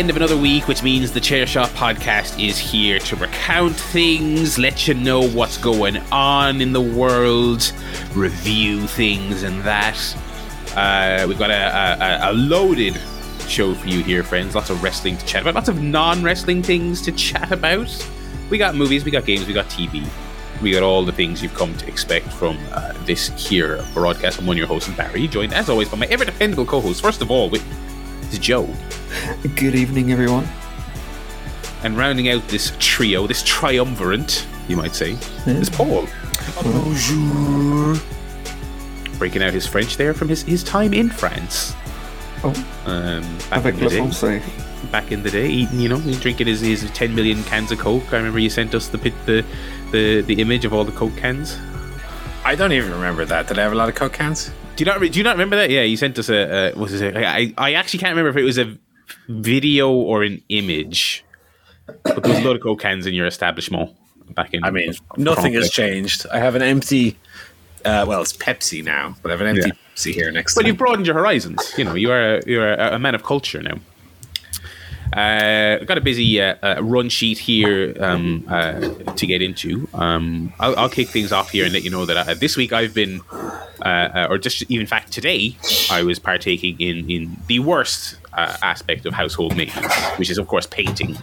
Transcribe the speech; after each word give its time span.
end 0.00 0.08
of 0.08 0.16
another 0.16 0.36
week, 0.38 0.66
which 0.66 0.82
means 0.82 1.12
the 1.12 1.20
Chair 1.20 1.46
Shot 1.46 1.68
podcast 1.70 2.42
is 2.42 2.56
here 2.56 2.98
to 3.00 3.16
recount 3.16 3.76
things, 3.76 4.58
let 4.58 4.88
you 4.88 4.94
know 4.94 5.28
what's 5.28 5.58
going 5.58 5.98
on 6.10 6.62
in 6.62 6.72
the 6.72 6.80
world, 6.80 7.70
review 8.14 8.86
things 8.86 9.42
and 9.42 9.60
that. 9.60 9.98
Uh, 10.74 11.26
we've 11.28 11.38
got 11.38 11.50
a, 11.50 12.24
a, 12.24 12.30
a 12.30 12.32
loaded 12.32 12.98
show 13.46 13.74
for 13.74 13.88
you 13.88 14.02
here, 14.02 14.22
friends. 14.22 14.54
Lots 14.54 14.70
of 14.70 14.82
wrestling 14.82 15.18
to 15.18 15.26
chat 15.26 15.42
about, 15.42 15.54
lots 15.54 15.68
of 15.68 15.82
non 15.82 16.22
wrestling 16.22 16.62
things 16.62 17.02
to 17.02 17.12
chat 17.12 17.52
about. 17.52 17.90
We 18.48 18.56
got 18.56 18.74
movies, 18.74 19.04
we 19.04 19.10
got 19.10 19.26
games, 19.26 19.46
we 19.46 19.52
got 19.52 19.66
TV. 19.66 20.08
We 20.62 20.70
got 20.72 20.82
all 20.82 21.04
the 21.04 21.12
things 21.12 21.42
you've 21.42 21.54
come 21.54 21.76
to 21.76 21.86
expect 21.86 22.26
from 22.32 22.58
uh, 22.72 22.94
this 23.04 23.28
here 23.36 23.84
broadcast. 23.92 24.38
I'm 24.38 24.46
one 24.46 24.54
of 24.54 24.58
your 24.58 24.66
hosts, 24.66 24.88
Barry, 24.96 25.28
joined 25.28 25.52
as 25.52 25.68
always 25.68 25.90
by 25.90 25.98
my 25.98 26.06
ever 26.06 26.24
dependable 26.24 26.64
co 26.64 26.80
host, 26.80 27.02
first 27.02 27.20
of 27.20 27.30
all, 27.30 27.50
with 27.50 27.62
is 28.32 28.38
Joe. 28.38 28.68
Good 29.56 29.74
evening, 29.74 30.12
everyone. 30.12 30.46
And 31.82 31.96
rounding 31.96 32.28
out 32.28 32.46
this 32.48 32.72
trio, 32.78 33.26
this 33.26 33.42
triumvirate, 33.42 34.46
you 34.68 34.76
might 34.76 34.94
say, 34.94 35.16
is 35.46 35.70
Paul. 35.70 36.06
Bonjour. 36.62 37.96
Breaking 39.18 39.42
out 39.42 39.52
his 39.52 39.66
French 39.66 39.96
there 39.96 40.14
from 40.14 40.28
his, 40.28 40.42
his 40.42 40.62
time 40.62 40.92
in 40.94 41.08
France. 41.08 41.74
Oh, 42.42 42.48
Um, 42.86 43.22
back, 43.50 43.64
avec 43.64 43.74
in 43.74 43.80
the 43.80 43.90
day, 44.10 44.42
back 44.90 45.12
in 45.12 45.22
the 45.22 45.30
day, 45.30 45.48
eating, 45.48 45.80
you 45.80 45.88
know, 45.88 46.00
drinking 46.20 46.46
his, 46.46 46.60
his 46.60 46.90
10 46.92 47.14
million 47.14 47.42
cans 47.44 47.70
of 47.70 47.78
Coke. 47.78 48.12
I 48.12 48.16
remember 48.16 48.38
you 48.38 48.48
sent 48.50 48.74
us 48.74 48.88
the 48.88 48.98
pit, 48.98 49.12
the, 49.26 49.44
the, 49.90 50.22
the 50.22 50.40
image 50.40 50.64
of 50.64 50.72
all 50.72 50.84
the 50.84 50.92
Coke 50.92 51.16
cans. 51.16 51.58
I 52.44 52.54
don't 52.54 52.72
even 52.72 52.92
remember 52.92 53.24
that. 53.26 53.48
Did 53.48 53.58
I 53.58 53.62
have 53.62 53.72
a 53.72 53.74
lot 53.74 53.88
of 53.90 53.94
Coke 53.94 54.14
cans? 54.14 54.50
Do 54.80 54.84
you 54.86 54.90
not 54.92 55.00
re- 55.02 55.10
do 55.10 55.18
you 55.18 55.24
not 55.24 55.32
remember 55.32 55.56
that? 55.56 55.68
Yeah, 55.68 55.82
you 55.82 55.98
sent 55.98 56.18
us 56.18 56.30
a, 56.30 56.72
a 56.72 56.78
was 56.78 56.98
it? 56.98 57.14
I 57.14 57.72
actually 57.74 57.98
can't 57.98 58.12
remember 58.16 58.30
if 58.30 58.36
it 58.42 58.44
was 58.44 58.56
a 58.56 58.78
video 59.28 59.90
or 59.90 60.22
an 60.22 60.42
image. 60.48 61.22
But 62.02 62.22
there 62.22 62.32
was 62.32 62.42
a 62.42 62.46
lot 62.46 62.56
of 62.56 62.62
coke 62.62 62.80
cans 62.80 63.06
in 63.06 63.12
your 63.12 63.26
establishment 63.26 63.94
back 64.34 64.54
in. 64.54 64.64
I 64.64 64.70
mean, 64.70 64.94
nothing 65.18 65.52
has 65.52 65.68
changed. 65.68 66.24
I 66.32 66.38
have 66.38 66.54
an 66.54 66.62
empty. 66.62 67.18
Uh, 67.84 68.06
well, 68.08 68.22
it's 68.22 68.34
Pepsi 68.34 68.82
now, 68.82 69.16
but 69.20 69.30
I 69.30 69.32
have 69.32 69.42
an 69.42 69.48
empty 69.48 69.68
Yeah. 69.68 69.94
Pepsi 69.94 70.14
here 70.14 70.32
next 70.32 70.56
Well, 70.56 70.62
to 70.62 70.68
you've 70.68 70.78
broadened 70.78 71.06
your 71.06 71.14
horizons. 71.14 71.74
You 71.76 71.84
know, 71.84 71.94
you 71.94 72.10
are 72.10 72.36
a, 72.36 72.42
you 72.46 72.62
are 72.62 72.72
a 72.72 72.98
man 72.98 73.14
of 73.14 73.22
culture 73.22 73.62
now. 73.62 73.74
Uh, 75.12 75.78
I've 75.80 75.86
got 75.86 75.98
a 75.98 76.00
busy 76.00 76.40
uh, 76.40 76.54
uh, 76.62 76.82
run 76.82 77.08
sheet 77.08 77.38
here 77.38 77.96
um, 78.00 78.44
uh, 78.48 78.80
to 79.14 79.26
get 79.26 79.42
into. 79.42 79.88
Um, 79.92 80.52
I'll, 80.60 80.78
I'll 80.78 80.88
kick 80.88 81.08
things 81.08 81.32
off 81.32 81.50
here 81.50 81.64
and 81.64 81.72
let 81.72 81.82
you 81.82 81.90
know 81.90 82.06
that 82.06 82.16
uh, 82.16 82.34
this 82.34 82.56
week 82.56 82.72
I've 82.72 82.94
been, 82.94 83.20
uh, 83.82 84.26
or 84.30 84.38
just 84.38 84.62
even 84.62 84.82
in 84.82 84.86
fact 84.86 85.12
today, 85.12 85.56
I 85.90 86.02
was 86.02 86.18
partaking 86.18 86.80
in 86.80 87.10
in 87.10 87.36
the 87.48 87.58
worst 87.58 88.16
uh, 88.32 88.56
aspect 88.62 89.06
of 89.06 89.12
household 89.14 89.56
maintenance, 89.56 89.94
which 90.16 90.30
is 90.30 90.38
of 90.38 90.46
course 90.46 90.66
painting. 90.66 91.16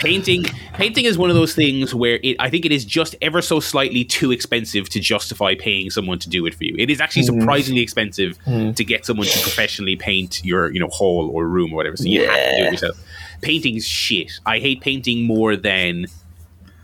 Painting, 0.00 0.44
painting 0.74 1.04
is 1.04 1.18
one 1.18 1.30
of 1.30 1.36
those 1.36 1.54
things 1.54 1.94
where 1.94 2.18
it, 2.22 2.36
I 2.38 2.50
think 2.50 2.64
it 2.64 2.72
is 2.72 2.84
just 2.84 3.14
ever 3.22 3.42
so 3.42 3.60
slightly 3.60 4.04
too 4.04 4.32
expensive 4.32 4.88
to 4.90 5.00
justify 5.00 5.54
paying 5.54 5.90
someone 5.90 6.18
to 6.20 6.28
do 6.28 6.46
it 6.46 6.54
for 6.54 6.64
you. 6.64 6.74
It 6.78 6.90
is 6.90 7.00
actually 7.00 7.22
surprisingly 7.40 7.82
expensive 7.82 8.38
to 8.74 8.84
get 8.84 9.04
someone 9.04 9.26
to 9.26 9.38
professionally 9.40 9.96
paint 9.96 10.44
your, 10.44 10.72
you 10.72 10.80
know, 10.80 10.88
hall 10.88 11.30
or 11.32 11.46
room 11.46 11.72
or 11.72 11.76
whatever. 11.76 11.96
So 11.96 12.04
you 12.04 12.26
have 12.26 12.34
to 12.36 12.56
do 12.56 12.64
it 12.64 12.72
yourself. 12.72 13.04
Painting 13.42 13.76
is 13.76 13.86
shit. 13.86 14.32
I 14.46 14.58
hate 14.58 14.80
painting 14.80 15.26
more 15.26 15.56
than 15.56 16.06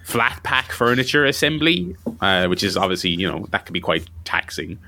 flat 0.05 0.43
pack 0.43 0.73
furniture 0.73 1.25
assembly, 1.25 1.97
uh, 2.21 2.47
which 2.49 2.63
is 2.63 2.77
obviously 2.77 3.11
you 3.11 3.31
know 3.31 3.47
that 3.51 3.65
can 3.65 3.73
be 3.73 3.81
quite 3.81 4.09
taxing. 4.25 4.79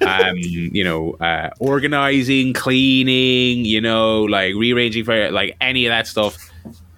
Um, 0.00 0.36
you 0.36 0.84
know, 0.84 1.12
uh, 1.14 1.50
organizing, 1.60 2.52
cleaning, 2.52 3.64
you 3.64 3.80
know, 3.80 4.22
like 4.22 4.54
rearranging 4.54 5.04
for 5.04 5.30
like 5.30 5.56
any 5.60 5.86
of 5.86 5.90
that 5.90 6.06
stuff. 6.06 6.36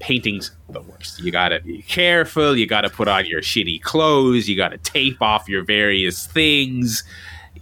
Painting's 0.01 0.51
the 0.69 0.83
worst. 0.83 1.21
You 1.21 1.31
gotta 1.31 1.61
be 1.61 1.83
careful. 1.83 2.57
You 2.57 2.67
gotta 2.67 2.91
put 2.91 3.09
on 3.09 3.27
your 3.27 3.41
shitty 3.41 3.83
clothes. 3.83 4.49
You 4.49 4.57
gotta 4.57 4.79
tape 4.79 5.23
off 5.23 5.49
your 5.49 5.65
various 5.65 6.27
things. 6.27 7.03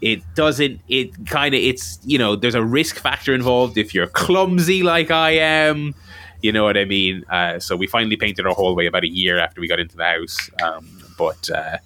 It 0.00 0.22
doesn't. 0.34 0.80
It 0.88 1.26
kind 1.26 1.54
of. 1.54 1.60
It's 1.60 2.00
you 2.04 2.18
know. 2.18 2.34
There's 2.34 2.56
a 2.56 2.64
risk 2.64 2.96
factor 2.96 3.32
involved 3.32 3.78
if 3.78 3.94
you're 3.94 4.08
clumsy 4.08 4.82
like 4.82 5.10
I 5.12 5.32
am. 5.32 5.94
You 6.40 6.50
know 6.50 6.64
what 6.64 6.76
I 6.76 6.84
mean? 6.84 7.24
Uh, 7.30 7.60
so 7.60 7.76
we 7.76 7.86
finally 7.86 8.16
painted 8.16 8.46
our 8.46 8.54
hallway 8.54 8.86
about 8.86 9.04
a 9.04 9.08
year 9.08 9.38
after 9.38 9.60
we 9.60 9.68
got 9.68 9.78
into 9.78 9.96
the 9.96 10.04
house. 10.04 10.50
Um, 10.60 10.88
but 11.16 11.48
uh, 11.50 11.78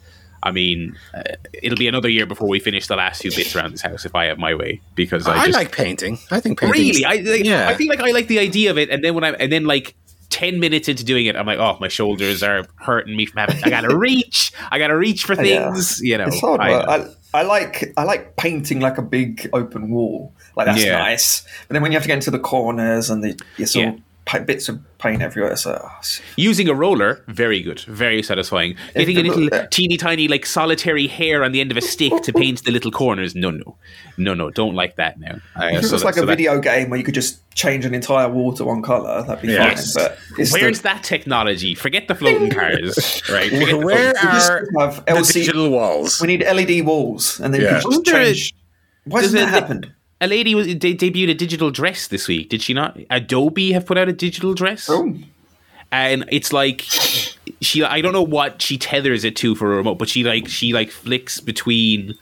I 0.47 0.53
mean, 0.53 0.97
uh, 1.15 1.23
it'll 1.53 1.79
be 1.79 1.89
another 1.89 2.09
year 2.09 2.27
before 2.27 2.49
we 2.49 2.61
finish 2.61 2.87
the 2.87 2.97
last 2.97 3.23
few 3.23 3.31
bits 3.35 3.55
around 3.57 3.73
this 3.73 3.83
house 3.83 4.05
if 4.05 4.15
I 4.15 4.27
have 4.27 4.39
my 4.39 4.55
way. 4.55 4.81
Because 4.95 5.27
I, 5.27 5.37
I 5.37 5.47
just, 5.47 5.59
like 5.59 5.73
painting. 5.73 6.19
I 6.31 6.41
think 6.41 6.61
painting. 6.61 6.81
really, 6.83 7.05
I 7.05 7.15
like, 7.17 7.45
Yeah. 7.45 7.69
I 7.69 7.75
feel 7.75 7.89
like 7.89 8.01
I 8.01 8.11
like 8.13 8.29
the 8.29 8.39
idea 8.39 8.71
of 8.71 8.79
it, 8.79 8.91
and 8.91 9.03
then 9.05 9.15
when 9.15 9.25
I'm 9.25 9.37
and 9.39 9.51
then 9.53 9.65
like. 9.65 9.95
10 10.29 10.59
minutes 10.59 10.89
into 10.89 11.05
doing 11.05 11.27
it, 11.27 11.37
I'm 11.37 11.47
like, 11.47 11.61
oh, 11.61 11.79
my 11.81 11.87
shoulders 11.87 12.43
are 12.43 12.67
hurting 12.81 13.17
me 13.17 13.27
from 13.27 13.39
having. 13.39 13.63
I 13.63 13.71
gotta 13.71 13.97
reach. 14.07 14.53
I 14.73 14.79
gotta 14.81 14.97
reach 14.97 15.23
for 15.25 15.35
Yeah. 15.41 15.71
things. 15.73 16.01
You 16.03 16.19
know, 16.19 16.27
It's 16.27 16.41
hard. 16.41 16.61
I-. 16.61 16.97
I, 16.97 17.07
I 17.33 17.43
like 17.43 17.93
I 17.97 18.03
like 18.03 18.35
painting 18.37 18.81
like 18.81 18.99
a 18.99 19.03
big 19.03 19.49
open 19.53 19.89
wall. 19.89 20.35
Like 20.57 20.67
that's 20.67 20.85
Yeah. 20.85 20.99
nice. 20.99 21.43
But 21.69 21.75
then 21.75 21.83
when 21.83 21.93
you 21.93 21.97
have 21.97 22.03
to 22.03 22.09
get 22.09 22.15
into 22.17 22.33
the 22.33 22.41
corners 22.41 23.09
and 23.09 23.23
the 23.23 23.41
you 23.57 23.67
sort 23.67 23.85
Yeah. 23.85 23.93
of 23.93 24.01
bits 24.47 24.69
of 24.69 24.81
paint 24.99 25.23
everywhere, 25.23 25.53
it's 25.53 25.67
uh, 25.67 25.89
Using 26.37 26.69
a 26.69 26.75
roller, 26.75 27.23
very 27.29 27.63
good, 27.63 27.81
very 27.81 28.23
satisfying. 28.23 28.75
Getting 28.95 29.19
a 29.19 29.23
little 29.23 29.45
lo- 29.45 29.67
teeny 29.71 29.97
tiny, 29.97 30.27
like 30.27 30.45
solitary 30.45 31.07
hair 31.07 31.45
on 31.45 31.53
the 31.53 31.61
end 31.61 31.71
of 31.71 31.77
a 31.77 31.81
stick 31.81 32.13
to 32.25 32.33
paint 32.35 32.65
the 32.65 32.73
little 32.73 32.91
corners. 32.91 33.35
No, 33.37 33.51
no, 33.51 33.77
no, 34.19 34.35
no, 34.35 34.51
don't 34.51 34.75
like 34.75 34.97
that 34.97 35.21
now. 35.21 35.37
Uh, 35.55 35.67
if 35.73 35.85
it 35.85 35.87
so 35.87 35.93
was 35.93 36.03
that- 36.03 36.05
like 36.07 36.15
so 36.17 36.23
a 36.25 36.27
that- 36.27 36.33
video 36.33 36.59
game 36.61 36.91
where 36.91 36.99
you 36.99 37.05
could 37.05 37.15
just 37.15 37.39
change 37.55 37.85
an 37.85 37.95
entire 37.95 38.29
wall 38.29 38.53
to 38.55 38.65
one 38.65 38.83
color, 38.83 39.23
that'd 39.23 39.43
be 39.43 39.49
Yes. 39.53 39.93
fine. 39.95 40.09
But 40.37 40.49
Where's 40.53 40.79
the, 40.79 40.83
that 40.83 41.05
technology? 41.05 41.75
Forget 41.77 42.09
the 42.09 42.15
floating 42.17 42.51
cars, 42.51 43.23
right? 43.31 43.49
Forget 43.51 43.69
the 43.69 43.79
Where 43.79 44.13
floating- 44.13 44.29
we 44.29 44.35
just 44.35 44.51
are 44.51 44.67
have 44.81 45.05
the 45.07 45.13
LC 45.13 45.33
digital 45.35 45.71
walls? 45.71 46.21
We 46.21 46.27
need 46.27 46.43
LED 46.43 46.85
walls, 46.85 47.39
and 47.41 47.55
then 47.55 47.61
Yeah. 47.63 47.77
you 47.77 47.83
can 47.83 47.91
just 47.93 48.05
there 48.07 48.21
a- 48.23 48.25
change. 48.35 48.55
Why 49.05 49.21
does 49.23 49.33
hasn't 49.33 49.53
that 49.53 49.57
it- 49.57 49.61
happened? 49.63 49.93
A 50.21 50.27
lady 50.27 50.55
was 50.55 50.67
de- 50.67 50.97
debuted 50.97 51.31
a 51.31 51.35
digital 51.35 51.71
dress 51.71 52.09
this 52.09 52.29
week. 52.29 52.49
Did 52.49 52.63
she 52.63 52.75
not? 52.75 52.99
Adobe 53.11 53.73
have 53.73 53.87
put 53.87 53.99
out 53.99 54.09
a 54.09 54.13
digital 54.13 54.55
dress, 54.55 54.89
Oh, 54.91 55.15
and 55.93 56.25
it's 56.31 56.53
like 56.53 56.83
she. 57.61 57.83
I 57.85 58.01
don't 58.01 58.13
know 58.13 58.23
what 58.23 58.61
she 58.63 58.79
tethers 58.79 59.25
it 59.25 59.37
to 59.37 59.55
for 59.55 59.73
a 59.73 59.77
remote, 59.77 59.99
but 59.99 60.09
she 60.09 60.25
like 60.25 60.49
she 60.49 60.73
like 60.73 60.91
flicks 60.91 61.41
between 61.41 62.15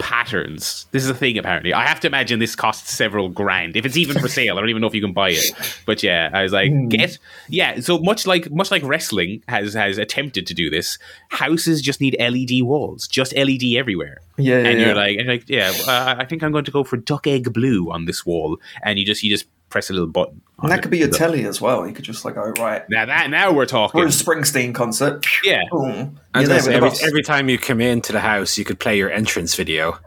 patterns. 0.00 0.86
This 0.90 1.04
is 1.04 1.10
a 1.10 1.14
thing 1.14 1.38
apparently. 1.38 1.72
I 1.72 1.86
have 1.86 2.00
to 2.00 2.08
imagine 2.08 2.40
this 2.40 2.56
costs 2.56 2.92
several 2.92 3.28
grand. 3.28 3.76
If 3.76 3.86
it's 3.86 3.96
even 3.96 4.18
for 4.18 4.28
sale, 4.28 4.56
I 4.56 4.60
don't 4.60 4.70
even 4.70 4.80
know 4.80 4.88
if 4.88 4.94
you 4.94 5.00
can 5.00 5.12
buy 5.12 5.30
it. 5.30 5.44
But 5.86 6.02
yeah, 6.02 6.30
I 6.32 6.42
was 6.42 6.52
like, 6.52 6.72
get 6.88 7.18
yeah. 7.48 7.80
So 7.80 7.98
much 7.98 8.26
like 8.26 8.50
much 8.50 8.70
like 8.70 8.82
wrestling 8.82 9.42
has 9.46 9.74
has 9.74 9.98
attempted 9.98 10.46
to 10.48 10.54
do 10.54 10.70
this. 10.70 10.98
Houses 11.28 11.80
just 11.82 12.00
need 12.00 12.16
LED 12.18 12.62
walls, 12.62 13.06
just 13.06 13.36
LED 13.36 13.62
everywhere. 13.76 14.20
Yeah, 14.36 14.60
yeah, 14.60 14.68
and 14.68 14.80
you're 14.80 14.88
yeah. 14.88 14.94
like, 14.94 15.18
and 15.18 15.26
you're 15.26 15.34
like, 15.34 15.48
yeah. 15.48 15.72
Uh, 15.86 16.16
I 16.18 16.24
think 16.24 16.42
I'm 16.42 16.52
going 16.52 16.64
to 16.64 16.70
go 16.70 16.82
for 16.82 16.96
duck 16.96 17.26
egg 17.26 17.52
blue 17.52 17.90
on 17.90 18.06
this 18.06 18.24
wall, 18.24 18.58
and 18.82 18.98
you 18.98 19.04
just 19.04 19.22
you 19.22 19.30
just 19.30 19.46
press 19.70 19.88
a 19.90 19.92
little 19.92 20.08
button. 20.08 20.40
and 20.62 20.70
that 20.70 20.80
it. 20.80 20.82
could 20.82 20.90
be 20.90 20.98
your 20.98 21.08
telly 21.08 21.44
as 21.46 21.60
well. 21.60 21.86
You 21.86 21.94
could 21.94 22.04
just 22.04 22.24
like, 22.24 22.36
oh 22.36 22.52
right, 22.58 22.82
Now 22.90 23.06
that 23.06 23.30
now 23.30 23.52
we're 23.52 23.66
talking. 23.66 23.98
we're 23.98 24.04
in 24.06 24.12
Springsteen 24.12 24.74
concert. 24.74 25.24
Yeah, 25.44 25.62
Boom. 25.70 26.20
I 26.34 26.40
was 26.40 26.48
You're 26.48 26.48
gonna 26.48 26.48
there 26.48 26.60
say, 26.60 26.70
the 26.70 26.76
every, 26.86 27.06
every 27.08 27.22
time 27.22 27.48
you 27.48 27.58
come 27.58 27.80
into 27.80 28.12
the 28.12 28.20
house, 28.20 28.58
you 28.58 28.64
could 28.64 28.78
play 28.78 28.98
your 28.98 29.10
entrance 29.10 29.54
video. 29.54 29.98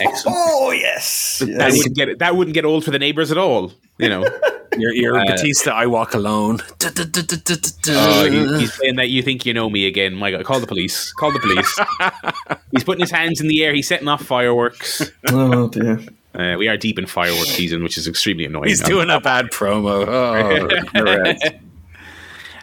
excellent. 0.00 0.36
Oh 0.40 0.70
yes, 0.70 1.40
That 1.40 1.48
yes. 1.48 1.76
wouldn't 1.76 1.96
get 1.96 2.18
that 2.20 2.36
wouldn't 2.36 2.54
get 2.54 2.64
old 2.64 2.84
for 2.84 2.90
the 2.90 2.98
neighbors 2.98 3.30
at 3.30 3.38
all. 3.38 3.72
You 3.98 4.08
know. 4.08 4.24
Your, 4.76 4.92
your 4.94 5.18
Uh, 5.18 5.24
Batista, 5.24 5.70
I 5.72 5.86
walk 5.86 6.14
alone. 6.14 6.60
Oh, 7.88 8.28
he- 8.30 8.58
he's 8.60 8.74
saying 8.74 8.96
that 8.96 9.08
you 9.08 9.22
think 9.22 9.44
you 9.44 9.52
know 9.52 9.68
me 9.68 9.86
again. 9.86 10.14
My 10.14 10.30
God, 10.30 10.44
call 10.44 10.60
the 10.60 10.68
police. 10.68 11.12
Call 11.14 11.32
the 11.32 11.40
police. 11.40 11.80
he's 12.70 12.84
putting 12.84 13.00
his 13.00 13.10
hands 13.10 13.40
in 13.40 13.48
the 13.48 13.64
air. 13.64 13.74
He's 13.74 13.88
setting 13.88 14.06
off 14.06 14.22
fireworks. 14.22 15.10
oh 15.30 15.68
dear. 15.68 16.00
Uh, 16.34 16.56
we 16.58 16.68
are 16.68 16.76
deep 16.76 16.98
in 16.98 17.06
fireworks 17.06 17.48
season, 17.48 17.82
which 17.82 17.96
is 17.98 18.06
extremely 18.06 18.44
annoying. 18.44 18.68
He's 18.68 18.82
doing 18.82 19.10
a 19.10 19.20
bad 19.20 19.46
promo. 19.46 20.06
Oh. 21.58 21.58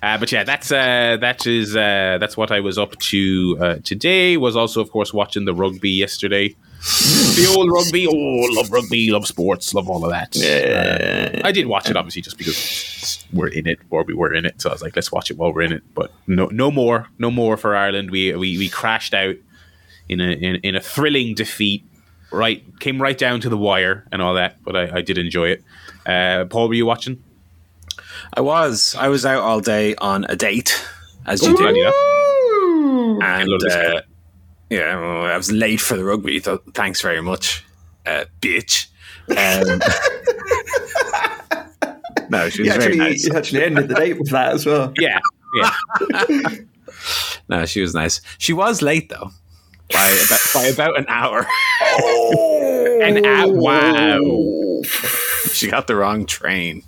Uh, 0.04 0.20
but 0.20 0.32
yeah, 0.32 0.44
that's 0.44 0.72
uh, 0.72 1.18
that 1.20 1.48
is 1.48 1.76
uh, 1.76 2.18
that's 2.20 2.38
what 2.38 2.52
I 2.52 2.60
was 2.60 2.78
up 2.78 2.96
to 3.00 3.58
uh, 3.60 3.76
today. 3.84 4.38
Was 4.38 4.56
also, 4.56 4.80
of 4.80 4.92
course, 4.92 5.12
watching 5.12 5.46
the 5.46 5.54
rugby 5.54 5.90
yesterday. 5.90 6.50
the 6.80 7.52
old 7.58 7.72
rugby. 7.72 8.06
Oh, 8.06 8.48
love 8.52 8.72
rugby, 8.72 9.10
love 9.10 9.26
sports, 9.26 9.74
love 9.74 9.90
all 9.90 10.06
of 10.06 10.12
that. 10.12 10.36
Yeah. 10.36 11.42
I 11.44 11.52
did 11.52 11.66
watch 11.66 11.90
it 11.90 11.98
obviously 11.98 12.22
just 12.22 12.38
because 12.38 13.26
we're 13.34 13.48
in 13.48 13.66
it 13.68 13.80
or 13.90 14.04
we 14.04 14.14
were 14.14 14.32
in 14.32 14.46
it. 14.46 14.62
So 14.62 14.70
I 14.70 14.74
was 14.74 14.84
like, 14.84 14.96
let's 14.96 15.12
watch 15.12 15.32
it 15.32 15.38
while 15.38 15.52
we're 15.52 15.64
in 15.64 15.72
it. 15.74 15.82
But 15.96 16.12
no, 16.28 16.48
no 16.48 16.70
more, 16.70 17.08
no 17.18 17.32
more 17.32 17.58
for 17.58 17.76
Ireland. 17.76 18.12
We 18.12 18.32
we, 18.36 18.60
we 18.60 18.70
crashed 18.70 19.16
out 19.16 19.36
in 20.08 20.22
a 20.22 20.34
in, 20.34 20.58
in 20.58 20.76
a 20.76 20.82
thrilling 20.82 21.34
defeat. 21.34 21.84
Right, 22.36 22.64
came 22.80 23.02
right 23.02 23.18
down 23.18 23.40
to 23.42 23.50
the 23.50 23.58
wire 23.58 24.06
and 24.12 24.22
all 24.22 24.34
that. 24.36 24.62
But 24.64 24.76
I, 24.76 24.98
I 24.98 25.02
did 25.02 25.18
enjoy 25.18 25.50
it. 25.50 25.64
Uh, 26.06 26.46
Paul, 26.46 26.68
were 26.68 26.74
you 26.74 26.86
watching? 26.86 27.24
I 28.34 28.42
was. 28.42 28.96
I 28.98 29.08
was 29.08 29.26
out 29.26 29.42
all 29.42 29.62
day 29.62 29.96
on 29.96 30.26
a 30.26 30.36
date, 30.36 30.80
as 31.26 31.42
you 31.42 31.56
do. 31.56 31.64
Yeah. 31.64 31.92
And 33.24 33.48
love 33.50 33.62
this 33.62 33.74
guy. 33.76 33.96
uh, 33.98 34.02
yeah, 34.70 35.00
well, 35.00 35.26
I 35.26 35.38
was 35.38 35.52
late 35.52 35.80
for 35.80 35.96
the 35.96 36.04
rugby. 36.04 36.40
So 36.40 36.58
thanks 36.74 37.02
very 37.02 37.22
much, 37.22 37.64
uh, 38.06 38.26
bitch. 38.42 38.88
Um, 39.30 39.80
No, 42.30 42.50
she 42.50 42.64
He 42.64 42.70
was 42.70 42.78
very 42.78 42.94
actually, 42.94 42.98
nice. 42.98 43.26
he 43.26 43.32
actually 43.36 43.64
ended 43.64 43.88
the 43.88 43.94
date 43.96 44.18
with 44.18 44.30
that 44.32 44.54
as 44.54 44.66
well. 44.66 44.92
Yeah, 44.98 45.20
yeah. 45.56 46.50
No, 47.50 47.66
she 47.68 47.82
was 47.82 47.94
nice. 47.94 48.20
She 48.40 48.52
was 48.54 48.82
late 48.82 49.10
though, 49.10 49.30
by 49.92 50.10
about, 50.10 50.40
by 50.54 50.64
about 50.66 51.00
an 51.00 51.06
hour. 51.08 51.46
And 52.96 53.26
uh, 53.26 53.46
wow. 53.50 54.82
she 55.52 55.70
got 55.70 55.88
the 55.88 55.96
wrong 55.96 56.26
train. 56.26 56.82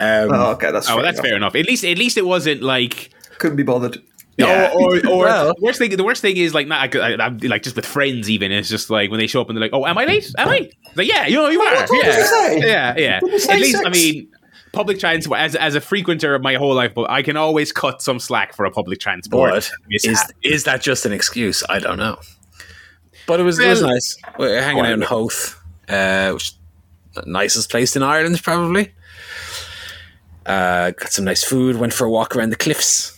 Um, 0.00 0.30
Oh, 0.32 0.52
okay, 0.52 0.72
that's 0.72 0.90
Oh, 0.90 0.94
fair 0.94 1.02
that's 1.02 1.18
enough. 1.18 1.26
fair 1.26 1.36
enough. 1.36 1.54
At 1.54 1.66
least, 1.66 1.84
at 1.84 1.96
least 1.96 2.16
it 2.18 2.26
wasn't 2.26 2.62
like. 2.62 3.10
Couldn't 3.38 3.56
be 3.56 3.62
bothered. 3.62 4.02
Yeah. 4.36 4.72
Or, 4.74 4.96
or, 4.96 5.06
or 5.08 5.18
Well- 5.20 5.46
the 5.54 5.54
worst 5.60 5.78
thing. 5.78 5.96
The 5.96 6.04
worst 6.04 6.20
thing 6.22 6.36
is 6.36 6.54
like 6.54 6.66
not 6.66 6.94
I, 6.96 7.14
I, 7.14 7.28
like 7.28 7.62
just 7.62 7.76
with 7.76 7.86
friends. 7.86 8.28
Even 8.28 8.50
it's 8.50 8.68
just 8.68 8.90
like 8.90 9.10
when 9.10 9.20
they 9.20 9.28
show 9.28 9.40
up 9.40 9.48
and 9.48 9.56
they're 9.56 9.62
like, 9.62 9.72
"Oh, 9.72 9.86
am 9.86 9.96
I 9.96 10.04
late? 10.06 10.28
Am 10.36 10.48
I?" 10.48 10.56
It's 10.56 10.96
Like, 10.96 11.08
yeah, 11.08 11.26
you 11.28 11.36
know, 11.36 11.48
you 11.48 11.60
are. 11.60 11.74
what 11.74 11.88
time 11.88 11.98
yeah. 12.02 12.10
did 12.10 12.16
you 12.18 12.24
say? 12.24 12.58
yeah, 12.68 12.94
yeah. 12.96 13.20
Did 13.20 13.48
At 13.50 13.60
least, 13.60 13.82
I 13.86 13.90
mean, 13.90 14.28
public 14.74 14.98
transport. 14.98 15.38
As 15.40 15.54
as 15.56 15.74
a 15.74 15.80
frequenter 15.80 16.34
of 16.34 16.42
my 16.42 16.54
whole 16.54 16.74
life, 16.74 16.92
but 16.94 17.10
I 17.10 17.22
can 17.22 17.36
always 17.36 17.72
cut 17.72 18.02
some 18.02 18.18
slack 18.18 18.54
for 18.54 18.64
a 18.64 18.70
public 18.70 19.00
transport. 19.00 19.50
but 19.52 19.70
mishap. 19.88 20.12
is 20.42 20.52
is 20.54 20.64
that 20.64 20.82
just 20.82 21.06
an 21.06 21.12
excuse? 21.12 21.62
I 21.68 21.78
don't 21.78 21.98
know. 21.98 22.18
But 23.26 23.40
it 23.40 23.44
was 23.44 23.58
it 23.58 23.68
was 23.68 23.82
nice. 23.82 24.16
We 24.38 24.46
were 24.46 24.60
hanging 24.60 24.84
out 24.84 24.92
in 24.92 25.02
Howth, 25.02 25.58
uh, 25.88 26.32
which 26.32 26.52
the 27.14 27.22
nicest 27.26 27.70
place 27.70 27.96
in 27.96 28.02
Ireland, 28.02 28.42
probably. 28.42 28.92
Uh, 30.46 30.90
got 30.90 31.10
some 31.10 31.24
nice 31.24 31.42
food. 31.42 31.76
Went 31.76 31.94
for 31.94 32.04
a 32.04 32.10
walk 32.10 32.36
around 32.36 32.50
the 32.50 32.56
cliffs. 32.56 33.12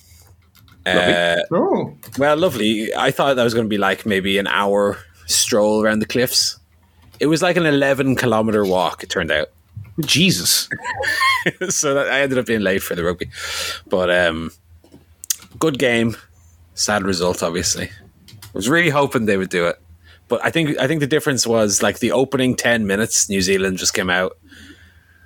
Uh, 0.84 1.36
Oh, 1.50 1.96
well, 2.18 2.36
lovely. 2.36 2.94
I 2.94 3.10
thought 3.10 3.34
that 3.34 3.42
was 3.42 3.54
going 3.54 3.66
to 3.66 3.68
be 3.68 3.78
like 3.78 4.06
maybe 4.06 4.38
an 4.38 4.46
hour 4.46 4.96
stroll 5.26 5.82
around 5.82 5.98
the 5.98 6.06
cliffs. 6.06 6.58
It 7.18 7.26
was 7.26 7.42
like 7.42 7.56
an 7.56 7.66
eleven 7.66 8.14
kilometer 8.14 8.64
walk. 8.64 9.02
It 9.02 9.10
turned 9.10 9.32
out. 9.32 9.48
Jesus. 10.00 10.68
so 11.68 11.94
that 11.94 12.08
I 12.08 12.20
ended 12.20 12.38
up 12.38 12.46
being 12.46 12.60
late 12.60 12.82
for 12.82 12.94
the 12.94 13.04
rugby. 13.04 13.30
But 13.88 14.10
um, 14.10 14.50
good 15.58 15.78
game. 15.78 16.16
Sad 16.74 17.04
result, 17.04 17.42
obviously. 17.42 17.86
I 17.86 18.34
was 18.52 18.68
really 18.68 18.90
hoping 18.90 19.26
they 19.26 19.36
would 19.36 19.50
do 19.50 19.66
it, 19.66 19.80
but 20.28 20.44
I 20.44 20.50
think 20.50 20.78
I 20.78 20.86
think 20.86 21.00
the 21.00 21.06
difference 21.06 21.46
was 21.46 21.82
like 21.82 21.98
the 21.98 22.12
opening 22.12 22.54
ten 22.54 22.86
minutes, 22.86 23.28
New 23.28 23.40
Zealand 23.42 23.78
just 23.78 23.94
came 23.94 24.10
out 24.10 24.36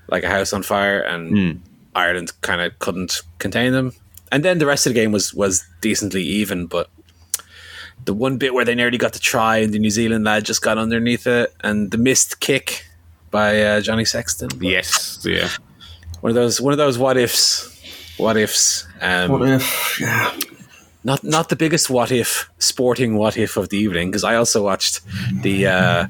like 0.08 0.25
a 0.25 0.28
house 0.28 0.52
on 0.52 0.62
fire, 0.62 1.00
and 1.00 1.62
Ireland 1.94 2.32
kind 2.40 2.61
of 2.61 2.78
couldn't 2.78 3.22
contain 3.38 3.72
them. 3.72 3.93
And 4.32 4.44
then 4.44 4.58
the 4.58 4.67
rest 4.67 4.87
of 4.87 4.94
the 4.94 5.00
game 5.00 5.12
was 5.12 5.34
was 5.34 5.64
decently 5.81 6.22
even, 6.22 6.67
but 6.67 6.88
the 8.05 8.14
one 8.14 8.38
bit 8.38 8.55
where 8.55 8.64
they 8.64 8.75
nearly 8.75 8.99
got 8.99 9.12
to 9.12 9.20
try 9.20 9.58
and 9.58 9.72
the 9.72 9.78
New 9.78 9.90
Zealand 9.90 10.25
lad 10.25 10.44
just 10.44 10.62
got 10.62 10.78
underneath 10.78 11.26
it, 11.26 11.55
and 11.62 11.90
the 11.90 11.99
missed 11.99 12.40
kick 12.40 12.84
by 13.31 13.62
uh, 13.62 13.81
Johnny 13.81 14.05
Sexton. 14.05 14.50
Yes. 14.61 15.19
Yeah. 15.25 15.49
one 16.21 16.31
of 16.31 16.35
those 16.35 16.61
one 16.61 16.73
of 16.73 16.79
those 16.79 16.99
what 16.99 17.17
ifs 17.17 17.69
what 18.19 18.37
ifs 18.37 18.87
um 19.00 19.31
what 19.32 19.49
if? 19.49 19.99
Yeah. 20.00 20.37
not 21.05 21.25
not 21.25 21.49
the 21.49 21.56
biggest 21.56 21.88
what 21.88 22.12
if 22.12 22.50
sporting 22.59 23.15
what 23.17 23.37
if 23.37 23.56
of 23.56 23.69
the 23.71 23.79
evening 23.79 24.11
because 24.11 24.25
i 24.25 24.35
also 24.37 24.62
watched 24.62 25.00
the 25.43 25.67
uh 25.67 26.06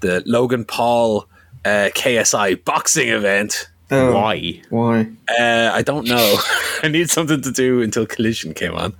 the 0.00 0.22
logan 0.26 0.64
paul 0.66 1.26
uh 1.64 1.88
ksi 1.94 2.62
boxing 2.64 3.08
event 3.08 3.70
Oh, 3.90 4.12
Why? 4.14 4.60
Why? 4.70 5.06
uh 5.38 5.70
i 5.72 5.82
don't 5.82 6.06
know 6.06 6.36
i 6.82 6.88
need 6.88 7.08
something 7.10 7.40
to 7.42 7.50
do 7.52 7.80
until 7.82 8.04
collision 8.06 8.52
came 8.52 8.74
on 8.74 8.92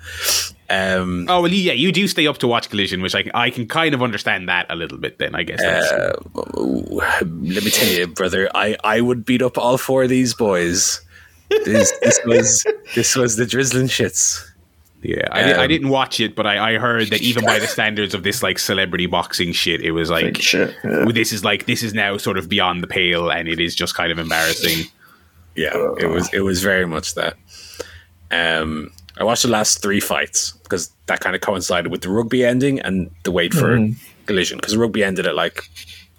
um 0.70 1.26
Oh 1.28 1.42
well, 1.42 1.50
yeah. 1.52 1.72
You 1.74 1.92
do 1.92 2.08
stay 2.08 2.26
up 2.26 2.38
to 2.38 2.48
watch 2.48 2.70
Collision, 2.70 3.02
which 3.02 3.14
I 3.14 3.24
I 3.34 3.50
can 3.50 3.66
kind 3.66 3.94
of 3.94 4.02
understand 4.02 4.48
that 4.48 4.66
a 4.70 4.76
little 4.76 4.98
bit. 4.98 5.18
Then 5.18 5.34
I 5.34 5.42
guess. 5.42 5.60
That's, 5.60 5.92
uh, 5.92 6.22
let 7.22 7.64
me 7.64 7.70
tell 7.70 7.88
you 7.88 8.06
brother 8.06 8.48
i 8.54 8.76
i 8.84 9.00
would 9.00 9.24
beat 9.24 9.42
up 9.42 9.58
all 9.58 9.76
four 9.78 10.02
of 10.04 10.08
these 10.08 10.34
boys 10.34 11.00
this, 11.50 11.92
this 12.02 12.20
was 12.24 12.64
this 12.94 13.14
was 13.16 13.36
the 13.36 13.46
drizzling 13.46 13.86
shits 13.86 14.42
Yeah, 15.02 15.28
I, 15.30 15.42
di- 15.42 15.52
I 15.52 15.62
Um, 15.64 15.68
didn't 15.68 15.88
watch 15.90 16.18
it, 16.20 16.34
but 16.34 16.46
I, 16.46 16.74
I 16.74 16.78
heard 16.78 17.08
that 17.10 17.20
even 17.20 17.44
by 17.44 17.58
the 17.58 17.66
standards 17.76 18.14
of 18.14 18.22
this 18.22 18.42
like 18.42 18.58
celebrity 18.58 19.06
boxing 19.06 19.52
shit, 19.52 19.82
it 19.82 19.90
was 19.92 20.08
like 20.10 20.40
shit. 20.40 20.74
Yeah. 20.82 21.04
this 21.12 21.32
is 21.32 21.44
like 21.44 21.66
this 21.66 21.82
is 21.82 21.92
now 21.92 22.16
sort 22.16 22.38
of 22.38 22.48
beyond 22.48 22.82
the 22.82 22.86
pale, 22.88 23.30
and 23.30 23.46
it 23.48 23.60
is 23.60 23.74
just 23.74 23.94
kind 23.94 24.10
of 24.10 24.18
embarrassing. 24.18 24.86
Yeah, 25.54 25.74
it 25.98 26.06
was 26.08 26.32
it 26.32 26.40
was 26.40 26.62
very 26.62 26.86
much 26.86 27.14
that. 27.14 27.34
Um, 28.30 28.90
I 29.18 29.24
watched 29.24 29.42
the 29.42 29.48
last 29.48 29.80
three 29.80 30.00
fights 30.00 30.52
because 30.64 30.90
that 31.06 31.20
kind 31.20 31.36
of 31.36 31.42
coincided 31.42 31.90
with 31.90 32.00
the 32.02 32.08
rugby 32.10 32.44
ending 32.44 32.80
and 32.80 33.10
the 33.22 33.30
wait 33.30 33.54
for 33.54 33.88
collision 34.26 34.58
because 34.58 34.76
rugby 34.76 35.04
ended 35.04 35.26
at 35.26 35.34
like 35.36 35.68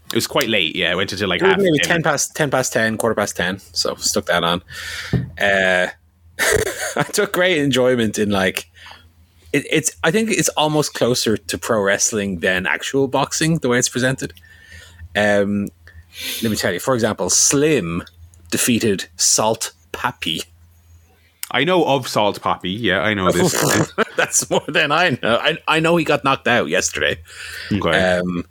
It 0.09 0.15
was 0.15 0.27
quite 0.27 0.47
late. 0.47 0.75
Yeah, 0.75 0.91
I 0.91 0.95
went 0.95 1.11
until 1.11 1.27
like 1.27 1.41
half. 1.41 1.57
maybe 1.57 1.79
10. 1.79 1.87
ten 1.87 2.03
past 2.03 2.35
ten 2.35 2.49
past 2.51 2.71
ten, 2.71 2.97
quarter 2.97 3.15
past 3.15 3.35
ten. 3.35 3.59
So 3.59 3.95
stuck 3.95 4.25
that 4.27 4.43
on. 4.43 4.61
Uh, 5.39 5.87
I 6.95 7.03
took 7.03 7.33
great 7.33 7.57
enjoyment 7.57 8.17
in 8.17 8.29
like 8.29 8.69
it, 9.51 9.65
it's. 9.69 9.91
I 10.03 10.11
think 10.11 10.29
it's 10.31 10.49
almost 10.49 10.93
closer 10.93 11.35
to 11.37 11.57
pro 11.57 11.81
wrestling 11.81 12.39
than 12.39 12.65
actual 12.65 13.07
boxing 13.07 13.57
the 13.59 13.67
way 13.69 13.79
it's 13.79 13.89
presented. 13.89 14.33
Um, 15.15 15.67
let 16.41 16.49
me 16.49 16.55
tell 16.55 16.71
you. 16.73 16.79
For 16.79 16.93
example, 16.93 17.29
Slim 17.29 18.03
defeated 18.51 19.07
Salt 19.17 19.73
Papi. 19.91 20.45
I 21.51 21.63
know 21.63 21.83
of 21.85 22.07
Salt 22.07 22.41
Papi. 22.41 22.75
Yeah, 22.77 23.01
I 23.01 23.13
know 23.13 23.31
this. 23.31 23.93
That's 24.17 24.49
more 24.49 24.63
than 24.67 24.91
I 24.91 25.17
know. 25.21 25.37
I, 25.37 25.57
I 25.67 25.79
know 25.79 25.95
he 25.95 26.03
got 26.05 26.23
knocked 26.23 26.47
out 26.47 26.69
yesterday. 26.69 27.17
okay. 27.71 28.17
Um, 28.17 28.45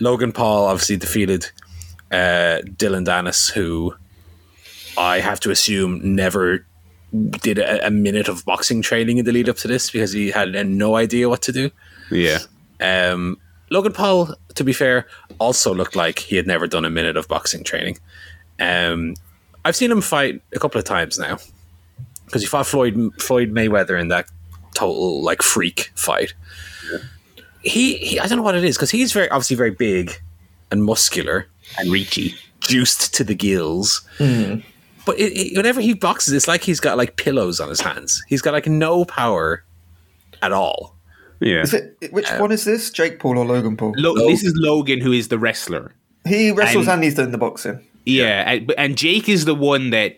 Logan 0.00 0.32
Paul 0.32 0.66
obviously 0.66 0.96
defeated 0.96 1.50
uh, 2.10 2.60
Dillon 2.76 3.04
Danis, 3.04 3.50
who 3.50 3.94
I 4.98 5.20
have 5.20 5.40
to 5.40 5.50
assume 5.50 6.14
never 6.14 6.66
did 7.42 7.58
a, 7.58 7.86
a 7.86 7.90
minute 7.90 8.28
of 8.28 8.44
boxing 8.44 8.82
training 8.82 9.18
in 9.18 9.24
the 9.24 9.32
lead 9.32 9.48
up 9.48 9.56
to 9.58 9.68
this 9.68 9.90
because 9.90 10.12
he 10.12 10.30
had 10.30 10.52
no 10.66 10.96
idea 10.96 11.28
what 11.28 11.42
to 11.42 11.52
do. 11.52 11.70
yeah. 12.10 12.38
Um, 12.80 13.38
Logan 13.70 13.92
Paul, 13.92 14.34
to 14.56 14.64
be 14.64 14.72
fair, 14.72 15.06
also 15.38 15.72
looked 15.72 15.96
like 15.96 16.18
he 16.18 16.36
had 16.36 16.46
never 16.46 16.66
done 16.66 16.84
a 16.84 16.90
minute 16.90 17.16
of 17.16 17.28
boxing 17.28 17.64
training. 17.64 17.98
Um, 18.60 19.14
I've 19.64 19.74
seen 19.74 19.90
him 19.90 20.02
fight 20.02 20.42
a 20.54 20.58
couple 20.58 20.78
of 20.78 20.84
times 20.84 21.18
now 21.18 21.38
because 22.26 22.42
he 22.42 22.46
fought 22.48 22.66
Floyd 22.66 23.12
Floyd 23.20 23.52
Mayweather 23.52 24.00
in 24.00 24.08
that 24.08 24.26
total 24.74 25.22
like 25.22 25.42
freak 25.42 25.92
fight. 25.94 26.34
He, 27.62 27.96
he 27.96 28.20
I 28.20 28.26
don't 28.26 28.36
know 28.38 28.42
what 28.44 28.54
it 28.54 28.64
is 28.64 28.76
because 28.76 28.90
he's 28.90 29.12
very 29.12 29.28
obviously 29.30 29.56
very 29.56 29.70
big 29.70 30.12
and 30.70 30.84
muscular, 30.84 31.46
And 31.78 31.90
Ricci. 31.90 32.34
juiced 32.60 33.14
to 33.14 33.24
the 33.24 33.34
gills. 33.34 34.06
Mm-hmm. 34.18 34.60
But 35.06 35.18
it, 35.18 35.32
it- 35.32 35.56
whenever 35.56 35.80
he 35.80 35.94
boxes, 35.94 36.34
it's 36.34 36.48
like 36.48 36.62
he's 36.62 36.80
got 36.80 36.96
like 36.98 37.16
pillows 37.16 37.60
on 37.60 37.68
his 37.68 37.80
hands. 37.80 38.22
He's 38.28 38.42
got 38.42 38.52
like 38.52 38.66
no 38.66 39.04
power 39.04 39.64
at 40.42 40.52
all. 40.52 40.94
Yeah. 41.40 41.62
Is 41.62 41.74
it, 41.74 41.96
which 42.12 42.30
um, 42.30 42.40
one 42.40 42.52
is 42.52 42.64
this? 42.64 42.90
Jake 42.90 43.18
Paul 43.18 43.38
or 43.38 43.44
Logan 43.46 43.76
Paul? 43.76 43.92
Lo- 43.96 44.14
this 44.28 44.42
is 44.44 44.54
Logan, 44.56 45.00
who 45.00 45.12
is 45.12 45.28
the 45.28 45.38
wrestler. 45.38 45.92
He 46.26 46.50
wrestles 46.52 46.86
And- 46.86 46.94
and 46.94 47.04
he's 47.04 47.14
doing 47.14 47.30
the 47.32 47.38
boxing. 47.38 47.80
Yeah, 48.06 48.50
and, 48.50 48.72
and 48.76 48.98
Jake 48.98 49.28
is 49.30 49.46
the 49.46 49.54
one 49.54 49.88
that 49.90 50.16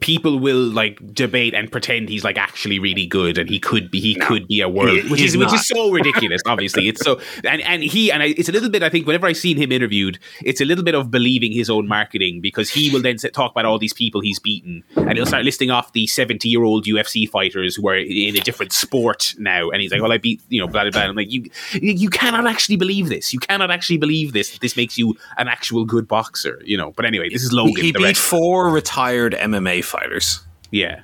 people 0.00 0.40
will 0.40 0.58
like 0.58 0.98
debate 1.14 1.54
and 1.54 1.70
pretend 1.70 2.08
he's 2.08 2.24
like 2.24 2.36
actually 2.36 2.80
really 2.80 3.06
good 3.06 3.38
and 3.38 3.48
he 3.48 3.60
could 3.60 3.90
be 3.92 4.00
he 4.00 4.14
could 4.16 4.48
be 4.48 4.60
a 4.60 4.68
world 4.68 4.98
he- 4.98 5.08
which 5.08 5.20
is 5.20 5.36
which 5.36 5.52
is 5.52 5.66
so 5.68 5.90
ridiculous 5.92 6.42
obviously. 6.46 6.88
It's 6.88 7.00
so 7.04 7.20
and 7.44 7.62
and 7.62 7.82
he 7.84 8.10
and 8.10 8.22
I, 8.22 8.34
it's 8.36 8.48
a 8.48 8.52
little 8.52 8.70
bit 8.70 8.82
I 8.82 8.88
think 8.88 9.06
whenever 9.06 9.28
i've 9.28 9.36
seen 9.36 9.56
him 9.56 9.70
interviewed 9.70 10.18
it's 10.42 10.60
a 10.60 10.64
little 10.64 10.82
bit 10.82 10.96
of 10.96 11.12
believing 11.12 11.52
his 11.52 11.70
own 11.70 11.86
marketing 11.86 12.40
because 12.40 12.70
he 12.70 12.90
will 12.90 13.02
then 13.02 13.18
say, 13.18 13.28
talk 13.28 13.52
about 13.52 13.66
all 13.66 13.78
these 13.78 13.92
people 13.92 14.20
he's 14.20 14.40
beaten 14.40 14.82
and 14.96 15.12
he'll 15.12 15.26
start 15.26 15.44
listing 15.44 15.70
off 15.70 15.92
the 15.92 16.08
70 16.08 16.48
year 16.48 16.64
old 16.64 16.84
UFC 16.84 17.28
fighters 17.28 17.76
who 17.76 17.88
are 17.88 17.96
in 17.96 18.36
a 18.36 18.40
different 18.40 18.72
sport 18.72 19.34
now. 19.38 19.70
And 19.70 19.80
he's 19.80 19.92
like 19.92 20.02
well 20.02 20.10
I 20.12 20.18
beat 20.18 20.40
you 20.48 20.60
know 20.60 20.66
blah 20.66 20.82
blah 20.82 20.90
blah. 20.90 21.02
I'm 21.02 21.14
like 21.14 21.30
you 21.30 21.44
you 21.72 22.10
cannot 22.10 22.48
actually 22.48 22.76
believe 22.76 23.10
this. 23.10 23.32
You 23.32 23.38
cannot 23.38 23.70
actually 23.70 23.98
believe 23.98 24.32
this 24.32 24.58
this 24.58 24.76
makes 24.76 24.98
you 24.98 25.14
an 25.36 25.46
actual 25.46 25.84
good 25.84 26.08
boxer 26.08 26.60
you 26.64 26.76
know? 26.76 26.90
But 26.96 27.04
anyway 27.04 27.28
this 27.28 27.44
is 27.44 27.52
Logan 27.52 27.84
He 27.84 27.92
beat 27.92 28.16
four 28.16 28.70
retired 28.70 29.34
MMA 29.34 29.67
fighters. 29.82 30.40
Yeah. 30.70 31.02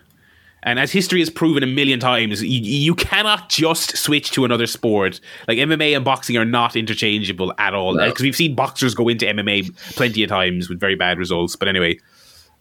And 0.64 0.78
as 0.78 0.90
history 0.90 1.20
has 1.20 1.28
proven 1.28 1.62
a 1.62 1.66
million 1.66 2.00
times, 2.00 2.42
you, 2.42 2.60
you 2.60 2.94
cannot 2.94 3.50
just 3.50 3.96
switch 3.98 4.30
to 4.30 4.46
another 4.46 4.66
sport. 4.66 5.20
Like 5.46 5.58
MMA 5.58 5.94
and 5.94 6.04
boxing 6.04 6.38
are 6.38 6.44
not 6.46 6.74
interchangeable 6.74 7.52
at 7.58 7.74
all. 7.74 7.96
Because 7.98 8.22
we've 8.22 8.34
seen 8.34 8.54
boxers 8.54 8.94
go 8.94 9.08
into 9.08 9.26
MMA 9.26 9.76
plenty 9.94 10.22
of 10.22 10.30
times 10.30 10.70
with 10.70 10.80
very 10.80 10.94
bad 10.94 11.18
results. 11.18 11.54
But 11.54 11.68
anyway, 11.68 11.98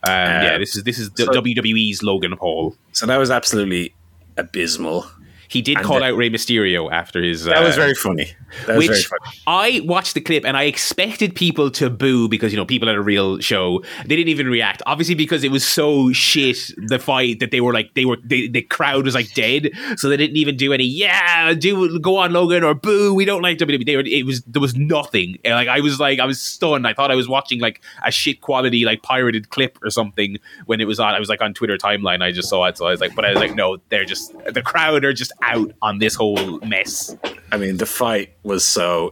um, 0.05 0.43
yeah, 0.43 0.57
this 0.57 0.75
is 0.75 0.83
this 0.83 0.99
is 0.99 1.09
so- 1.15 1.27
WWE's 1.27 2.03
Logan 2.03 2.35
Paul. 2.35 2.75
So 2.91 3.05
that 3.05 3.17
was 3.17 3.31
absolutely 3.31 3.95
abysmal. 4.35 5.05
He 5.47 5.61
did 5.61 5.77
And 5.77 5.85
call 5.85 5.99
the- 5.99 6.05
out 6.05 6.15
Rey 6.17 6.29
Mysterio 6.29 6.91
after 6.91 7.21
his. 7.21 7.43
That 7.45 7.63
was 7.63 7.75
uh, 7.77 7.81
very 7.81 7.93
funny. 7.95 8.31
That 8.67 8.77
was 8.77 8.85
very 8.85 8.97
which 8.97 9.07
funny. 9.07 9.21
I 9.47 9.81
watched 9.85 10.13
the 10.13 10.21
clip 10.21 10.45
and 10.45 10.55
I 10.55 10.63
expected 10.63 11.35
people 11.35 11.71
to 11.71 11.89
boo 11.89 12.27
because 12.27 12.51
you 12.53 12.57
know 12.57 12.65
people 12.65 12.87
at 12.89 12.95
a 12.95 13.01
real 13.01 13.39
show 13.39 13.83
they 14.05 14.15
didn't 14.15 14.29
even 14.29 14.47
react 14.47 14.81
obviously 14.85 15.15
because 15.15 15.43
it 15.43 15.51
was 15.51 15.65
so 15.65 16.11
shit 16.13 16.57
the 16.77 16.99
fight 16.99 17.39
that 17.39 17.49
they 17.51 17.61
were 17.61 17.73
like 17.73 17.93
they 17.95 18.05
were 18.05 18.17
they, 18.23 18.47
the 18.47 18.61
crowd 18.61 19.05
was 19.05 19.15
like 19.15 19.33
dead 19.33 19.71
so 19.97 20.07
they 20.07 20.17
didn't 20.17 20.37
even 20.37 20.55
do 20.55 20.71
any 20.71 20.83
yeah 20.83 21.53
do 21.53 21.99
go 21.99 22.17
on 22.17 22.31
Logan 22.31 22.63
or 22.63 22.73
boo 22.75 23.13
we 23.13 23.25
don't 23.25 23.41
like 23.41 23.57
WWE 23.57 23.85
they 23.85 23.95
were, 23.95 24.03
it 24.05 24.25
was 24.25 24.41
there 24.43 24.61
was 24.61 24.75
nothing 24.75 25.37
And, 25.43 25.55
like 25.55 25.67
I 25.67 25.79
was 25.79 25.99
like 25.99 26.19
I 26.19 26.25
was 26.25 26.39
stunned 26.39 26.85
I 26.87 26.93
thought 26.93 27.09
I 27.11 27.15
was 27.15 27.27
watching 27.27 27.59
like 27.59 27.81
a 28.05 28.11
shit 28.11 28.41
quality 28.41 28.85
like 28.85 29.01
pirated 29.01 29.49
clip 29.49 29.79
or 29.83 29.89
something 29.89 30.37
when 30.67 30.79
it 30.79 30.85
was 30.85 30.99
on 30.99 31.15
I 31.15 31.19
was 31.19 31.29
like 31.29 31.41
on 31.41 31.53
Twitter 31.55 31.77
timeline 31.77 32.21
I 32.21 32.31
just 32.31 32.49
saw 32.49 32.65
it 32.65 32.77
so 32.77 32.85
I 32.85 32.91
was 32.91 33.01
like 33.01 33.15
but 33.15 33.25
I 33.25 33.31
was 33.31 33.39
like 33.39 33.55
no 33.55 33.77
they're 33.89 34.05
just 34.05 34.31
the 34.53 34.61
crowd 34.61 35.03
are 35.03 35.13
just 35.13 35.32
out 35.41 35.71
on 35.81 35.97
this 35.99 36.15
whole 36.15 36.59
mess 36.59 37.15
I 37.51 37.57
mean, 37.57 37.77
the 37.77 37.85
fight 37.85 38.33
was 38.43 38.65
so. 38.65 39.11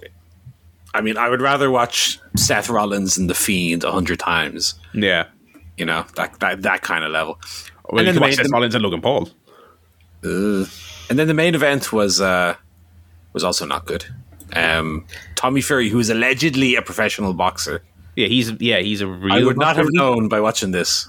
I 0.94 1.02
mean, 1.02 1.16
I 1.18 1.30
would 1.30 1.42
rather 1.42 1.70
watch 1.72 2.20
Seth 2.36 2.70
Rollins 2.70 3.18
and 3.18 3.30
the 3.30 3.34
Fiend 3.36 3.84
a 3.84 3.92
hundred 3.92 4.20
times. 4.20 4.76
yeah 4.94 5.26
You 5.78 5.86
know 5.86 6.06
that 6.16 6.40
that 6.40 6.62
that 6.64 6.82
kind 6.82 7.04
of 7.04 7.12
level. 7.12 7.40
well, 7.90 8.00
And 8.00 8.08
then 8.08 8.16
the 8.16 8.22
watch 8.22 8.30
main- 8.32 8.38
Seth 8.38 8.52
Rollins 8.52 8.76
and 8.76 8.84
Logan 8.84 9.02
Paul 9.02 9.30
Ugh. 10.24 10.68
And 11.10 11.18
then 11.20 11.28
the 11.28 11.34
main 11.34 11.56
event 11.56 11.92
was 11.94 12.20
uh, 12.22 12.56
was 13.34 13.44
also 13.44 13.66
not 13.66 13.86
good. 13.86 14.06
Um, 14.54 15.06
Tommy 15.36 15.62
Fury, 15.62 15.88
who 15.90 16.00
is 16.00 16.10
allegedly 16.10 16.76
a 16.76 16.82
professional 16.82 17.34
boxer, 17.34 17.82
Yeah, 18.16 18.28
he's 18.28 18.52
yeah, 18.60 18.80
he's 18.80 19.02
a 19.02 19.08
real. 19.08 19.34
I 19.34 19.44
would 19.44 19.58
not 19.58 19.76
have 19.78 19.88
known 19.92 20.28
by 20.30 20.40
watching 20.42 20.72
this. 20.72 21.08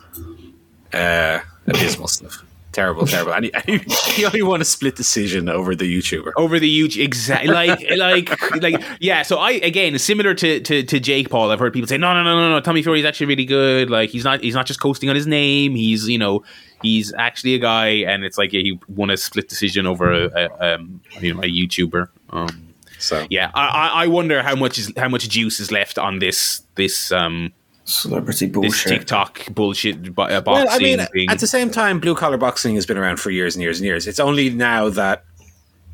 Uh, 0.93 1.41
abysmal 1.67 2.09
stuff. 2.09 2.45
Terrible, 2.73 3.07
terrible. 3.07 3.35
And 3.35 3.51
he 3.67 4.25
only 4.25 4.43
won 4.43 4.61
a 4.63 4.65
split 4.65 4.97
decision 4.97 5.49
over 5.49 5.75
the 5.75 5.85
YouTuber. 5.85 6.33
over 6.37 6.59
the 6.59 6.69
huge 6.69 6.99
exactly 6.99 7.53
like 7.53 7.79
like 7.97 8.63
like 8.63 8.83
yeah. 8.99 9.23
So 9.23 9.37
I 9.39 9.53
again 9.53 9.99
similar 9.99 10.35
to, 10.35 10.59
to 10.61 10.83
to 10.83 10.99
Jake 11.01 11.29
Paul. 11.29 11.51
I've 11.51 11.59
heard 11.59 11.75
people 11.75 11.87
say 11.87 11.99
no 11.99 12.15
no 12.15 12.23
no 12.23 12.35
no 12.35 12.49
no. 12.51 12.61
Tommy 12.61 12.83
Fury 12.83 13.01
is 13.01 13.07
actually 13.07 13.27
really 13.27 13.45
good. 13.45 13.91
Like 13.91 14.09
he's 14.11 14.25
not 14.25 14.41
he's 14.41 14.55
not 14.55 14.65
just 14.67 14.81
coasting 14.81 15.11
on 15.11 15.15
his 15.15 15.27
name. 15.27 15.75
He's 15.75 16.09
you 16.09 16.19
know 16.19 16.43
he's 16.81 17.13
actually 17.15 17.55
a 17.55 17.59
guy, 17.59 17.89
and 17.89 18.25
it's 18.25 18.39
like 18.39 18.53
yeah, 18.55 18.63
he 18.63 18.81
won 18.89 19.11
a 19.11 19.17
split 19.17 19.49
decision 19.49 19.87
over 19.87 20.11
a, 20.11 20.31
a 20.35 20.75
um 20.75 21.03
you 21.21 21.35
know 21.35 21.41
a 21.41 21.47
YouTuber. 21.47 22.09
Um, 22.31 22.75
So 22.99 23.27
yeah, 23.31 23.51
I 23.55 23.67
I 23.67 23.87
I 24.05 24.07
wonder 24.07 24.43
how 24.43 24.55
much 24.57 24.79
is 24.79 24.93
how 24.97 25.09
much 25.09 25.29
juice 25.29 25.61
is 25.61 25.71
left 25.71 25.99
on 25.99 26.21
this 26.21 26.63
this 26.77 27.13
um 27.13 27.53
Celebrity 27.85 28.47
this 28.47 28.53
bullshit. 28.53 28.89
TikTok 28.93 29.47
bullshit 29.55 30.15
bo- 30.15 30.23
uh, 30.25 30.43
Well, 30.47 30.67
I 30.71 30.79
mean, 30.79 30.99
thing. 30.99 31.27
at 31.29 31.41
the 31.41 31.47
same 31.49 31.71
time, 31.71 31.99
blue 32.01 32.15
collar 32.15 32.37
boxing 32.37 32.77
has 32.77 32.87
been 32.87 32.97
around 32.99 33.19
for 33.19 33.31
years 33.31 33.57
and 33.57 33.63
years 33.63 33.81
and 33.81 33.87
years. 33.87 34.07
It's 34.07 34.21
only 34.21 34.51
now 34.51 34.89
that 34.91 35.25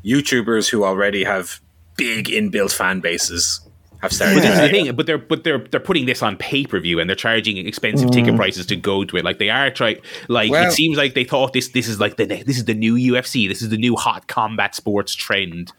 YouTubers 0.05 0.69
who 0.69 0.83
already 0.83 1.23
have 1.23 1.59
big 1.97 2.25
inbuilt 2.27 2.71
fan 2.71 2.99
bases 2.99 3.61
have 4.01 4.13
started. 4.13 4.35
But 4.35 4.41
this 4.43 4.53
is 4.53 4.59
the 4.61 4.69
thing, 4.69 4.95
but 4.95 5.05
they're 5.07 5.17
but 5.17 5.43
they're 5.43 5.57
they're 5.59 5.79
putting 5.79 6.05
this 6.05 6.21
on 6.23 6.37
pay 6.37 6.65
per 6.65 6.79
view 6.79 6.99
and 6.99 7.09
they're 7.09 7.15
charging 7.17 7.57
expensive 7.57 8.11
ticket 8.11 8.35
prices 8.35 8.65
to 8.67 8.75
go 8.75 9.03
to 9.03 9.17
it. 9.17 9.25
Like 9.25 9.39
they 9.39 9.49
are 9.49 9.69
trying. 9.71 9.97
Like 10.27 10.51
Well- 10.51 10.67
it 10.67 10.71
seems 10.73 10.97
like 10.97 11.15
they 11.15 11.23
thought 11.25 11.53
this 11.53 11.69
this 11.69 11.87
is 11.87 11.99
like 11.99 12.17
the 12.17 12.25
this 12.25 12.57
is 12.57 12.65
the 12.65 12.73
new 12.75 12.95
UFC. 12.95 13.47
This 13.49 13.61
is 13.61 13.69
the 13.69 13.77
new 13.77 13.95
hot 13.95 14.27
combat 14.27 14.75
sports 14.75 15.15
trend. 15.15 15.73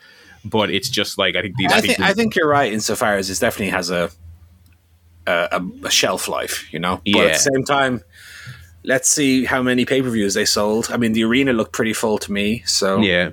But 0.44 0.70
it's 0.70 0.88
just 0.88 1.18
like 1.18 1.36
I 1.36 1.42
think 1.42 1.56
the, 1.58 1.66
I 1.66 1.80
think 1.82 2.00
I 2.00 2.12
think 2.14 2.34
you're 2.34 2.48
right 2.48 2.72
insofar 2.72 3.16
as 3.16 3.28
it 3.30 3.38
definitely 3.38 3.70
has 3.70 3.90
a 3.90 4.10
a, 5.30 5.60
a 5.84 5.90
shelf 5.90 6.28
life, 6.28 6.72
you 6.72 6.78
know. 6.78 7.00
But 7.12 7.26
at 7.26 7.32
the 7.34 7.38
same 7.38 7.64
time, 7.64 8.02
let's 8.84 9.08
see 9.08 9.44
how 9.44 9.62
many 9.62 9.84
pay 9.84 10.02
per 10.02 10.10
views 10.10 10.34
they 10.34 10.44
sold. 10.44 10.88
I 10.90 10.96
mean, 10.96 11.12
the 11.12 11.24
arena 11.24 11.52
looked 11.52 11.72
pretty 11.72 11.92
full 11.92 12.18
to 12.18 12.32
me, 12.32 12.62
so 12.66 13.00
yeah, 13.00 13.30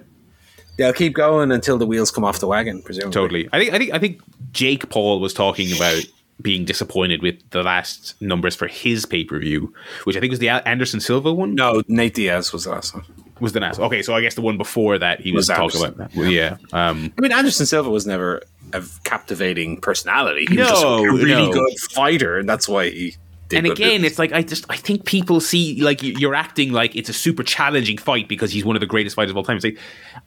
they'll 0.77 0.93
keep 0.93 1.13
going 1.13 1.51
until 1.51 1.77
the 1.77 1.85
wheels 1.85 2.11
come 2.11 2.23
off 2.23 2.39
the 2.39 2.47
wagon. 2.47 2.81
Presumably, 2.81 3.13
totally. 3.13 3.49
I 3.51 3.59
think 3.59 3.73
I 3.73 3.77
think 3.77 3.93
I 3.93 3.99
think 3.99 4.21
Jake 4.51 4.89
Paul 4.89 5.19
was 5.19 5.33
talking 5.33 5.75
about 5.75 6.03
being 6.41 6.65
disappointed 6.65 7.21
with 7.21 7.37
the 7.49 7.63
last 7.63 8.19
numbers 8.21 8.55
for 8.55 8.67
his 8.67 9.05
pay 9.05 9.23
per 9.23 9.39
view, 9.39 9.73
which 10.03 10.15
I 10.15 10.19
think 10.19 10.31
was 10.31 10.39
the 10.39 10.49
Anderson 10.49 10.99
Silva 10.99 11.33
one. 11.33 11.55
No, 11.55 11.81
Nate 11.87 12.13
Diaz 12.13 12.53
was 12.53 12.65
the 12.65 12.71
last 12.71 12.93
one. 12.93 13.05
Was 13.39 13.53
the 13.53 13.59
last. 13.59 13.79
Okay, 13.79 14.01
so 14.01 14.13
I 14.15 14.21
guess 14.21 14.35
the 14.35 14.41
one 14.41 14.57
before 14.57 14.97
that 14.97 15.19
he 15.21 15.31
was, 15.31 15.49
Was 15.49 15.57
talking 15.57 15.83
about. 15.85 16.11
That. 16.13 16.29
Yeah. 16.31 16.57
Um, 16.73 17.13
I 17.17 17.21
mean, 17.21 17.31
Anderson 17.31 17.65
Silva 17.65 17.89
was 17.89 18.05
never 18.05 18.41
a 18.73 18.83
captivating 19.03 19.79
personality. 19.79 20.45
He 20.49 20.57
was 20.57 20.67
just 20.69 20.81
No, 20.83 20.97
a 21.05 21.11
really 21.13 21.47
no. 21.47 21.51
good 21.53 21.79
fighter, 21.91 22.37
and 22.37 22.47
that's 22.47 22.67
why 22.67 22.89
he. 22.89 23.15
Did 23.49 23.59
and 23.59 23.67
again, 23.67 24.03
it's 24.03 24.19
like 24.19 24.33
I 24.33 24.41
just 24.41 24.65
I 24.69 24.75
think 24.75 25.05
people 25.05 25.39
see 25.39 25.81
like 25.81 26.03
you- 26.03 26.15
you're 26.19 26.35
acting 26.35 26.73
like 26.73 26.97
it's 26.97 27.07
a 27.07 27.13
super 27.13 27.43
challenging 27.43 27.97
fight 27.97 28.27
because 28.27 28.51
he's 28.51 28.65
one 28.65 28.75
of 28.75 28.81
the 28.81 28.85
greatest 28.85 29.15
fighters 29.15 29.31
of 29.31 29.37
all 29.37 29.43
time. 29.45 29.55
It's 29.55 29.63
like 29.63 29.77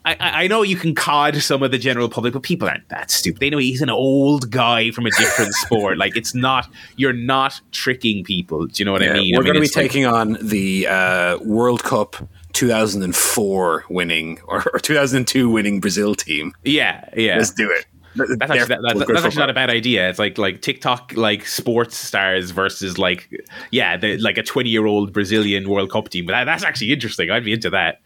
I, 0.07 0.17
I 0.45 0.47
know 0.47 0.63
you 0.63 0.77
can 0.77 0.95
cod 0.95 1.37
some 1.37 1.63
of 1.63 1.71
the 1.71 1.77
general 1.77 2.09
public, 2.09 2.33
but 2.33 2.43
people 2.43 2.67
aren't 2.67 2.89
that 2.89 3.11
stupid. 3.11 3.41
They 3.41 3.51
know 3.51 3.59
he's 3.59 3.83
an 3.83 3.91
old 3.91 4.51
guy 4.51 4.91
from 4.91 5.05
a 5.05 5.11
different 5.11 5.53
sport. 5.67 5.99
Like 5.99 6.17
it's 6.17 6.35
not 6.35 6.71
you're 6.97 7.13
not 7.13 7.61
tricking 7.73 8.25
people. 8.25 8.65
Do 8.69 8.73
you 8.81 8.87
know 8.87 8.93
what 8.93 9.03
I 9.03 9.13
mean? 9.13 9.35
we're 9.37 9.43
I 9.43 9.45
mean, 9.45 9.53
going 9.53 9.55
to 9.57 9.61
be 9.61 9.67
like- 9.67 9.73
taking 9.91 10.07
on 10.07 10.39
the 10.41 10.87
uh, 10.87 11.39
World 11.41 11.83
Cup 11.85 12.17
2004 12.61 13.85
winning 13.89 14.39
or, 14.47 14.65
or 14.73 14.79
2002 14.79 15.49
winning 15.51 15.81
Brazil 15.81 16.15
team. 16.15 16.53
yeah, 16.65 17.09
yeah. 17.17 17.37
Let's 17.37 17.51
do 17.51 17.71
it. 17.71 17.87
That's 18.17 18.31
actually, 18.51 18.59
that, 18.67 18.83
that- 18.83 19.07
that's 19.07 19.25
actually 19.25 19.39
not 19.39 19.51
a 19.51 19.55
bad 19.55 19.71
idea. 19.71 20.09
It's 20.11 20.19
like 20.19 20.37
like 20.37 20.63
TikTok 20.63 21.13
like 21.17 21.47
sports 21.47 21.97
stars 21.97 22.51
versus 22.51 22.99
like 22.99 23.31
yeah, 23.71 23.97
the, 23.97 24.19
like 24.19 24.37
a 24.37 24.43
twenty 24.43 24.69
year 24.71 24.87
old 24.87 25.13
Brazilian 25.13 25.69
World 25.69 25.91
Cup 25.93 26.09
team. 26.09 26.27
But 26.27 26.33
that, 26.33 26.45
that's 26.45 26.65
actually 26.65 26.93
interesting. 26.93 27.31
I'd 27.31 27.45
be 27.45 27.53
into 27.53 27.71
that. 27.71 28.01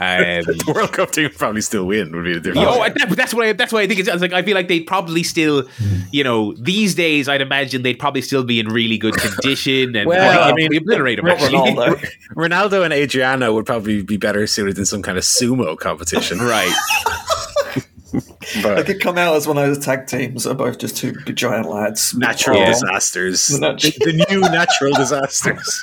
Um, 0.00 0.42
the 0.44 0.72
World 0.74 0.92
Cup 0.92 1.10
team 1.10 1.24
would 1.24 1.36
probably 1.36 1.60
still 1.60 1.84
win. 1.86 2.12
Would 2.16 2.24
be 2.24 2.32
the 2.34 2.40
difference. 2.40 2.66
Oh, 2.70 2.82
that, 2.82 3.10
that's 3.16 3.34
what 3.34 3.46
I, 3.46 3.52
that's 3.52 3.72
why 3.72 3.82
I 3.82 3.86
think 3.86 4.00
it's, 4.00 4.08
it's 4.08 4.22
like 4.22 4.32
I 4.32 4.42
feel 4.42 4.54
like 4.54 4.68
they'd 4.68 4.86
probably 4.86 5.22
still, 5.22 5.68
you 6.10 6.24
know, 6.24 6.54
these 6.54 6.94
days 6.94 7.28
I'd 7.28 7.40
imagine 7.42 7.82
they'd 7.82 7.98
probably 7.98 8.22
still 8.22 8.42
be 8.44 8.58
in 8.58 8.68
really 8.68 8.96
good 8.98 9.14
condition 9.16 9.94
and 9.94 10.08
Well, 10.08 10.40
I 10.40 10.50
I 10.50 10.54
mean, 10.54 10.68
mean, 10.70 10.80
obliterate 10.82 11.16
them. 11.18 11.26
Not 11.26 11.38
Ronaldo. 11.38 12.08
Ronaldo 12.34 12.84
and 12.84 12.92
Adriano 12.92 13.52
would 13.54 13.66
probably 13.66 14.02
be 14.02 14.16
better 14.16 14.46
suited 14.46 14.78
in 14.78 14.86
some 14.86 15.02
kind 15.02 15.18
of 15.18 15.24
sumo 15.24 15.78
competition. 15.78 16.38
right? 16.40 16.72
They 18.54 18.62
But 18.62 18.84
could 18.86 19.00
come 19.00 19.16
out 19.16 19.36
as 19.36 19.46
one 19.46 19.56
of 19.56 19.64
those 19.66 19.82
tag 19.84 20.06
teams. 20.06 20.44
They're 20.44 20.52
both 20.54 20.78
just 20.78 20.96
two 20.98 21.12
giant 21.12 21.68
lads. 21.70 22.14
natural 22.14 22.58
Yeah. 22.58 22.66
disasters. 22.72 23.46
The 23.48 23.58
nat- 23.60 23.80
the, 23.80 23.90
the 24.00 24.26
new 24.30 24.40
natural 24.40 24.92
disasters. 24.94 25.82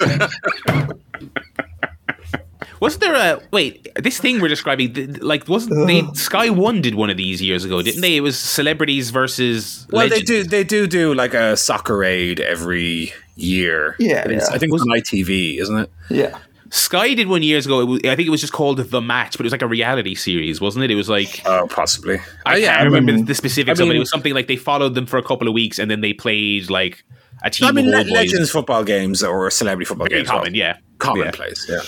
Wasn't 2.80 3.02
there 3.02 3.14
a 3.16 3.42
wait? 3.52 3.88
This 3.96 4.20
thing 4.20 4.40
we're 4.42 4.48
describing, 4.48 5.14
like, 5.22 5.48
wasn't 5.48 5.88
they? 5.88 6.04
Sky 6.14 6.50
One 6.50 6.82
did 6.82 6.96
one 6.96 7.10
of 7.10 7.18
these 7.18 7.42
years 7.42 7.66
ago, 7.66 7.82
didn't 7.82 8.02
they? 8.02 8.16
It 8.18 8.22
was 8.22 8.38
celebrities 8.40 9.10
versus. 9.10 9.86
well, 9.92 10.08
they 10.08 10.22
do. 10.22 10.44
They 10.44 10.64
do 10.64 10.88
do 10.88 11.14
like 11.14 11.34
a 11.34 11.58
soccer 11.58 12.04
aid 12.04 12.40
every 12.40 13.12
year. 13.36 13.96
Yeah, 14.00 14.28
yeah. 14.30 14.38
I 14.52 14.58
think 14.58 14.70
it 14.70 14.74
was 14.74 14.82
on 14.84 14.88
ITV, 14.90 15.60
isn't 15.60 15.78
it? 15.78 15.92
Yeah. 16.10 16.38
Sky 16.72 17.16
did 17.16 17.28
one 17.28 17.42
years 17.42 17.66
ago. 17.66 17.80
It 17.82 17.86
was, 17.86 18.00
I 18.04 18.16
think 18.16 18.28
it 18.28 18.30
was 18.30 18.42
just 18.42 18.54
called 18.54 18.78
The 18.78 19.02
Match, 19.02 19.32
but 19.38 19.40
it 19.42 19.46
was 19.46 19.52
like 19.52 19.64
a 19.64 19.68
reality 19.68 20.14
series, 20.14 20.62
wasn't 20.62 20.86
it? 20.86 20.92
It 20.92 20.96
was 20.96 21.10
like 21.10 21.42
Oh, 21.46 21.68
possibly. 21.68 22.20
I 22.46 22.58
yeah, 22.58 22.76
can't 22.76 22.86
remember 22.86 23.12
mean- 23.14 23.26
the 23.26 23.34
specifics 23.34 23.80
I 23.80 23.84
of 23.84 23.90
it. 23.90 23.96
It 23.96 24.00
was 24.00 24.10
something 24.12 24.36
like 24.36 24.46
they 24.48 24.56
followed 24.56 24.94
them 24.94 25.08
for 25.08 25.18
a 25.18 25.24
couple 25.24 25.48
of 25.48 25.54
weeks 25.56 25.80
and 25.80 25.90
then 25.90 26.02
they 26.02 26.14
played 26.14 26.70
like 26.70 27.04
a 27.44 27.50
team 27.50 27.68
I 27.70 27.72
mean, 27.72 27.88
of 27.88 27.94
le- 27.94 28.04
boys. 28.04 28.12
Legends 28.12 28.52
football 28.52 28.84
games 28.84 29.24
or 29.24 29.50
celebrity 29.50 29.88
football 29.88 30.08
Very 30.08 30.20
games. 30.22 30.30
common, 30.30 30.54
yeah. 30.54 30.78
Commonplace, 31.00 31.66
yeah. 31.68 31.80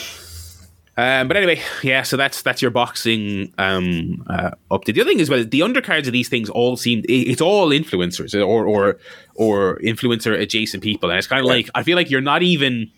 Um, 1.01 1.27
but 1.27 1.35
anyway, 1.37 1.59
yeah. 1.83 2.03
So 2.03 2.15
that's 2.17 2.41
that's 2.43 2.61
your 2.61 2.69
boxing 2.71 3.53
um, 3.57 4.23
uh, 4.29 4.51
update. 4.69 4.93
The 4.95 5.01
other 5.01 5.09
thing 5.09 5.19
is, 5.19 5.29
well, 5.29 5.43
the 5.43 5.61
undercards 5.61 6.05
of 6.07 6.13
these 6.13 6.29
things 6.29 6.49
all 6.49 6.77
seem 6.77 7.03
it's 7.09 7.41
all 7.41 7.69
influencers 7.69 8.33
or 8.35 8.65
or 8.67 8.97
or 9.35 9.79
influencer 9.79 10.39
adjacent 10.39 10.83
people, 10.83 11.09
and 11.09 11.17
it's 11.17 11.27
kind 11.27 11.39
of 11.39 11.45
like 11.47 11.69
I 11.73 11.83
feel 11.83 11.95
like 11.95 12.09
you're 12.11 12.21
not 12.21 12.43
even 12.43 12.91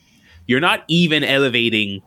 you're 0.47 0.59
not 0.59 0.83
even 0.87 1.23
elevating 1.23 2.01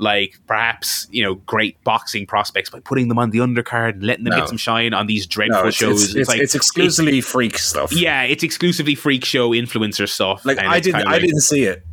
like 0.00 0.38
perhaps 0.46 1.08
you 1.10 1.22
know 1.24 1.34
great 1.34 1.82
boxing 1.82 2.24
prospects 2.26 2.70
by 2.70 2.78
putting 2.80 3.08
them 3.08 3.18
on 3.18 3.30
the 3.30 3.38
undercard 3.38 3.94
and 3.94 4.04
letting 4.04 4.24
them 4.24 4.30
No. 4.32 4.40
get 4.40 4.48
some 4.48 4.56
shine 4.58 4.94
on 4.94 5.06
these 5.08 5.26
dreadful 5.26 5.62
No, 5.62 5.68
it's, 5.68 5.76
shows. 5.76 6.04
it's, 6.04 6.14
it's, 6.14 6.28
like 6.28 6.40
it's 6.40 6.54
exclusively 6.54 7.20
freak 7.20 7.58
stuff. 7.58 7.90
yeah, 7.92 8.22
it's 8.22 8.44
exclusively 8.44 8.94
freak 8.94 9.24
show 9.24 9.50
influencer 9.50 10.08
stuff. 10.08 10.44
Like 10.44 10.58
I 10.58 10.78
didn't, 10.78 11.06
I 11.06 11.12
like- 11.12 11.22
didn't 11.22 11.40
see 11.40 11.64
it, 11.64 11.84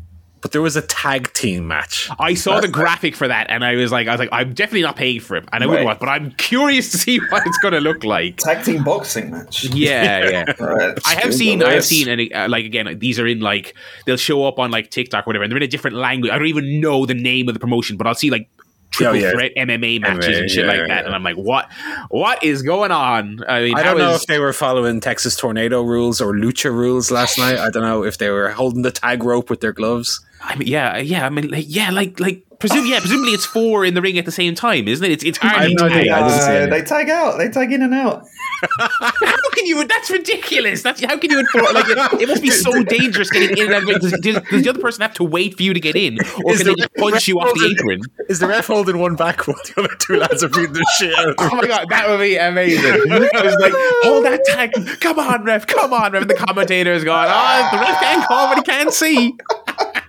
but 0.46 0.52
there 0.52 0.62
was 0.62 0.76
a 0.76 0.84
tag 0.84 1.34
team 1.34 1.68
match. 1.68 2.08
I 2.20 2.36
saw 2.36 2.60
the 2.60 2.68
graphic 2.68 3.16
for 3.16 3.28
that, 3.28 3.48
and 3.50 3.66
I 3.66 3.74
was 3.74 3.92
like, 3.92 4.08
I 4.08 4.12
was 4.12 4.20
like, 4.20 4.30
I'm 4.32 4.54
definitely 4.54 4.84
not 4.84 4.96
paying 4.96 5.20
for 5.20 5.38
it, 5.38 5.46
and 5.52 5.64
I 5.64 5.66
wouldn't 5.66 5.88
Right. 5.88 5.94
watch, 5.94 6.00
but 6.00 6.08
I'm 6.08 6.30
curious 6.34 6.92
to 6.92 7.00
see 7.00 7.18
what 7.30 7.48
it's 7.48 7.58
going 7.58 7.74
to 7.74 7.80
look 7.80 8.04
like. 8.04 8.38
Tag 8.38 8.64
team 8.64 8.84
boxing 8.84 9.32
match. 9.32 9.64
Yeah, 9.74 10.30
yeah. 10.30 10.54
Right. 10.60 11.00
I 11.04 11.16
have 11.16 11.34
seen, 11.34 11.64
I 11.64 11.72
have 11.72 11.84
seen, 11.84 12.08
and 12.08 12.32
uh, 12.32 12.46
like 12.48 12.64
again, 12.64 13.00
these 13.00 13.20
are 13.20 13.26
in 13.26 13.40
like 13.40 13.74
they'll 14.06 14.18
show 14.18 14.46
up 14.46 14.60
on 14.60 14.70
like 14.70 14.92
TikTok 14.92 15.26
or 15.26 15.30
whatever, 15.30 15.44
and 15.46 15.52
they're 15.52 15.58
in 15.58 15.64
a 15.64 15.68
different 15.68 15.98
language. 15.98 16.32
I 16.32 16.38
don't 16.38 16.46
even 16.48 16.80
know 16.80 17.08
the 17.08 17.16
name 17.16 17.48
of 17.48 17.56
the 17.56 17.60
promotion, 17.60 17.98
but 17.98 18.06
I'll 18.06 18.14
see 18.14 18.30
like 18.30 18.48
triple 18.92 19.16
Oh, 19.16 19.18
yeah. 19.20 19.32
threat 19.32 19.52
MMA 19.58 20.00
matches 20.00 20.38
and 20.38 20.50
shit 20.50 20.64
yeah, 20.66 20.72
like 20.72 20.78
that, 20.82 20.88
yeah. 20.90 21.06
and 21.08 21.16
I'm 21.16 21.24
like, 21.24 21.36
what, 21.38 21.68
what 22.10 22.42
is 22.44 22.62
going 22.62 22.92
on? 22.92 23.44
I 23.50 23.62
mean, 23.64 23.76
I 23.76 23.82
don't 23.84 23.98
know 23.98 24.12
is- 24.12 24.22
if 24.22 24.28
they 24.28 24.38
were 24.40 24.54
following 24.54 25.02
Texas 25.02 25.36
Tornado 25.36 25.82
rules 25.82 26.22
or 26.22 26.34
Lucha 26.34 26.72
rules 26.72 27.10
last 27.12 27.38
night. 27.40 27.58
I 27.58 27.72
don't 27.72 27.84
know 27.84 28.04
if 28.04 28.20
they 28.20 28.30
were 28.30 28.52
holding 28.52 28.84
the 28.84 28.92
tag 28.92 29.24
rope 29.24 29.50
with 29.50 29.60
their 29.62 29.74
gloves. 29.74 30.24
I 30.42 30.56
mean, 30.56 30.68
yeah, 30.68 30.98
yeah. 30.98 31.26
I 31.26 31.30
mean, 31.30 31.50
like, 31.50 31.66
yeah, 31.68 31.92
like, 31.92 32.20
like 32.20 32.46
Presumably, 32.60 32.92
yeah, 32.92 33.00
presumably 33.00 33.32
it's 33.34 33.46
four 33.46 33.84
in 33.86 33.94
the 33.96 34.02
ring 34.02 34.18
at 34.18 34.26
the 34.26 34.32
same 34.32 34.56
time, 34.56 34.88
isn't 34.88 35.04
it? 35.06 35.12
It's 35.12 35.24
it's 35.24 35.38
hard 35.38 35.56
I 35.56 35.62
have 35.64 35.70
to 35.72 35.76
no 35.76 35.86
idea. 35.86 36.04
tag. 36.06 36.10
I 36.24 36.28
didn't 36.28 36.42
see 36.42 36.58
Uh, 36.58 36.66
they 36.68 36.82
tag 36.82 37.10
out. 37.10 37.38
They 37.38 37.50
tag 37.50 37.72
in 37.74 37.82
and 37.82 37.94
out. 37.94 38.26
How 38.80 39.50
can 39.52 39.66
you? 39.66 39.86
That's 39.86 40.10
ridiculous. 40.10 40.82
That's 40.82 41.04
how 41.04 41.18
can 41.18 41.30
you 41.30 41.40
enforce? 41.40 41.74
Like 41.74 41.86
it, 41.90 42.22
it 42.22 42.30
must 42.30 42.42
be 42.42 42.50
so 42.50 42.84
dangerous 42.84 43.30
getting 43.30 43.58
in 43.58 43.66
and 43.66 43.74
out. 43.74 43.82
of 43.82 43.88
the 43.88 43.92
ring. 43.94 44.00
Does, 44.00 44.12
does, 44.22 44.50
does 44.50 44.64
the 44.64 44.70
other 44.70 44.80
person 44.80 45.02
have 45.02 45.14
to 45.16 45.24
wait 45.24 45.58
for 45.58 45.64
you 45.64 45.74
to 45.74 45.80
get 45.80 45.96
in, 45.98 46.18
or 46.44 46.54
Is 46.54 46.60
can 46.60 46.68
they 46.68 46.74
the 46.74 46.76
just 46.78 46.94
punch 46.96 47.28
you 47.28 47.38
off 47.40 47.54
the 47.54 47.76
apron? 47.78 48.02
Is 48.30 48.40
the 48.40 48.48
ref 48.48 48.68
holding 48.68 48.98
one 49.00 49.16
back 49.16 49.46
while 49.46 49.58
the 49.66 49.82
other 49.84 49.96
two 50.00 50.16
lads 50.16 50.42
are 50.44 50.50
beating 50.50 50.74
the 50.74 50.86
shit 50.98 51.14
out 51.20 51.30
of 51.30 51.36
Oh 51.40 51.56
my 51.56 51.68
god, 51.68 51.88
that 51.90 52.08
would 52.10 52.20
be 52.22 52.38
amazing. 52.38 52.86
I 53.12 53.44
was 53.44 53.56
like, 53.60 53.74
hold 54.04 54.26
that 54.26 54.42
tag. 54.46 54.72
Come 55.02 55.20
on, 55.20 55.44
ref. 55.44 55.68
Come 55.68 55.92
on, 55.92 56.14
ref. 56.14 56.22
And 56.22 56.30
the 56.30 56.36
commentator 56.36 56.94
is 56.94 57.04
going, 57.04 57.28
oh, 57.30 57.70
the 57.74 57.78
ref 57.80 58.00
can't 58.02 58.26
call, 58.26 58.48
but 58.48 58.58
he 58.58 58.64
can't 58.64 58.94
see. 58.94 59.36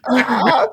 I 0.08 0.68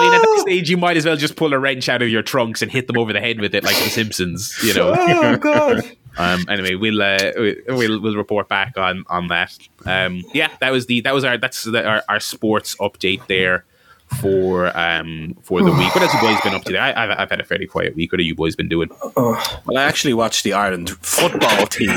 mean, 0.00 0.12
at 0.14 0.22
that 0.22 0.38
stage, 0.42 0.70
you 0.70 0.76
might 0.76 0.96
as 0.96 1.04
well 1.04 1.16
just 1.16 1.36
pull 1.36 1.52
a 1.52 1.58
wrench 1.58 1.88
out 1.88 2.02
of 2.02 2.08
your 2.08 2.22
trunks 2.22 2.62
and 2.62 2.70
hit 2.70 2.86
them 2.86 2.96
over 2.98 3.12
the 3.12 3.20
head 3.20 3.40
with 3.40 3.54
it, 3.54 3.64
like 3.64 3.76
the 3.76 3.90
Simpsons. 3.90 4.56
You 4.62 4.74
know. 4.74 4.94
Oh 4.98 5.36
god. 5.36 5.82
Um, 6.18 6.46
anyway, 6.48 6.76
we'll 6.76 7.02
uh, 7.02 7.32
we'll 7.68 8.00
we'll 8.00 8.16
report 8.16 8.48
back 8.48 8.78
on 8.78 9.04
on 9.08 9.28
that. 9.28 9.56
Um, 9.84 10.22
yeah, 10.32 10.48
that 10.60 10.70
was 10.70 10.86
the 10.86 11.00
that 11.02 11.12
was 11.14 11.24
our 11.24 11.36
that's 11.36 11.64
the, 11.64 11.84
our, 11.86 12.02
our 12.08 12.20
sports 12.20 12.74
update 12.76 13.26
there 13.26 13.64
for 14.20 14.74
um 14.78 15.36
for 15.42 15.62
the 15.62 15.70
week. 15.72 15.94
What 15.94 16.02
else 16.02 16.12
have 16.12 16.22
you 16.22 16.28
boys 16.28 16.40
been 16.42 16.54
up 16.54 16.64
to? 16.64 16.78
I, 16.78 17.04
I've, 17.04 17.18
I've 17.18 17.30
had 17.30 17.40
a 17.40 17.44
fairly 17.44 17.66
quiet 17.66 17.96
week. 17.96 18.12
What 18.12 18.20
have 18.20 18.26
you 18.26 18.34
boys 18.34 18.56
been 18.56 18.68
doing? 18.68 18.88
Well, 19.16 19.36
I 19.76 19.82
actually 19.82 20.14
watched 20.14 20.44
the 20.44 20.52
Ireland 20.54 20.90
football 20.90 21.66
team 21.66 21.90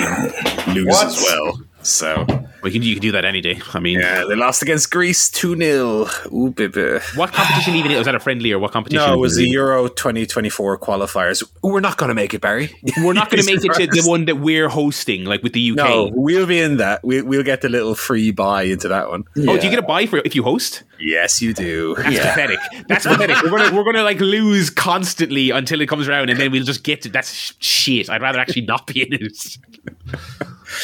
lose 0.73 0.87
What? 0.87 1.07
as 1.07 1.23
well. 1.23 1.61
So 1.81 2.25
Well, 2.27 2.39
you 2.65 2.71
can 2.71 2.83
you 2.83 2.95
can 2.95 3.01
do 3.01 3.11
that 3.13 3.23
any 3.23 3.39
day. 3.41 3.61
I 3.73 3.79
mean, 3.79 3.99
yeah, 3.99 4.25
they 4.27 4.35
lost 4.35 4.61
against 4.61 4.91
Greece 4.91 5.29
two 5.29 5.55
0 5.55 6.07
Ooh, 6.33 6.51
baby. 6.51 6.99
what 7.15 7.31
competition 7.31 7.75
even 7.75 7.93
was 7.93 8.05
that 8.05 8.15
a 8.15 8.19
friendly 8.19 8.51
or 8.51 8.59
what 8.59 8.71
competition? 8.73 9.05
No, 9.05 9.13
it 9.13 9.17
was 9.17 9.37
the 9.37 9.47
Euro 9.49 9.87
2024 9.87 10.77
qualifiers. 10.79 11.41
We're 11.63 11.79
not 11.79 11.97
going 11.97 12.09
to 12.09 12.13
make 12.15 12.33
it, 12.33 12.41
Barry. 12.41 12.75
We're 12.97 13.13
not 13.13 13.29
going 13.29 13.41
to 13.43 13.45
make 13.45 13.63
it 13.63 13.73
to 13.73 14.01
the 14.01 14.05
one 14.09 14.25
that 14.25 14.35
we're 14.35 14.67
hosting, 14.69 15.23
like 15.25 15.41
with 15.41 15.53
the 15.53 15.71
UK. 15.71 15.77
No, 15.77 16.09
we'll 16.13 16.45
be 16.45 16.59
in 16.59 16.77
that. 16.77 17.03
We, 17.03 17.21
we'll 17.21 17.43
get 17.43 17.61
the 17.61 17.69
little 17.69 17.95
free 17.95 18.31
buy 18.31 18.63
into 18.63 18.89
that 18.89 19.09
one. 19.09 19.23
Oh, 19.37 19.57
do 19.57 19.65
you 19.65 19.69
get 19.69 19.79
a 19.79 19.83
buy 19.83 20.05
for 20.05 20.17
if 20.25 20.35
you 20.35 20.43
host? 20.43 20.83
Yes, 20.99 21.41
you 21.41 21.53
do. 21.53 21.95
That's 21.95 22.13
Yeah. 22.15 22.29
pathetic. 22.35 22.59
That's 22.89 23.05
pathetic. 23.05 23.41
We're 23.43 23.49
gonna 23.57 23.73
we're 23.75 23.85
gonna 23.85 24.03
like 24.03 24.19
lose 24.19 24.69
constantly 24.69 25.49
until 25.51 25.79
it 25.79 25.87
comes 25.87 26.09
around, 26.09 26.29
and 26.29 26.37
then 26.37 26.51
we'll 26.51 26.65
just 26.65 26.83
get 26.83 27.01
to 27.03 27.09
that's 27.09 27.53
shit. 27.59 28.09
I'd 28.09 28.21
rather 28.21 28.39
actually 28.39 28.63
not 28.65 28.85
be 28.85 29.03
in 29.03 29.13
it. 29.13 29.57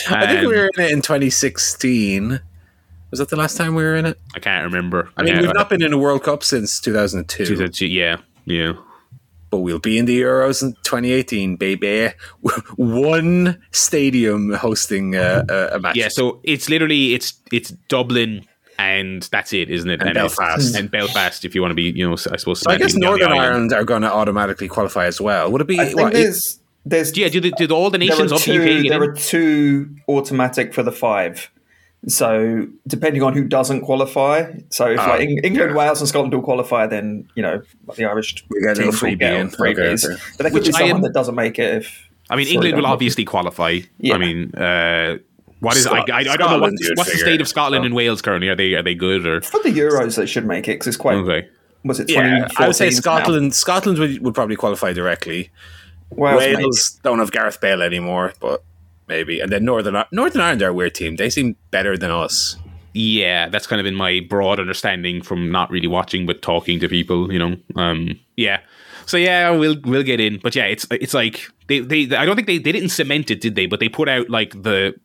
I 0.10 0.28
think 0.28 0.42
we 0.42 0.56
were 0.58 0.70
in 0.78 0.84
it 0.84 0.92
in 0.92 1.02
2016. 1.02 2.40
Was 3.12 3.20
that 3.20 3.30
the 3.30 3.36
last 3.36 3.56
time 3.56 3.76
we 3.76 3.84
were 3.84 3.96
in 3.96 4.06
it? 4.06 4.20
I 4.36 4.40
can't 4.40 4.66
remember. 4.66 5.10
I 5.16 5.24
mean, 5.24 5.36
Yeah, 5.36 5.42
we've 5.42 5.54
not 5.54 5.70
been 5.70 5.82
in 5.84 5.94
a 5.94 5.98
World 5.98 6.24
Cup 6.24 6.44
since 6.44 6.80
2002, 6.82 7.46
2002, 7.46 7.88
Yeah, 7.88 8.18
yeah. 8.46 8.74
but 9.50 9.60
we'll 9.60 9.80
be 9.80 9.98
in 9.98 10.06
the 10.06 10.20
Euros 10.22 10.62
in 10.62 10.74
2018, 10.84 11.56
baby. 11.56 12.10
One 12.76 13.62
stadium 13.72 14.54
hosting 14.54 15.16
uh, 15.16 15.46
a, 15.50 15.76
a 15.76 15.80
match. 15.80 15.96
Yeah, 15.96 16.10
so 16.10 16.40
it's 16.44 16.70
literally 16.70 17.14
it's 17.14 17.34
it's 17.52 17.70
Dublin 17.88 18.46
and 18.78 19.24
that's 19.32 19.54
it, 19.54 19.70
isn't 19.70 19.90
it? 19.90 20.02
And 20.02 20.10
it's- 20.12 20.36
Belfast. 20.36 20.76
and 20.76 20.92
Belfast, 20.92 21.46
if 21.46 21.56
you 21.56 21.62
want 21.62 21.72
to 21.72 21.76
be, 21.76 21.84
you 21.98 22.06
know, 22.10 22.14
I 22.32 22.36
suppose. 22.36 22.60
So 22.60 22.72
I 22.72 22.78
guess 22.78 22.94
semantically 22.94 22.96
on 22.96 23.20
the 23.20 23.28
Northern. 23.28 23.32
Ireland 23.40 23.74
are 23.74 23.86
going 23.86 24.02
to 24.02 24.12
automatically 24.12 24.68
qualify 24.68 25.06
as 25.06 25.22
well. 25.22 25.50
Would 25.52 25.62
it 25.62 25.68
be? 25.68 25.80
I 25.80 25.86
think 25.86 26.00
what, 26.00 26.12
there's 26.14 26.60
there's 26.86 27.16
Yeah, 27.18 27.30
do, 27.30 27.40
the, 27.42 27.52
do 27.52 27.68
all 27.74 27.90
the 27.90 27.98
there 27.98 28.08
nations 28.10 28.32
are 28.32 28.36
up 28.36 28.42
UK 28.42 28.46
two 28.46 28.84
there 28.90 29.04
in? 29.04 29.10
are 29.10 29.16
two 29.16 29.90
automatic 30.08 30.74
for 30.74 30.84
the 30.84 30.92
five. 30.92 31.50
So 32.08 32.68
depending 32.88 33.24
on 33.24 33.34
who 33.34 33.44
doesn't 33.46 33.82
qualify, 33.82 34.54
so 34.70 34.92
if 34.92 35.00
Oh, 35.00 35.08
like 35.08 35.22
Eng- 35.22 35.40
England, 35.44 35.72
yeah. 35.72 35.76
Wales, 35.78 36.02
and 36.02 36.08
Scotland 36.08 36.36
all 36.36 36.42
qualify, 36.44 36.86
then 36.86 37.28
you 37.36 37.42
know 37.42 37.64
the 37.96 38.06
Irish 38.06 38.46
We 38.50 38.62
get 38.62 38.78
a 38.78 38.86
little 38.86 38.92
teams 38.92 39.02
will 39.02 39.16
get 39.16 39.34
in. 39.34 39.48
freebies. 39.50 40.06
Okay, 40.06 40.14
okay. 40.14 40.22
But 40.38 40.44
there 40.44 40.52
could 40.52 40.54
Which 40.54 40.68
be 40.68 40.74
I 40.76 40.80
someone 40.80 40.98
am- 40.98 41.02
that 41.02 41.14
doesn't 41.14 41.34
make 41.36 41.58
it. 41.58 41.78
If 41.84 42.10
I 42.30 42.36
mean, 42.36 42.48
England 42.48 42.76
will 42.76 42.84
don't- 42.84 42.92
obviously 42.92 43.26
qualify. 43.26 43.80
Yeah. 44.00 44.14
I 44.16 44.18
mean, 44.20 44.54
uh, 44.54 45.18
what 45.62 45.76
is? 45.78 45.88
I, 45.88 45.98
I, 45.98 46.02
I 46.02 46.24
don't 46.24 46.26
know 46.26 46.46
Scotland, 46.46 46.62
what's, 46.62 46.88
you'd 46.88 46.98
the 47.00 47.04
state 47.18 47.42
of 47.42 47.48
Scotland 47.48 47.86
and 47.86 47.96
Wales 47.96 48.22
currently. 48.22 48.50
Are 48.50 48.56
they 48.56 48.76
are 48.76 48.84
they 48.84 48.94
good 48.94 49.26
or 49.26 49.42
for 49.42 49.64
the 49.64 49.70
Euros 49.70 50.16
they 50.16 50.28
should 50.28 50.46
make 50.46 50.68
it 50.68 50.74
because 50.74 50.88
it's 50.88 50.98
quite. 50.98 51.16
okay? 51.16 51.48
Was 51.86 52.00
it 52.00 52.10
Yeah, 52.12 52.48
I 52.58 52.68
would 52.68 52.76
say 52.76 52.90
2014 52.90 52.92
now? 52.92 53.00
Scotland. 53.24 53.56
Scotland 53.56 53.98
would, 54.00 54.22
would 54.22 54.34
probably 54.36 54.56
qualify 54.56 54.94
directly. 54.94 55.50
Wales. 56.12 56.40
Wales 56.40 57.00
don't 57.04 57.20
have 57.20 57.32
Gareth 57.32 57.60
Bale 57.60 57.82
anymore, 57.82 58.34
but 58.40 58.64
maybe. 59.08 59.40
And 59.40 59.52
then 59.52 59.66
Northern 59.66 60.04
Northern 60.12 60.42
Ireland 60.42 60.62
are 60.62 60.70
a 60.70 60.74
weird 60.74 60.96
team. 60.96 61.16
They 61.16 61.30
seem 61.30 61.56
better 61.72 61.98
than 61.98 62.12
us. 62.12 62.58
Yeah, 62.94 63.50
that's 63.50 63.68
kind 63.68 63.80
of 63.82 63.84
been 63.84 63.96
my 63.96 64.22
broad 64.30 64.60
understanding 64.60 65.22
from 65.22 65.52
not 65.52 65.70
really 65.70 65.88
watching 65.88 66.26
but 66.26 66.42
talking 66.42 66.80
to 66.80 66.88
people. 66.88 67.32
You 67.32 67.40
know, 67.40 67.58
um, 67.76 68.20
yeah. 68.38 68.62
So 69.06 69.18
yeah, 69.18 69.50
we'll 69.52 69.76
we'll 69.84 70.04
get 70.04 70.20
in, 70.20 70.40
but 70.42 70.56
yeah, 70.56 70.66
it's 70.66 70.88
it's 70.90 71.14
like 71.14 71.48
they, 71.68 71.80
they 71.80 72.16
I 72.16 72.26
don't 72.26 72.36
think 72.36 72.48
they, 72.48 72.58
they 72.58 72.72
didn't 72.72 72.90
cement 72.90 73.30
it, 73.30 73.42
did 73.42 73.56
they? 73.56 73.66
But 73.66 73.80
they 73.80 73.90
put 73.90 74.10
out 74.10 74.30
like 74.30 74.52
the 74.64 74.96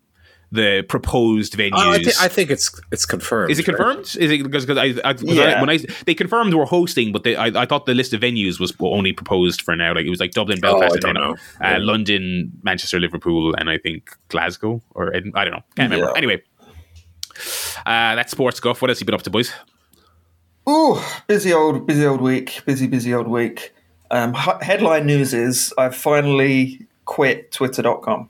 the 0.53 0.83
proposed 0.89 1.53
venues. 1.57 1.71
Oh, 1.75 1.93
I, 1.93 1.99
thi- 1.99 2.13
I 2.21 2.27
think 2.29 2.51
it's 2.51 2.71
it's 2.91 3.07
confirmed. 3.07 3.51
Is 3.53 3.59
it 3.61 3.69
right? 3.69 3.77
confirmed? 3.77 4.01
Is 4.19 4.31
it 4.33 4.43
because 4.43 4.67
because 4.67 4.79
I, 4.79 5.09
I, 5.09 5.13
'cause 5.15 5.23
Yeah. 5.23 5.43
I 5.59 5.61
when 5.61 5.71
I 5.71 5.79
they 6.07 6.15
confirmed 6.15 6.53
we're 6.55 6.65
hosting, 6.65 7.13
but 7.13 7.23
they, 7.23 7.37
I, 7.37 7.47
I 7.63 7.67
thought 7.67 7.87
the 7.87 7.95
list 7.95 8.13
of 8.15 8.21
venues 8.21 8.59
was 8.59 8.73
only 8.81 9.13
proposed 9.13 9.63
for 9.63 9.77
now. 9.77 9.95
Like 9.95 10.07
it 10.07 10.11
was 10.11 10.19
like 10.21 10.33
Dublin, 10.33 10.59
Oh, 10.65 10.81
Belfast, 10.81 11.05
I 11.05 11.09
and 11.09 11.17
then, 11.17 11.23
know. 11.23 11.33
Uh, 11.33 11.37
Yeah. 11.63 11.79
London, 11.81 12.53
Manchester, 12.63 12.99
Liverpool, 12.99 13.55
and 13.57 13.71
I 13.71 13.79
think 13.79 14.11
Glasgow 14.29 14.83
or 14.95 15.15
Edin- 15.15 15.33
I 15.37 15.45
don't 15.45 15.55
know. 15.55 15.63
Can't 15.77 15.91
remember. 15.91 16.11
Yeah. 16.13 16.19
Anyway, 16.19 16.43
uh, 17.87 18.15
that's 18.17 18.33
sports 18.33 18.59
guff. 18.61 18.83
What 18.83 18.91
else 18.91 19.01
you 19.01 19.07
been 19.07 19.15
up 19.15 19.23
to, 19.23 19.31
boys? 19.31 19.53
Ooh, 20.69 20.99
busy 21.27 21.53
old, 21.53 21.87
busy 21.87 22.05
old 22.07 22.21
week. 22.21 22.61
Busy, 22.67 22.87
busy 22.87 23.15
old 23.15 23.29
week. 23.29 23.73
Um, 24.11 24.35
headline 24.35 25.07
news 25.07 25.33
is 25.33 25.73
I've 25.79 25.95
finally 25.97 26.87
quit 27.05 27.53
Twitter.com. 27.53 28.29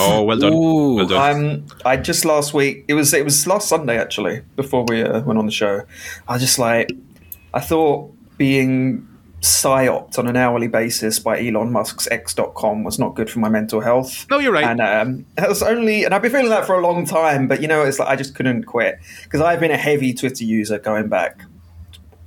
Oh, 0.00 0.22
well 0.22 0.38
done. 0.38 0.52
Ooh. 0.52 0.94
well 0.96 1.06
done. 1.06 1.44
Um, 1.44 1.66
I 1.84 1.96
just 1.96 2.24
last 2.24 2.54
week. 2.54 2.84
It 2.88 2.94
was 2.94 3.12
it 3.12 3.24
was 3.24 3.46
last 3.46 3.68
Sunday 3.68 3.98
actually. 3.98 4.42
Before 4.56 4.84
we 4.88 5.02
uh, 5.02 5.20
went 5.22 5.38
on 5.38 5.46
the 5.46 5.52
show, 5.52 5.82
I 6.28 6.38
just 6.38 6.58
like, 6.58 6.90
I 7.54 7.60
thought 7.60 8.12
being 8.38 9.06
psyoped 9.40 10.18
on 10.18 10.26
an 10.26 10.36
hourly 10.36 10.68
basis 10.68 11.18
by 11.18 11.40
Elon 11.40 11.72
Musk's 11.72 12.06
X.com 12.10 12.84
was 12.84 12.98
not 12.98 13.14
good 13.14 13.30
for 13.30 13.38
my 13.38 13.48
mental 13.48 13.80
health. 13.80 14.26
no, 14.30 14.38
you're 14.38 14.52
right. 14.52 14.64
And 14.64 14.80
um, 14.80 15.26
that 15.36 15.48
was 15.48 15.62
only, 15.62 16.04
and 16.04 16.14
I've 16.14 16.20
been 16.22 16.30
feeling 16.30 16.50
that 16.50 16.66
for 16.66 16.74
a 16.74 16.82
long 16.82 17.06
time. 17.06 17.48
But 17.48 17.62
you 17.62 17.68
know, 17.68 17.82
it's 17.82 17.98
like 17.98 18.08
I 18.08 18.16
just 18.16 18.34
couldn't 18.34 18.64
quit 18.64 18.98
because 19.24 19.40
I've 19.40 19.60
been 19.60 19.70
a 19.70 19.78
heavy 19.78 20.12
Twitter 20.12 20.44
user 20.44 20.78
going 20.78 21.08
back 21.08 21.38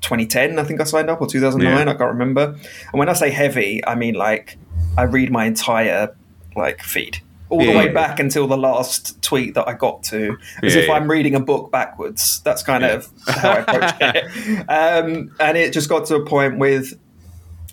2010. 0.02 0.60
I 0.60 0.64
think 0.64 0.82
I 0.82 0.84
signed 0.84 1.10
up 1.10 1.22
or 1.22 1.28
2009. 1.28 1.72
Yeah. 1.88 1.94
I 1.94 1.96
can't 1.96 2.12
remember. 2.12 2.56
And 2.92 3.00
when 3.00 3.10
I 3.10 3.14
say 3.14 3.30
heavy, 3.30 3.86
I 3.86 3.96
mean 3.96 4.16
like 4.16 4.58
I 4.98 5.04
read 5.04 5.32
my 5.32 5.46
entire 5.46 6.16
like 6.56 6.82
feed 6.84 7.20
all 7.54 7.62
Yeah, 7.64 7.72
the 7.72 7.78
way 7.78 7.86
yeah. 7.86 7.94
back 7.94 8.20
until 8.20 8.48
the 8.48 8.58
last 8.58 9.22
tweet 9.22 9.54
that 9.54 9.68
I 9.68 9.74
got 9.74 10.04
to, 10.06 10.38
as 10.64 10.76
Yeah, 10.76 10.82
if. 10.82 10.90
I'm 10.90 11.10
reading 11.10 11.36
a 11.36 11.40
book 11.40 11.72
backwards. 11.72 12.42
That's 12.42 12.64
kind 12.64 12.84
of 12.84 13.10
how 13.28 13.52
I 13.52 13.58
approach 13.60 13.94
it. 14.02 14.66
Um, 14.70 15.36
and 15.40 15.58
it 15.58 15.74
just 15.74 15.90
got 15.90 16.06
to 16.08 16.16
a 16.16 16.26
point 16.26 16.58
with 16.58 16.94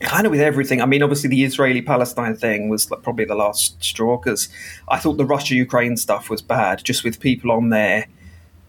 kind 0.01 0.27
of 0.27 0.31
with 0.31 0.41
everything. 0.41 0.81
I 0.81 0.87
mean, 0.87 1.03
obviously 1.03 1.29
the 1.31 1.45
Israeli 1.45 1.83
Palestine 1.83 2.37
thing 2.37 2.69
was 2.69 2.87
probably 2.87 3.25
the 3.25 3.35
last 3.35 3.83
straw 3.83 4.17
because 4.19 4.49
I 4.89 4.99
thought 4.99 5.17
the 5.17 5.25
Russia 5.25 5.55
Ukraine 5.55 5.97
stuff 5.97 6.31
was 6.31 6.43
bad, 6.43 6.83
just 6.85 7.05
with 7.05 7.21
people 7.21 7.51
on 7.53 7.71
there, 7.71 8.07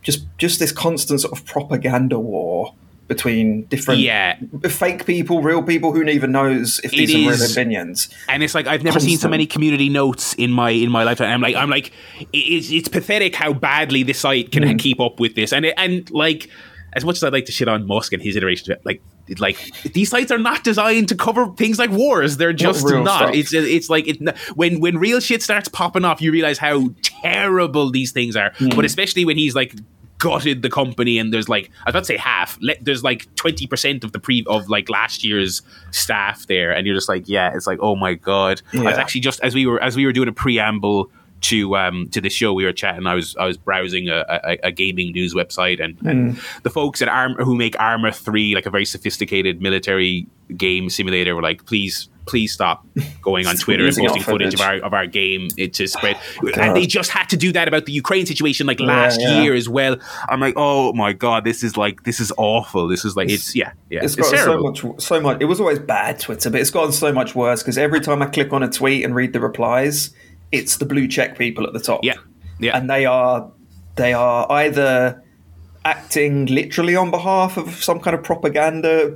just 0.02 0.26
just 0.38 0.60
this 0.60 0.72
constant 0.72 1.22
sort 1.22 1.38
of 1.38 1.46
propaganda 1.46 2.20
war 2.20 2.74
between 3.16 3.64
different 3.66 4.00
Yeah. 4.00 4.38
fake 4.70 5.06
people, 5.06 5.42
real 5.42 5.62
people, 5.64 5.92
who 5.94 6.02
even 6.04 6.32
knows 6.32 6.80
if 6.84 6.92
these 6.92 7.10
It 7.10 7.16
are 7.28 7.32
real 7.32 7.52
opinions. 7.52 8.08
and 8.30 8.42
it's 8.44 8.56
like 8.56 8.68
I've 8.68 8.84
never 8.84 9.00
seen 9.00 9.18
so 9.18 9.28
many 9.28 9.46
community 9.46 9.90
notes 9.90 10.34
in 10.36 10.52
my 10.52 10.70
in 10.72 10.90
my 10.90 11.04
lifetime. 11.04 11.30
I'm 11.36 11.42
like 11.42 11.56
I'm 11.56 11.70
like 11.70 11.92
it's 12.34 12.72
it's 12.72 12.88
pathetic 12.88 13.36
how 13.36 13.52
badly 13.54 14.04
this 14.04 14.20
site 14.20 14.52
can 14.52 14.64
Mm. 14.64 14.80
keep 14.80 15.00
up 15.02 15.20
with 15.20 15.36
this, 15.36 15.52
and 15.52 15.66
it, 15.66 15.74
and 15.78 16.10
like 16.12 16.48
as 16.94 17.04
much 17.06 17.16
as 17.18 17.24
I'd 17.24 17.34
like 17.34 17.46
to 17.46 17.52
shit 17.52 17.68
on 17.68 17.86
Musk 17.88 18.14
and 18.14 18.22
his 18.22 18.36
iterations, 18.36 18.70
it, 18.70 18.82
like 18.86 19.02
like 19.40 19.58
these 19.94 20.10
sites 20.10 20.30
are 20.32 20.38
not 20.38 20.64
designed 20.64 21.08
to 21.10 21.16
cover 21.16 21.48
things 21.58 21.80
like 21.80 21.90
wars. 21.90 22.36
They're 22.38 22.52
just 22.68 22.86
not. 22.86 23.34
It's 23.36 23.54
it's 23.54 23.90
like 23.90 24.06
it, 24.08 24.18
when 24.56 24.80
when 24.82 24.98
real 24.98 25.20
shit 25.22 25.42
starts 25.42 25.70
popping 25.70 26.04
off, 26.06 26.22
you 26.22 26.32
realize 26.32 26.58
how 26.58 26.90
terrible 27.02 27.92
these 27.92 28.12
things 28.12 28.36
are. 28.36 28.52
Mm. 28.60 28.76
But 28.76 28.84
especially 28.86 29.24
when 29.26 29.38
he's 29.38 29.56
like 29.56 29.74
gutted 30.22 30.62
the 30.62 30.70
company 30.70 31.18
and 31.18 31.34
there's 31.34 31.50
like 31.50 31.72
I 31.86 31.90
was 31.90 31.94
about 31.94 32.00
to 32.02 32.06
say 32.06 32.18
half. 32.18 32.58
Le- 32.62 32.76
there's 32.80 33.04
like 33.04 33.26
20% 33.36 34.04
of 34.04 34.12
the 34.12 34.20
pre 34.20 34.46
of 34.48 34.70
like 34.70 34.88
last 34.88 35.24
year's 35.24 35.64
staff 35.90 36.46
there. 36.46 36.72
And 36.72 36.86
you're 36.86 36.96
just 36.96 37.10
like 37.10 37.28
yeah 37.28 37.52
it's 37.56 37.66
like 37.68 37.80
oh 37.82 37.96
my 37.96 38.14
god. 38.14 38.62
I 38.74 38.84
was 38.84 38.98
actually 38.98 39.22
just 39.22 39.42
as 39.42 39.56
we 39.56 39.66
were 39.66 39.82
as 39.82 39.96
we 39.96 40.06
were 40.06 40.14
doing 40.14 40.30
a 40.30 40.32
preamble 40.34 41.10
to 41.42 41.76
um 41.76 42.08
to 42.10 42.22
the 42.22 42.30
show 42.30 42.54
we 42.54 42.66
were 42.66 42.72
chatting 42.72 43.08
I 43.08 43.16
was 43.16 43.36
I 43.36 43.46
was 43.48 43.58
browsing 43.58 44.10
a, 44.10 44.24
a, 44.30 44.58
a 44.66 44.72
gaming 44.72 45.12
news 45.12 45.34
website 45.34 45.84
and, 45.84 45.98
and 46.06 46.40
the 46.62 46.70
folks 46.70 47.02
at 47.02 47.08
Arm 47.08 47.34
who 47.34 47.56
make 47.56 47.76
Arma 47.80 48.12
3 48.12 48.54
like 48.54 48.68
a 48.68 48.70
very 48.70 48.86
sophisticated 48.86 49.60
military 49.60 50.28
game 50.56 50.88
simulator 50.92 51.36
were 51.36 51.42
like 51.42 51.66
please 51.66 52.10
please 52.26 52.54
stop 52.54 52.86
going 53.22 53.48
on 53.48 53.56
Twitter 53.58 53.86
and 53.86 53.96
posting 53.96 54.24
footage 54.24 54.54
of 54.54 54.62
our 54.62 54.76
of 54.76 54.94
our 54.94 55.08
game 55.08 55.50
it 55.58 55.74
to 55.76 55.88
spread. 55.88 56.18
Oh, 56.44 56.50
and 56.60 56.76
they 56.76 56.86
just 56.86 57.12
had 57.12 57.30
to 57.30 57.38
do 57.38 57.52
that 57.52 57.68
about 57.68 57.86
the 57.86 57.92
Ukraine 57.92 58.26
situation 58.26 58.68
like 58.68 58.80
last 58.80 59.20
yeah. 59.20 59.42
year 59.42 59.54
as 59.54 59.68
well. 59.68 59.98
I'm 60.30 60.40
like, 60.40 60.54
oh 60.58 60.94
my 60.94 61.14
god, 61.14 61.44
this 61.44 61.64
is 61.64 61.78
like 61.78 62.04
this 62.04 62.20
is 62.20 62.32
awful. 62.38 62.88
This 62.88 63.06
is 63.06 63.16
like 63.16 63.30
it's 63.30 63.56
yeah 63.56 63.74
yeah 63.90 64.04
It's 64.04 64.18
it's, 64.18 64.32
got 64.32 64.40
so 64.40 64.60
much, 64.60 64.86
so 65.02 65.20
much. 65.20 65.42
It 65.42 65.46
was 65.46 65.60
always 65.60 65.80
bad 65.80 66.20
Twitter, 66.20 66.50
but 66.50 66.62
it's 66.62 66.72
gotten 66.72 66.92
so 66.92 67.12
much 67.12 67.36
worse 67.36 67.62
because 67.62 67.78
every 67.78 68.00
time 68.00 68.22
I 68.22 68.28
click 68.28 68.54
on 68.54 68.64
a 68.64 68.70
tweet 68.70 69.04
and 69.04 69.16
read 69.16 69.34
the 69.34 69.40
replies, 69.40 70.12
it's 70.52 70.78
the 70.78 70.86
blue 70.86 71.08
check 71.08 71.38
people 71.38 71.66
at 71.66 71.74
the 71.74 71.80
top. 71.80 72.04
Yeah, 72.04 72.16
yeah. 72.60 72.78
and 72.78 72.90
they 72.90 73.06
are 73.06 73.52
they 73.96 74.14
are 74.14 74.52
either 74.52 75.24
acting 75.86 76.46
literally 76.48 76.96
on 76.96 77.10
behalf 77.12 77.58
of 77.58 77.74
some 77.84 78.00
kind 78.00 78.16
of 78.16 78.24
propaganda, 78.24 79.14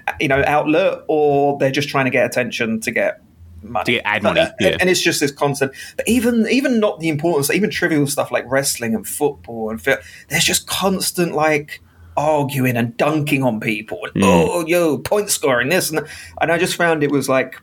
you 0.20 0.28
know, 0.28 0.42
outlet, 0.46 1.00
or 1.08 1.58
they're 1.58 1.70
just 1.70 1.88
trying 1.88 2.04
to 2.06 2.10
get 2.10 2.24
attention 2.26 2.80
to 2.80 2.90
get 2.90 3.20
money, 3.62 3.84
To 3.84 3.92
get 3.92 4.02
ad 4.06 4.22
money, 4.22 4.40
And- 4.40 4.52
yeah. 4.60 4.76
And 4.80 4.88
it's 4.90 5.00
just 5.02 5.20
this 5.20 5.30
constant. 5.32 5.72
But 5.96 6.08
even 6.08 6.46
even 6.48 6.80
not 6.80 7.00
the 7.00 7.08
importance, 7.08 7.50
even 7.50 7.70
trivial 7.70 8.06
stuff 8.06 8.30
like 8.32 8.44
wrestling 8.46 8.94
and 8.94 9.06
football 9.06 9.70
and 9.70 9.80
film, 9.80 9.98
there's 10.28 10.44
just 10.44 10.66
constant 10.66 11.34
like 11.34 11.80
arguing 12.16 12.76
and 12.78 12.96
dunking 12.96 13.42
on 13.42 13.60
people 13.60 13.98
and 14.04 14.12
Hmm. 14.14 14.22
oh 14.24 14.64
yo 14.66 14.96
point 14.96 15.28
scoring 15.28 15.68
this 15.68 15.90
and 15.90 16.00
and 16.40 16.50
I 16.50 16.56
just 16.56 16.74
found 16.74 17.02
it 17.02 17.10
was 17.10 17.28
like 17.28 17.60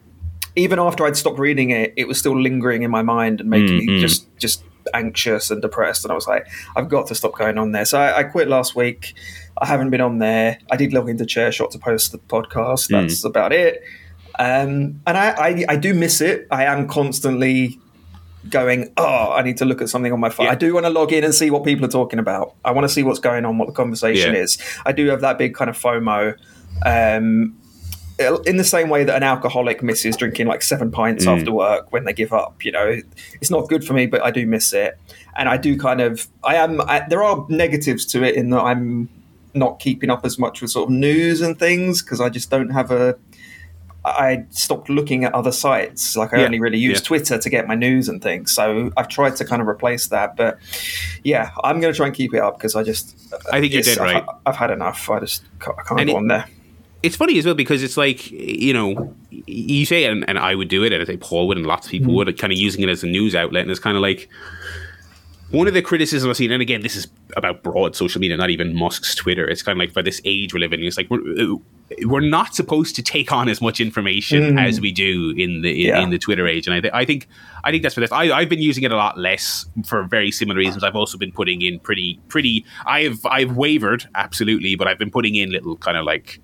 even 0.56 0.78
after 0.78 1.04
I'd 1.08 1.18
stopped 1.18 1.40
reading 1.40 1.72
it, 1.72 1.92
it 1.98 2.08
was 2.08 2.20
still 2.20 2.40
lingering 2.40 2.84
in 2.84 2.92
my 2.92 3.02
mind 3.02 3.42
and 3.42 3.50
making 3.50 3.80
Mm-hmm. 3.80 3.96
me 3.96 4.00
just 4.02 4.28
just 4.38 4.64
anxious 4.94 5.52
and 5.52 5.62
depressed. 5.62 6.04
And 6.06 6.12
I 6.12 6.16
was 6.16 6.28
like, 6.28 6.48
I've 6.76 6.90
got 6.90 7.08
to 7.08 7.16
stop 7.16 7.38
going 7.38 7.58
on 7.58 7.72
there. 7.72 7.86
So 7.86 8.00
I, 8.00 8.20
I 8.20 8.24
quit 8.24 8.48
last 8.48 8.76
week. 8.76 9.14
I 9.62 9.66
haven't 9.66 9.90
been 9.92 10.02
on 10.02 10.20
there. 10.20 10.58
I 10.72 10.78
did 10.78 10.94
log 10.94 11.10
into 11.10 11.26
Chairshot 11.26 11.70
to 11.72 11.80
post 11.80 12.12
the 12.12 12.18
podcast. 12.18 12.90
Mm. 12.90 13.02
That's 13.02 13.24
about 13.24 13.54
it. 13.54 13.84
Um, 14.40 15.02
and 15.06 15.18
I, 15.18 15.30
I, 15.32 15.66
I 15.70 15.76
do 15.76 15.94
miss 15.94 16.20
it. 16.22 16.48
I 16.50 16.66
am 16.66 16.88
constantly 16.88 17.80
going, 18.50 18.92
oh, 18.98 19.32
I 19.32 19.42
need 19.42 19.58
to 19.58 19.66
look 19.66 19.82
at 19.82 19.90
something 19.90 20.12
on 20.12 20.20
my 20.20 20.30
phone. 20.30 20.48
Yeah. 20.48 20.54
I 20.54 20.56
do 20.56 20.74
want 20.74 20.86
to 20.86 20.90
log 20.90 21.14
in 21.14 21.24
and 21.24 21.34
see 21.34 21.50
what 21.50 21.64
people 21.64 21.86
are 21.86 21.90
talking 21.90 22.20
about. 22.20 22.56
I 22.66 22.72
want 22.72 22.84
to 22.86 22.90
see 22.90 23.04
what's 23.04 23.20
going 23.20 23.46
on, 23.46 23.58
what 23.58 23.68
the 23.68 23.74
conversation 23.74 24.34
Yeah. 24.34 24.42
is. 24.42 24.58
I 24.86 24.92
do 24.92 25.08
have 25.08 25.22
that 25.22 25.38
big 25.38 25.54
kind 25.54 25.70
of 25.70 25.78
FOMO. 25.78 26.36
Um, 26.86 27.58
in 28.20 28.58
the 28.58 28.64
same 28.64 28.90
way 28.90 29.04
that 29.04 29.16
an 29.16 29.24
alcoholic 29.24 29.82
misses 29.82 30.16
drinking 30.16 30.48
like 30.48 30.62
seven 30.62 30.92
pints 30.92 31.26
Mm. 31.26 31.40
after 31.40 31.52
work 31.52 31.92
when 31.92 32.04
they 32.06 32.14
give 32.14 32.32
up, 32.34 32.64
you 32.64 32.72
know, 32.72 33.00
it's 33.42 33.50
not 33.52 33.68
good 33.70 33.84
for 33.86 33.94
me, 33.94 34.06
but 34.06 34.22
I 34.24 34.32
do 34.32 34.46
miss 34.46 34.72
it. 34.74 34.98
And 35.36 35.50
I 35.50 35.58
do 35.58 35.78
kind 35.78 36.00
of, 36.00 36.28
I 36.44 36.56
am, 36.56 36.80
I, 36.82 37.06
there 37.10 37.24
are 37.24 37.46
negatives 37.50 38.06
to 38.08 38.24
it 38.24 38.36
in 38.36 38.52
that 38.52 38.62
I'm 38.62 39.10
not 39.56 39.80
keeping 39.80 40.10
up 40.12 40.26
as 40.26 40.38
much 40.38 40.62
with 40.62 40.70
sort 40.72 40.90
of 40.90 40.96
news 40.96 41.42
and 41.42 41.58
things 41.58 42.02
because 42.04 42.22
I 42.22 42.30
just 42.30 42.50
don't 42.52 42.70
have 42.70 42.92
a, 42.92 43.16
I 44.06 44.44
stopped 44.50 44.90
looking 44.90 45.24
at 45.24 45.34
other 45.34 45.52
sites. 45.52 46.16
Like 46.18 46.34
I 46.34 46.40
Yeah. 46.40 46.46
only 46.46 46.60
really 46.60 46.78
use 46.78 47.00
Yeah. 47.00 47.06
Twitter 47.06 47.38
to 47.38 47.50
get 47.50 47.68
my 47.68 47.76
news 47.76 48.10
and 48.10 48.22
things. 48.22 48.52
So 48.52 48.92
I've 48.98 49.08
tried 49.08 49.38
to 49.38 49.46
kind 49.46 49.62
of 49.62 49.68
replace 49.68 50.08
that. 50.08 50.36
But 50.36 50.60
yeah, 51.24 51.52
I'm 51.64 51.80
going 51.80 51.94
to 51.94 51.98
try 51.98 52.08
and 52.08 52.16
keep 52.16 52.34
it 52.34 52.40
up 52.42 52.58
because 52.58 52.76
I 52.76 52.84
just, 52.84 53.16
I 53.52 53.60
think 53.62 53.72
you're 53.74 53.82
dead 53.82 53.98
right. 53.98 54.18
I've, 54.18 54.36
I've 54.46 54.56
had 54.58 54.72
enough. 54.72 55.10
I 55.10 55.20
just 55.20 55.44
I 55.62 55.66
can't 55.88 56.00
And 56.02 56.10
go 56.10 56.14
it- 56.16 56.18
on 56.18 56.28
there. 56.28 56.46
It's 57.04 57.16
funny 57.16 57.38
as 57.38 57.46
well 57.46 57.54
because 57.56 57.84
it's 57.84 57.98
like 57.98 58.32
you 58.32 58.74
know 58.74 59.14
you 59.30 59.86
say 59.86 60.06
and, 60.06 60.28
and 60.28 60.40
I 60.40 60.56
would 60.56 60.70
do 60.70 60.84
it 60.84 60.92
and 60.94 61.02
I 61.02 61.06
say 61.06 61.18
Paul 61.18 61.48
would 61.50 61.58
and 61.58 61.66
lots 61.68 61.86
of 61.88 61.92
people 61.92 62.08
Mm-hmm. 62.10 62.16
would 62.30 62.40
kind 62.40 62.52
of 62.54 62.58
using 62.58 62.82
it 62.82 62.90
as 62.90 63.04
a 63.04 63.08
news 63.08 63.36
outlet 63.36 63.62
and 63.64 63.72
it's 63.72 63.80
kind 63.80 63.96
of 63.98 64.02
like 64.02 64.30
one 65.52 65.68
of 65.68 65.76
the 65.76 65.82
criticisms 65.84 66.28
I've 66.30 66.38
seen 66.38 66.52
and 66.52 66.62
again 66.62 66.82
this 66.82 66.96
is 66.96 67.08
about 67.38 67.62
broad 67.62 67.96
social 67.96 68.20
media 68.22 68.38
not 68.38 68.50
even 68.50 68.76
Musk's 68.76 69.14
Twitter 69.16 69.48
it's 69.48 69.62
kind 69.62 69.78
of 69.78 69.80
like 69.80 69.92
for 69.94 70.02
this 70.02 70.22
age 70.26 70.54
we're 70.54 70.60
living 70.60 70.80
in 70.80 70.86
it's 70.88 70.98
like 70.98 71.10
we're, 71.10 71.58
we're 72.06 72.22
not 72.22 72.56
supposed 72.56 72.96
to 72.96 73.04
take 73.04 73.32
on 73.32 73.50
as 73.50 73.62
much 73.62 73.80
information 73.80 74.58
as 74.58 74.82
we 74.82 74.92
do 74.92 75.32
in 75.38 75.62
the 75.62 75.70
in, 75.86 75.94
Mm. 75.94 75.96
Yeah. 75.98 76.04
in 76.04 76.10
the 76.10 76.18
Twitter 76.18 76.48
age 76.48 76.66
and 76.68 76.74
I, 76.74 76.80
th- 76.82 76.94
I 76.94 77.06
think 77.06 77.28
I 77.64 77.70
think 77.72 77.84
that's 77.84 77.94
for 77.96 78.02
this 78.02 78.12
I, 78.12 78.32
I've 78.32 78.50
been 78.50 78.62
using 78.62 78.84
it 78.84 78.92
a 78.92 78.96
lot 78.98 79.18
less 79.18 79.66
for 79.86 80.04
very 80.04 80.32
similar 80.32 80.58
reasons 80.58 80.84
I've 80.84 80.96
also 80.96 81.18
been 81.18 81.32
putting 81.32 81.62
in 81.62 81.80
pretty 81.80 82.20
pretty 82.30 82.66
I've 82.88 83.24
I've 83.26 83.56
wavered 83.58 84.08
absolutely 84.16 84.76
but 84.76 84.88
I've 84.88 84.98
been 84.98 85.12
putting 85.12 85.36
in 85.36 85.52
little 85.52 85.76
kind 85.78 85.98
of 85.98 86.06
like 86.06 86.40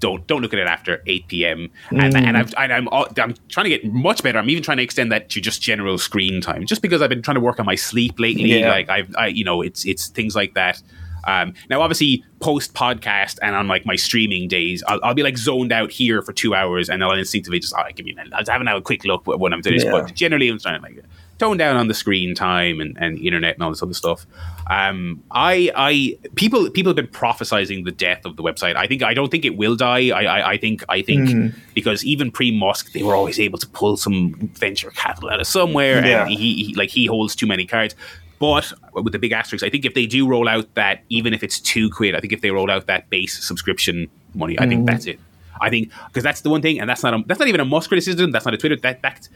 don't 0.00 0.26
don't 0.26 0.42
look 0.42 0.52
at 0.52 0.58
it 0.58 0.66
after 0.66 1.02
8 1.06 1.28
p.m. 1.28 1.70
And, 1.90 2.14
Mm. 2.14 2.26
and, 2.26 2.36
I've, 2.36 2.54
and 2.58 2.72
I'm 2.72 2.88
I'm 2.92 3.34
trying 3.48 3.64
to 3.64 3.70
get 3.70 3.84
much 3.84 4.22
better. 4.22 4.38
I'm 4.38 4.50
even 4.50 4.62
trying 4.62 4.78
to 4.78 4.82
extend 4.82 5.12
that 5.12 5.28
to 5.30 5.40
just 5.40 5.62
general 5.62 5.96
screen 5.98 6.40
time, 6.40 6.66
just 6.66 6.82
because 6.82 7.00
I've 7.02 7.10
been 7.10 7.22
trying 7.22 7.36
to 7.36 7.40
work 7.40 7.60
on 7.60 7.66
my 7.66 7.76
sleep 7.76 8.18
lately. 8.18 8.58
Yeah. 8.60 8.70
Like 8.70 8.88
I've 8.88 9.14
I, 9.16 9.26
you 9.28 9.44
know 9.44 9.62
it's 9.62 9.84
it's 9.86 10.08
things 10.08 10.34
like 10.34 10.54
that. 10.54 10.82
Um, 11.26 11.52
now, 11.68 11.82
obviously, 11.82 12.24
post 12.40 12.72
podcast 12.72 13.38
and 13.42 13.54
on 13.54 13.68
like 13.68 13.84
my 13.84 13.94
streaming 13.96 14.48
days, 14.48 14.82
I'll, 14.88 15.00
I'll 15.02 15.14
be 15.14 15.22
like 15.22 15.36
zoned 15.36 15.70
out 15.70 15.90
here 15.90 16.22
for 16.22 16.32
two 16.32 16.54
hours, 16.54 16.88
and 16.88 17.04
I'll 17.04 17.12
instinctively 17.12 17.58
just, 17.60 17.74
oh, 17.76 17.82
give 17.94 18.06
me, 18.06 18.16
I'll 18.32 18.44
have 18.46 18.66
a 18.66 18.80
quick 18.80 19.04
look 19.04 19.26
when 19.26 19.52
I'm 19.52 19.60
doing 19.60 19.76
this. 19.76 19.84
But 19.84 20.14
generally, 20.14 20.48
I'm 20.48 20.58
trying 20.58 20.80
to 20.80 20.82
like 20.82 21.04
tone 21.38 21.56
down 21.56 21.76
on 21.76 21.88
the 21.88 21.94
screen 21.94 22.34
time 22.34 22.80
and, 22.80 22.96
and 22.98 23.18
internet 23.18 23.54
and 23.54 23.62
all 23.62 23.70
this 23.70 23.82
other 23.82 23.94
stuff. 23.94 24.26
Um, 24.70 25.22
I, 25.32 25.72
I, 25.74 26.16
people, 26.36 26.70
people 26.70 26.90
have 26.90 26.96
been 26.96 27.08
prophesizing 27.08 27.84
the 27.84 27.90
death 27.90 28.24
of 28.24 28.36
the 28.36 28.42
website. 28.42 28.76
I 28.76 28.86
think, 28.86 29.02
I 29.02 29.14
don't 29.14 29.28
think 29.28 29.44
it 29.44 29.56
will 29.56 29.74
die. 29.74 30.10
I, 30.10 30.22
I, 30.22 30.50
I 30.52 30.56
think, 30.58 30.84
I 30.88 31.02
think 31.02 31.28
Hmm. 31.30 31.48
because 31.74 32.04
even 32.04 32.30
pre 32.30 32.56
Musk, 32.56 32.92
they 32.92 33.02
were 33.02 33.14
always 33.16 33.40
able 33.40 33.58
to 33.58 33.66
pull 33.68 33.96
some 33.96 34.32
venture 34.54 34.90
capital 34.90 35.28
out 35.28 35.40
of 35.40 35.46
somewhere, 35.48 36.06
Yeah. 36.06 36.22
and 36.22 36.30
he, 36.30 36.62
he, 36.64 36.74
like, 36.74 36.90
he 36.90 37.06
holds 37.06 37.34
too 37.34 37.48
many 37.48 37.66
cards. 37.66 37.96
But 38.38 38.72
with 38.94 39.12
the 39.12 39.18
big 39.18 39.32
asterisk, 39.32 39.64
I 39.64 39.70
think 39.70 39.84
if 39.84 39.92
they 39.94 40.06
do 40.06 40.26
roll 40.26 40.48
out 40.48 40.72
that, 40.74 41.02
even 41.10 41.34
if 41.34 41.42
it's 41.42 41.58
two 41.60 41.90
quid, 41.90 42.14
I 42.14 42.20
think 42.20 42.32
if 42.32 42.40
they 42.40 42.50
roll 42.50 42.70
out 42.70 42.86
that 42.86 43.10
base 43.10 43.44
subscription 43.44 44.08
money, 44.34 44.58
I 44.58 44.66
think 44.68 44.86
that's 44.86 45.04
it. 45.06 45.18
I 45.60 45.68
think 45.68 45.92
because 46.06 46.22
that's 46.22 46.40
the 46.40 46.48
one 46.48 46.62
thing, 46.62 46.80
and 46.80 46.88
that's 46.88 47.02
not 47.02 47.12
a, 47.12 47.22
that's 47.26 47.38
not 47.38 47.48
even 47.48 47.60
a 47.60 47.66
Musk 47.66 47.88
criticism. 47.90 48.30
That's 48.30 48.46
not 48.46 48.54
a 48.54 48.56
Twitter. 48.56 48.76
That 48.76 49.02
that 49.02 49.28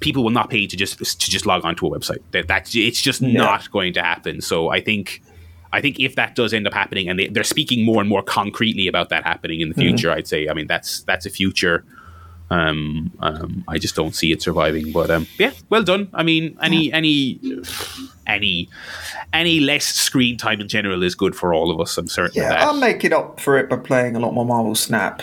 people 0.00 0.24
will 0.24 0.30
not 0.30 0.50
pay 0.50 0.66
to 0.66 0.76
just 0.76 0.98
to 0.98 1.30
just 1.30 1.46
log 1.46 1.64
onto 1.64 1.86
a 1.86 1.90
website. 1.90 2.22
That 2.32 2.48
that's 2.48 2.74
it's 2.74 3.00
just 3.00 3.22
not 3.22 3.70
going 3.70 3.92
to 3.94 4.02
happen. 4.02 4.40
So 4.40 4.70
I 4.70 4.80
think 4.80 5.22
I 5.72 5.80
think 5.80 6.00
if 6.00 6.16
that 6.16 6.34
does 6.34 6.52
end 6.52 6.66
up 6.66 6.74
happening, 6.74 7.08
and 7.08 7.18
they, 7.18 7.28
they're 7.28 7.44
speaking 7.44 7.84
more 7.84 8.00
and 8.00 8.08
more 8.08 8.22
concretely 8.22 8.88
about 8.88 9.08
that 9.10 9.24
happening 9.24 9.60
in 9.60 9.68
the 9.68 9.74
future, 9.74 10.10
I'd 10.10 10.26
say. 10.26 10.48
I 10.48 10.54
mean, 10.54 10.66
that's 10.66 11.02
that's 11.02 11.26
a 11.26 11.30
future. 11.30 11.84
Um, 12.50 13.12
um, 13.20 13.64
I 13.68 13.78
just 13.78 13.94
don't 13.94 14.14
see 14.14 14.32
it 14.32 14.42
surviving. 14.42 14.90
But 14.90 15.10
um, 15.10 15.28
yeah, 15.38 15.52
well 15.68 15.84
done. 15.84 16.08
I 16.12 16.24
mean, 16.24 16.58
any 16.60 16.92
any 16.92 17.38
any 18.26 18.68
any 19.32 19.60
less 19.60 19.84
screen 19.84 20.36
time 20.36 20.60
in 20.60 20.68
general 20.68 21.04
is 21.04 21.14
good 21.14 21.36
for 21.36 21.54
all 21.54 21.70
of 21.70 21.80
us. 21.80 21.96
I'm 21.96 22.08
certain 22.08 22.42
Yeah, 22.42 22.48
that. 22.48 22.62
I'll 22.62 22.76
make 22.76 23.04
it 23.04 23.12
up 23.12 23.38
for 23.38 23.56
it 23.56 23.68
by 23.68 23.76
playing 23.76 24.16
a 24.16 24.18
lot 24.18 24.34
more 24.34 24.44
Marvel 24.44 24.74
Snap. 24.74 25.22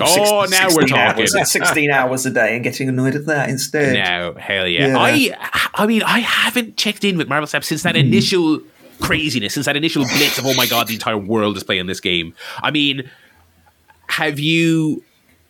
Oh, 0.00 0.46
now 0.50 0.66
we're 0.66 0.86
16 0.86 0.96
hours- 0.96 1.32
talking. 1.32 1.44
16 1.44 1.90
hours 1.90 2.26
a 2.26 2.30
day 2.30 2.54
and 2.54 2.64
getting 2.64 2.88
annoyed 2.88 3.14
at 3.14 3.26
that 3.26 3.48
instead. 3.48 3.94
Now, 3.94 4.34
hell 4.34 4.66
yeah. 4.66 4.88
Yeah. 4.88 4.98
I 4.98 5.70
I 5.74 5.86
mean, 5.86 6.02
I 6.02 6.20
haven't 6.20 6.76
checked 6.76 7.04
in 7.04 7.18
with 7.18 7.28
Marvel 7.28 7.46
Snap 7.46 7.64
since 7.64 7.82
that 7.82 7.94
hmm. 7.94 8.00
initial 8.00 8.60
craziness, 9.00 9.54
since 9.54 9.66
that 9.66 9.76
initial 9.76 10.04
blitz 10.04 10.38
of 10.38 10.46
oh 10.46 10.54
my 10.54 10.66
god, 10.66 10.88
the 10.88 10.94
entire 10.94 11.18
world 11.18 11.56
is 11.56 11.64
playing 11.64 11.86
this 11.86 12.00
game. 12.00 12.34
I 12.62 12.70
mean, 12.70 13.10
have 14.08 14.38
you 14.38 15.02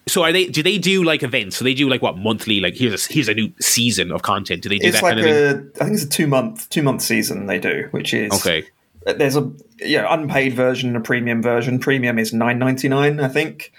so 0.07 0.23
are 0.23 0.33
they 0.33 0.47
do 0.47 0.63
they 0.63 0.79
do 0.79 1.03
like 1.03 1.23
events? 1.23 1.57
So 1.57 1.65
they 1.65 1.75
do 1.75 1.89
like 1.89 2.03
what 2.03 2.19
monthly 2.19 2.61
like 2.61 2.75
here's 2.75 3.09
a 3.09 3.13
here's 3.13 3.29
a 3.29 3.35
new 3.35 3.53
season 3.61 4.13
of 4.13 4.23
content. 4.23 4.63
Do 4.63 4.69
they 4.69 4.79
do 4.79 4.89
It's 4.89 5.01
that 5.01 5.03
like 5.03 5.17
kind 5.17 5.27
of 5.27 5.35
thing? 5.35 5.73
a, 5.77 5.83
I 5.83 5.85
think 5.85 5.95
it's 5.95 6.05
a 6.05 6.09
two 6.09 6.27
month 6.27 6.69
two 6.71 6.83
month 6.83 7.03
season 7.03 7.47
they 7.47 7.59
do, 7.59 7.89
which 7.91 8.13
is 8.13 8.33
Okay. 8.33 8.67
There's 9.07 9.37
a 9.37 9.51
yeah 9.81 10.07
unpaid 10.13 10.55
version 10.55 10.89
and 10.89 10.97
a 10.97 11.01
premium 11.01 11.43
version. 11.43 11.79
Premium 11.79 12.19
is 12.19 12.33
nine 12.33 12.59
ninety 12.59 12.89
nine, 12.89 13.21
I 13.21 13.29
think. 13.29 13.73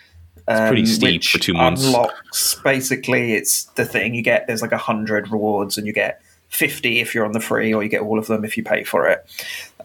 It's 0.48 0.70
pretty 0.70 0.86
steep 0.86 1.24
for 1.24 1.40
two 1.40 1.54
months. 1.54 1.86
Unlocks 1.86 2.56
basically 2.64 3.34
it's 3.34 3.66
the 3.76 3.86
thing 3.86 4.14
you 4.14 4.22
get. 4.22 4.46
There's 4.48 4.62
like 4.62 4.72
a 4.72 4.78
hundred 4.78 5.32
rewards, 5.32 5.78
and 5.78 5.88
you 5.88 5.94
get 5.94 6.22
fifty 6.50 7.00
if 7.00 7.16
you're 7.16 7.26
on 7.26 7.32
the 7.32 7.40
free, 7.40 7.74
or 7.74 7.82
you 7.84 7.90
get 7.90 8.02
all 8.02 8.20
of 8.20 8.28
them 8.28 8.46
if 8.46 8.56
you 8.56 8.64
pay 8.64 8.84
for 8.84 9.08
it. 9.08 9.26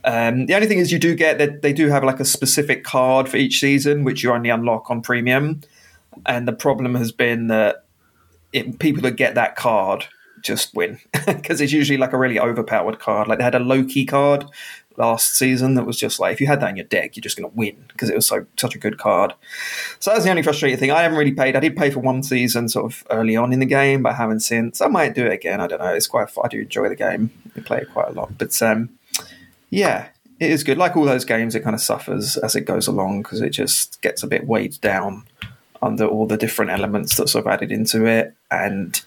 Um, 0.05 0.46
the 0.46 0.55
only 0.55 0.66
thing 0.66 0.79
is 0.79 0.92
you 0.92 0.99
do 0.99 1.14
get 1.14 1.38
that 1.38 1.62
they 1.62 1.73
do 1.73 1.88
have 1.88 2.05
like 2.05 2.20
a 2.20 2.25
specific 2.25 2.85
card 2.85 3.29
for 3.29 3.37
each 3.37 3.61
season, 3.61 4.05
which 4.05 4.23
you 4.23 4.33
only 4.33 4.51
unlock 4.51 4.90
on 4.90 5.01
premium. 5.01 5.61
And 6.27 6.46
the 6.46 6.53
problem 6.53 6.94
has 6.94 7.12
been 7.12 7.46
that 7.46 7.85
it, 8.53 8.79
people 8.79 9.03
that 9.03 9.12
get 9.12 9.35
that 9.37 9.57
card 9.57 10.07
just 10.42 10.75
win 10.75 10.99
because 11.27 11.61
it's 11.61 11.73
usually 11.73 11.99
like 11.99 12.12
a 12.12 12.18
really 12.18 12.38
overpowered 12.38 12.99
card. 12.99 13.29
Like 13.29 13.38
they 13.38 13.44
had 13.44 13.55
a 13.55 13.61
Loki 13.61 14.05
card 14.05 14.44
last 15.00 15.36
season 15.36 15.74
that 15.74 15.84
was 15.84 15.98
just 15.98 16.20
like 16.20 16.32
if 16.32 16.40
you 16.40 16.46
had 16.46 16.60
that 16.60 16.70
in 16.70 16.76
your 16.76 16.86
deck, 16.86 17.16
you're 17.16 17.22
just 17.22 17.36
going 17.36 17.50
to 17.50 17.56
win 17.56 17.84
because 17.88 18.10
it 18.10 18.14
was 18.14 18.26
so 18.26 18.46
such 18.56 18.74
a 18.74 18.78
good 18.78 18.98
card. 18.98 19.34
So 19.98 20.10
that's 20.10 20.24
the 20.24 20.30
only 20.30 20.42
frustrating 20.42 20.78
thing. 20.78 20.90
I 20.90 21.02
haven't 21.02 21.18
really 21.18 21.32
paid. 21.32 21.56
I 21.56 21.60
did 21.60 21.76
pay 21.76 21.90
for 21.90 22.00
one 22.00 22.22
season 22.22 22.68
sort 22.68 22.86
of 22.86 23.04
early 23.10 23.36
on 23.36 23.52
in 23.52 23.60
the 23.60 23.66
game, 23.66 24.02
but 24.02 24.12
I 24.12 24.16
haven't 24.16 24.40
since. 24.40 24.80
I 24.80 24.88
might 24.88 25.14
do 25.14 25.26
it 25.26 25.32
again. 25.32 25.60
I 25.60 25.66
don't 25.66 25.80
know. 25.80 25.94
It's 25.94 26.06
quite. 26.06 26.28
I 26.42 26.48
do 26.48 26.60
enjoy 26.60 26.88
the 26.88 26.96
game. 26.96 27.30
I 27.56 27.60
play 27.60 27.78
it 27.78 27.92
quite 27.92 28.08
a 28.08 28.12
lot, 28.12 28.38
but 28.38 28.60
um, 28.62 28.90
yeah, 29.70 30.08
it 30.38 30.50
is 30.50 30.64
good. 30.64 30.78
Like 30.78 30.96
all 30.96 31.04
those 31.04 31.24
games, 31.24 31.54
it 31.54 31.60
kind 31.60 31.74
of 31.74 31.80
suffers 31.80 32.36
as 32.36 32.54
it 32.54 32.62
goes 32.62 32.86
along 32.86 33.22
because 33.22 33.40
it 33.40 33.50
just 33.50 34.00
gets 34.02 34.22
a 34.22 34.26
bit 34.26 34.46
weighed 34.46 34.80
down 34.80 35.24
under 35.82 36.06
all 36.06 36.26
the 36.26 36.36
different 36.36 36.70
elements 36.70 37.16
that 37.16 37.28
sort 37.28 37.46
of 37.46 37.52
added 37.52 37.72
into 37.72 38.06
it, 38.06 38.34
and 38.50 39.02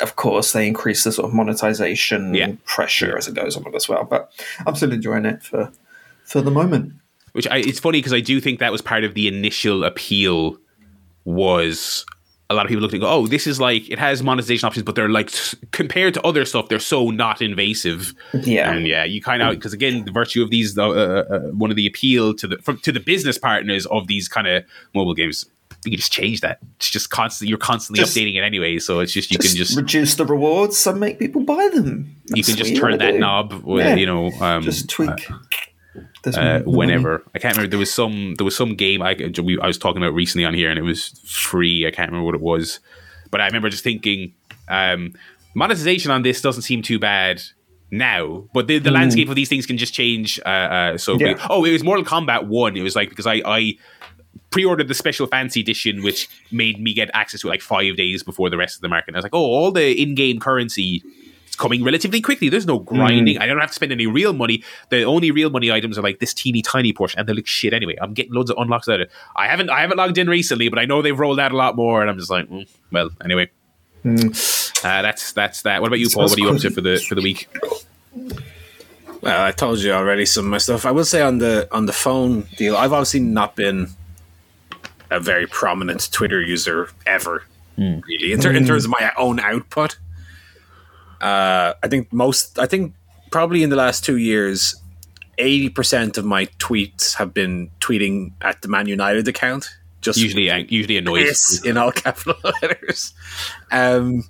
of 0.00 0.16
course 0.16 0.52
they 0.52 0.66
increase 0.66 1.04
the 1.04 1.12
sort 1.12 1.28
of 1.28 1.34
monetization 1.34 2.34
Yeah. 2.34 2.52
pressure 2.64 3.16
as 3.16 3.28
it 3.28 3.34
goes 3.34 3.56
on 3.56 3.74
as 3.74 3.88
well. 3.88 4.04
But 4.04 4.32
I'm 4.66 4.74
still 4.74 4.92
enjoying 4.92 5.24
it 5.26 5.42
for 5.42 5.70
for 6.24 6.40
the 6.40 6.50
moment. 6.50 6.92
Which 7.32 7.46
I, 7.48 7.58
it's 7.58 7.80
funny 7.80 7.98
because 7.98 8.12
I 8.12 8.20
do 8.20 8.40
think 8.40 8.58
that 8.60 8.72
was 8.72 8.82
part 8.82 9.04
of 9.04 9.14
the 9.14 9.26
initial 9.28 9.84
appeal 9.84 10.58
was 11.24 12.04
a 12.50 12.54
lot 12.54 12.66
of 12.66 12.68
people 12.68 12.82
look 12.82 12.92
and 12.92 13.00
go, 13.00 13.08
"Oh, 13.08 13.26
this 13.26 13.46
is 13.46 13.58
like 13.60 13.88
it 13.88 13.98
has 13.98 14.22
monetization 14.22 14.66
options, 14.66 14.84
but 14.84 14.94
they're 14.94 15.08
like 15.08 15.30
compared 15.70 16.12
to 16.14 16.22
other 16.22 16.44
stuff, 16.44 16.68
they're 16.68 16.78
so 16.78 17.10
not 17.10 17.40
invasive." 17.40 18.12
Yeah. 18.34 18.72
and 18.72 18.86
yeah, 18.86 19.04
you 19.04 19.22
kind 19.22 19.42
of 19.42 19.54
because 19.54 19.72
again, 19.72 20.04
the 20.04 20.10
virtue 20.12 20.42
of 20.42 20.50
these, 20.50 20.76
uh, 20.76 20.86
uh, 20.90 21.38
one 21.52 21.70
of 21.70 21.76
the 21.76 21.86
appeal 21.86 22.34
to 22.34 22.46
the 22.46 22.58
from, 22.58 22.78
to 22.78 22.92
the 22.92 23.00
business 23.00 23.38
partners 23.38 23.86
of 23.86 24.06
these 24.06 24.28
kind 24.28 24.46
of 24.46 24.64
mobile 24.94 25.14
games, 25.14 25.46
you 25.84 25.90
can 25.90 25.98
just 25.98 26.12
change 26.12 26.40
that. 26.42 26.58
It's 26.76 26.90
just 26.90 27.10
constant. 27.10 27.48
You're 27.48 27.58
constantly 27.58 28.02
Just- 28.02 28.16
updating 28.16 28.36
it 28.36 28.42
anyway, 28.42 28.78
so 28.78 29.00
it's 29.00 29.12
just 29.12 29.30
you 29.30 29.38
just, 29.38 29.50
can 29.54 29.56
just 29.58 29.76
reduce 29.76 30.14
the 30.14 30.24
rewards 30.24 30.86
and 30.86 31.00
make 31.00 31.18
people 31.18 31.42
buy 31.42 31.68
them. 31.72 32.14
you 32.34 32.44
can 32.44 32.56
just 32.56 32.76
turn 32.76 32.98
that 32.98 33.12
do. 33.12 33.18
knob, 33.18 33.52
with, 33.64 33.84
Yeah. 33.84 33.94
you 33.96 34.06
know, 34.06 34.30
um, 34.40 34.62
Just 34.62 34.88
tweak. 34.88 35.28
Uh, 36.24 36.30
money. 36.30 36.62
whenever. 36.66 37.22
I 37.34 37.38
can't 37.40 37.56
remember. 37.56 37.70
There 37.70 37.78
was 37.80 37.92
some. 37.92 38.34
There 38.36 38.44
was 38.44 38.56
some 38.56 38.76
game 38.76 39.02
I, 39.02 39.16
we, 39.42 39.58
I 39.60 39.66
was 39.66 39.76
talking 39.76 40.00
about 40.00 40.14
recently 40.14 40.44
on 40.44 40.54
here, 40.54 40.70
and 40.70 40.78
it 40.78 40.82
was 40.82 41.08
free. 41.26 41.84
I 41.86 41.90
can't 41.90 42.08
remember 42.10 42.24
what 42.26 42.34
it 42.36 42.40
was, 42.40 42.78
but 43.32 43.40
I 43.40 43.46
remember 43.46 43.68
just 43.68 43.82
thinking 43.82 44.32
um, 44.68 45.14
monetization 45.56 46.10
on 46.12 46.22
this 46.22 46.40
doesn't 46.40 46.62
seem 46.62 46.80
too 46.80 47.00
bad 47.00 47.42
now. 47.90 48.44
But 48.54 48.68
the, 48.68 48.78
the 48.78 48.92
landscape 48.92 49.28
of 49.28 49.34
these 49.34 49.48
things 49.48 49.66
can 49.66 49.76
just 49.78 49.92
change. 49.92 50.38
Uh, 50.46 50.48
uh, 50.48 50.96
so 50.98 51.18
Yeah. 51.18 51.44
oh, 51.50 51.64
it 51.64 51.72
was 51.72 51.82
Mortal 51.82 52.04
Kombat 52.04 52.46
One. 52.46 52.76
It 52.76 52.82
was 52.82 52.94
like 52.94 53.08
because 53.10 53.26
I. 53.26 53.42
I 53.44 53.72
pre-ordered 54.52 54.86
the 54.86 54.94
special 54.94 55.26
fancy 55.26 55.60
edition 55.60 56.02
which 56.02 56.28
made 56.52 56.80
me 56.80 56.94
get 56.94 57.10
access 57.14 57.40
to 57.40 57.48
it 57.48 57.50
like 57.50 57.62
five 57.62 57.96
days 57.96 58.22
before 58.22 58.48
the 58.48 58.56
rest 58.56 58.76
of 58.76 58.82
the 58.82 58.88
market 58.88 59.08
and 59.08 59.16
i 59.16 59.18
was 59.18 59.24
like 59.24 59.34
oh 59.34 59.40
all 59.40 59.72
the 59.72 60.00
in-game 60.00 60.38
currency 60.38 61.02
it's 61.52 61.56
coming 61.58 61.84
relatively 61.84 62.22
quickly. 62.22 62.48
There's 62.48 62.64
no 62.64 62.78
grinding. 62.78 63.36
I 63.36 63.46
don't 63.46 63.60
have 63.60 63.68
to 63.68 63.74
spend 63.74 63.92
any 63.92 64.06
real 64.06 64.32
money. 64.32 64.64
The 64.88 65.02
only 65.02 65.30
real 65.30 65.50
money 65.50 65.70
items 65.70 65.98
are 65.98 66.02
like 66.02 66.18
this 66.18 66.32
teeny 66.32 66.62
tiny 66.62 66.94
portion, 66.94 67.20
and 67.20 67.28
they 67.28 67.34
look 67.34 67.46
shit 67.46 67.74
anyway. 67.74 67.94
I'm 68.00 68.14
getting 68.14 68.32
loads 68.32 68.48
of 68.50 68.56
unlocks 68.56 68.88
out 68.88 68.94
of 68.94 69.00
it. 69.02 69.10
I 69.36 69.48
haven't 69.48 69.68
I 69.68 69.82
haven't 69.82 69.98
logged 69.98 70.16
in 70.16 70.30
recently, 70.30 70.70
but 70.70 70.78
I 70.78 70.86
know 70.86 71.02
they've 71.02 71.18
rolled 71.18 71.38
out 71.38 71.52
a 71.52 71.56
lot 71.56 71.76
more, 71.76 72.00
and 72.00 72.08
I'm 72.08 72.16
just 72.16 72.30
like, 72.30 72.48
mm, 72.48 72.66
well, 72.90 73.10
anyway. 73.22 73.50
Uh, 74.82 75.02
that's 75.02 75.34
that's 75.34 75.60
that. 75.62 75.82
What 75.82 75.88
about 75.88 75.98
you, 75.98 76.08
Paul? 76.08 76.24
What 76.24 76.38
are 76.38 76.40
you 76.40 76.48
up 76.48 76.58
to 76.62 76.70
for 76.70 76.80
the 76.80 76.96
for 77.06 77.16
the 77.16 77.22
week? 77.22 77.46
Well, 79.20 79.44
I 79.44 79.52
told 79.52 79.80
you 79.80 79.92
already 79.92 80.24
some 80.24 80.46
of 80.46 80.50
my 80.52 80.58
stuff. 80.58 80.86
I 80.86 80.90
will 80.90 81.04
say 81.04 81.20
on 81.20 81.36
the 81.36 81.68
on 81.70 81.84
the 81.84 81.92
phone 81.92 82.48
deal, 82.56 82.78
I've 82.78 82.94
obviously 82.94 83.20
not 83.20 83.56
been 83.56 83.88
a 85.12 85.20
very 85.20 85.46
prominent 85.46 86.10
Twitter 86.12 86.40
user 86.42 86.88
ever, 87.06 87.44
really, 87.78 88.32
in, 88.32 88.40
ter- 88.40 88.52
in 88.52 88.66
terms 88.66 88.84
of 88.84 88.90
my 88.90 89.12
own 89.16 89.38
output. 89.40 89.98
Uh, 91.20 91.74
I 91.82 91.88
think 91.88 92.12
most, 92.12 92.58
I 92.58 92.66
think 92.66 92.94
probably 93.30 93.62
in 93.62 93.70
the 93.70 93.76
last 93.76 94.04
two 94.04 94.16
years, 94.16 94.74
eighty 95.38 95.68
percent 95.68 96.18
of 96.18 96.24
my 96.24 96.46
tweets 96.58 97.14
have 97.14 97.32
been 97.32 97.70
tweeting 97.80 98.32
at 98.40 98.62
the 98.62 98.68
Man 98.68 98.86
United 98.88 99.28
account. 99.28 99.68
Just 100.00 100.18
Usually, 100.18 100.50
usually 100.68 100.96
annoys. 100.96 101.64
in 101.64 101.76
all 101.76 101.92
capital 101.92 102.34
letters. 102.62 103.14
Um, 103.70 104.24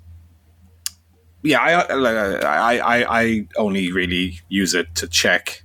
yeah, 1.41 1.59
I, 1.59 1.81
I, 1.81 2.77
I, 2.77 3.21
I 3.21 3.47
only 3.57 3.91
really 3.91 4.39
use 4.49 4.75
it 4.75 4.93
to 4.95 5.07
check 5.07 5.63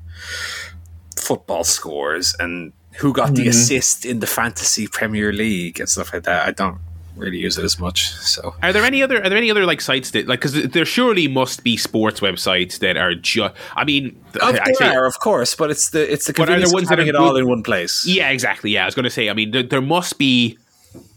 football 1.16 1.62
scores 1.62 2.34
and 2.40 2.72
who 2.98 3.12
got 3.12 3.34
the 3.34 3.42
mm-hmm. 3.42 3.50
assist 3.50 4.04
in 4.04 4.20
the 4.20 4.26
fantasy 4.26 4.86
Premier 4.86 5.32
League 5.32 5.80
and 5.80 5.88
stuff 5.88 6.12
like 6.12 6.24
that. 6.24 6.46
I 6.46 6.50
don't 6.50 6.78
really 7.16 7.38
use 7.38 7.58
it 7.58 7.64
as 7.64 7.78
much. 7.78 8.10
So 8.12 8.54
Are 8.62 8.72
there 8.72 8.84
any 8.84 9.02
other? 9.02 9.22
Are 9.22 9.28
there 9.28 9.38
any 9.38 9.50
other 9.50 9.66
like 9.66 9.80
sites 9.80 10.10
that 10.12 10.26
like? 10.26 10.40
Because 10.40 10.54
there 10.70 10.84
surely 10.84 11.28
must 11.28 11.64
be 11.64 11.76
sports 11.76 12.20
websites 12.20 12.78
that 12.80 12.96
are 12.96 13.14
just. 13.14 13.54
I 13.76 13.84
mean, 13.84 14.20
oh, 14.40 14.48
I 14.48 14.52
there 14.52 14.74
say- 14.74 14.94
are, 14.94 15.04
of 15.04 15.18
course, 15.20 15.54
but 15.54 15.70
it's 15.70 15.90
the 15.90 16.12
it's 16.12 16.26
the 16.26 16.32
But 16.32 16.48
are 16.50 16.58
there 16.58 16.70
ones 16.70 16.84
of 16.84 16.88
that 16.90 16.98
having 16.98 17.06
are 17.06 17.16
it 17.16 17.16
all 17.16 17.32
good- 17.32 17.42
in 17.42 17.48
one 17.48 17.62
place. 17.62 18.06
Yeah, 18.06 18.30
exactly. 18.30 18.70
Yeah, 18.70 18.82
I 18.82 18.86
was 18.86 18.94
going 18.94 19.04
to 19.04 19.10
say. 19.10 19.30
I 19.30 19.32
mean, 19.32 19.50
there, 19.50 19.62
there 19.62 19.82
must 19.82 20.18
be. 20.18 20.58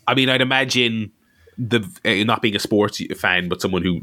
I 0.08 0.14
mean, 0.16 0.30
I'd 0.30 0.42
imagine 0.42 1.12
the 1.62 1.88
uh, 2.06 2.24
not 2.26 2.42
being 2.42 2.56
a 2.56 2.60
sports 2.60 3.00
fan, 3.20 3.48
but 3.48 3.62
someone 3.62 3.84
who 3.84 4.02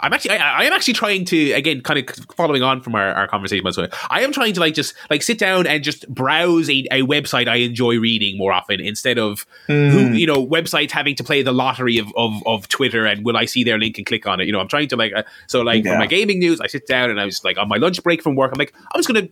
I'm 0.00 0.12
actually 0.12 0.32
I, 0.32 0.62
I 0.62 0.64
am 0.64 0.72
actually 0.72 0.94
trying 0.94 1.24
to 1.26 1.52
again 1.52 1.80
kind 1.80 2.00
of 2.00 2.16
following 2.34 2.64
on 2.64 2.82
from 2.82 2.96
our, 2.96 3.12
our 3.12 3.28
conversation 3.28 3.60
about 3.60 3.76
so 3.76 3.86
I 4.10 4.22
am 4.22 4.32
trying 4.32 4.52
to 4.54 4.60
like 4.60 4.74
just 4.74 4.92
like 5.08 5.22
sit 5.22 5.38
down 5.38 5.68
and 5.68 5.84
just 5.84 6.08
browse 6.12 6.68
a, 6.68 6.84
a 6.90 7.02
website 7.02 7.46
I 7.46 7.56
enjoy 7.56 8.00
reading 8.00 8.36
more 8.36 8.52
often 8.52 8.80
instead 8.80 9.20
of 9.20 9.46
who 9.68 10.12
you 10.14 10.26
know 10.26 10.44
websites 10.44 10.90
having 10.90 11.14
to 11.14 11.24
play 11.24 11.42
the 11.42 11.52
lottery 11.52 11.98
of, 11.98 12.08
of 12.16 12.44
of 12.44 12.66
Twitter 12.68 13.06
and 13.06 13.24
will 13.24 13.36
I 13.36 13.44
see 13.44 13.62
their 13.62 13.78
link 13.78 13.98
and 13.98 14.06
click 14.06 14.26
on 14.26 14.40
it. 14.40 14.46
You 14.46 14.52
know, 14.52 14.58
I'm 14.58 14.68
trying 14.68 14.88
to 14.88 14.96
like 14.96 15.12
uh, 15.14 15.22
so 15.46 15.62
like 15.62 15.84
for 15.84 15.96
my 15.96 16.06
gaming 16.06 16.40
news, 16.40 16.60
I 16.60 16.66
sit 16.66 16.88
down 16.88 17.10
and 17.10 17.20
I 17.20 17.24
was 17.24 17.44
like 17.44 17.56
on 17.56 17.68
my 17.68 17.76
lunch 17.76 18.02
break 18.02 18.20
from 18.20 18.34
work, 18.34 18.50
I'm 18.52 18.58
like 18.58 18.74
I'm 18.92 18.98
just 18.98 19.06
gonna 19.08 19.28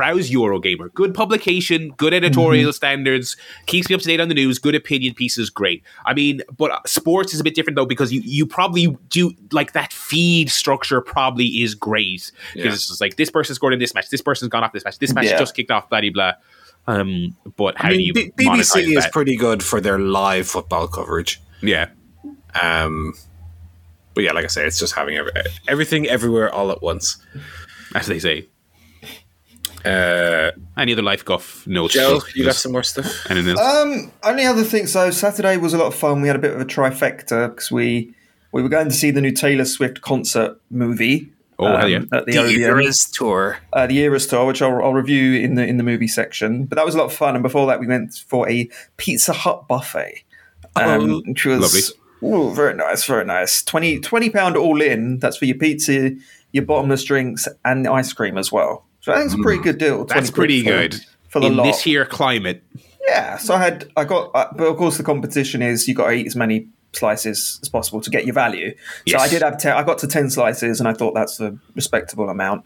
browse 0.00 0.30
Eurogamer. 0.30 0.90
Good 0.94 1.12
publication, 1.12 1.90
good 1.98 2.14
editorial 2.14 2.72
standards, 2.72 3.36
keeps 3.66 3.90
me 3.90 3.94
up 3.94 4.00
to 4.00 4.06
date 4.06 4.18
on 4.18 4.28
the 4.28 4.34
news, 4.34 4.58
good 4.58 4.74
opinion 4.74 5.12
pieces, 5.14 5.50
great. 5.50 5.82
I 6.06 6.14
mean, 6.14 6.40
but 6.56 6.88
sports 6.88 7.34
is 7.34 7.40
a 7.40 7.44
bit 7.44 7.54
different 7.54 7.76
though 7.76 7.84
because 7.84 8.10
you 8.10 8.22
you 8.24 8.46
probably 8.46 8.96
do 9.10 9.32
like 9.52 9.72
that 9.74 9.92
feed 9.92 10.48
structure 10.50 11.02
probably 11.02 11.44
is 11.62 11.74
great 11.74 12.32
because 12.54 12.64
Yeah. 12.64 12.72
it's 12.72 12.88
just 12.88 13.00
like 13.02 13.16
this 13.16 13.30
person 13.30 13.54
scored 13.54 13.74
in 13.74 13.78
this 13.78 13.94
match, 13.94 14.08
this 14.08 14.22
person's 14.22 14.48
gone 14.48 14.64
off 14.64 14.72
this 14.72 14.84
match, 14.86 14.98
this 14.98 15.12
match 15.12 15.26
Yeah. 15.26 15.38
just 15.38 15.54
kicked 15.54 15.70
off, 15.70 15.90
blah 15.90 16.00
blah 16.00 16.10
blah. 16.10 16.32
Um, 16.86 17.36
but 17.56 17.76
how 17.76 17.90
I 17.90 17.92
do 17.92 18.00
you 18.02 18.14
B- 18.14 18.32
BBC 18.38 18.96
is 18.96 19.04
that? 19.04 19.12
pretty 19.12 19.36
good 19.36 19.62
for 19.62 19.82
their 19.82 19.98
live 19.98 20.48
football 20.48 20.88
coverage. 20.88 21.42
yeah. 21.60 21.88
Um, 22.60 23.12
but 24.14 24.24
yeah, 24.24 24.32
like 24.32 24.44
I 24.44 24.48
say, 24.48 24.66
it's 24.66 24.78
just 24.78 24.94
having 24.94 25.16
every, 25.16 25.30
everything 25.68 26.06
everywhere 26.06 26.52
all 26.52 26.70
at 26.72 26.80
once. 26.82 27.18
As 27.94 28.06
they 28.06 28.18
say. 28.18 28.48
Uh, 29.84 30.50
Any 30.76 30.92
other 30.92 31.02
life 31.02 31.24
guff 31.24 31.66
notes? 31.66 31.94
Joe, 31.94 32.20
Just- 32.20 32.36
you 32.36 32.44
got 32.44 32.54
some 32.54 32.72
more 32.72 32.82
stuff? 32.82 33.30
anything 33.30 33.56
else? 33.58 33.60
Um, 33.60 34.12
only 34.22 34.44
other 34.44 34.64
thing. 34.64 34.86
So 34.86 35.10
Saturday 35.10 35.56
was 35.56 35.74
a 35.74 35.78
lot 35.78 35.86
of 35.86 35.94
fun. 35.94 36.20
We 36.22 36.28
had 36.28 36.36
a 36.36 36.40
bit 36.40 36.52
of 36.54 36.60
a 36.60 36.64
trifecta 36.64 37.50
because 37.50 37.70
we 37.70 38.14
we 38.52 38.62
were 38.62 38.68
going 38.68 38.88
to 38.88 38.94
see 38.94 39.10
the 39.10 39.20
new 39.20 39.30
Taylor 39.32 39.64
Swift 39.64 40.00
concert 40.00 40.60
movie. 40.70 41.32
Oh, 41.58 41.76
hell 41.76 41.88
yeah. 41.88 41.98
At 42.12 42.24
the, 42.26 42.32
The 42.32 42.38
Odeon, 42.38 42.60
Eras 42.62 43.04
tour. 43.12 43.58
uh, 43.74 43.86
the 43.86 43.98
Eras 43.98 44.26
tour, 44.26 44.46
which 44.46 44.62
I'll, 44.62 44.82
I'll 44.82 44.94
review 44.94 45.34
in 45.40 45.54
the 45.56 45.64
in 45.66 45.76
the 45.76 45.82
movie 45.84 46.08
section. 46.08 46.64
But 46.64 46.76
that 46.76 46.86
was 46.86 46.94
a 46.94 46.98
lot 46.98 47.04
of 47.04 47.12
fun. 47.12 47.34
And 47.36 47.42
before 47.42 47.66
that, 47.66 47.78
we 47.80 47.86
went 47.86 48.14
for 48.26 48.48
a 48.48 48.68
Pizza 48.96 49.32
Hut 49.34 49.68
buffet, 49.68 50.24
um, 50.76 51.10
Oh, 51.10 51.22
which 51.26 51.44
was 51.44 51.92
ooh, 52.22 52.52
very 52.54 52.74
nice, 52.74 53.04
very 53.04 53.24
nice. 53.26 53.62
20 53.62 54.00
pound 54.30 54.56
all 54.56 54.80
in. 54.80 55.18
That's 55.18 55.36
for 55.36 55.44
your 55.44 55.58
pizza, 55.58 56.12
your 56.52 56.64
bottomless 56.64 57.04
drinks, 57.04 57.46
and 57.64 57.84
the 57.84 57.92
ice 57.92 58.12
cream 58.14 58.38
as 58.38 58.50
well. 58.50 58.86
So 59.00 59.12
I 59.12 59.16
think 59.16 59.26
it's 59.26 59.34
a 59.34 59.42
pretty 59.42 59.62
good 59.62 59.78
deal. 59.78 60.04
20. 60.04 60.08
That's 60.20 60.30
pretty 60.30 60.62
for- 60.62 60.70
good. 60.70 60.94
for 61.28 61.40
the 61.40 61.46
In 61.46 61.56
lot. 61.56 61.64
this 61.64 61.82
here 61.82 62.04
climate. 62.04 62.62
Yeah, 63.06 63.36
so 63.38 63.54
I 63.54 63.58
had 63.58 63.90
I 63.96 64.04
got, 64.04 64.30
uh, 64.34 64.48
but 64.56 64.64
of 64.66 64.76
course 64.76 64.96
the 64.98 65.02
competition 65.02 65.62
is 65.62 65.88
you 65.88 65.94
got 65.94 66.08
to 66.08 66.12
eat 66.12 66.26
as 66.26 66.36
many 66.36 66.66
slices 66.92 67.58
as 67.62 67.68
possible 67.68 68.00
to 68.00 68.10
get 68.10 68.24
your 68.26 68.34
value. 68.34 68.70
So 68.72 68.76
Yes. 69.06 69.20
I 69.22 69.28
did 69.28 69.42
have 69.42 69.58
ten, 69.58 69.72
I 69.76 69.82
got 69.84 69.98
to 69.98 70.06
ten 70.06 70.28
slices, 70.30 70.80
and 70.80 70.88
I 70.88 70.92
thought 70.92 71.14
that's 71.14 71.40
a 71.40 71.56
respectable 71.74 72.28
amount. 72.28 72.64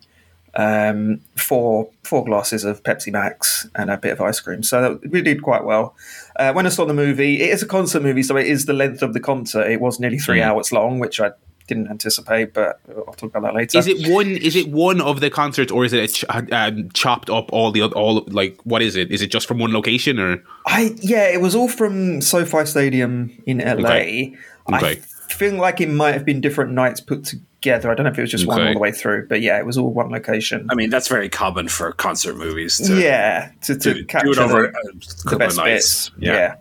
Um, 0.57 1.21
four 1.37 1.89
four 2.05 2.25
glasses 2.25 2.65
of 2.65 2.83
Pepsi 2.85 3.11
Max 3.13 3.69
and 3.75 3.91
a 3.91 3.97
bit 3.99 4.13
of 4.13 4.21
ice 4.21 4.39
cream, 4.41 4.63
so 4.63 5.01
we 5.11 5.21
did 5.21 5.43
quite 5.43 5.65
well. 5.65 5.97
Uh, 6.37 6.53
when 6.53 6.65
I 6.65 6.69
saw 6.69 6.85
the 6.85 6.95
movie, 6.95 7.43
it 7.43 7.51
is 7.51 7.63
a 7.63 7.67
concert 7.67 8.03
movie, 8.03 8.23
so 8.23 8.37
it 8.37 8.47
is 8.47 8.65
the 8.67 8.73
length 8.73 9.03
of 9.03 9.15
the 9.15 9.21
concert. 9.21 9.69
It 9.69 9.81
was 9.81 9.99
nearly 9.99 10.19
three 10.19 10.39
Mm. 10.39 10.45
hours 10.47 10.71
long, 10.73 11.01
which 11.01 11.21
I 11.21 11.33
didn't 11.67 11.89
anticipate, 11.91 12.53
but 12.53 12.79
I'll 12.89 13.15
talk 13.15 13.31
about 13.31 13.43
that 13.43 13.55
later. 13.55 13.79
Is 13.79 13.87
it 13.87 14.09
one? 14.11 14.29
Is 14.37 14.55
it 14.57 14.69
one 14.69 15.01
of 15.01 15.21
the 15.21 15.31
concerts, 15.31 15.73
or 15.73 15.85
is 15.85 15.93
it 15.93 16.11
a 16.11 16.13
ch- 16.13 16.53
um, 16.53 16.91
chopped 16.93 17.31
up 17.31 17.53
all 17.53 17.71
the 17.73 17.83
all 17.85 18.25
like 18.29 18.59
what 18.65 18.83
is 18.83 18.97
it? 18.97 19.11
Is 19.11 19.23
it 19.23 19.29
just 19.29 19.47
from 19.49 19.59
one 19.59 19.73
location 19.73 20.19
or? 20.19 20.43
I 20.67 20.95
yeah, 21.01 21.29
it 21.29 21.41
was 21.41 21.55
all 21.55 21.69
from 21.69 22.21
SoFi 22.21 22.67
Stadium 22.67 23.31
in 23.47 23.59
LA. 23.59 23.73
Okay. 23.89 24.37
I 24.69 24.77
Okay. 24.77 24.95
feel 25.29 25.55
like 25.57 25.81
it 25.81 25.89
might 25.91 26.13
have 26.13 26.25
been 26.25 26.41
different 26.41 26.73
nights 26.73 27.01
put 27.01 27.25
together. 27.25 27.91
I 27.91 27.95
don't 27.95 28.05
know 28.05 28.13
if 28.13 28.19
it 28.19 28.23
was 28.23 28.31
just 28.31 28.47
one 28.47 28.61
all 28.67 28.73
the 28.73 28.79
way 28.79 28.93
through, 28.93 29.29
but 29.29 29.41
yeah, 29.41 29.59
it 29.59 29.67
was 29.67 29.77
all 29.79 29.91
one 29.93 30.11
location. 30.11 30.67
I 30.71 30.75
mean, 30.75 30.91
that's 30.91 31.09
very 31.09 31.29
common 31.29 31.69
for 31.69 31.93
concert 31.93 32.37
movies. 32.37 32.79
To 32.79 33.01
yeah, 33.01 33.51
to, 33.63 33.77
to 33.79 33.95
do, 33.95 34.05
capture 34.07 34.33
do 34.33 34.33
it 34.33 34.39
over 34.39 34.63
the, 34.73 35.29
a 35.29 35.31
the 35.31 35.37
best 35.39 35.59
of 35.59 35.65
nights. 35.65 36.09
bits. 36.11 36.11
Yeah. 36.19 36.57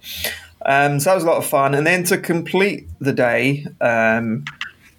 Um, 0.66 1.00
so 1.02 1.10
that 1.10 1.16
was 1.16 1.24
a 1.26 1.28
lot 1.28 1.38
of 1.38 1.46
fun. 1.46 1.76
And 1.76 1.86
then 1.86 2.04
to 2.06 2.18
complete 2.18 2.88
the 3.00 3.12
day, 3.12 3.66
um, 3.82 4.46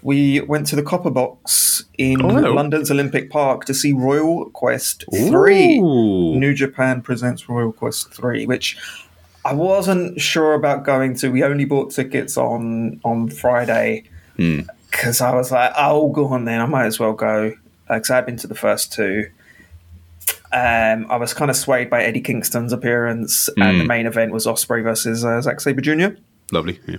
we 0.04 0.40
went 0.42 0.66
to 0.68 0.76
the 0.76 0.82
Copper 0.82 1.10
Box 1.10 1.82
in 1.98 2.22
Oh. 2.22 2.28
London's 2.52 2.90
Olympic 2.90 3.30
Park 3.30 3.64
to 3.64 3.74
see 3.74 3.92
Royal 3.92 4.44
Quest 4.50 5.04
3. 5.12 5.80
New 5.80 6.54
Japan 6.54 7.00
presents 7.02 7.48
Royal 7.48 7.72
Quest 7.72 8.12
3, 8.14 8.46
which 8.46 8.76
I 9.44 9.52
wasn't 9.54 10.20
sure 10.20 10.54
about 10.54 10.84
going 10.84 11.16
to. 11.16 11.30
We 11.30 11.42
only 11.42 11.64
bought 11.64 11.90
tickets 11.90 12.36
on 12.36 13.00
on 13.04 13.28
Friday 13.30 14.04
Hmm. 14.36 14.60
because 14.90 15.20
I 15.20 15.34
was 15.34 15.50
like, 15.50 15.72
oh, 15.76 16.10
go 16.10 16.26
on 16.28 16.44
then. 16.44 16.60
I 16.60 16.66
might 16.66 16.86
as 16.86 17.00
well 17.00 17.12
go 17.14 17.54
because 17.88 18.10
I'd 18.10 18.26
been 18.26 18.36
to 18.38 18.46
the 18.46 18.54
first 18.54 18.92
two. 18.92 19.26
Um, 20.52 21.06
I 21.10 21.16
was 21.16 21.34
kind 21.34 21.50
of 21.50 21.56
swayed 21.56 21.90
by 21.90 22.04
Eddie 22.04 22.20
Kingston's 22.20 22.72
appearance, 22.72 23.48
and 23.56 23.72
Hmm. 23.72 23.78
the 23.78 23.84
main 23.86 24.06
event 24.06 24.32
was 24.32 24.46
Ospreay 24.46 24.82
versus 24.84 25.24
uh, 25.24 25.40
Zack 25.40 25.60
Sabre 25.60 25.80
Jr. 25.80 26.16
Lovely. 26.52 26.78
Yeah. 26.86 26.98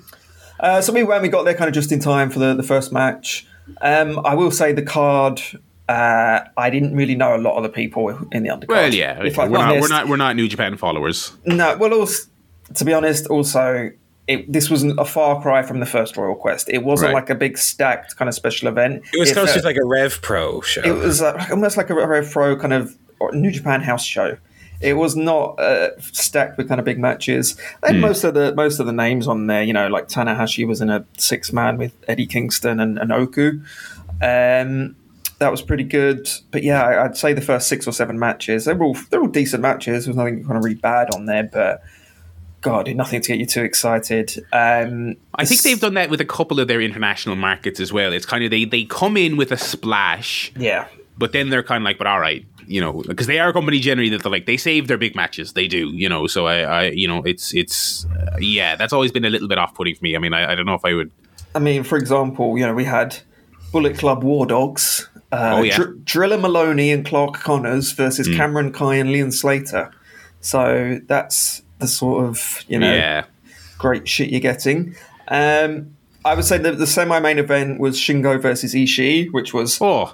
Uh, 0.59 0.81
so 0.81 0.93
we 0.93 1.03
when 1.03 1.21
we 1.21 1.27
got 1.29 1.43
there 1.43 1.53
kind 1.53 1.67
of 1.67 1.73
just 1.73 1.91
in 1.91 1.99
time 1.99 2.29
for 2.29 2.39
the, 2.39 2.53
the 2.55 2.63
first 2.63 2.91
match. 2.91 3.45
Um, 3.81 4.19
I 4.25 4.35
will 4.35 4.51
say 4.51 4.71
the 4.73 4.81
card. 4.83 5.41
Uh, 5.87 6.39
I 6.57 6.69
didn't 6.69 6.95
really 6.95 7.15
know 7.15 7.35
a 7.35 7.37
lot 7.37 7.55
of 7.57 7.63
the 7.63 7.69
people 7.69 8.09
in 8.31 8.43
the 8.43 8.49
undercard. 8.49 8.67
Well, 8.69 8.93
yeah. 8.93 9.19
Okay. 9.21 9.47
We're 9.47 9.57
not. 9.57 9.81
We're 9.81 9.87
not. 9.87 10.07
We're 10.07 10.15
not 10.17 10.35
New 10.35 10.47
Japan 10.47 10.77
followers. 10.77 11.33
No, 11.45 11.77
well, 11.77 11.93
also, 11.93 12.29
to 12.73 12.85
be 12.85 12.93
honest, 12.93 13.27
also 13.27 13.91
it, 14.27 14.51
this 14.51 14.71
wasn't 14.71 14.99
a 14.99 15.05
far 15.05 15.39
cry 15.41 15.61
from 15.61 15.79
the 15.79 15.85
first 15.85 16.17
Royal 16.17 16.33
Quest. 16.35 16.67
It 16.69 16.83
wasn't 16.83 17.09
Right. 17.13 17.21
like 17.21 17.29
a 17.29 17.35
big 17.35 17.57
stacked 17.59 18.15
kind 18.17 18.27
of 18.27 18.33
special 18.33 18.67
event. 18.67 19.03
It 19.13 19.19
was 19.19 19.31
close 19.31 19.49
felt- 19.51 19.61
to 19.61 19.65
like 19.67 19.77
a 19.77 19.85
Rev 19.85 20.19
Pro 20.23 20.61
show. 20.61 20.81
it 20.81 20.95
was 20.95 21.21
uh, 21.21 21.45
almost 21.51 21.77
like 21.77 21.89
a 21.91 21.93
Rev 21.93 22.31
Pro 22.31 22.55
kind 22.57 22.73
of 22.73 22.95
or 23.19 23.31
New 23.33 23.51
Japan 23.51 23.81
House 23.81 24.03
show. 24.03 24.37
It 24.81 24.93
was 24.93 25.15
not 25.15 25.59
uh, 25.59 25.99
stacked 25.99 26.57
with 26.57 26.67
kind 26.67 26.79
of 26.79 26.85
big 26.85 26.99
matches. 26.99 27.55
They 27.81 27.93
had 27.93 28.01
most 28.01 28.23
of 28.23 28.33
the 28.33 28.53
most 28.55 28.79
of 28.79 28.85
the 28.85 28.93
names 28.93 29.27
on 29.27 29.47
there. 29.47 29.63
You 29.63 29.73
know, 29.73 29.87
like 29.87 30.07
Tanahashi 30.07 30.67
was 30.67 30.81
in 30.81 30.89
a 30.89 31.05
six 31.17 31.53
man 31.53 31.77
with 31.77 31.93
Eddie 32.07 32.27
Kingston 32.27 32.79
and, 32.79 32.97
and 32.97 33.11
Oku. 33.11 33.61
Um, 34.21 34.95
that 35.39 35.51
was 35.51 35.61
pretty 35.61 35.83
good. 35.83 36.29
But 36.51 36.63
yeah, 36.63 37.03
I'd 37.03 37.17
say 37.17 37.33
the 37.33 37.41
first 37.41 37.67
six 37.67 37.87
or 37.87 37.91
seven 37.91 38.19
matches 38.19 38.65
they 38.65 38.73
were 38.73 38.85
all 38.85 38.97
they're 39.09 39.21
all 39.21 39.27
decent 39.27 39.61
matches. 39.61 40.05
There's 40.05 40.17
nothing 40.17 40.43
kind 40.43 40.57
of 40.57 40.63
really 40.63 40.75
bad 40.75 41.13
on 41.13 41.25
there, 41.25 41.43
but 41.43 41.83
God, 42.65 42.93
nothing 42.95 43.21
to 43.21 43.27
get 43.27 43.39
you 43.39 43.45
too 43.45 43.63
excited. 43.63 44.43
Um, 44.51 45.17
I 45.35 45.45
think 45.45 45.61
they've 45.61 45.79
done 45.79 45.93
that 45.95 46.09
with 46.09 46.19
a 46.19 46.25
couple 46.25 46.59
of 46.59 46.67
their 46.67 46.81
international 46.81 47.35
markets 47.35 47.79
as 47.79 47.93
well. 47.93 48.11
It's 48.11 48.25
kind 48.25 48.43
of 48.43 48.49
they 48.49 48.65
they 48.65 48.85
come 48.85 49.17
in 49.17 49.37
with 49.37 49.51
a 49.51 49.57
splash, 49.57 50.51
yeah. 50.57 50.87
but 51.15 51.31
then 51.31 51.49
they're 51.49 51.61
kind 51.61 51.83
of 51.83 51.85
like, 51.85 51.99
but 51.99 52.07
all 52.07 52.19
right, 52.19 52.43
you 52.67 52.81
know, 52.81 53.03
because 53.07 53.27
they 53.27 53.39
are 53.39 53.49
a 53.49 53.53
company 53.53 53.79
generally 53.79 54.09
that 54.09 54.23
they're 54.23 54.31
like 54.31 54.45
they 54.45 54.57
save 54.57 54.87
their 54.87 54.97
big 54.97 55.15
matches. 55.15 55.53
They 55.53 55.67
do, 55.67 55.89
you 55.93 56.07
know. 56.09 56.27
So 56.27 56.47
I, 56.47 56.59
I 56.61 56.83
you 56.91 57.07
know, 57.07 57.21
it's 57.23 57.53
it's 57.53 58.05
uh, 58.05 58.37
yeah, 58.39 58.75
that's 58.75 58.93
always 58.93 59.11
been 59.11 59.25
a 59.25 59.29
little 59.29 59.47
bit 59.47 59.57
off 59.57 59.73
putting 59.73 59.95
for 59.95 60.03
me. 60.03 60.15
I 60.15 60.19
mean, 60.19 60.33
I, 60.33 60.51
I 60.51 60.55
don't 60.55 60.65
know 60.65 60.73
if 60.75 60.85
I 60.85 60.93
would. 60.93 61.11
I 61.53 61.59
mean, 61.59 61.83
for 61.83 61.97
example, 61.97 62.57
you 62.57 62.65
know, 62.65 62.73
we 62.73 62.83
had 62.83 63.17
Bullet 63.71 63.97
Club 63.97 64.23
War 64.23 64.45
Dogs, 64.45 65.09
uh, 65.31 65.55
Oh, 65.57 65.61
yeah. 65.63 65.77
Dr- 65.77 65.95
Drilla 66.03 66.39
Moloney 66.39 66.91
and 66.91 67.05
Clark 67.05 67.35
Connors 67.35 67.91
versus 67.93 68.27
Mm. 68.27 68.35
Cameron 68.37 68.71
Kai 68.73 68.95
and 68.95 69.11
Leon 69.11 69.31
Slater. 69.31 69.91
So 70.41 70.99
that's 71.07 71.61
the 71.79 71.87
sort 71.87 72.25
of 72.25 72.63
you 72.67 72.79
know 72.79 72.93
Yeah, 72.93 73.25
great 73.77 74.07
shit 74.07 74.29
you're 74.29 74.39
getting. 74.41 74.95
Um, 75.27 75.95
I 76.23 76.33
would 76.35 76.45
say 76.45 76.57
that 76.57 76.77
the 76.79 76.87
semi-main 76.87 77.37
event 77.39 77.79
was 77.79 77.97
Shingo 77.97 78.41
versus 78.41 78.73
Ishii, 78.73 79.31
which 79.31 79.53
was 79.53 79.77
oh, 79.81 80.13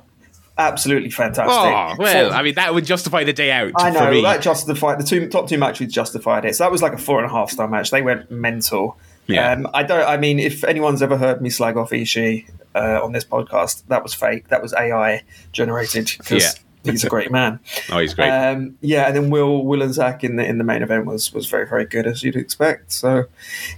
absolutely 0.57 1.09
fantastic. 1.09 1.51
oh, 1.51 1.95
well, 1.97 2.33
I 2.33 2.41
mean, 2.43 2.55
that 2.55 2.73
would 2.73 2.85
justify 2.85 3.23
the 3.23 3.33
day 3.33 3.51
out. 3.51 3.71
I 3.75 3.89
know 3.89 4.21
that 4.21 4.41
justified 4.41 4.99
the 4.99 5.03
two 5.03 5.27
top 5.27 5.47
two 5.47 5.57
matches 5.57 5.91
justified 5.93 6.45
it. 6.45 6.55
So 6.55 6.63
that 6.63 6.71
was 6.71 6.81
like 6.81 6.93
a 6.93 6.97
four 6.97 7.21
and 7.21 7.29
a 7.29 7.33
half 7.33 7.49
star 7.49 7.67
match. 7.67 7.91
They 7.91 8.01
went 8.01 8.29
mental. 8.31 8.97
Yeah. 9.27 9.51
Um, 9.51 9.67
I 9.73 9.83
don't. 9.83 10.07
I 10.07 10.17
mean, 10.17 10.39
if 10.39 10.63
anyone's 10.63 11.01
ever 11.01 11.17
heard 11.17 11.41
me 11.41 11.49
slag 11.49 11.77
off 11.77 11.91
Ishii 11.91 12.49
uh, 12.75 12.99
on 13.03 13.11
this 13.11 13.23
podcast, 13.23 13.83
that 13.87 14.03
was 14.03 14.13
fake. 14.13 14.49
That 14.49 14.61
was 14.61 14.73
AI 14.73 15.23
generated 15.51 16.11
Yeah. 16.29 16.51
He's 16.84 17.04
a 17.04 17.10
great 17.10 17.32
man. 17.32 17.60
oh, 17.91 18.00
he's 18.00 18.13
great. 18.13 18.30
Um, 18.30 18.78
yeah, 18.82 19.08
and 19.08 19.15
then 19.15 19.30
Will 19.30 19.65
Will 19.65 19.82
and 19.82 19.94
Zach 19.94 20.24
in 20.24 20.36
the 20.38 20.46
in 20.46 20.58
the 20.58 20.63
main 20.63 20.82
event 20.82 21.06
was 21.06 21.34
was 21.34 21.48
very 21.48 21.67
very 21.67 21.86
good 21.86 22.08
as 22.08 22.24
you'd 22.24 22.36
expect. 22.36 22.91
So 22.91 23.26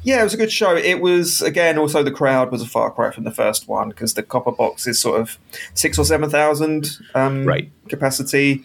yeah, 0.03 0.21
it 0.21 0.23
was 0.23 0.33
a 0.33 0.37
good 0.37 0.51
show. 0.51 0.75
It 0.75 1.01
was 1.01 1.41
again 1.41 1.77
also 1.77 2.03
the 2.03 2.11
crowd 2.11 2.51
was 2.51 2.61
a 2.61 2.67
far 2.67 2.91
cry 2.91 3.11
from 3.11 3.23
the 3.23 3.31
first 3.31 3.67
one 3.67 3.89
because 3.89 4.13
the 4.13 4.23
copper 4.23 4.51
box 4.51 4.87
is 4.87 4.99
sort 4.99 5.19
of 5.19 5.37
six 5.73 5.97
or 5.99 6.05
seven 6.05 6.29
thousand 6.29 6.97
um, 7.15 7.45
Right. 7.45 7.69
capacity. 7.89 8.63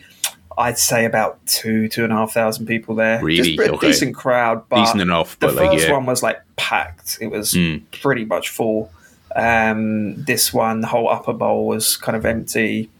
I'd 0.56 0.78
say 0.78 1.04
about 1.04 1.38
two 1.46 1.88
two 1.88 2.02
and 2.02 2.12
a 2.12 2.16
half 2.16 2.32
thousand 2.32 2.66
people 2.66 2.96
there. 2.96 3.22
Really? 3.22 3.54
Just 3.56 3.68
a 3.68 3.72
Okay. 3.74 3.86
decent 3.88 4.16
crowd, 4.16 4.68
but 4.68 4.80
Decent 4.84 5.02
enough, 5.02 5.38
the 5.38 5.46
but 5.46 5.54
like 5.54 5.70
first 5.70 5.86
yeah, 5.86 5.92
one 5.92 6.04
was 6.06 6.20
like 6.22 6.40
packed. 6.56 7.18
It 7.20 7.28
was 7.28 7.52
Mm. 7.54 7.82
pretty 8.02 8.24
much 8.24 8.48
full. 8.48 8.90
Um, 9.36 10.24
this 10.24 10.52
one, 10.52 10.80
the 10.80 10.88
whole 10.88 11.08
upper 11.08 11.32
bowl 11.32 11.66
was 11.68 11.96
kind 11.96 12.16
of 12.16 12.26
empty 12.26 12.90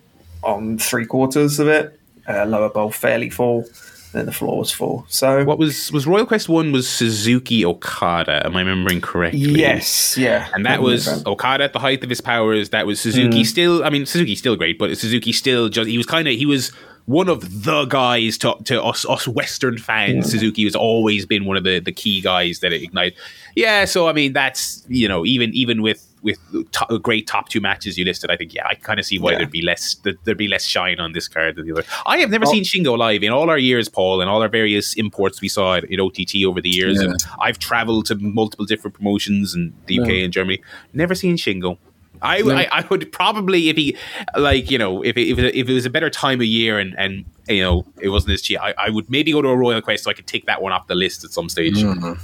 on 0.49 0.79
three 0.79 1.07
quarters 1.07 1.59
of 1.59 1.69
it. 1.69 1.99
Uh, 2.29 2.45
lower 2.45 2.69
bowl 2.69 2.91
fairly 2.91 3.31
full. 3.31 3.65
Then 4.13 4.25
the 4.25 4.33
floor 4.33 4.59
was 4.59 4.73
full. 4.73 5.05
So 5.09 5.45
what 5.45 5.59
was 5.59 5.93
was 5.93 6.07
Royal 6.07 6.25
Quest 6.25 6.49
one 6.49 6.73
was 6.73 6.89
Suzuki 6.89 7.65
Okada? 7.65 8.47
Am 8.47 8.57
I 8.57 8.61
remembering 8.61 9.03
correctly? 9.03 9.41
yes, 9.41 10.17
yeah, 10.17 10.49
And 10.55 10.65
that 10.65 10.81
was 10.81 11.27
Okada 11.27 11.65
at 11.65 11.75
the 11.75 11.79
height 11.79 12.03
of 12.03 12.09
his 12.09 12.23
powers. 12.23 12.71
That 12.71 12.87
was 12.87 13.01
Suzuki 13.01 13.45
still. 13.45 13.85
I 13.85 13.91
mean, 13.91 14.07
Suzuki's 14.07 14.39
still 14.39 14.57
great, 14.57 14.79
but 14.79 14.97
Suzuki 14.97 15.33
still 15.33 15.69
just 15.69 15.91
he 15.91 15.99
was 15.99 16.07
kind 16.07 16.27
of 16.27 16.35
he 16.35 16.47
was 16.47 16.73
one 17.05 17.29
of 17.29 17.65
the 17.65 17.85
guys 17.87 18.39
to, 18.39 18.55
to 18.65 18.83
us 18.83 19.05
us 19.07 19.29
Western 19.29 19.77
fans. 19.77 20.31
Suzuki 20.31 20.65
has 20.65 20.75
always 20.75 21.27
been 21.27 21.45
one 21.45 21.59
of 21.59 21.65
the 21.65 21.79
the 21.79 21.93
key 21.93 22.23
guys 22.23 22.61
that 22.61 22.73
ignite. 22.73 23.15
Yeah, 23.57 23.85
so 23.85 24.09
I 24.09 24.15
mean 24.15 24.33
that's 24.33 24.85
you 24.89 25.07
know 25.09 25.27
even 25.27 25.53
even 25.53 25.83
with 25.83 26.07
with 26.23 26.39
to, 26.73 26.99
great 26.99 27.27
top 27.27 27.49
two 27.49 27.61
matches 27.61 27.97
you 27.99 28.05
listed, 28.05 28.31
I 28.31 28.37
think 28.37 28.53
yeah 28.55 28.67
I 28.67 28.75
kind 28.75 28.99
of 29.01 29.07
see 29.07 29.19
why 29.19 29.33
Yeah. 29.33 29.39
there'd 29.39 29.51
be 29.51 29.63
less 29.63 29.97
there'd 30.25 30.37
be 30.39 30.49
less 30.49 30.65
shine 30.65 30.99
on 31.01 31.13
this 31.13 31.29
card 31.29 31.57
than 31.57 31.67
the 31.67 31.73
other. 31.73 31.85
I 32.07 32.19
have 32.19 32.31
never 32.31 32.47
Oh. 32.47 32.51
seen 32.53 32.65
Shingo 32.65 32.97
live 32.99 33.23
in 33.23 33.31
all 33.33 33.51
our 33.51 33.59
years, 33.59 33.89
Paul, 33.89 34.21
and 34.21 34.29
all 34.31 34.43
our 34.43 34.49
various 34.49 34.95
imports 34.95 35.41
we 35.41 35.49
saw 35.49 35.75
at, 35.77 35.85
at 35.93 36.01
OTT 36.01 36.45
over 36.47 36.61
the 36.61 36.71
years. 36.71 36.99
Yeah. 37.01 37.11
And 37.11 37.17
I've 37.41 37.59
traveled 37.59 38.07
to 38.07 38.15
multiple 38.17 38.67
different 38.67 38.95
promotions 38.95 39.55
in 39.55 39.73
the 39.87 40.01
UK 40.01 40.09
Yeah. 40.09 40.25
and 40.25 40.33
Germany. 40.33 40.61
Never 40.93 41.15
seen 41.15 41.37
Shingo. 41.37 41.79
I, 42.21 42.41
No. 42.41 42.51
I, 42.57 42.67
I 42.73 42.85
would 42.91 43.13
probably 43.13 43.69
if 43.69 43.77
he 43.77 43.97
like 44.37 44.73
you 44.73 44.79
know 44.79 45.03
if 45.05 45.17
it, 45.17 45.29
if, 45.29 45.39
it, 45.39 45.55
if 45.55 45.69
it 45.69 45.73
was 45.73 45.87
a 45.87 45.91
better 45.91 46.11
time 46.11 46.41
of 46.41 46.47
year 46.47 46.79
and 46.81 46.95
and 46.99 47.25
you 47.49 47.63
know 47.63 47.87
it 48.01 48.09
wasn't 48.09 48.33
as 48.33 48.43
cheap 48.43 48.59
I, 48.61 48.75
I 48.77 48.91
would 48.91 49.09
maybe 49.09 49.31
go 49.31 49.41
to 49.41 49.49
a 49.49 49.57
Royal 49.57 49.81
Quest 49.81 50.03
so 50.03 50.11
I 50.11 50.15
could 50.15 50.27
take 50.27 50.47
that 50.47 50.61
one 50.61 50.73
off 50.73 50.89
the 50.89 50.97
list 50.97 51.23
at 51.25 51.31
some 51.31 51.49
stage. 51.49 51.77
Mm. 51.77 52.19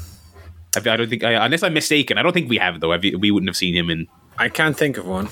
I, 0.76 0.80
I 0.92 0.96
don't 0.96 1.08
think 1.08 1.24
I, 1.24 1.44
unless 1.44 1.62
I'm 1.62 1.74
mistaken 1.74 2.18
I 2.18 2.22
don't 2.22 2.32
think 2.32 2.48
we 2.48 2.58
have 2.58 2.80
though 2.80 2.92
Have 2.92 3.04
you- 3.04 3.18
we 3.18 3.30
wouldn't 3.30 3.48
have 3.48 3.56
seen 3.56 3.74
him 3.74 3.90
in 3.90 4.06
I 4.38 4.48
can't 4.48 4.76
think 4.76 4.98
of 4.98 5.06
one. 5.06 5.28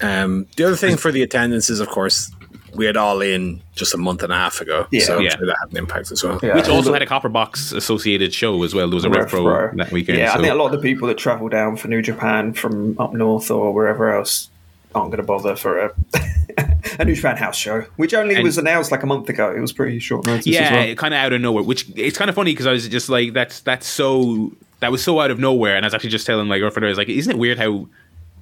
Um, 0.00 0.46
the 0.56 0.64
other 0.64 0.76
thing 0.76 0.96
for 0.96 1.10
the 1.10 1.22
attendance 1.22 1.70
is, 1.70 1.80
of 1.80 1.88
course, 1.88 2.30
we 2.74 2.84
had 2.84 2.96
all 2.96 3.20
in 3.22 3.60
just 3.74 3.94
a 3.94 3.96
month 3.96 4.22
and 4.22 4.32
a 4.32 4.36
half 4.36 4.60
ago. 4.60 4.86
Yeah. 4.92 5.02
so 5.04 5.16
I'm 5.16 5.22
Yeah. 5.24 5.30
sure 5.36 5.46
that 5.46 5.56
had 5.60 5.70
an 5.72 5.78
impact 5.78 6.12
as 6.12 6.22
well. 6.22 6.38
Yeah. 6.42 6.54
which 6.54 6.68
also 6.68 6.92
had 6.92 7.00
a 7.02 7.06
Copper 7.06 7.28
Box 7.30 7.72
associated 7.72 8.32
show 8.34 8.62
as 8.62 8.74
well. 8.74 8.86
There 8.88 8.94
was 8.94 9.04
a 9.04 9.08
Rev 9.10 9.22
Rev 9.22 9.28
Pro 9.30 9.42
Pro. 9.42 9.76
that 9.76 9.90
weekend. 9.90 10.18
Yeah, 10.18 10.32
so. 10.34 10.38
I 10.38 10.42
think 10.42 10.52
a 10.52 10.56
lot 10.56 10.66
of 10.66 10.72
the 10.72 10.78
people 10.86 11.08
that 11.08 11.16
travel 11.18 11.48
down 11.48 11.76
for 11.76 11.88
New 11.88 12.02
Japan 12.02 12.52
from 12.52 12.96
up 13.00 13.12
north 13.14 13.50
or 13.50 13.72
wherever 13.72 14.14
else 14.14 14.50
aren't 14.94 15.10
going 15.10 15.18
to 15.20 15.22
bother 15.26 15.54
for 15.56 15.78
a, 15.78 15.94
a 16.98 17.04
New 17.04 17.14
Japan 17.14 17.36
house 17.36 17.56
show, 17.56 17.82
which 17.96 18.14
only 18.14 18.34
And- 18.34 18.44
was 18.44 18.58
announced 18.58 18.90
like 18.90 19.02
a 19.02 19.06
month 19.06 19.28
ago. 19.28 19.50
It 19.50 19.60
was 19.60 19.72
pretty 19.72 19.98
short 19.98 20.26
notice. 20.26 20.46
yeah, 20.46 20.86
well. 20.86 20.94
kind 20.94 21.14
of 21.14 21.18
out 21.18 21.32
of 21.32 21.40
nowhere. 21.40 21.62
Which 21.62 21.86
it's 21.96 22.18
kind 22.18 22.28
of 22.28 22.34
funny 22.34 22.52
because 22.52 22.66
I 22.66 22.72
was 22.72 22.88
just 22.88 23.08
like, 23.08 23.32
that's 23.32 23.60
that's 23.60 23.86
so 23.86 24.52
that 24.80 24.90
was 24.92 25.02
so 25.02 25.20
out 25.20 25.30
of 25.30 25.38
nowhere, 25.38 25.76
and 25.76 25.84
I 25.84 25.86
was 25.86 25.94
actually 25.94 26.10
just 26.10 26.26
telling 26.26 26.46
my 26.48 26.58
girlfriend, 26.58 26.86
I 26.86 26.88
was 26.88 26.98
like, 26.98 27.08
isn't 27.08 27.30
it 27.30 27.38
weird 27.38 27.58
how 27.58 27.88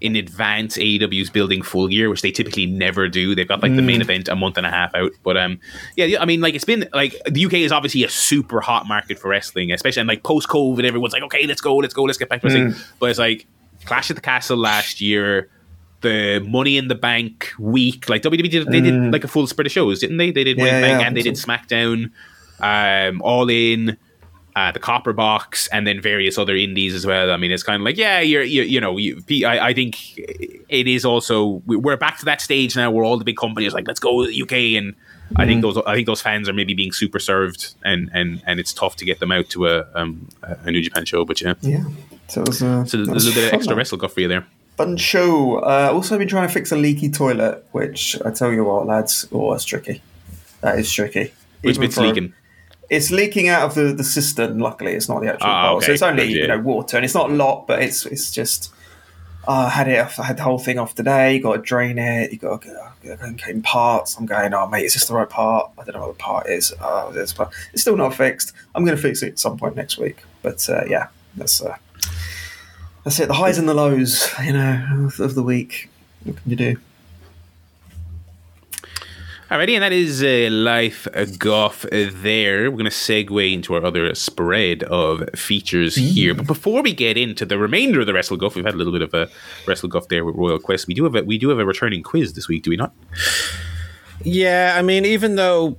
in 0.01 0.15
advance 0.15 0.77
AEW 0.77 1.23
is 1.23 1.31
building 1.31 1.63
full 1.63 1.89
gear, 1.89 2.11
which 2.11 2.21
they 2.21 2.31
typically 2.31 2.67
never 2.67 3.09
do. 3.09 3.35
They've 3.35 3.49
got 3.49 3.63
like 3.63 3.75
the 3.75 3.81
main 3.83 4.03
event 4.03 4.29
a 4.29 4.37
month 4.37 4.59
and 4.59 4.67
a 4.67 4.71
half 4.71 4.95
out, 4.95 5.13
but 5.23 5.39
um, 5.39 5.59
yeah, 5.97 6.21
I 6.21 6.27
mean, 6.27 6.43
like 6.43 6.55
it's 6.55 6.67
been 6.67 6.87
like 6.93 7.15
the 7.27 7.47
UK 7.47 7.55
is 7.55 7.73
obviously 7.73 8.05
a 8.05 8.09
super 8.11 8.61
hot 8.61 8.87
market 8.87 9.19
for 9.19 9.29
wrestling, 9.29 9.73
especially 9.73 10.01
and 10.01 10.09
like 10.09 10.23
post 10.23 10.49
COVID, 10.49 10.85
everyone's 10.85 11.15
like, 11.15 11.23
okay, 11.23 11.47
let's 11.47 11.63
go, 11.63 11.77
let's 11.77 11.95
go, 11.95 12.03
let's 12.03 12.19
get 12.19 12.29
back 12.29 12.43
to 12.43 12.47
wrestling. 12.49 12.75
But 12.99 13.09
it's 13.11 13.19
like 13.19 13.47
Clash 13.87 14.11
at 14.11 14.17
the 14.17 14.23
Castle 14.23 14.59
last 14.59 15.01
year. 15.01 15.49
The 16.07 16.40
Money 16.47 16.77
in 16.77 16.88
the 16.88 16.95
Bank 16.95 17.53
week, 17.59 18.09
like 18.09 18.23
WWE 18.23 18.51
did, 18.51 18.66
they 18.69 18.81
did 18.81 19.12
like 19.12 19.25
a 19.25 19.29
full 19.29 19.47
spread 19.47 19.66
of 19.66 19.73
shows, 19.73 20.01
didn't 20.01 20.16
they? 20.19 20.31
They 20.31 20.45
did 20.45 20.57
Money 20.59 20.71
in 20.71 20.75
the 20.77 20.81
Yeah, 20.81 20.87
Bank 20.88 21.01
yeah, 21.01 21.07
and 21.09 21.16
they 21.16 21.23
did 21.23 21.35
SmackDown, 21.35 22.11
um, 22.61 23.23
All 23.23 23.49
In, 23.51 23.97
uh, 24.55 24.73
the 24.73 24.79
Copper 24.79 25.12
Box, 25.12 25.69
and 25.69 25.87
then 25.87 26.01
various 26.01 26.38
other 26.38 26.57
indies 26.57 26.95
as 26.95 27.05
well. 27.05 27.31
I 27.31 27.37
mean, 27.37 27.51
it's 27.53 27.62
kind 27.62 27.81
of 27.83 27.85
like, 27.85 27.99
yeah, 27.99 28.21
you're, 28.21 28.42
you, 28.42 28.62
you 28.62 28.81
know, 28.81 28.97
you, 28.97 29.23
I, 29.47 29.69
I 29.69 29.75
think 29.75 30.16
it 30.16 30.87
is 30.88 31.05
also 31.05 31.62
we- 31.66 31.77
we're 31.77 31.99
back 31.99 32.19
to 32.21 32.25
that 32.27 32.40
stage 32.40 32.75
now 32.77 32.90
where 32.90 33.05
all 33.05 33.19
the 33.19 33.25
big 33.25 33.37
companies 33.37 33.75
like, 33.75 33.87
let's 33.87 34.01
go 34.01 34.25
to 34.25 34.31
the 34.31 34.42
UK, 34.42 34.53
and 34.81 34.95
I 35.37 35.45
think 35.45 35.61
those 35.62 35.77
I 35.87 35.95
think 35.97 36.07
those 36.07 36.23
fans 36.23 36.49
are 36.49 36.53
maybe 36.55 36.73
being 36.73 36.92
super 36.92 37.19
served, 37.19 37.75
and 37.85 38.09
and 38.14 38.40
and 38.47 38.61
it's 38.61 38.73
tough 38.73 38.95
to 38.97 39.05
get 39.05 39.19
them 39.19 39.33
out 39.33 39.49
to 39.51 39.66
a 39.66 39.85
um, 39.95 40.29
a 40.42 40.71
New 40.71 40.81
Japan 40.83 41.05
show. 41.05 41.25
But 41.25 41.40
yeah, 41.40 41.55
Yeah. 41.62 41.85
So 42.29 42.42
it 42.42 42.49
was, 42.49 42.62
uh, 42.62 42.85
so 42.85 42.99
a 42.99 43.01
little 43.01 43.33
bit 43.35 43.49
of 43.49 43.53
extra 43.53 43.75
wrestle 43.77 43.99
guff 43.99 44.12
for 44.14 44.21
you 44.21 44.29
there. 44.29 44.47
Fun 44.77 44.97
show. 44.97 45.57
Uh, 45.61 45.91
also 45.93 46.19
been 46.19 46.29
trying 46.29 46.47
to 46.49 46.53
fix 46.53 46.71
a 46.73 46.77
leaky 46.77 47.11
toilet, 47.11 47.65
which 47.73 48.17
I 48.25 48.31
tell 48.31 48.53
you 48.53 48.65
what, 48.65 48.87
lads, 48.87 49.27
oh, 49.33 49.53
that's 49.53 49.65
tricky. 49.65 50.03
That 50.61 50.79
is 50.79 50.93
tricky. 50.93 51.33
Which 51.62 51.77
Even 51.77 51.81
bit's 51.81 51.97
leaking? 51.97 52.35
It's 52.91 53.11
leaking 53.11 53.49
out 53.49 53.62
of 53.62 53.75
the, 53.75 53.93
the 53.95 54.05
cistern. 54.05 54.59
Luckily, 54.59 54.93
it's 54.93 55.09
not 55.09 55.21
the 55.23 55.29
actual 55.33 55.49
Ah, 55.49 55.69
bowl, 55.69 55.77
okay. 55.79 55.87
so 55.87 55.93
it's 55.93 56.03
only 56.03 56.25
you 56.25 56.47
know 56.47 56.59
water, 56.61 56.97
and 56.99 57.05
it's 57.05 57.15
not 57.15 57.31
a 57.31 57.33
lot, 57.35 57.67
but 57.67 57.83
it's 57.83 58.07
it's 58.07 58.31
just. 58.31 58.73
oh, 59.49 59.53
I 59.53 59.69
had 59.71 59.89
it. 59.89 59.99
off- 59.99 60.21
I 60.21 60.25
had 60.25 60.37
the 60.37 60.43
whole 60.43 60.59
thing 60.59 60.79
off 60.79 60.95
today. 60.95 61.35
You 61.37 61.43
got 61.43 61.57
to 61.57 61.62
drain 61.62 61.99
it. 61.99 62.31
You 62.33 62.39
got 62.39 62.62
to 62.62 62.69
go 62.69 63.17
and 63.23 63.39
get 63.39 63.49
in 63.49 63.62
parts. 63.62 64.17
I'm 64.17 64.27
going. 64.27 64.53
Oh, 64.55 64.67
mate, 64.69 64.85
is 64.85 64.95
this 64.95 65.07
the 65.07 65.15
right 65.15 65.29
part? 65.29 65.71
I 65.79 65.85
don't 65.85 65.95
know 65.95 66.07
what 66.07 66.17
the 66.19 66.23
part 66.23 66.49
is. 66.49 66.73
Oh, 66.81 67.11
this 67.12 67.33
part. 67.33 67.53
It's 67.73 67.83
still 67.83 67.97
not 67.97 68.15
fixed. 68.15 68.53
I'm 68.75 68.85
going 68.85 68.97
to 68.97 69.03
fix 69.03 69.23
it 69.23 69.33
at 69.33 69.39
some 69.39 69.57
point 69.57 69.75
next 69.75 69.99
week. 69.99 70.23
But 70.43 70.69
uh, 70.69 70.85
yeah, 70.89 71.09
that's 71.37 71.61
uh, 71.62 71.77
that's 73.07 73.21
it. 73.21 73.29
The 73.29 73.35
highs 73.35 73.57
and 73.57 73.69
the 73.69 73.75
lows, 73.75 74.29
you 74.45 74.53
know, 74.53 74.85
of, 75.07 75.21
of 75.21 75.37
the 75.37 75.42
week. 75.45 75.88
What 76.25 76.42
can 76.42 76.51
you 76.51 76.57
do? 76.57 76.77
Alrighty, 79.49 79.74
and 79.74 79.83
that 79.85 79.93
is 79.93 80.24
uh, 80.24 80.53
Life 80.53 81.07
uh, 81.14 81.24
Guff 81.39 81.85
uh, 81.85 82.11
there. 82.11 82.68
We're 82.68 82.78
going 82.78 82.85
to 82.87 82.91
segue 82.91 83.53
into 83.53 83.74
our 83.74 83.85
other 83.85 84.12
spread 84.16 84.83
of 84.83 85.22
features 85.37 85.95
here. 85.95 86.35
But 86.35 86.49
before 86.49 86.83
we 86.83 86.93
get 86.93 87.16
into 87.16 87.47
the 87.47 87.57
remainder 87.57 88.01
of 88.01 88.07
the 88.09 88.12
Wrestle 88.12 88.37
Guff, 88.39 88.57
we've 88.57 88.64
had 88.64 88.74
a 88.74 88.76
little 88.76 88.93
bit 88.93 89.03
of 89.03 89.14
a 89.14 89.28
Wrestle 89.68 89.89
Guff 89.89 90.09
there 90.09 90.24
with 90.24 90.35
Royal 90.35 90.59
Quest. 90.59 90.89
We 90.89 90.95
do 90.95 91.05
have 91.05 91.14
a, 91.14 91.22
we 91.22 91.39
do 91.39 91.49
have 91.51 91.61
a 91.61 91.64
returning 91.64 92.03
quiz 92.03 92.33
this 92.33 92.49
week, 92.49 92.64
do 92.64 92.70
we 92.70 92.76
not? 92.76 92.93
Yeah, 94.24 94.74
I 94.76 94.83
mean, 94.83 95.05
even 95.05 95.37
though 95.37 95.76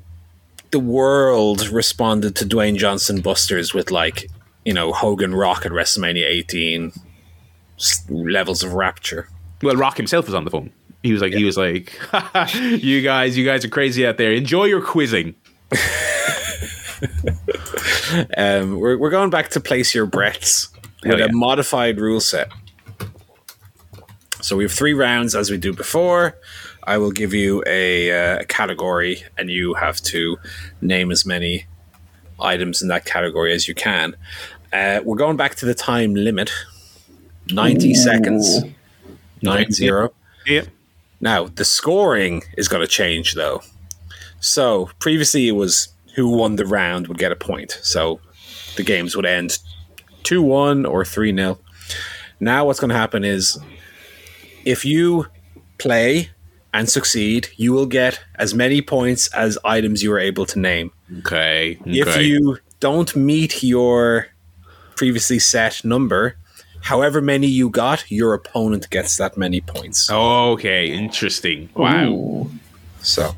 the 0.72 0.80
world 0.80 1.68
responded 1.68 2.38
to 2.38 2.46
Dwayne 2.46 2.78
Johnson 2.78 3.20
Busters 3.20 3.74
with 3.74 3.92
like 3.92 4.30
you 4.64 4.74
know 4.74 4.94
Hogan 4.94 5.36
Rock 5.36 5.66
at 5.66 5.74
WrestleMania 5.74 6.26
18 6.26 6.88
s- 6.88 7.00
levels 8.10 8.64
of 8.64 8.74
rapture. 8.74 9.30
Well, 9.62 9.76
Rock 9.76 9.98
himself 9.98 10.26
was 10.26 10.36
on 10.36 10.44
the 10.46 10.52
phone. 10.52 10.72
He 11.04 11.12
was 11.12 11.22
like, 11.22 11.34
he 11.34 11.44
was 11.44 11.58
like, 11.58 11.98
you 12.56 13.02
guys, 13.02 13.38
you 13.38 13.46
guys 13.46 13.64
are 13.64 13.70
crazy 13.70 14.06
out 14.06 14.18
there. 14.18 14.34
Enjoy 14.34 14.66
your 14.66 14.82
quizzing. 14.82 15.36
Um, 18.38 18.80
we're 18.80 18.98
we're 18.98 19.10
going 19.10 19.30
back 19.30 19.50
to 19.50 19.60
place 19.60 19.94
your 19.94 20.06
Brets 20.06 20.70
with 21.04 21.20
yeah. 21.20 21.26
a 21.26 21.32
modified 21.32 22.00
rule 22.00 22.20
set. 22.20 22.50
So 24.42 24.56
we 24.56 24.64
have 24.64 24.72
three 24.72 24.94
rounds 24.94 25.36
as 25.36 25.52
we 25.52 25.58
do 25.58 25.74
before. 25.74 26.38
I 26.84 26.98
will 26.98 27.12
give 27.12 27.34
you 27.34 27.64
a, 27.68 28.12
uh, 28.40 28.44
category, 28.46 29.24
and 29.38 29.50
you 29.50 29.74
have 29.74 30.00
to 30.04 30.38
name 30.80 31.12
as 31.12 31.26
many 31.26 31.66
items 32.40 32.82
in 32.82 32.88
that 32.88 33.04
category 33.04 33.54
as 33.54 33.68
you 33.68 33.76
can. 33.76 34.16
Uh, 34.72 35.02
we're 35.04 35.18
going 35.18 35.36
back 35.36 35.56
to 35.56 35.66
the 35.66 35.74
time 35.74 36.16
limit, 36.16 36.50
ninety 37.52 37.94
seconds, 37.94 38.64
nine 39.42 39.72
zero. 39.72 40.14
Yeah. 40.46 40.64
Now 41.20 41.46
the 41.46 41.66
scoring 41.66 42.44
is 42.58 42.68
going 42.68 42.82
to 42.82 42.88
change 42.88 43.34
though. 43.34 43.62
So 44.40 44.90
previously 45.00 45.48
it 45.48 45.54
was 45.54 45.90
who 46.16 46.30
won 46.30 46.56
the 46.56 46.66
round 46.66 47.08
would 47.08 47.18
get 47.18 47.32
a 47.32 47.36
point. 47.36 47.80
So 47.82 48.20
the 48.76 48.84
games 48.84 49.16
would 49.16 49.26
end 49.26 49.58
two 50.24 50.42
one 50.42 50.86
or 50.86 51.06
three 51.06 51.36
0 51.36 51.60
Now 52.40 52.66
what's 52.66 52.80
going 52.80 52.90
to 52.90 52.96
happen 52.96 53.24
is 53.24 53.58
if 54.66 54.84
you 54.84 55.28
play 55.78 56.30
and 56.74 56.90
succeed, 56.90 57.50
you 57.56 57.72
will 57.72 57.86
get 57.86 58.20
as 58.36 58.54
many 58.54 58.82
points 58.82 59.28
as 59.34 59.58
items 59.64 60.04
you 60.04 60.10
were 60.10 60.20
able 60.20 60.46
to 60.46 60.60
name. 60.60 60.92
Okay. 61.20 61.80
If 61.86 62.08
okay. 62.08 62.24
you 62.24 62.60
don't 62.80 63.16
meet 63.16 63.64
your 63.64 64.28
previously 64.96 65.40
set 65.40 65.84
number, 65.84 66.36
however 66.82 67.22
many 67.22 67.48
you 67.48 67.70
got, 67.70 68.10
your 68.12 68.34
opponent 68.34 68.90
gets 68.90 69.18
that 69.18 69.38
many 69.38 69.62
points. 69.62 70.10
Okay. 70.12 70.92
Interesting. 70.94 71.70
Wow. 71.76 72.08
Ooh. 72.10 72.50
So, 73.02 73.34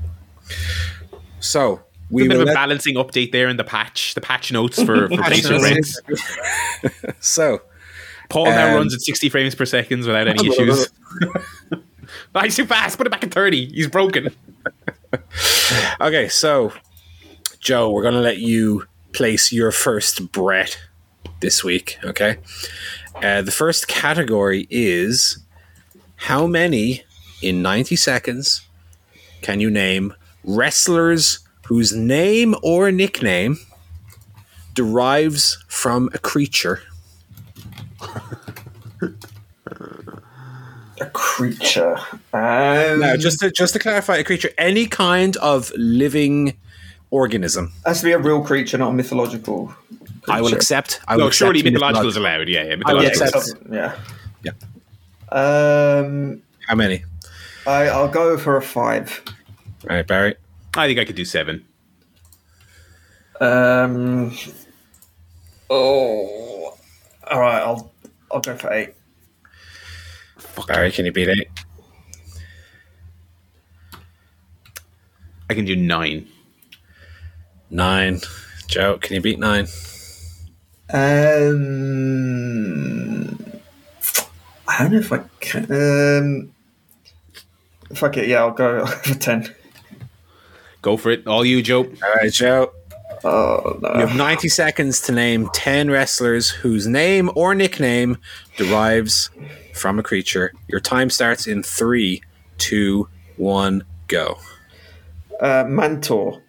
so 1.39 1.73
A 1.75 1.79
we 2.09 2.23
bit 2.23 2.29
will 2.29 2.35
of 2.37 2.41
a 2.43 2.45
let, 2.45 2.55
balancing 2.55 2.95
update 2.95 3.31
there 3.31 3.47
in 3.49 3.57
the 3.57 3.63
patch, 3.63 4.13
the 4.15 4.21
patch 4.21 4.51
notes 4.51 4.81
for, 4.83 5.07
for 5.09 5.17
Patch 5.17 5.27
Place 5.43 5.49
Your 5.49 5.59
notes. 5.61 6.01
Brets. 6.01 7.03
so 7.27 7.61
Paul 8.29 8.45
now 8.45 8.69
Um, 8.69 8.75
runs 8.75 8.93
at 8.93 9.01
60 9.01 9.29
frames 9.29 9.55
per 9.55 9.65
second 9.65 9.99
without 10.05 10.27
any 10.27 10.47
issues. 10.47 10.89
He's 12.43 12.55
too 12.55 12.65
fast. 12.65 12.97
Put 12.97 13.07
it 13.07 13.09
back 13.11 13.23
at 13.23 13.31
30. 13.33 13.67
He's 13.73 13.87
broken. 13.87 14.29
okay. 16.01 16.27
So, 16.29 16.73
Joe, 17.59 17.89
we're 17.91 18.03
gonna 18.03 18.21
let 18.21 18.37
you 18.37 18.85
place 19.13 19.51
your 19.51 19.71
first 19.71 20.31
Bret 20.31 20.77
this 21.41 21.63
week. 21.63 21.97
Okay. 22.03 22.37
Uh, 23.21 23.41
the 23.41 23.51
first 23.51 23.87
category 23.87 24.65
is 24.69 25.39
how 26.15 26.47
many 26.47 27.03
in 27.41 27.61
ninety 27.61 27.95
seconds 27.95 28.61
can 29.41 29.59
you 29.59 29.69
name 29.69 30.13
wrestlers 30.43 31.39
whose 31.67 31.93
name 31.93 32.55
or 32.63 32.91
nickname 32.91 33.57
derives 34.73 35.63
from 35.67 36.09
a 36.13 36.17
creature? 36.17 36.81
A 41.01 41.05
creature. 41.13 41.97
Um, 42.33 42.99
Now, 42.99 43.15
just 43.17 43.39
to, 43.39 43.51
just 43.51 43.73
to 43.73 43.79
clarify, 43.79 44.17
a 44.17 44.23
creature, 44.23 44.49
any 44.57 44.85
kind 44.85 45.37
of 45.37 45.71
living 45.75 46.57
organism. 47.11 47.71
has 47.85 47.99
to 47.99 48.05
be 48.05 48.11
a 48.11 48.17
real 48.19 48.41
creature, 48.43 48.77
not 48.77 48.89
a 48.89 48.93
mythological. 48.93 49.73
I 50.27 50.41
will 50.41 50.49
creature. 50.49 50.57
accept. 50.57 51.01
I 51.07 51.15
will 51.15 51.21
No, 51.21 51.27
accept 51.27 51.37
surely 51.37 51.63
mythological. 51.63 52.03
mythological 52.03 52.09
is 52.09 52.17
allowed. 52.17 52.49
Yeah, 52.49 52.63
yeah. 52.63 52.75
I 52.85 52.93
will 52.93 53.03
Yeah, 53.03 53.09
accept. 53.09 53.49
yeah. 53.71 53.99
Yeah. 54.43 54.51
Um, 55.31 56.41
How 56.67 56.75
many? 56.75 57.03
I, 57.67 57.87
I'll 57.87 58.07
go 58.07 58.37
for 58.37 58.57
a 58.57 58.61
five. 58.61 59.21
All 59.89 59.95
right, 59.95 60.05
Barry. 60.07 60.35
I 60.75 60.87
think 60.87 60.99
I 60.99 61.05
could 61.05 61.15
do 61.15 61.25
seven. 61.25 61.65
Um, 63.41 64.35
oh, 65.69 66.77
all 67.29 67.39
right. 67.39 67.61
I'll 67.61 67.91
I'll 68.31 68.41
go 68.41 68.55
for 68.57 68.71
eight. 68.73 68.93
Barry, 70.67 70.91
can 70.91 71.05
you 71.05 71.11
beat 71.11 71.29
eight? 71.29 71.47
I 75.49 75.53
can 75.53 75.65
do 75.65 75.75
nine. 75.75 76.27
Nine. 77.69 78.19
Joe, 78.67 78.97
can 78.97 79.15
you 79.15 79.21
beat 79.21 79.39
nine? 79.39 79.67
Um, 80.91 81.59
I 84.67 84.79
don't 84.79 84.91
know 84.93 84.99
if 84.99 85.13
I 85.13 85.21
can. 85.39 85.71
Um, 85.71 86.51
fuck 87.95 88.17
it. 88.17 88.27
Yeah, 88.27 88.39
I'll 88.39 88.51
go 88.51 88.85
for 89.03 89.13
ten. 89.15 89.53
Go 90.81 90.97
for 90.97 91.11
it. 91.11 91.27
All 91.27 91.45
you, 91.45 91.61
Joe. 91.61 91.83
All 91.83 92.15
right, 92.15 92.31
Joe. 92.31 92.71
Oh 93.23 93.79
You 93.81 93.99
have 93.99 94.15
90 94.15 94.47
seconds 94.47 95.01
to 95.01 95.11
name 95.11 95.49
10 95.53 95.91
wrestlers 95.91 96.49
whose 96.49 96.87
name 96.87 97.29
or 97.35 97.53
nickname 97.53 98.17
derives 98.55 99.29
from 99.73 99.99
a 99.99 100.03
creature. 100.03 100.53
Your 100.67 100.79
time 100.79 101.09
starts 101.09 101.45
in 101.45 101.61
three, 101.63 102.21
two, 102.57 103.09
one, 103.35 103.83
go. 104.07 104.37
Uh, 105.41 105.65
Mantaur, 105.65 106.41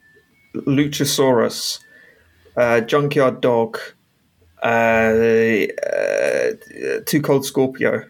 Luchasaurus, 0.55 1.81
uh, 2.57 2.81
Junkyard 2.81 3.41
Dog, 3.41 3.79
uh, 4.63 4.67
uh, 5.87 7.01
Too 7.07 7.23
Cold 7.23 7.45
Scorpio, 7.45 8.05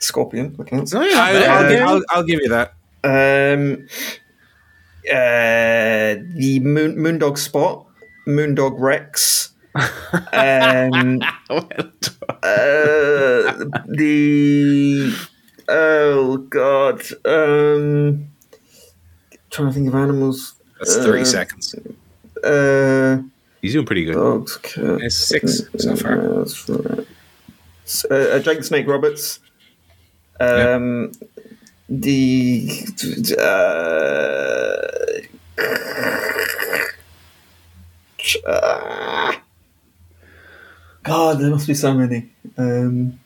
Scorpion. 0.00 0.54
That 0.56 0.66
counts. 0.68 0.94
Oh, 0.94 1.00
I'll, 1.00 1.44
I'll, 1.50 1.88
I'll, 1.88 2.02
I'll 2.10 2.22
give 2.24 2.40
you 2.40 2.48
that. 2.48 2.74
Um, 3.04 3.86
uh, 5.08 6.20
the 6.34 6.60
Moon, 6.62 6.96
Moondog 6.96 7.38
Spot, 7.38 7.86
Moondog 8.26 8.74
Rex, 8.78 9.50
um, 10.32 11.20
well 11.50 11.68
uh, 12.42 13.64
the 13.86 15.14
oh 15.68 16.38
god, 16.50 17.02
um, 17.24 18.28
trying 19.50 19.68
to 19.68 19.72
think 19.74 19.88
of 19.88 19.94
animals. 19.94 20.54
That's 20.78 20.96
30 20.96 21.22
Uh, 21.22 21.24
seconds. 21.24 21.74
Uh, 22.42 23.18
He's 23.66 23.72
doing 23.72 23.84
pretty 23.84 24.04
good. 24.04 24.14
dogs, 24.14 24.58
cats. 24.58 24.78
It's 25.02 25.16
six 25.16 25.62
so 25.76 25.96
far. 25.96 26.20
Uh, 26.20 26.44
right. 26.68 27.06
S- 27.84 28.04
uh, 28.08 28.14
uh, 28.14 28.38
Jake 28.38 28.62
Snake 28.62 28.86
Roberts. 28.86 29.40
Um, 30.38 31.10
the 31.88 32.70
uh, 33.40 34.86
uh, 38.46 39.32
God, 41.02 41.38
there 41.40 41.50
must 41.50 41.66
be 41.66 41.74
so 41.74 41.92
many. 41.92 42.30
Um, 42.56 43.18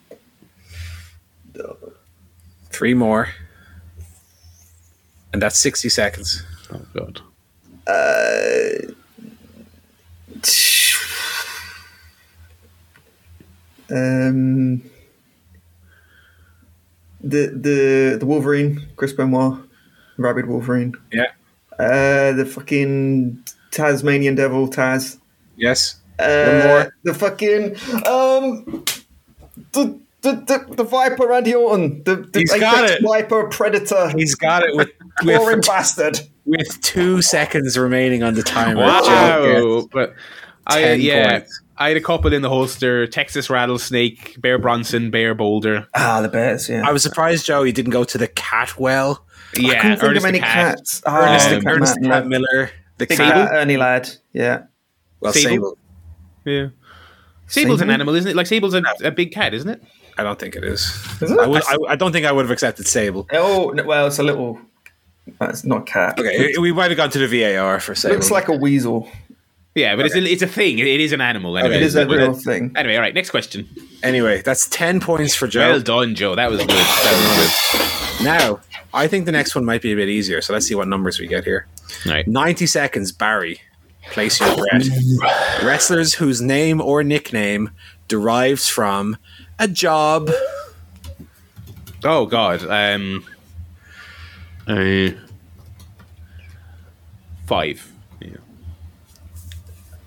Three 2.70 2.94
more. 2.94 3.28
And 5.34 5.42
that's 5.42 5.58
60 5.58 5.90
seconds. 5.90 6.42
Oh, 6.72 6.80
God. 6.94 7.20
uh, 7.86 8.92
um, 13.90 14.82
the 17.20 17.46
the 17.48 18.16
the 18.18 18.26
Wolverine, 18.26 18.86
Chris 18.96 19.12
Benoit, 19.12 19.58
Rabid 20.16 20.46
Wolverine. 20.46 20.94
Yeah. 21.12 21.32
Uh, 21.78 22.32
the 22.32 22.44
fucking 22.44 23.44
Tasmanian 23.70 24.34
Devil, 24.34 24.68
Taz. 24.68 25.18
Yes. 25.56 25.96
Uh, 26.18 26.62
more. 26.66 26.94
The 27.04 27.14
fucking 27.14 27.76
um, 28.06 28.84
the 29.72 29.98
the 30.22 30.32
the, 30.32 30.74
the 30.76 30.84
Viper 30.84 31.26
Randy 31.26 31.54
Orton, 31.54 32.02
the, 32.04 32.16
the 32.16 32.40
He's 32.40 32.52
got 32.52 32.84
it. 32.90 33.02
Viper 33.02 33.48
Predator, 33.48 34.10
He's 34.10 34.34
got 34.34 34.62
it 34.62 34.76
with, 34.76 34.90
boring 35.22 35.58
with, 35.58 35.66
bastard. 35.66 36.20
with 36.44 36.80
two 36.82 37.22
seconds 37.22 37.78
remaining 37.78 38.22
on 38.22 38.34
the 38.34 38.42
timer. 38.42 38.82
Wow. 38.82 39.88
But 39.90 40.14
I, 40.66 40.92
yeah, 40.94 41.38
points. 41.38 41.62
I 41.80 41.88
had 41.88 41.96
a 41.96 42.00
couple 42.00 42.32
in 42.32 42.42
the 42.42 42.48
holster 42.50 43.06
Texas 43.06 43.48
Rattlesnake, 43.50 44.40
Bear 44.40 44.58
Bronson, 44.58 45.10
Bear 45.10 45.34
Boulder. 45.34 45.88
Ah, 45.94 46.20
the 46.20 46.28
Bears. 46.28 46.68
Yeah, 46.68 46.86
I 46.86 46.92
was 46.92 47.02
surprised, 47.02 47.46
Joe, 47.46 47.62
he 47.64 47.72
didn't 47.72 47.90
go 47.90 48.04
to 48.04 48.18
the 48.18 48.28
Catwell. 48.28 49.18
Yeah, 49.56 49.80
couldn't 49.80 49.96
think 49.98 50.10
Ernest 50.10 50.24
of 50.24 50.28
any 50.28 50.38
the 50.38 50.44
Cat. 50.44 50.76
cats. 50.76 51.02
Oh, 51.06 51.16
Ernest, 51.16 51.48
Um, 51.48 51.60
the, 51.60 51.68
Ernest 51.70 51.94
the 51.94 52.00
Cat, 52.02 52.10
Cat 52.10 52.22
yeah. 52.22 52.28
Miller. 52.28 52.70
The 52.98 53.06
Big 53.06 53.16
Cat. 53.18 53.32
cat, 53.34 53.50
Ernie 53.54 53.76
lad. 53.78 54.10
Yeah. 54.32 54.62
Well, 55.20 55.32
Sable. 55.32 55.50
Sable. 55.50 55.78
Yeah. 56.44 56.68
Sable's 57.46 57.80
an 57.80 57.90
animal, 57.90 58.14
isn't 58.14 58.30
it? 58.30 58.36
Like 58.36 58.46
Sable's 58.46 58.74
a, 58.74 58.82
a 59.02 59.10
big 59.10 59.32
cat, 59.32 59.54
isn't 59.54 59.68
it? 59.68 59.82
I 60.18 60.22
don't 60.22 60.38
think 60.38 60.54
it 60.54 60.62
is. 60.64 60.82
Is 61.20 61.30
it? 61.30 61.38
I, 61.38 61.46
would, 61.46 61.62
I, 61.64 61.76
I 61.88 61.96
don't 61.96 62.12
think 62.12 62.26
I 62.26 62.32
would 62.32 62.42
have 62.44 62.50
accepted 62.50 62.86
Sable. 62.86 63.26
Oh 63.32 63.72
well, 63.84 64.06
it's 64.06 64.18
a 64.18 64.22
little. 64.22 64.60
It's 65.40 65.64
not 65.64 65.80
a 65.80 65.84
cat. 65.84 66.18
Okay, 66.20 66.54
we 66.58 66.72
might 66.72 66.90
have 66.90 66.96
gone 66.98 67.10
to 67.10 67.26
the 67.26 67.26
VAR 67.26 67.80
for 67.80 67.94
Sable. 67.94 68.14
Looks 68.16 68.30
like 68.30 68.48
a 68.48 68.54
weasel. 68.54 69.08
Yeah, 69.74 69.94
but 69.94 70.06
it's 70.06 70.16
a, 70.16 70.22
it's 70.24 70.42
a 70.42 70.46
thing. 70.48 70.78
It 70.80 70.86
is 71.00 71.12
an 71.12 71.20
animal. 71.20 71.56
Anyway. 71.56 71.76
It 71.76 71.82
is 71.82 71.94
a 71.94 72.04
But- 72.04 72.16
real 72.18 72.32
thing. 72.34 72.72
Anyway, 72.76 72.96
all 72.96 73.02
right. 73.02 73.14
Next 73.14 73.30
question. 73.30 73.68
Anyway, 74.02 74.42
that's 74.42 74.68
10 74.68 75.00
points 75.00 75.34
for 75.34 75.46
Joe. 75.46 75.60
Well 75.70 75.80
done, 75.80 76.14
Joe. 76.16 76.34
That 76.34 76.50
was 76.50 76.58
good. 76.60 76.68
That 76.70 78.20
Now, 78.22 78.60
I 78.92 79.06
think 79.06 79.26
the 79.26 79.32
next 79.32 79.54
one 79.54 79.64
might 79.64 79.80
be 79.82 79.92
a 79.92 79.96
bit 79.96 80.08
easier. 80.08 80.40
So 80.40 80.52
let's 80.52 80.66
see 80.66 80.74
what 80.74 80.88
numbers 80.88 81.20
we 81.20 81.26
get 81.28 81.44
here. 81.44 81.66
was 81.78 81.96
good. 82.02 82.10
Right. 82.12 82.26
90 82.28 82.66
seconds, 82.66 83.12
Barry. 83.12 83.60
Place 84.10 84.40
your 84.40 84.56
bet. 84.56 84.84
Wrestlers 85.62 86.14
whose 86.14 86.40
name 86.40 86.80
or 86.80 87.04
nickname 87.04 87.70
derives 88.08 88.68
from 88.68 89.16
a 89.58 89.68
job. 89.68 90.30
Oh 92.02 92.26
God. 92.26 92.64
Um. 92.68 93.24
Uh, 94.66 95.10
five. 97.46 97.89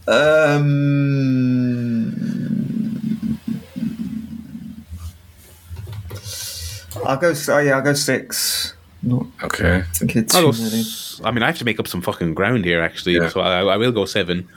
Yeah. 0.07 0.13
Um, 0.13 1.93
I'll 7.05 7.17
go. 7.17 7.33
Oh 7.49 7.57
yeah, 7.59 7.75
I'll 7.75 7.81
go 7.81 7.93
six. 7.93 8.75
Not 9.01 9.25
Okay. 9.43 9.83
think 9.93 10.15
it's 10.15 10.33
I'll 10.35 10.43
go 10.43 10.51
too 10.53 10.63
many. 10.63 10.79
s- 10.81 11.19
I 11.23 11.31
mean, 11.31 11.43
I 11.43 11.47
have 11.47 11.57
to 11.57 11.65
make 11.65 11.79
up 11.79 11.87
some 11.87 12.01
fucking 12.01 12.33
ground 12.33 12.63
here, 12.63 12.81
actually. 12.81 13.15
Yeah. 13.15 13.29
So 13.29 13.41
I, 13.41 13.61
I 13.63 13.77
will 13.77 13.91
go 13.91 14.05
seven. 14.05 14.47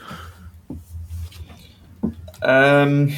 Um, 2.43 3.11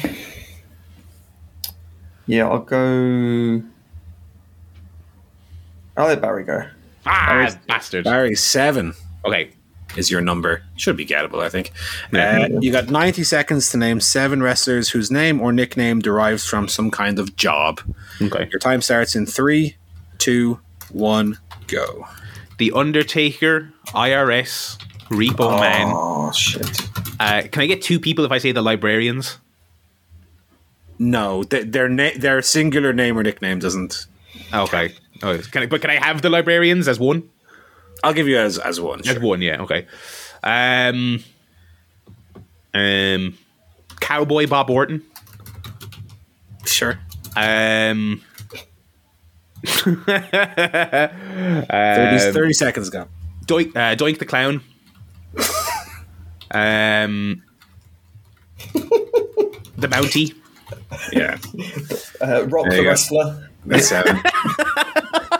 yeah, 2.25 2.47
I'll 2.47 2.59
go. 2.59 3.61
I'll 5.97 6.07
let 6.07 6.21
Barry 6.21 6.43
go. 6.45 6.63
Ah, 7.05 7.49
bastard. 7.67 8.05
Barry, 8.05 8.33
seven 8.35 8.93
Okay. 9.25 9.51
Is 9.97 10.11
your 10.11 10.21
number. 10.21 10.63
Should 10.75 10.97
be 10.97 11.05
gettable, 11.05 11.41
I 11.41 11.49
think. 11.49 11.71
Uh, 12.13 12.47
you 12.61 12.71
got 12.71 12.89
90 12.89 13.23
seconds 13.23 13.71
to 13.71 13.77
name 13.77 13.99
seven 13.99 14.41
wrestlers 14.41 14.89
whose 14.89 15.09
name 15.11 15.41
or 15.41 15.51
nickname 15.51 15.99
derives 15.99 16.45
from 16.45 16.67
some 16.67 16.91
kind 16.91 17.19
of 17.19 17.35
job. 17.35 17.81
Okay. 18.21 18.47
Your 18.51 18.59
time 18.59 18.81
starts 18.81 19.15
in 19.15 19.25
three, 19.25 19.77
two, 20.17 20.59
one, 20.91 21.37
go. 21.67 22.07
The 22.57 22.71
Undertaker, 22.73 23.73
IRS, 23.87 24.77
Repo 25.09 25.59
Man. 25.59 25.91
Oh 25.95 26.31
shit! 26.31 26.81
Uh, 27.19 27.43
can 27.51 27.63
I 27.63 27.65
get 27.65 27.81
two 27.81 27.99
people 27.99 28.25
if 28.25 28.31
I 28.31 28.37
say 28.37 28.51
the 28.51 28.61
librarians? 28.61 29.39
No, 30.99 31.43
th- 31.43 31.71
their 31.71 31.87
na- 31.87 32.17
their 32.17 32.41
singular 32.41 32.91
name 32.93 33.17
or 33.17 33.23
nickname 33.23 33.59
doesn't. 33.59 34.05
Okay. 34.53 34.93
Oh, 35.23 35.37
can 35.37 35.63
I, 35.63 35.65
but 35.65 35.81
can 35.81 35.89
I 35.89 35.95
have 35.95 36.21
the 36.21 36.29
librarians 36.29 36.87
as 36.87 36.99
one? 36.99 37.29
I'll 38.03 38.13
give 38.13 38.27
you 38.27 38.37
as 38.37 38.57
as 38.57 38.79
one. 38.79 38.99
As 39.01 39.05
Sure. 39.07 39.19
one, 39.21 39.41
yeah. 39.41 39.61
Okay. 39.61 39.85
Um. 40.43 41.23
Um. 42.73 43.37
Cowboy 43.99 44.47
Bob 44.47 44.69
Orton. 44.69 45.03
sure. 46.65 46.99
Um. 47.35 48.21
30, 49.65 50.01
um, 51.69 52.33
30 52.33 52.53
seconds 52.53 52.89
go. 52.89 53.07
Doink, 53.45 53.75
uh, 53.75 53.95
Doink 53.95 54.19
the 54.19 54.25
Clown. 54.25 54.61
um. 56.51 57.43
the 59.77 59.87
Bounty. 59.89 60.33
Yeah, 61.11 61.37
Uh, 62.21 62.45
Rock 62.47 62.67
There 62.69 62.81
the 62.83 62.87
wrestler, 62.87 63.49
that's 63.65 63.87
seven. 63.89 64.21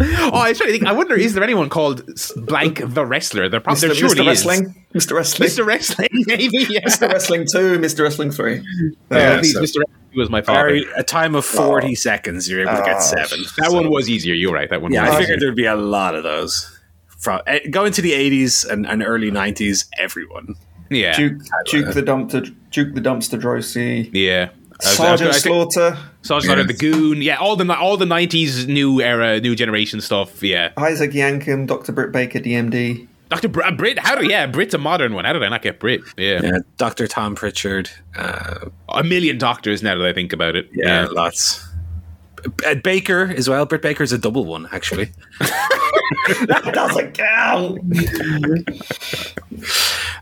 Oh, 0.22 0.30
I 0.38 0.48
was 0.50 0.58
trying 0.58 0.68
to 0.68 0.78
think. 0.78 0.86
I 0.86 0.92
wonder, 0.92 1.14
is 1.14 1.34
there 1.34 1.42
anyone 1.44 1.68
called 1.68 2.02
blank 2.36 2.80
the 2.84 3.04
wrestler? 3.04 3.48
There 3.48 3.60
probably 3.60 3.78
Mr. 3.80 3.86
there 3.88 3.94
surely 3.94 4.14
Mr. 4.16 4.20
is. 4.20 4.26
Wrestling, 4.46 4.74
Mr. 4.94 5.16
Wrestling, 5.16 5.48
Mr. 5.48 5.66
Wrestling, 5.66 6.08
maybe. 6.26 6.58
Yeah. 6.70 6.80
Mr. 6.80 7.08
Wrestling 7.10 7.46
two, 7.52 7.78
Mr. 7.78 8.02
Wrestling 8.04 8.30
three. 8.30 8.62
Yeah, 9.10 9.38
Please, 9.38 9.52
so- 9.52 9.60
Mr. 9.60 9.78
Wrestling 9.80 9.86
was 10.16 10.30
my 10.30 10.40
father. 10.42 10.60
Barry, 10.68 10.86
a 10.96 11.02
time 11.02 11.34
of 11.34 11.44
40 11.44 11.94
seconds, 11.94 12.48
you're 12.48 12.62
able 12.62 12.76
to 12.76 12.82
get 12.84 12.96
Oh, 12.96 13.00
seven. 13.00 13.42
that 13.58 13.66
So- 13.70 13.74
one 13.74 13.90
was 13.90 14.08
easier. 14.08 14.34
You're 14.34 14.52
right. 14.52 14.68
That 14.70 14.82
one. 14.82 14.92
Yeah, 14.92 15.02
was 15.02 15.10
I 15.10 15.12
easier. 15.14 15.20
figured 15.26 15.40
there'd 15.40 15.56
be 15.56 15.66
a 15.66 15.76
lot 15.76 16.14
of 16.14 16.22
those. 16.22 16.76
From 17.18 17.40
eh, 17.46 17.60
going 17.68 17.92
to 17.92 18.00
the 18.02 18.12
80s 18.12 18.68
and, 18.68 18.86
and 18.86 19.02
early 19.02 19.30
90s, 19.30 19.86
everyone. 19.98 20.54
Yeah. 20.90 21.14
Duke, 21.16 21.42
Duke 21.66 21.92
the 21.94 22.02
dumpster, 22.02 22.54
Duke 22.70 22.94
the 22.94 23.00
dumpster, 23.00 23.38
Droese, 23.40 24.08
Yeah. 24.12 24.48
I 24.50 24.76
was- 24.86 24.96
Sergeant 24.96 25.34
I 25.34 25.38
think- 26.22 26.26
Slaughter, 26.26 26.46
Sergeant 26.48 26.68
Slaughter, 26.68 26.90
the 26.90 26.92
Goon. 27.08 27.22
Yeah, 27.22 27.36
all 27.36 27.56
the 27.56 27.74
all 27.76 27.96
the 27.96 28.04
'90s 28.04 28.66
new 28.66 29.00
era, 29.00 29.40
new 29.40 29.54
generation 29.54 30.00
stuff. 30.00 30.42
Yeah. 30.42 30.70
Isaac 30.76 31.12
Yankem, 31.12 31.66
Dr. 31.66 31.92
Britt 31.92 32.12
Baker, 32.12 32.38
DMD. 32.40 33.06
Doctor 33.30 33.48
Br- 33.48 33.62
uh, 33.62 33.70
Brit. 33.70 33.98
How 33.98 34.16
did 34.16 34.28
yeah? 34.30 34.46
Brit's 34.46 34.74
a 34.74 34.78
modern 34.78 35.14
one. 35.14 35.24
How 35.24 35.32
did 35.32 35.42
I 35.42 35.48
not 35.48 35.62
get 35.62 35.78
Brit? 35.78 36.00
Yeah. 36.16 36.40
Yeah, 36.42 36.58
Dr. 36.78 37.06
Tom 37.06 37.34
Pritchard. 37.36 37.88
Uh, 38.16 38.68
A 38.88 39.04
million 39.04 39.38
doctors 39.38 39.82
now 39.84 39.96
that 39.96 40.04
I 40.06 40.12
think 40.12 40.32
about 40.32 40.56
it. 40.56 40.68
yeah, 40.74 41.06
lots. 41.10 41.64
Uh, 42.66 42.74
Baker 42.74 43.32
as 43.36 43.48
well. 43.48 43.66
Britt 43.66 43.82
Baker's 43.82 44.12
a 44.12 44.18
double 44.18 44.44
one, 44.44 44.68
actually. 44.72 45.10
That 46.48 46.72
doesn't 46.74 47.12
count. 47.14 47.78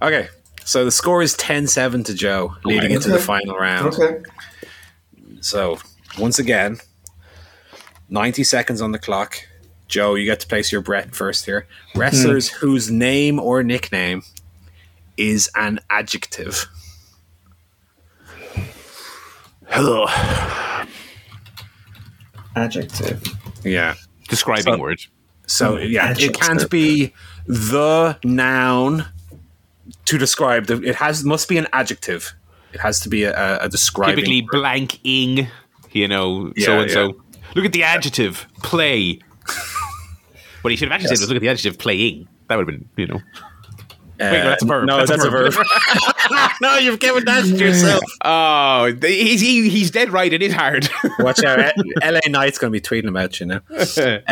Okay, 0.02 0.28
so 0.64 0.84
the 0.84 0.90
score 0.90 1.22
is 1.22 1.34
10 1.34 1.66
7 1.66 2.04
to 2.04 2.14
Joe, 2.14 2.54
leading 2.64 2.90
into 2.92 3.08
the 3.10 3.18
final 3.18 3.56
round. 3.56 3.94
Okay. 3.94 4.20
So, 5.40 5.78
once 6.18 6.38
again, 6.38 6.78
90 8.08 8.44
seconds 8.44 8.80
on 8.80 8.92
the 8.92 8.98
clock. 8.98 9.36
Joe, 9.86 10.14
you 10.14 10.26
get 10.26 10.40
to 10.40 10.46
place 10.46 10.70
your 10.70 10.82
bet 10.82 11.14
first 11.14 11.46
here. 11.46 11.66
Wrestlers 11.94 12.50
hmm. 12.50 12.58
whose 12.58 12.90
name 12.90 13.38
or 13.38 13.62
nickname 13.62 14.22
is 15.16 15.50
an 15.54 15.80
adjective. 15.90 16.66
Hello. 19.66 20.06
Adjective. 22.56 23.22
Yeah. 23.64 23.94
Describing 24.28 24.74
So- 24.74 24.78
word. 24.78 25.00
So, 25.46 25.78
yeah, 25.78 26.14
it 26.18 26.34
can't 26.38 26.68
be 26.68 27.14
the 27.46 28.18
noun 28.22 29.06
to 30.04 30.18
describe 30.18 30.66
the. 30.66 30.82
It 30.82 30.96
has 30.96 31.24
must 31.24 31.48
be 31.48 31.56
an 31.56 31.66
adjective. 31.72 32.34
It 32.72 32.80
has 32.80 33.00
to 33.00 33.08
be 33.08 33.24
a, 33.24 33.32
a- 33.34 33.64
a 33.64 33.68
describing. 33.68 34.16
Typically 34.16 34.42
blanking. 34.52 35.48
You 35.92 36.06
know, 36.08 36.52
Yeah, 36.56 36.66
so 36.66 36.80
and 36.80 36.90
so. 36.90 37.22
Look 37.54 37.64
at 37.64 37.72
the 37.72 37.82
adjective 37.82 38.46
play. 38.62 39.20
what 40.62 40.70
he 40.70 40.76
should 40.76 40.88
have 40.88 40.94
actually 41.00 41.08
said 41.16 41.22
was 41.22 41.28
look 41.28 41.36
at 41.36 41.40
the 41.42 41.48
adjective 41.48 41.78
playing. 41.78 42.28
That 42.48 42.56
would 42.56 42.68
have 42.70 42.78
been, 42.78 42.88
you 42.96 43.06
know. 43.06 43.20
Uh, 44.20 44.30
Wait, 44.32 44.42
that's 44.42 44.62
a 44.64 44.66
verb. 44.66 44.84
No, 44.86 44.96
That's 44.98 45.10
a 45.10 45.14
that's, 45.14 45.24
a 45.26 45.30
verb. 45.30 45.52
verb. 45.54 45.66
no, 46.60 46.76
you've 46.78 46.98
given 46.98 47.24
that 47.26 47.42
to 47.44 47.56
yourself. 47.56 48.02
Oh, 48.24 48.92
he's 49.00 49.40
he, 49.40 49.68
he's 49.68 49.92
dead 49.92 50.10
right. 50.10 50.32
It 50.32 50.42
is 50.42 50.52
hard. 50.52 50.88
Watch 51.20 51.42
out. 51.44 51.72
LA 52.04 52.18
Knight's 52.26 52.58
going 52.58 52.72
to 52.72 52.76
be 52.76 52.80
tweeting 52.80 53.08
about 53.08 53.38
you 53.38 53.46
now. 53.46 53.60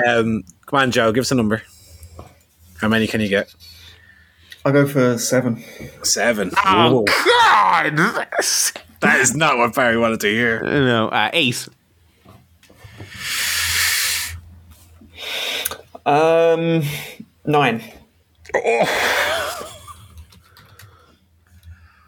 Um, 0.07 0.43
come 0.66 0.80
on, 0.80 0.91
Joe, 0.91 1.12
give 1.12 1.22
us 1.22 1.30
a 1.30 1.37
number. 1.37 1.62
How 2.80 2.89
many 2.89 3.07
can 3.07 3.20
you 3.20 3.28
get? 3.28 3.55
I'll 4.66 4.72
go 4.72 4.84
for 4.84 5.16
seven. 5.16 5.62
Seven. 6.02 6.50
oh 6.64 6.90
Whoa. 6.90 7.04
God! 7.04 7.96
That 8.98 9.20
is 9.20 9.36
not 9.36 9.58
what 9.58 9.72
Barry 9.76 9.96
wanted 9.96 10.18
to 10.22 10.26
hear. 10.26 10.60
No, 10.60 11.06
uh, 11.06 11.30
eight. 11.32 11.68
Um, 16.04 16.82
nine. 17.44 17.80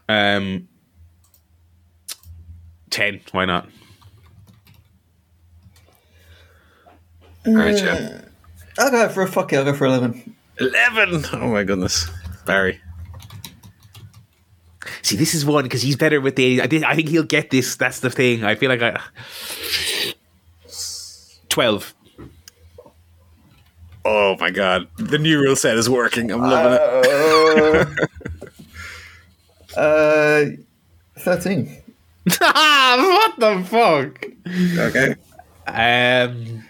Um, 0.08 0.66
ten. 2.90 3.20
Why 3.30 3.44
not? 3.44 3.68
All 7.46 7.54
right, 7.54 7.76
Joe. 7.76 8.20
I'll 8.80 8.90
go 8.90 9.08
for 9.10 9.22
a 9.22 9.28
fuck 9.28 9.52
it. 9.52 9.58
I'll 9.58 9.64
go 9.64 9.74
for 9.74 9.86
eleven. 9.86 10.34
11. 10.60 11.24
Oh, 11.34 11.52
my 11.52 11.62
goodness. 11.62 12.10
Barry. 12.48 12.80
See, 15.02 15.16
this 15.16 15.34
is 15.34 15.44
one 15.44 15.64
because 15.64 15.82
he's 15.82 15.96
better 15.96 16.18
with 16.20 16.34
the. 16.36 16.62
I 16.62 16.66
think, 16.66 16.84
I 16.84 16.94
think 16.96 17.08
he'll 17.10 17.22
get 17.22 17.50
this. 17.50 17.76
That's 17.76 18.00
the 18.00 18.08
thing. 18.10 18.42
I 18.42 18.54
feel 18.56 18.70
like 18.70 18.82
I. 18.82 18.98
Twelve. 21.50 21.94
Oh, 24.04 24.36
my 24.40 24.50
God. 24.50 24.88
The 24.96 25.18
new 25.18 25.38
rule 25.40 25.56
set 25.56 25.76
is 25.76 25.90
working. 25.90 26.30
I'm 26.32 26.40
loving 26.40 26.72
it. 26.72 28.08
Uh, 29.76 29.80
uh, 29.80 30.46
thirteen. 31.18 31.82
what 32.38 33.38
the 33.38 33.64
fuck? 33.68 34.24
Okay. 34.78 35.14
Um. 35.66 36.64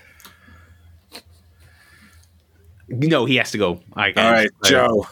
No, 2.88 3.26
he 3.26 3.36
has 3.36 3.50
to 3.52 3.58
go. 3.58 3.80
I 3.94 4.10
can't. 4.12 4.26
All 4.26 4.32
right, 4.32 4.50
I- 4.64 4.68
Joe, 4.68 5.06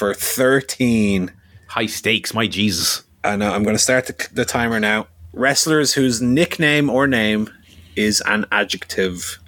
for 0.00 0.14
13. 0.14 1.30
High 1.66 1.84
stakes, 1.84 2.32
my 2.32 2.46
Jesus. 2.46 3.02
I 3.22 3.36
know. 3.36 3.52
I'm 3.52 3.62
going 3.62 3.76
to 3.76 3.82
start 3.82 4.06
the, 4.06 4.28
the 4.32 4.46
timer 4.46 4.80
now. 4.80 5.08
Wrestlers 5.34 5.92
whose 5.92 6.22
nickname 6.22 6.88
or 6.88 7.06
name 7.06 7.50
is 7.96 8.22
an 8.24 8.46
adjective. 8.50 9.38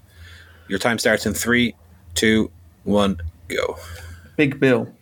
Your 0.69 0.79
time 0.79 0.99
starts 0.99 1.25
in 1.25 1.33
three, 1.33 1.75
two, 2.15 2.51
one, 2.85 3.19
go. 3.49 3.79
Big 4.37 4.61
Bill. 4.61 4.93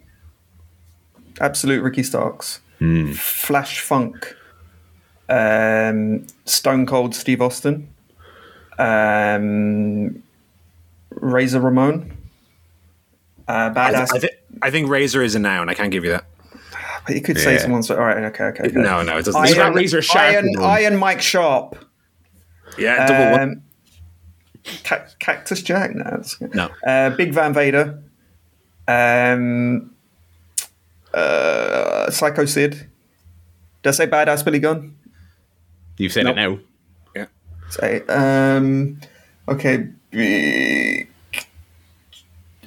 Absolute 1.40 1.82
Ricky 1.82 2.04
Starks. 2.04 2.60
Hmm. 2.78 3.10
Flash 3.10 3.80
Funk. 3.80 4.36
Um, 5.28 6.28
Stone 6.44 6.86
Cold 6.86 7.12
Steve 7.12 7.42
Austin. 7.42 7.88
Um, 8.78 10.22
Razor 11.10 11.58
Ramon. 11.58 12.16
Uh, 13.48 13.52
I, 13.52 13.70
badass. 13.70 14.14
I, 14.14 14.18
thi- 14.20 14.28
I 14.62 14.70
think 14.70 14.88
Razor 14.88 15.22
is 15.22 15.34
a 15.34 15.38
noun. 15.38 15.68
I 15.68 15.74
can't 15.74 15.90
give 15.90 16.04
you 16.04 16.10
that. 16.10 16.24
but 17.06 17.14
you 17.14 17.22
could 17.22 17.38
say 17.38 17.54
Yeah. 17.54 17.60
someone's 17.60 17.90
all 17.90 17.96
right. 17.98 18.16
Okay, 18.24 18.44
okay. 18.44 18.64
okay. 18.64 18.72
No, 18.78 19.02
no, 19.02 19.16
it 19.18 19.24
doesn't. 19.24 19.44
He's 19.46 19.56
Iron, 19.58 19.74
Razor 19.74 20.02
Sharp 20.02 20.24
Iron, 20.24 20.48
in. 20.48 20.62
Iron 20.62 20.96
Mike 20.96 21.20
Sharp. 21.22 21.76
yeah, 22.78 23.06
double 23.06 23.30
one. 23.32 23.40
Um, 23.42 23.62
Ca- 24.84 25.06
Cactus 25.18 25.62
Jack. 25.62 25.94
No, 25.94 26.04
that's 26.04 26.34
good. 26.34 26.54
No. 26.54 26.68
Uh, 26.86 27.10
Big 27.10 27.32
Van 27.32 27.54
Vader. 27.54 28.02
Um, 28.86 29.94
uh, 31.14 32.10
Psycho 32.10 32.44
Sid. 32.44 32.72
Did 33.82 33.88
I 33.88 33.92
say 33.92 34.06
Badass 34.06 34.44
Billy 34.44 34.58
Gunn? 34.58 34.94
You've 35.96 36.12
said 36.12 36.24
Nope. 36.24 36.36
it 36.36 36.40
now. 36.40 36.58
Yeah. 37.16 37.26
Say, 37.70 38.02
um, 38.08 39.00
okay. 39.48 39.88
big- 40.10 41.08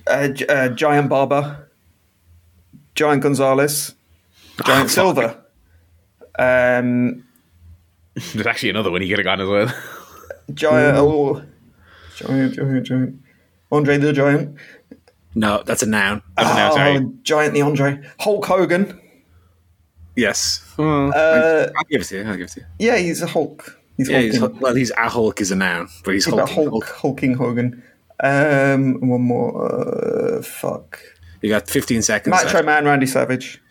Uh, 0.08 0.28
Gi- 0.30 0.50
uh, 0.50 0.70
Giant 0.70 1.08
Baba. 1.10 1.63
Giant 2.96 3.22
Gonzalez. 3.24 3.96
Giant 4.66 4.90
Silva. 4.90 5.40
Um, 6.38 7.24
There's 8.16 8.46
actually 8.48 8.70
another 8.70 8.92
one 8.92 9.02
he 9.02 9.10
could 9.10 9.20
have 9.20 9.26
gone 9.26 9.42
as 9.42 9.48
well. 9.50 9.68
giant. 10.54 10.98
Oh, 10.98 11.42
giant, 12.16 12.54
giant, 12.56 12.86
giant. 12.86 13.22
Andre 13.72 13.98
the 13.98 14.14
Giant. 14.14 14.58
No, 15.36 15.64
that's 15.66 15.82
a 15.82 15.88
noun. 15.88 16.22
That's 16.38 16.50
a 16.52 16.54
noun, 16.56 16.72
Oh, 16.72 16.76
sorry. 16.76 17.10
Giant 17.24 17.54
the 17.56 17.62
Andre. 17.64 18.00
Hulk 18.20 18.46
Hogan. 18.46 19.00
Yes. 20.16 20.64
Uh, 20.78 21.10
I'll 21.76 21.84
give 21.90 22.02
it 22.02 22.06
to 22.06 22.18
you. 22.18 22.24
I'll 22.24 22.38
give 22.38 22.46
it 22.46 22.50
to 22.52 22.60
you. 22.60 22.66
yeah, 22.78 22.98
he's 22.98 23.24
a 23.24 23.28
Hulk. 23.28 23.80
He's 23.98 24.10
Yeah, 24.10 24.20
he's, 24.22 24.40
well, 24.40 24.76
he's 24.76 24.92
a 24.92 25.10
Hulk 25.10 25.42
is 25.42 25.50
a 25.52 25.56
noun, 25.56 25.90
but 26.04 26.14
he's 26.14 26.28
Yeah, 26.28 26.36
but. 26.36 26.50
Hulk, 26.50 26.70
Hulk. 26.70 26.86
hulking 26.86 27.34
Hogan. 27.34 27.82
Um, 28.20 29.00
one 29.08 29.22
more. 29.22 29.72
Uh, 30.38 30.42
fuck. 30.44 31.00
You 31.44 31.50
got 31.50 31.70
15 31.70 32.02
seconds. 32.02 32.32
Macho 32.32 32.54
left. 32.54 32.66
Man, 32.66 32.86
Randy 32.86 33.06
Savage. 33.06 33.62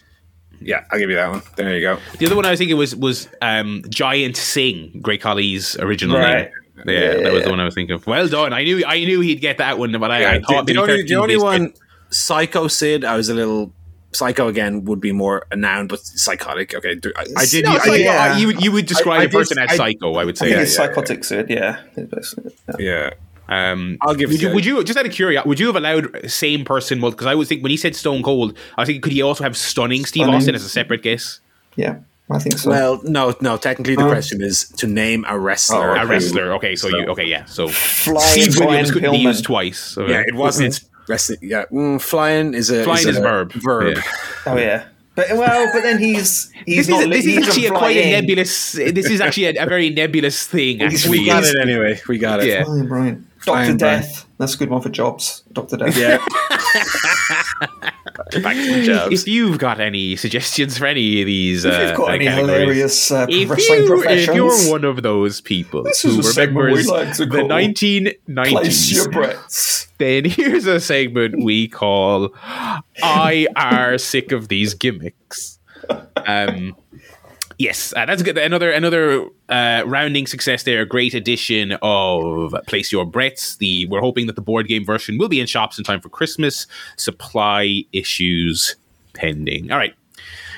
Yeah, 0.61 0.85
I'll 0.93 0.99
give 1.01 1.11
you 1.11 1.17
that 1.17 1.31
one. 1.31 1.43
There 1.57 1.75
you 1.75 1.81
go. 1.81 1.99
The 2.19 2.27
other 2.27 2.37
one 2.37 2.45
I 2.47 2.51
was 2.51 2.59
thinking 2.61 2.77
was 2.77 2.95
was 2.95 3.29
um, 3.41 3.83
Giant 3.89 4.37
Singh, 4.37 5.01
Great 5.03 5.21
Khali's 5.21 5.77
original 5.79 6.19
Right. 6.19 6.45
name. 6.45 6.51
Yeah, 6.87 7.15
that 7.23 7.33
was 7.33 7.45
the 7.45 7.51
one 7.51 7.59
I 7.61 7.65
was 7.65 7.75
thinking 7.75 7.95
of. 7.95 8.07
Well 8.07 8.29
done. 8.29 8.53
I 8.53 8.63
knew 8.63 8.85
I 8.87 8.99
knew 9.05 9.21
he'd 9.21 9.41
get 9.41 9.59
that 9.59 9.79
one, 9.79 9.91
but 9.99 10.11
I, 10.13 10.35
I 10.35 10.39
the, 10.39 10.45
thought 10.45 10.67
the 10.67 10.75
maybe 10.75 10.93
only, 10.93 11.03
the 11.05 11.15
only 11.17 11.35
missed 11.35 11.45
it. 11.45 11.49
one, 11.49 11.75
Psycho 12.11 12.69
Sid, 12.69 13.05
I 13.05 13.17
was 13.17 13.29
a 13.29 13.35
little. 13.35 13.73
Psycho 14.15 14.47
again 14.49 14.85
would 14.85 15.01
be 15.01 15.11
more 15.11 15.47
a 15.51 15.57
noun, 15.57 15.87
but 15.87 15.99
psychotic. 16.01 16.75
Okay, 16.75 16.97
I, 17.17 17.25
I 17.39 17.47
did. 17.47 17.65
No, 17.65 17.71
I 17.73 17.79
psycho, 17.79 17.93
yeah. 17.95 18.33
uh, 18.35 18.37
you 18.37 18.47
would 18.49 18.63
you 18.63 18.71
would 18.73 18.85
describe 18.87 19.21
I- 19.21 19.23
I 19.23 19.25
a 19.25 19.29
person 19.31 19.57
did- 19.57 19.71
as 19.71 19.81
I- 19.81 19.93
psycho. 19.93 20.15
I 20.15 20.25
would 20.27 20.37
I 20.37 20.39
say. 20.39 20.45
think 20.47 20.57
Yeah, 20.57 20.63
it's 20.63 20.79
yeah, 20.79 20.87
psychotic 20.87 21.25
Sid, 21.25 21.47
yeah. 21.49 21.83
Yeah. 22.79 23.11
Yeah. 23.53 23.73
Um, 23.73 23.99
I'll 24.01 24.15
give 24.15 24.31
would 24.31 24.41
you, 24.41 24.53
would 24.55 24.65
you 24.65 24.83
just 24.85 24.99
out 24.99 25.07
of 25.07 25.13
curiosity 25.13 25.49
would 25.49 25.61
you 25.61 25.67
have 25.67 25.77
allowed 25.77 26.31
same 26.31 26.65
person? 26.65 27.01
Well, 27.01 27.11
because 27.11 27.27
I 27.27 27.35
would 27.35 27.47
think 27.49 27.63
when 27.63 27.71
he 27.71 27.77
said 27.77 27.95
Stone 27.97 28.23
Cold, 28.23 28.57
I 28.79 28.85
think 28.85 29.03
could 29.03 29.13
he 29.13 29.23
also 29.23 29.45
have 29.45 29.57
stunning 29.57 30.05
Steve 30.05 30.23
Stunning. 30.23 30.35
Austin 30.37 30.55
as 30.55 30.65
a 30.65 30.69
separate 30.69 31.03
guess? 31.03 31.41
Yeah, 31.77 31.97
I 32.31 32.39
think 32.39 32.59
so. 32.59 32.71
Well, 32.71 33.01
no, 33.05 33.35
no. 33.41 33.57
Technically, 33.57 33.97
the 33.97 34.05
Oh. 34.05 34.11
question 34.11 34.43
is 34.43 34.69
to 34.79 34.87
name 34.87 35.25
a 35.29 35.39
wrestler. 35.39 35.91
Oh, 35.93 35.95
A 35.95 35.99
Okay. 36.03 36.05
wrestler. 36.07 36.53
Okay, 36.55 36.77
so, 36.77 36.89
So- 36.91 36.97
you 36.99 37.07
okay? 37.07 37.25
Yeah. 37.27 37.45
So 37.47 37.69
Flying 37.69 38.21
Steve 38.21 38.57
Brian 38.57 38.69
Williams 38.71 38.91
couldn't 38.91 39.11
be 39.13 39.19
Pillman. 39.19 39.23
used 39.23 39.45
twice. 39.45 39.79
So, 39.79 40.07
Yeah, 40.09 40.23
it 40.27 40.35
wasn't 40.35 40.81
wrestling. 41.09 41.39
Yeah, 41.43 41.65
mm, 41.73 42.01
flying 42.01 42.55
is 42.55 42.71
a 42.71 42.85
Flying 42.85 43.09
is 43.09 43.17
a 43.17 43.21
verb. 43.21 43.53
Verb. 43.53 43.97
Yeah. 43.97 44.03
Oh 44.47 44.57
yeah, 44.57 44.83
but 45.15 45.27
well, 45.33 45.71
but 45.73 45.83
then 45.83 45.99
he's 45.99 46.51
he's 46.67 46.87
This 46.87 46.89
not. 46.89 47.03
is, 47.05 47.09
this 47.11 47.25
he 47.25 47.37
is 47.39 47.49
actually 47.49 47.67
a 47.67 47.71
quite 47.71 47.97
a 47.97 48.11
nebulous. 48.11 48.73
This 48.73 49.11
is 49.11 49.21
actually 49.21 49.47
a, 49.57 49.63
a 49.63 49.67
very 49.67 49.91
nebulous 49.91 50.47
thing. 50.47 50.81
Actually, 50.83 51.19
We 51.21 51.27
got 51.27 51.45
it 51.45 51.57
anyway. 51.61 52.01
We 52.09 52.19
got 52.19 52.41
it. 52.43 52.47
Yeah. 52.49 52.65
Flying 52.65 52.87
Brian. 52.89 53.27
Flying 53.43 53.71
Doctor 53.71 53.79
Brian. 53.79 54.03
Death. 54.03 54.27
That's 54.39 54.55
a 54.55 54.59
good 54.59 54.71
one 54.71 54.83
for 54.83 54.89
jobs. 54.89 55.43
Doctor 55.53 55.77
Death. 55.77 55.97
Yeah. 55.97 56.19
Back 58.43 58.57
to 58.57 58.75
the 58.75 58.83
jobs. 58.85 59.23
If 59.23 59.29
you've 59.29 59.59
got 59.59 59.81
any 59.81 60.17
suggestions 60.17 60.79
for 60.79 60.87
any 60.87 61.21
of 61.23 61.27
these, 61.27 61.65
If 61.65 61.75
uh, 61.75 61.83
you've 61.83 61.97
got 61.97 62.09
uh, 62.11 62.13
any 62.13 62.27
hilarious 62.27 63.11
uh, 63.11 63.27
if, 63.29 63.51
wrestling 63.51 63.83
you, 63.83 64.05
if 64.05 64.35
you're 64.35 64.71
one 64.71 64.85
of 64.85 65.03
those 65.03 65.41
people 65.41 65.83
This 65.83 66.03
who 66.03 66.21
is 66.21 66.37
a 66.37 66.41
remembers 66.41 66.89
like 66.89 67.17
the 67.17 67.27
call 67.27 67.49
place 67.49 67.79
1990s, 67.79 68.95
your 68.95 69.11
then 69.99 70.25
here's 70.25 70.67
a 70.67 70.81
segment 70.81 71.43
we 71.43 71.69
call 71.69 72.31
"I 72.45 73.47
are 73.57 73.99
sick 73.99 74.33
of 74.33 74.49
these 74.49 74.75
gimmicks." 74.75 75.59
Um, 76.17 76.77
yes, 77.63 77.95
uh, 77.97 78.05
that's 78.05 78.23
good. 78.23 78.37
Another 78.37 78.71
another 78.73 79.27
uh, 79.49 79.85
rounding 79.87 80.27
success 80.27 80.65
there. 80.65 80.85
Great 80.85 81.15
addition 81.15 81.79
of 81.81 82.55
Place 82.67 82.91
Your 82.91 83.07
Bets. 83.07 83.57
The 83.57 83.87
we're 83.87 84.01
hoping 84.01 84.27
that 84.27 84.37
the 84.37 84.43
board 84.43 84.67
game 84.67 84.85
version 84.85 85.17
will 85.17 85.29
be 85.29 85.41
in 85.41 85.47
shops 85.47 85.79
in 85.79 85.85
time 85.85 86.01
for 86.01 86.09
Christmas. 86.09 86.67
Supply 86.97 87.85
issues 87.93 88.77
pending. 89.15 89.71
All 89.71 89.79
right. 89.79 89.95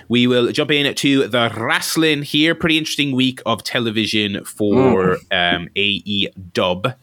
We 0.08 0.26
will 0.26 0.52
jump 0.52 0.70
in 0.70 0.94
to 0.94 1.28
the 1.28 1.50
wrestling 1.56 2.22
here. 2.22 2.54
Pretty 2.54 2.76
interesting 2.76 3.14
week 3.14 3.40
of 3.46 3.64
television 3.64 4.44
for 4.44 5.16
um, 5.30 5.68
AE 5.76 6.28
Dub. 6.52 6.94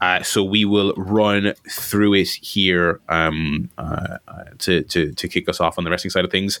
Uh, 0.00 0.20
so 0.24 0.42
we 0.42 0.64
will 0.64 0.92
run 0.96 1.54
through 1.70 2.14
it 2.14 2.28
here 2.28 3.00
um, 3.08 3.70
uh, 3.78 4.18
uh, 4.26 4.44
to, 4.58 4.82
to 4.82 5.12
to 5.12 5.28
kick 5.28 5.48
us 5.48 5.60
off 5.60 5.78
on 5.78 5.84
the 5.84 5.90
wrestling 5.90 6.10
side 6.10 6.24
of 6.24 6.30
things. 6.30 6.58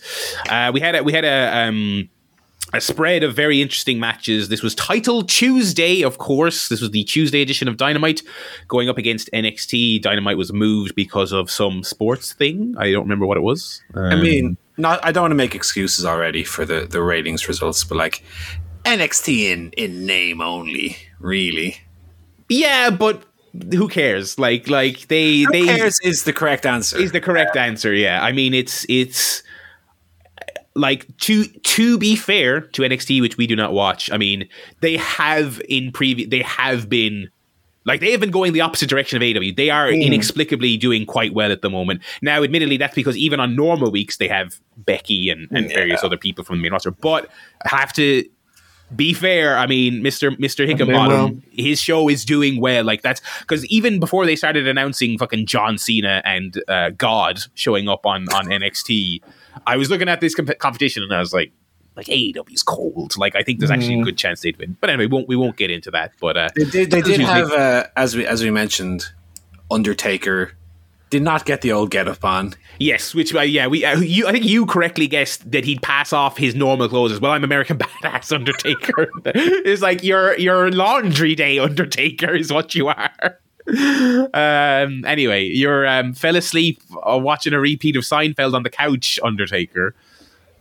Uh, 0.48 0.70
we 0.72 0.78
had 0.78 0.94
a, 0.94 1.02
we 1.02 1.12
had 1.12 1.24
a 1.24 1.66
um, 1.66 2.08
a 2.74 2.80
spread 2.80 3.22
of 3.22 3.34
very 3.34 3.60
interesting 3.60 4.00
matches. 4.00 4.48
This 4.48 4.62
was 4.62 4.74
Title 4.74 5.22
Tuesday, 5.22 6.02
of 6.02 6.18
course. 6.18 6.68
This 6.68 6.80
was 6.80 6.90
the 6.90 7.04
Tuesday 7.04 7.42
edition 7.42 7.68
of 7.68 7.76
Dynamite 7.76 8.22
going 8.68 8.88
up 8.88 8.96
against 8.98 9.30
NXT. 9.32 10.00
Dynamite 10.02 10.38
was 10.38 10.52
moved 10.52 10.94
because 10.94 11.32
of 11.32 11.50
some 11.50 11.82
sports 11.82 12.32
thing. 12.32 12.74
I 12.78 12.90
don't 12.90 13.02
remember 13.02 13.26
what 13.26 13.36
it 13.36 13.42
was. 13.42 13.82
I 13.94 14.16
mean, 14.16 14.46
um, 14.46 14.56
not. 14.78 15.04
I 15.04 15.12
don't 15.12 15.22
want 15.24 15.32
to 15.32 15.36
make 15.36 15.54
excuses 15.54 16.04
already 16.06 16.44
for 16.44 16.64
the 16.64 16.86
the 16.88 17.02
ratings 17.02 17.46
results, 17.48 17.84
but 17.84 17.96
like 17.98 18.24
NXT 18.84 19.50
in 19.52 19.70
in 19.72 20.06
name 20.06 20.40
only, 20.40 20.96
really. 21.20 21.76
yeah, 22.48 22.88
but 22.90 23.22
who 23.74 23.86
cares? 23.86 24.38
Like, 24.38 24.66
like 24.68 25.08
they 25.08 25.42
Who 25.42 25.52
they 25.52 25.64
cares 25.66 25.98
is 26.02 26.24
the 26.24 26.32
correct 26.32 26.64
answer. 26.64 26.98
is 26.98 27.12
the 27.12 27.20
correct 27.20 27.54
answer. 27.56 27.92
Yeah, 27.92 28.22
I 28.24 28.32
mean 28.32 28.54
it's 28.54 28.86
it's 28.88 29.42
like 30.74 31.14
to 31.18 31.44
to 31.44 31.98
be 31.98 32.16
fair 32.16 32.60
to 32.60 32.82
NXT, 32.82 33.20
which 33.20 33.36
we 33.36 33.46
do 33.46 33.56
not 33.56 33.72
watch. 33.72 34.10
I 34.10 34.16
mean 34.16 34.48
they 34.80 34.96
have 34.96 35.60
in 35.68 35.92
previous 35.92 36.28
they 36.30 36.42
have 36.42 36.88
been. 36.88 37.30
Like 37.84 37.98
they 37.98 38.12
have 38.12 38.20
been 38.20 38.30
going 38.30 38.52
the 38.52 38.60
opposite 38.60 38.88
direction 38.88 39.20
of 39.20 39.22
AW. 39.24 39.50
They 39.56 39.68
are 39.68 39.90
inexplicably 39.90 40.76
doing 40.76 41.04
quite 41.04 41.34
well 41.34 41.50
at 41.50 41.62
the 41.62 41.68
moment. 41.68 42.00
Now, 42.22 42.40
admittedly, 42.44 42.76
that's 42.76 42.94
because 42.94 43.16
even 43.16 43.40
on 43.40 43.56
normal 43.56 43.90
weeks 43.90 44.18
they 44.18 44.28
have 44.28 44.60
Becky 44.76 45.30
and, 45.30 45.48
and 45.50 45.68
various 45.68 46.04
other 46.04 46.16
people 46.16 46.44
from 46.44 46.58
the 46.58 46.62
main 46.62 46.70
roster. 46.70 46.92
But 46.92 47.28
I 47.64 47.76
have 47.76 47.92
to 47.94 48.24
be 48.94 49.14
fair, 49.14 49.56
I 49.56 49.66
mean, 49.66 50.02
Mister 50.02 50.32
Mister 50.38 50.66
Hickenbottom, 50.66 51.42
his 51.52 51.80
show 51.80 52.08
is 52.08 52.24
doing 52.24 52.60
well. 52.60 52.84
Like 52.84 53.02
that's 53.02 53.20
because 53.40 53.64
even 53.66 53.98
before 54.00 54.26
they 54.26 54.36
started 54.36 54.68
announcing 54.68 55.18
fucking 55.18 55.46
John 55.46 55.78
Cena 55.78 56.22
and 56.24 56.62
uh, 56.68 56.90
God 56.90 57.40
showing 57.54 57.88
up 57.88 58.06
on 58.06 58.26
on 58.32 58.46
NXT, 58.46 59.20
I 59.66 59.76
was 59.76 59.90
looking 59.90 60.08
at 60.08 60.20
this 60.20 60.34
comp- 60.34 60.58
competition 60.58 61.02
and 61.02 61.12
I 61.12 61.20
was 61.20 61.32
like, 61.32 61.52
like 61.96 62.06
AEW's 62.06 62.62
cold. 62.62 63.16
Like 63.18 63.36
I 63.36 63.42
think 63.42 63.58
there's 63.58 63.70
actually 63.70 64.00
a 64.00 64.02
good 64.04 64.16
chance 64.16 64.40
they'd 64.40 64.56
win. 64.56 64.76
But 64.80 64.90
anyway, 64.90 65.06
we 65.06 65.12
won't 65.12 65.28
we 65.28 65.36
won't 65.36 65.56
get 65.56 65.70
into 65.70 65.90
that. 65.90 66.12
But 66.20 66.36
uh, 66.36 66.48
They 66.56 66.64
did, 66.64 66.90
they 66.90 67.02
did 67.02 67.16
Tuesday- 67.16 67.22
have, 67.24 67.52
uh, 67.52 67.84
as 67.96 68.16
we 68.16 68.26
as 68.26 68.42
we 68.42 68.50
mentioned, 68.50 69.06
Undertaker 69.70 70.52
did 71.10 71.22
not 71.22 71.44
get 71.44 71.60
the 71.60 71.72
old 71.72 71.90
get 71.90 72.08
up 72.08 72.24
on. 72.24 72.54
Yes, 72.78 73.14
which 73.14 73.34
uh, 73.34 73.40
yeah, 73.42 73.66
we 73.66 73.84
uh, 73.84 73.98
you 73.98 74.26
I 74.26 74.32
think 74.32 74.44
you 74.46 74.64
correctly 74.64 75.06
guessed 75.06 75.50
that 75.50 75.64
he'd 75.64 75.82
pass 75.82 76.12
off 76.12 76.38
his 76.38 76.54
normal 76.54 76.88
clothes 76.88 77.12
as 77.12 77.20
well. 77.20 77.32
I'm 77.32 77.44
American 77.44 77.76
Badass 78.02 78.32
Undertaker. 78.34 79.10
it's 79.26 79.82
like 79.82 80.02
your 80.02 80.36
your 80.38 80.70
laundry 80.70 81.34
day 81.34 81.58
Undertaker 81.58 82.34
is 82.34 82.50
what 82.52 82.74
you 82.74 82.88
are. 82.88 83.38
Um. 83.66 85.04
Anyway, 85.04 85.44
you 85.44 85.70
um 85.70 86.14
fell 86.14 86.36
asleep 86.36 86.80
uh, 87.06 87.18
watching 87.18 87.52
a 87.52 87.60
repeat 87.60 87.96
of 87.96 88.04
Seinfeld 88.04 88.54
on 88.54 88.62
the 88.62 88.70
couch, 88.70 89.20
Undertaker. 89.22 89.94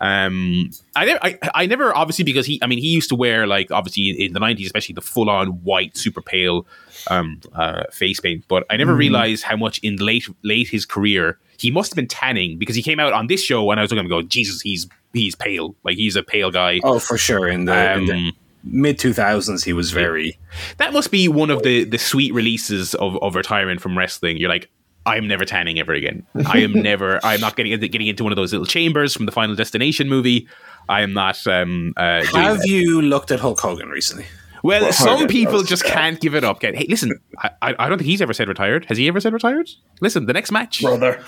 Um, 0.03 0.71
I 0.95 1.05
never, 1.05 1.19
I, 1.23 1.37
I 1.53 1.65
never, 1.67 1.95
obviously, 1.95 2.25
because 2.25 2.47
he, 2.47 2.59
I 2.63 2.65
mean, 2.65 2.79
he 2.79 2.87
used 2.87 3.09
to 3.09 3.15
wear 3.15 3.45
like, 3.45 3.69
obviously, 3.69 4.09
in 4.09 4.33
the 4.33 4.39
nineties, 4.39 4.65
especially 4.65 4.93
the 4.93 5.01
full-on 5.01 5.49
white, 5.63 5.95
super 5.95 6.23
pale, 6.23 6.65
um, 7.11 7.39
uh, 7.53 7.83
face 7.91 8.19
paint. 8.19 8.43
But 8.47 8.65
I 8.71 8.77
never 8.77 8.95
realized 8.95 9.43
how 9.43 9.57
much 9.57 9.77
in 9.83 9.97
late, 9.97 10.27
late 10.41 10.69
his 10.69 10.87
career 10.87 11.37
he 11.59 11.69
must 11.69 11.91
have 11.91 11.95
been 11.95 12.07
tanning 12.07 12.57
because 12.57 12.75
he 12.75 12.81
came 12.81 12.99
out 12.99 13.13
on 13.13 13.27
this 13.27 13.43
show 13.43 13.69
and 13.69 13.79
I 13.79 13.83
was 13.83 13.91
looking 13.91 13.99
at 13.99 14.05
him 14.05 14.09
going, 14.09 14.27
Jesus, 14.27 14.61
he's 14.61 14.87
he's 15.13 15.35
pale, 15.35 15.75
like 15.83 15.97
he's 15.97 16.15
a 16.15 16.23
pale 16.23 16.49
guy. 16.49 16.79
Oh, 16.83 16.97
for 16.97 17.19
sure. 17.19 17.47
In 17.47 17.65
the, 17.65 17.93
in 17.93 18.05
the 18.07 18.13
Um, 18.13 18.31
mid 18.63 18.99
two 18.99 19.13
thousands, 19.13 19.63
he 19.63 19.73
was 19.73 19.91
very. 19.91 20.37
that 20.77 20.93
must 20.93 21.11
be 21.11 21.27
one 21.27 21.49
of 21.49 21.63
the 21.63 21.83
the 21.83 21.97
sweet 21.97 22.33
releases 22.33 22.93
of, 22.95 23.21
of 23.21 23.35
retirement 23.35 23.81
from 23.81 23.97
wrestling. 23.97 24.37
You're 24.37 24.49
like, 24.49 24.69
I 25.05 25.17
am 25.17 25.27
never 25.27 25.45
tanning 25.45 25.79
ever 25.79 25.93
again. 25.93 26.25
I 26.45 26.59
am 26.59 26.73
never. 26.81 27.19
I'm 27.23 27.41
not 27.41 27.55
getting 27.55 27.77
getting 27.79 28.07
into 28.07 28.23
one 28.23 28.31
of 28.31 28.35
those 28.35 28.51
little 28.51 28.67
chambers 28.67 29.13
from 29.13 29.25
the 29.25 29.31
Final 29.31 29.55
Destination 29.55 30.09
movie. 30.09 30.47
I 30.89 31.01
am 31.01 31.13
not. 31.13 31.45
Um, 31.47 31.93
uh, 31.97 32.25
Have 32.33 32.65
you 32.65 33.01
looked 33.01 33.31
at 33.31 33.39
Hulk 33.39 33.59
Hogan 33.59 33.89
recently? 33.89 34.25
Well, 34.63 34.83
Well, 34.83 34.91
some 34.93 35.27
people 35.27 35.63
just 35.63 35.83
yeah. 35.85 35.93
can't 35.93 36.19
give 36.21 36.35
it 36.35 36.43
up. 36.43 36.61
Hey, 36.61 36.85
listen, 36.87 37.19
I, 37.39 37.49
I 37.61 37.75
I 37.79 37.89
don't 37.89 37.97
think 37.97 38.07
he's 38.09 38.21
ever 38.21 38.33
said 38.33 38.47
retired. 38.47 38.85
Has 38.85 38.97
he 38.97 39.07
ever 39.07 39.19
said 39.19 39.33
retired? 39.33 39.69
Listen, 40.01 40.25
the 40.27 40.33
next 40.33 40.51
match, 40.51 40.81
brother. 40.81 41.23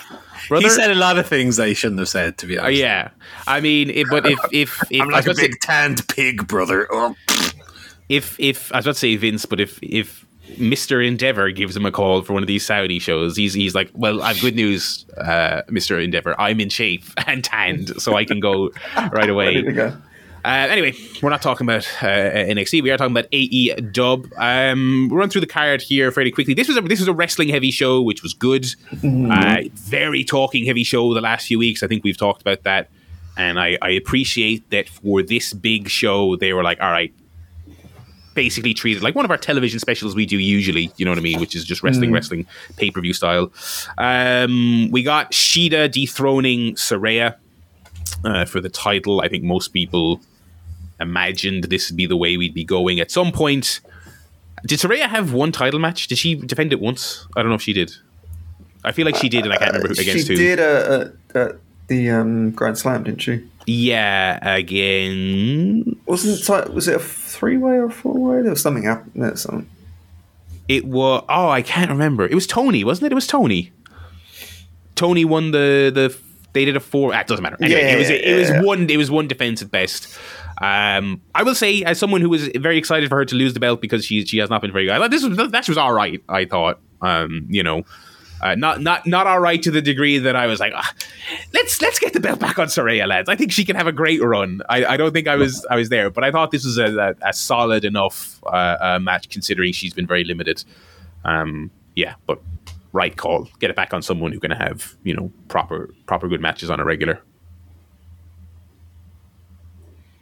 brother. 0.48 0.64
He 0.64 0.70
said 0.70 0.92
a 0.92 0.96
lot 0.96 1.18
of 1.18 1.28
things 1.28 1.56
that 1.58 1.68
he 1.68 1.74
shouldn't 1.74 2.00
have 2.00 2.10
said. 2.10 2.38
To 2.40 2.46
be 2.48 2.58
Uh, 2.60 2.66
honest, 2.66 2.80
yeah, 2.80 3.10
I 3.48 3.60
mean, 3.60 3.90
if, 3.90 4.08
but 4.10 4.26
if 4.26 4.40
if 4.52 4.82
if 4.92 5.02
I'm 5.02 5.10
I 5.10 5.14
like 5.14 5.26
a 5.26 5.32
about 5.32 5.36
to 5.38 5.42
big 5.50 5.60
tanned 5.62 6.08
pig, 6.08 6.48
brother. 6.48 6.88
Oh. 6.92 7.16
if 8.10 8.40
if 8.40 8.72
I 8.72 8.78
was 8.78 8.86
about 8.86 8.94
to 8.94 9.00
say 9.00 9.16
Vince, 9.16 9.46
but 9.46 9.60
if 9.60 9.80
if 9.82 10.26
Mister 10.60 11.02
Endeavor 11.02 11.50
gives 11.52 11.76
him 11.76 11.86
a 11.86 11.92
call 11.92 12.22
for 12.22 12.34
one 12.34 12.44
of 12.44 12.48
these 12.48 12.66
Saudi 12.66 13.00
shows, 13.00 13.36
he's 13.38 13.54
he's 13.54 13.74
like, 13.74 13.90
well, 13.94 14.22
I've 14.22 14.40
good 14.42 14.56
news, 14.56 15.06
uh, 15.18 15.62
Mister 15.70 16.00
Endeavor. 16.00 16.40
I'm 16.40 16.60
in 16.60 16.70
shape 16.70 17.04
and 17.28 17.44
tanned, 17.44 18.00
so 18.02 18.16
I 18.16 18.26
can 18.26 18.40
go 18.40 18.72
right 19.12 19.30
away. 19.30 19.64
Ready 20.44 20.66
to 20.66 20.68
go. 20.68 20.72
Uh, 20.72 20.72
anyway, 20.72 20.94
we're 21.22 21.30
not 21.30 21.42
talking 21.42 21.66
about 21.66 21.88
uh, 22.02 22.06
NXT. 22.06 22.84
We 22.84 22.92
are 22.92 22.98
talking 22.98 23.16
about 23.16 23.28
AE 23.32 23.76
Dub. 23.76 24.28
Um, 24.38 25.08
we'll 25.10 25.20
run 25.20 25.30
through 25.30 25.42
the 25.42 25.48
card 25.48 25.82
here 25.82 26.12
fairly 26.12 26.32
quickly. 26.32 26.54
This 26.54 26.68
was 26.68 26.78
a, 26.78 26.82
this 26.82 27.00
was 27.00 27.08
a 27.08 27.14
wrestling 27.14 27.50
heavy 27.50 27.72
show, 27.72 28.02
which 28.02 28.24
was 28.24 28.34
good. 28.34 28.66
Uh, 29.04 29.62
very 29.74 30.24
talking 30.24 30.66
heavy 30.66 30.84
show 30.84 31.14
the 31.14 31.22
last 31.22 31.48
few 31.48 31.60
weeks. 31.60 31.84
I 31.84 31.88
think 31.88 32.04
we've 32.04 32.18
talked 32.18 32.42
about 32.42 32.64
that, 32.64 32.90
and 33.38 33.60
I, 33.60 33.78
I 33.82 33.90
appreciate 33.92 34.70
that 34.72 34.90
for 34.90 35.22
this 35.22 35.54
big 35.54 35.90
show, 35.90 36.36
they 36.36 36.54
were 36.54 36.64
like, 36.64 36.80
all 36.82 36.92
right. 36.92 37.14
Basically 38.36 38.74
treated 38.74 39.04
like 39.04 39.14
one 39.14 39.26
of 39.26 39.32
our 39.32 39.38
television 39.38 39.80
specials 39.80 40.16
we 40.16 40.26
do 40.26 40.40
usually, 40.40 40.92
you 40.98 41.06
know 41.06 41.12
what 41.12 41.20
I 41.20 41.22
mean, 41.22 41.40
which 41.40 41.56
is 41.56 41.64
just 41.66 41.84
wrestling, 41.84 42.12
wrestling 42.12 42.48
pay 42.78 42.90
per 42.90 43.00
view 43.00 43.14
style. 43.14 43.54
Um, 44.00 44.90
we 44.90 45.04
got 45.04 45.32
Shida 45.32 45.92
dethroning 45.92 46.74
Saraya 46.74 47.36
uh, 48.26 48.46
for 48.46 48.60
the 48.60 48.70
title. 48.70 49.22
I 49.22 49.28
think 49.28 49.44
most 49.44 49.68
people 49.68 50.20
imagined 51.00 51.66
this 51.66 51.90
would 51.90 51.98
be 51.98 52.06
the 52.06 52.18
way 52.18 52.38
we'd 52.38 52.54
be 52.54 52.64
going 52.64 53.00
at 53.00 53.12
some 53.12 53.32
point. 53.32 53.80
Did 54.66 54.80
Saraya 54.80 55.10
have 55.10 55.34
one 55.34 55.52
title 55.52 55.80
match? 55.80 56.08
Did 56.08 56.18
she 56.18 56.36
defend 56.36 56.72
it 56.72 56.80
once? 56.80 57.28
I 57.36 57.42
don't 57.42 57.50
know 57.50 57.56
if 57.56 57.62
she 57.62 57.74
did. 57.74 57.92
I 58.86 58.92
feel 58.92 59.06
like 59.06 59.16
she 59.16 59.30
did, 59.30 59.44
and 59.46 59.54
I 59.54 59.58
can't 59.58 59.72
remember 59.74 59.90
who 59.96 60.02
against 60.02 60.28
she 60.28 60.34
who. 60.34 60.38
did 60.38 60.60
uh, 60.60 60.64
uh, 61.34 61.38
uh, 61.40 61.52
the 61.88 62.10
um, 62.10 62.52
Grand 62.52 62.78
Slam, 62.78 63.04
didn't 63.04 63.22
she? 63.22 63.46
Yeah, 63.66 64.40
again, 64.56 65.98
Wasn't 66.06 66.50
it, 66.68 66.74
was 66.74 66.88
it 66.90 66.96
a 66.96 67.00
three 67.00 67.58
way 67.58 67.78
or 67.80 67.90
four 67.90 68.14
way? 68.14 68.42
There 68.42 68.52
was 68.52 68.62
something 68.62 68.84
happened. 68.84 69.12
There, 69.24 69.36
something. 69.38 69.70
it 70.68 70.86
was. 70.86 71.24
Oh, 71.30 71.50
I 71.50 71.62
can't 71.62 71.90
remember. 71.90 72.26
It 72.26 72.36
was 72.36 72.46
Toni, 72.48 72.84
wasn't 72.84 73.06
it? 73.08 73.12
It 73.14 73.16
was 73.16 73.28
Toni. 73.28 73.72
Toni 74.96 75.26
won 75.26 75.52
the 75.52 75.92
the. 75.94 76.18
They 76.54 76.66
did 76.66 76.76
a 76.76 76.80
four. 76.80 77.14
Ah, 77.16 77.22
it 77.22 77.28
doesn't 77.28 77.42
matter. 77.42 77.58
Anyway, 77.62 77.82
Yeah, 77.82 77.88
it 77.94 77.98
was 77.98 78.10
it 78.10 78.40
was 78.40 78.50
yeah. 78.50 78.62
one. 78.62 78.90
It 78.90 78.98
was 78.98 79.10
one 79.10 79.28
defense 79.28 79.62
at 79.62 79.72
best. 79.72 80.18
Um, 80.62 81.22
I 81.34 81.44
will 81.44 81.56
say, 81.56 81.84
as 81.84 82.00
someone 82.00 82.22
who 82.22 82.30
was 82.30 82.48
very 82.56 82.78
excited 82.78 83.10
for 83.10 83.18
her 83.18 83.26
to 83.26 83.36
lose 83.36 83.54
the 83.54 83.60
belt 83.60 83.82
because 83.82 84.06
she 84.06 84.26
she 84.26 84.38
has 84.38 84.50
not 84.50 84.62
been 84.62 84.72
very 84.72 84.86
good. 84.86 84.94
I 84.94 85.00
thought 85.00 85.12
this 85.12 85.24
was 85.24 85.38
that 85.52 85.68
was 85.68 85.78
all 85.78 85.94
right. 85.94 86.22
I 86.30 86.46
thought, 86.46 86.80
um, 87.02 87.48
you 87.50 87.64
know, 87.64 87.84
uh, 88.44 88.56
not 88.56 88.82
not 88.82 89.08
not 89.08 89.26
all 89.26 89.40
right 89.40 89.64
to 89.64 89.72
the 89.72 89.82
degree 89.82 90.18
that 90.18 90.36
I 90.36 90.48
was 90.48 90.60
like, 90.60 90.74
ah, 90.76 90.94
let's 91.54 91.82
let's 91.82 91.98
get 91.98 92.12
the 92.12 92.20
belt 92.20 92.40
back 92.40 92.60
on 92.60 92.68
Saraya, 92.68 93.08
lads. 93.08 93.30
I 93.30 93.36
think 93.36 93.52
she 93.52 93.64
can 93.64 93.76
have 93.78 93.88
a 93.88 93.92
great 93.92 94.22
run. 94.22 94.62
I, 94.70 94.86
I 94.86 94.98
don't 94.98 95.14
think 95.14 95.28
I 95.28 95.36
was 95.38 95.66
I 95.70 95.78
was 95.78 95.90
there, 95.90 96.10
but 96.10 96.26
I 96.26 96.32
thought 96.32 96.52
this 96.52 96.66
was 96.66 96.78
a, 96.78 96.98
a, 96.98 97.30
a 97.30 97.34
solid 97.34 97.86
enough 97.86 98.44
uh, 98.46 98.78
uh, 98.80 99.00
match 99.02 99.30
considering 99.30 99.72
she's 99.72 99.94
been 99.94 100.08
very 100.08 100.26
limited. 100.26 100.64
Um, 101.24 101.72
yeah, 101.96 102.16
but 102.28 102.42
right 102.92 103.16
call. 103.16 103.48
Get 103.60 103.70
it 103.70 103.76
back 103.78 103.94
on 103.94 104.02
someone 104.02 104.34
who 104.34 104.42
can 104.42 104.52
have 104.52 104.96
you 105.04 105.16
know 105.16 105.32
proper 105.48 105.94
proper 106.06 106.28
good 106.28 106.42
matches 106.42 106.70
on 106.70 106.82
a 106.82 106.84
regular. 106.84 107.22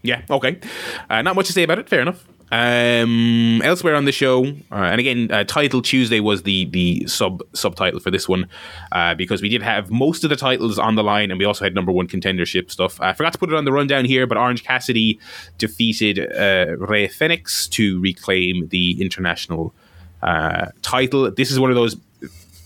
Yeah, 0.04 0.22
okay. 0.30 0.60
Uh, 1.10 1.22
not 1.22 1.36
much 1.36 1.48
to 1.48 1.54
say 1.54 1.64
about 1.64 1.80
it. 1.80 1.90
Fair 1.90 2.02
enough. 2.02 2.26
Um, 2.54 3.62
elsewhere 3.64 3.96
on 3.96 4.04
the 4.04 4.12
show, 4.12 4.46
uh, 4.46 4.76
and 4.76 5.00
again, 5.00 5.32
uh, 5.32 5.46
Title 5.46 5.82
Tuesday 5.82 6.20
was 6.20 6.44
the 6.44 6.66
the 6.66 7.08
sub 7.08 7.42
subtitle 7.54 8.02
for 8.02 8.12
this 8.12 8.28
one 8.28 8.50
uh, 8.92 9.16
because 9.16 9.42
we 9.42 9.48
did 9.48 9.62
have 9.62 9.90
most 9.90 10.26
of 10.26 10.30
the 10.30 10.36
titles 10.36 10.78
on 10.78 10.96
the 10.96 11.04
line, 11.04 11.32
and 11.32 11.40
we 11.40 11.46
also 11.46 11.64
had 11.64 11.74
number 11.74 11.94
one 11.94 12.10
contendership 12.10 12.70
stuff. 12.70 13.00
I 13.00 13.14
forgot 13.14 13.32
to 13.32 13.40
put 13.40 13.50
it 13.50 13.56
on 13.56 13.64
the 13.64 13.72
rundown 13.72 14.04
here, 14.04 14.28
but 14.28 14.38
Orange 14.38 14.66
Cassidy 14.66 15.18
defeated 15.60 16.20
uh, 16.20 16.76
Rey 16.78 17.08
Fenix 17.08 17.70
to 17.70 18.02
reclaim 18.02 18.68
the 18.68 19.02
international 19.02 19.74
uh, 20.22 20.68
title. 20.82 21.32
This 21.32 21.52
is 21.52 21.60
one 21.60 21.70
of 21.70 21.76
those 21.76 21.96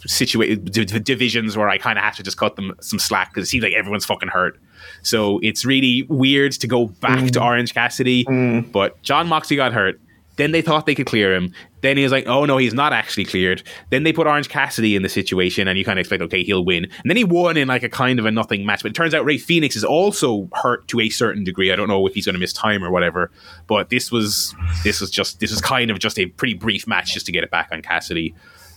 situated 0.06 0.72
d- 0.72 0.86
divisions 0.86 1.58
where 1.58 1.70
I 1.70 1.78
kind 1.78 1.98
of 1.98 2.04
have 2.04 2.16
to 2.16 2.24
just 2.24 2.38
cut 2.38 2.56
them 2.56 2.74
some 2.82 3.00
slack 3.00 3.34
because 3.34 3.48
it 3.48 3.50
seems 3.50 3.64
like 3.64 3.74
everyone's 3.74 4.06
fucking 4.06 4.30
hurt. 4.30 4.60
So 5.02 5.40
it's 5.44 5.66
really 5.66 6.06
weird 6.10 6.54
to 6.54 6.68
go 6.68 6.88
back 6.88 7.32
to 7.32 7.40
mm. 7.40 7.46
Orange 7.46 7.74
Cassidy. 7.74 8.26
Mm. 8.26 8.72
But 8.72 9.02
Jon 9.02 9.28
Moxley 9.28 9.56
got 9.56 9.74
hurt. 9.74 10.00
Then 10.38 10.52
they 10.52 10.62
thought 10.62 10.86
they 10.86 10.96
could 10.96 11.06
clear 11.06 11.34
him. 11.34 11.54
Then 11.82 11.98
he 11.98 12.04
was 12.04 12.12
like, 12.12 12.28
oh 12.28 12.46
no, 12.46 12.58
he's 12.58 12.74
not 12.74 12.94
actually 12.94 13.26
cleared. 13.26 13.64
Then 13.90 14.04
they 14.04 14.12
put 14.12 14.28
Orange 14.28 14.50
Cassidy 14.50 14.96
in 14.96 15.02
the 15.02 15.10
situation, 15.10 15.68
and 15.68 15.78
you 15.78 15.86
kind 15.86 15.98
of 15.98 16.02
expect, 16.02 16.22
okay, 16.24 16.44
he'll 16.44 16.66
win. 16.66 16.86
And 16.86 17.10
then 17.10 17.16
he 17.16 17.24
won 17.24 17.58
in 17.58 17.68
like 17.68 17.84
a 17.84 17.90
kind 17.90 18.20
of 18.20 18.26
a 18.26 18.32
nothing 18.32 18.66
match. 18.66 18.82
But 18.82 18.92
it 18.92 18.96
turns 18.96 19.14
out 19.14 19.24
Rey 19.24 19.38
Fenix 19.38 19.76
is 19.76 19.84
also 19.84 20.50
hurt 20.54 20.88
to 20.90 21.00
a 21.00 21.10
certain 21.10 21.44
degree. 21.44 21.72
I 21.72 21.76
don't 21.76 21.88
know 21.88 22.06
if 22.06 22.14
he's 22.14 22.26
going 22.26 22.34
to 22.34 22.40
miss 22.40 22.54
time 22.54 22.84
or 22.84 22.92
whatever. 22.92 23.32
But 23.68 23.90
this 23.90 24.12
was 24.12 24.54
this 24.84 25.00
was 25.00 25.10
just 25.10 25.40
this 25.40 25.52
was 25.52 25.62
kind 25.62 25.90
of 25.90 26.00
just 26.00 26.20
a 26.20 26.26
pretty 26.26 26.56
brief 26.56 26.88
match 26.88 27.14
just 27.14 27.28
to 27.28 27.32
get 27.32 27.44
it 27.44 27.52
back 27.52 27.70
on 27.72 27.82
Cassidy. 27.82 28.36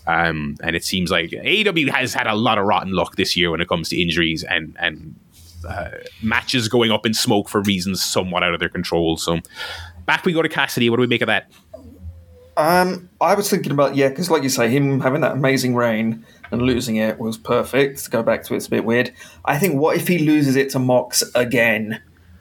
Um, 0.09 0.57
and 0.63 0.75
it 0.75 0.85
seems 0.85 1.11
like 1.11 1.31
AEW 1.31 1.91
has 1.91 2.15
had 2.15 2.27
a 2.27 2.35
lot 2.35 2.57
of 2.57 2.65
rotten 2.65 2.93
luck 2.93 3.17
this 3.17 3.37
year 3.37 3.51
when 3.51 3.61
it 3.61 3.69
comes 3.69 3.91
to 3.91 4.01
injuries 4.01 4.43
and 4.43 4.75
and 4.81 5.15
uh, 5.69 5.91
matches 6.23 6.67
going 6.69 6.91
up 6.91 7.05
in 7.05 7.13
smoke 7.13 7.49
for 7.49 7.61
reasons 7.61 8.03
somewhat 8.03 8.43
out 8.43 8.55
of 8.55 8.61
their 8.61 8.71
control. 8.71 9.19
So 9.19 9.41
back 10.07 10.25
we 10.25 10.33
go 10.33 10.41
to 10.41 10.49
Cassidy. 10.49 10.89
What 10.89 10.97
do 10.97 11.03
we 11.03 11.07
make 11.09 11.21
of 11.21 11.27
that? 11.27 11.51
Um, 12.57 13.11
I 13.21 13.35
was 13.35 13.51
thinking 13.51 13.71
about 13.71 13.97
yeah, 13.97 14.09
because 14.09 14.31
like 14.31 14.43
you 14.43 14.49
say, 14.49 14.71
him 14.71 15.01
having 15.01 15.21
that 15.21 15.33
amazing 15.33 15.75
reign 15.75 16.25
and 16.51 16.63
losing 16.63 16.97
it 16.97 17.19
was 17.19 17.37
perfect. 17.37 18.05
To 18.05 18.11
go 18.11 18.23
back 18.23 18.45
to 18.45 18.55
it, 18.55 18.57
it's 18.57 18.67
a 18.67 18.71
bit 18.71 18.87
weird. 18.87 19.13
I 19.45 19.59
think 19.59 19.79
what 19.79 19.97
if 19.97 20.09
he 20.09 20.21
loses 20.21 20.57
it 20.57 20.71
to 20.71 20.79
Mox 20.79 21.23
again, 21.35 22.01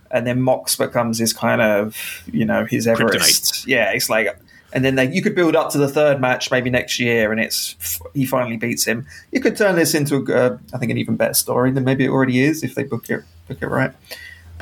and 0.09 0.25
then 0.25 0.41
Mox 0.41 0.77
becomes 0.77 1.19
his 1.19 1.33
kind 1.33 1.61
of 1.61 2.23
you 2.31 2.45
know 2.45 2.65
his 2.65 2.87
Everest? 2.87 3.67
Yeah, 3.67 3.91
it's 3.91 4.09
like, 4.09 4.39
and 4.73 4.83
then 4.83 4.95
they, 4.95 5.11
you 5.11 5.21
could 5.21 5.35
build 5.35 5.55
up 5.55 5.71
to 5.71 5.77
the 5.77 5.87
third 5.87 6.19
match 6.19 6.51
maybe 6.51 6.69
next 6.69 6.99
year, 6.99 7.31
and 7.31 7.39
it's 7.39 7.75
he 8.13 8.25
finally 8.25 8.57
beats 8.57 8.85
him. 8.85 9.05
You 9.31 9.39
could 9.41 9.55
turn 9.55 9.75
this 9.75 9.93
into 9.93 10.33
uh, 10.33 10.57
I 10.73 10.77
think 10.77 10.91
an 10.91 10.97
even 10.97 11.15
better 11.15 11.33
story 11.33 11.71
than 11.71 11.83
maybe 11.83 12.05
it 12.05 12.09
already 12.09 12.41
is 12.43 12.63
if 12.63 12.75
they 12.75 12.83
book 12.83 13.09
it 13.09 13.23
book 13.47 13.57
it 13.61 13.67
right. 13.67 13.91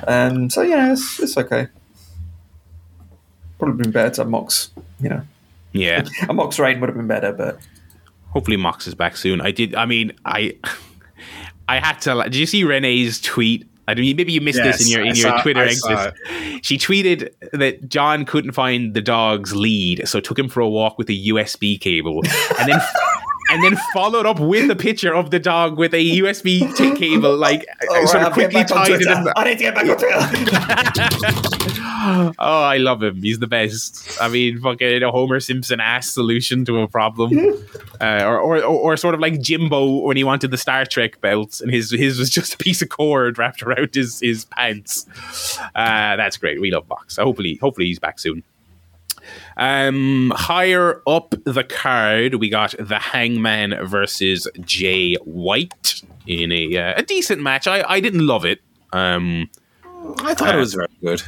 Um, 0.07 0.49
so 0.49 0.61
yeah, 0.61 0.91
it's, 0.91 1.19
it's 1.19 1.37
okay. 1.37 1.67
Probably 3.57 3.81
been 3.83 3.91
better 3.91 4.13
to 4.15 4.21
have 4.21 4.29
Mox, 4.29 4.69
you 4.99 5.09
know. 5.09 5.21
Yeah, 5.71 6.05
A 6.29 6.33
Mox 6.33 6.59
raid 6.59 6.79
would 6.79 6.89
have 6.89 6.97
been 6.97 7.07
better, 7.07 7.33
but 7.33 7.59
hopefully 8.29 8.57
Mox 8.57 8.87
is 8.87 8.95
back 8.95 9.17
soon. 9.17 9.41
I 9.41 9.51
did. 9.51 9.75
I 9.75 9.85
mean, 9.85 10.11
I 10.25 10.57
I 11.67 11.79
had 11.79 11.99
to. 12.01 12.23
Did 12.23 12.35
you 12.35 12.45
see 12.45 12.63
Renee's 12.63 13.19
tweet? 13.19 13.67
I 13.87 13.93
mean, 13.93 14.15
maybe 14.15 14.31
you 14.33 14.41
missed 14.41 14.61
this 14.63 14.81
in 14.85 14.91
your 14.91 15.01
in 15.01 15.09
I 15.11 15.13
your 15.13 15.29
saw- 15.29 15.41
Twitter 15.41 15.61
exit. 15.63 16.13
She 16.63 16.77
tweeted 16.77 17.29
that 17.53 17.87
Jon 17.87 18.25
couldn't 18.25 18.53
find 18.53 18.93
the 18.93 19.01
dog's 19.01 19.55
lead, 19.55 20.07
so 20.07 20.19
took 20.19 20.39
him 20.39 20.49
for 20.49 20.61
a 20.61 20.69
walk 20.69 20.97
with 20.97 21.09
a 21.09 21.27
USB 21.27 21.79
cable, 21.79 22.21
and 22.59 22.69
then. 22.69 22.81
And 23.47 23.63
then 23.63 23.77
followed 23.93 24.25
up 24.25 24.39
with 24.39 24.71
a 24.71 24.75
picture 24.75 25.13
of 25.13 25.29
the 25.29 25.37
dog 25.37 25.77
with 25.77 25.93
a 25.93 26.17
USB 26.17 26.65
cable, 26.97 27.37
like 27.37 27.63
All 27.91 28.07
sort 28.07 28.23
right, 28.23 28.27
of 28.27 28.33
quickly 28.33 28.63
tied 28.63 28.89
it 28.93 29.01
in. 29.03 29.27
I 29.35 29.43
need 29.43 29.59
to 29.59 29.63
get 29.65 29.75
back 29.75 29.87
on 29.87 29.97
Twitter. 29.99 31.64
Oh, 32.37 32.63
I 32.63 32.77
love 32.77 33.01
him. 33.01 33.21
He's 33.21 33.39
the 33.39 33.47
best. 33.47 34.21
I 34.21 34.27
mean, 34.27 34.59
fucking 34.59 35.01
a 35.01 35.11
Homer 35.11 35.39
Simpson 35.39 35.79
ass 35.79 36.09
solution 36.09 36.65
to 36.65 36.81
a 36.81 36.87
problem, 36.87 37.37
uh, 38.01 38.23
or, 38.25 38.39
or 38.39 38.63
or 38.63 38.97
sort 38.97 39.13
of 39.15 39.21
like 39.21 39.39
Jimbo 39.39 40.01
when 40.01 40.17
he 40.17 40.23
wanted 40.23 40.51
the 40.51 40.57
Star 40.57 40.85
Trek 40.85 41.21
belt, 41.21 41.61
and 41.61 41.71
his 41.71 41.91
his 41.91 42.19
was 42.19 42.29
just 42.29 42.55
a 42.55 42.57
piece 42.57 42.81
of 42.81 42.89
cord 42.89 43.37
wrapped 43.37 43.63
around 43.63 43.95
his 43.95 44.19
his 44.19 44.45
pants. 44.45 45.07
Uh, 45.75 46.15
that's 46.15 46.37
great. 46.37 46.59
We 46.59 46.71
love 46.71 46.87
Box. 46.87 47.17
Hopefully, 47.17 47.55
hopefully 47.61 47.87
he's 47.87 47.99
back 47.99 48.19
soon. 48.19 48.43
Um, 49.57 50.33
higher 50.35 51.01
up 51.07 51.33
the 51.45 51.63
card, 51.63 52.35
we 52.35 52.49
got 52.49 52.75
the 52.77 52.99
Hangman 52.99 53.85
versus 53.85 54.47
Jay 54.61 55.15
White 55.23 56.01
in 56.27 56.51
a 56.51 56.77
uh, 56.77 56.93
a 56.97 57.03
decent 57.03 57.41
match. 57.41 57.67
I 57.67 57.83
I 57.87 57.99
didn't 57.99 58.25
love 58.27 58.43
it. 58.43 58.59
Um, 58.91 59.49
I 60.19 60.33
thought 60.33 60.55
it 60.55 60.59
was 60.59 60.73
very 60.73 60.87
good. 61.01 61.23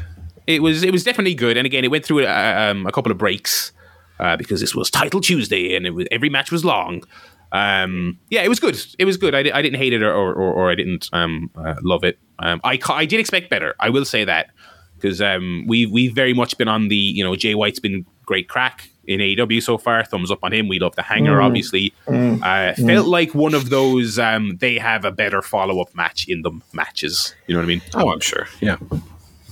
It 0.47 0.61
was 0.63 0.83
it 0.83 0.91
was 0.91 1.03
definitely 1.03 1.35
good. 1.35 1.57
And 1.57 1.65
again, 1.65 1.83
it 1.83 1.91
went 1.91 2.05
through 2.05 2.25
a, 2.25 2.71
um, 2.71 2.85
a 2.87 2.91
couple 2.91 3.11
of 3.11 3.17
breaks 3.17 3.71
uh, 4.19 4.35
because 4.37 4.59
this 4.61 4.73
was 4.73 4.89
Title 4.89 5.21
Tuesday, 5.21 5.75
and 5.75 5.85
it 5.85 5.91
was, 5.91 6.07
every 6.11 6.29
match 6.29 6.51
was 6.51 6.65
long. 6.65 7.03
Um, 7.51 8.19
yeah, 8.29 8.41
it 8.43 8.49
was 8.49 8.59
good. 8.59 8.77
It 8.99 9.05
was 9.05 9.15
good. 9.17 9.33
I, 9.33 9.43
di- 9.43 9.51
I 9.53 9.61
didn't 9.61 9.77
hate 9.79 9.93
it 9.93 10.03
or, 10.03 10.11
or, 10.13 10.33
or 10.33 10.69
I 10.69 10.75
didn't 10.75 11.09
um, 11.13 11.49
uh, 11.55 11.75
love 11.81 12.03
it. 12.03 12.19
Um, 12.39 12.59
I 12.63 12.77
ca- 12.77 12.95
I 12.95 13.05
did 13.05 13.19
expect 13.19 13.49
better. 13.49 13.73
I 13.79 13.89
will 13.89 14.03
say 14.05 14.25
that 14.25 14.49
because 14.95 15.21
um, 15.21 15.65
we 15.67 15.85
we've 15.85 16.13
very 16.13 16.33
much 16.33 16.57
been 16.57 16.67
on 16.67 16.87
the 16.89 16.95
you 16.95 17.23
know 17.23 17.35
Jay 17.35 17.55
White's 17.55 17.79
been 17.79 18.05
great 18.25 18.49
crack. 18.49 18.89
in 19.07 19.21
AEW 19.21 19.63
so 19.63 19.77
far. 19.77 20.03
Thumbs 20.03 20.29
up 20.31 20.39
on 20.43 20.51
him. 20.51 20.67
We 20.67 20.79
love 20.79 20.95
the 20.97 21.01
hanger, 21.03 21.41
obviously. 21.41 21.93
Uh, 22.07 22.73
Felt 22.73 23.07
like 23.07 23.33
one 23.33 23.53
of 23.53 23.69
those. 23.69 24.19
Um, 24.19 24.57
they 24.59 24.77
have 24.77 25.05
a 25.05 25.11
better 25.11 25.41
follow 25.41 25.79
up 25.79 25.95
match 25.95 26.27
in 26.27 26.41
the 26.41 26.51
matches. 26.73 27.33
You 27.47 27.53
know 27.55 27.61
what 27.61 27.65
I 27.65 27.67
mean? 27.67 27.81
Oh, 27.93 28.11
I'm 28.11 28.19
sure. 28.19 28.47
Yeah. 28.59 28.75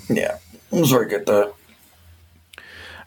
Yeah, 0.09 0.35
it 0.35 0.41
was 0.79 0.91
very 0.91 1.07
good 1.07 1.25
though. 1.25 1.55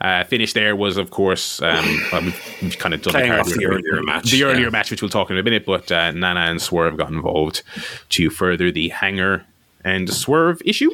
Uh, 0.00 0.22
finish 0.22 0.52
there 0.52 0.76
was, 0.76 0.96
of 0.96 1.10
course, 1.10 1.60
um, 1.60 1.84
well, 2.12 2.22
we've, 2.22 2.58
we've 2.62 2.78
kind 2.78 2.94
of 2.94 3.02
done 3.02 3.14
Playing 3.14 3.32
the, 3.32 3.40
off 3.40 3.48
the 3.48 3.66
earlier 3.66 4.00
match, 4.00 4.30
The 4.30 4.44
earlier 4.44 4.66
yeah. 4.66 4.70
match, 4.70 4.92
which 4.92 5.02
we'll 5.02 5.08
talk 5.08 5.28
in 5.28 5.36
a 5.36 5.42
minute, 5.42 5.66
but 5.66 5.90
uh, 5.90 6.12
Nana 6.12 6.40
and 6.40 6.62
Swerve 6.62 6.96
got 6.96 7.10
involved 7.10 7.62
to 8.10 8.30
further 8.30 8.70
the 8.70 8.90
hanger 8.90 9.44
and 9.84 10.08
Swerve 10.08 10.62
issue. 10.64 10.90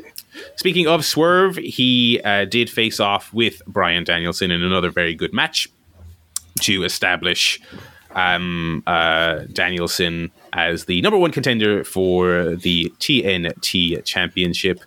Speaking 0.56 0.86
of 0.86 1.04
Swerve, 1.04 1.56
he 1.56 2.20
uh, 2.24 2.46
did 2.46 2.70
face 2.70 2.98
off 2.98 3.32
with 3.34 3.60
Bryan 3.66 4.04
Danielson 4.04 4.50
in 4.50 4.62
another 4.62 4.90
very 4.90 5.14
good 5.14 5.34
match 5.34 5.68
to 6.60 6.82
establish 6.84 7.60
um, 8.12 8.82
uh, 8.86 9.40
Danielson 9.52 10.30
as 10.52 10.84
the 10.86 11.02
number 11.02 11.18
one 11.18 11.32
contender 11.32 11.84
for 11.84 12.54
the 12.54 12.92
TNT 13.00 14.02
Championship. 14.04 14.80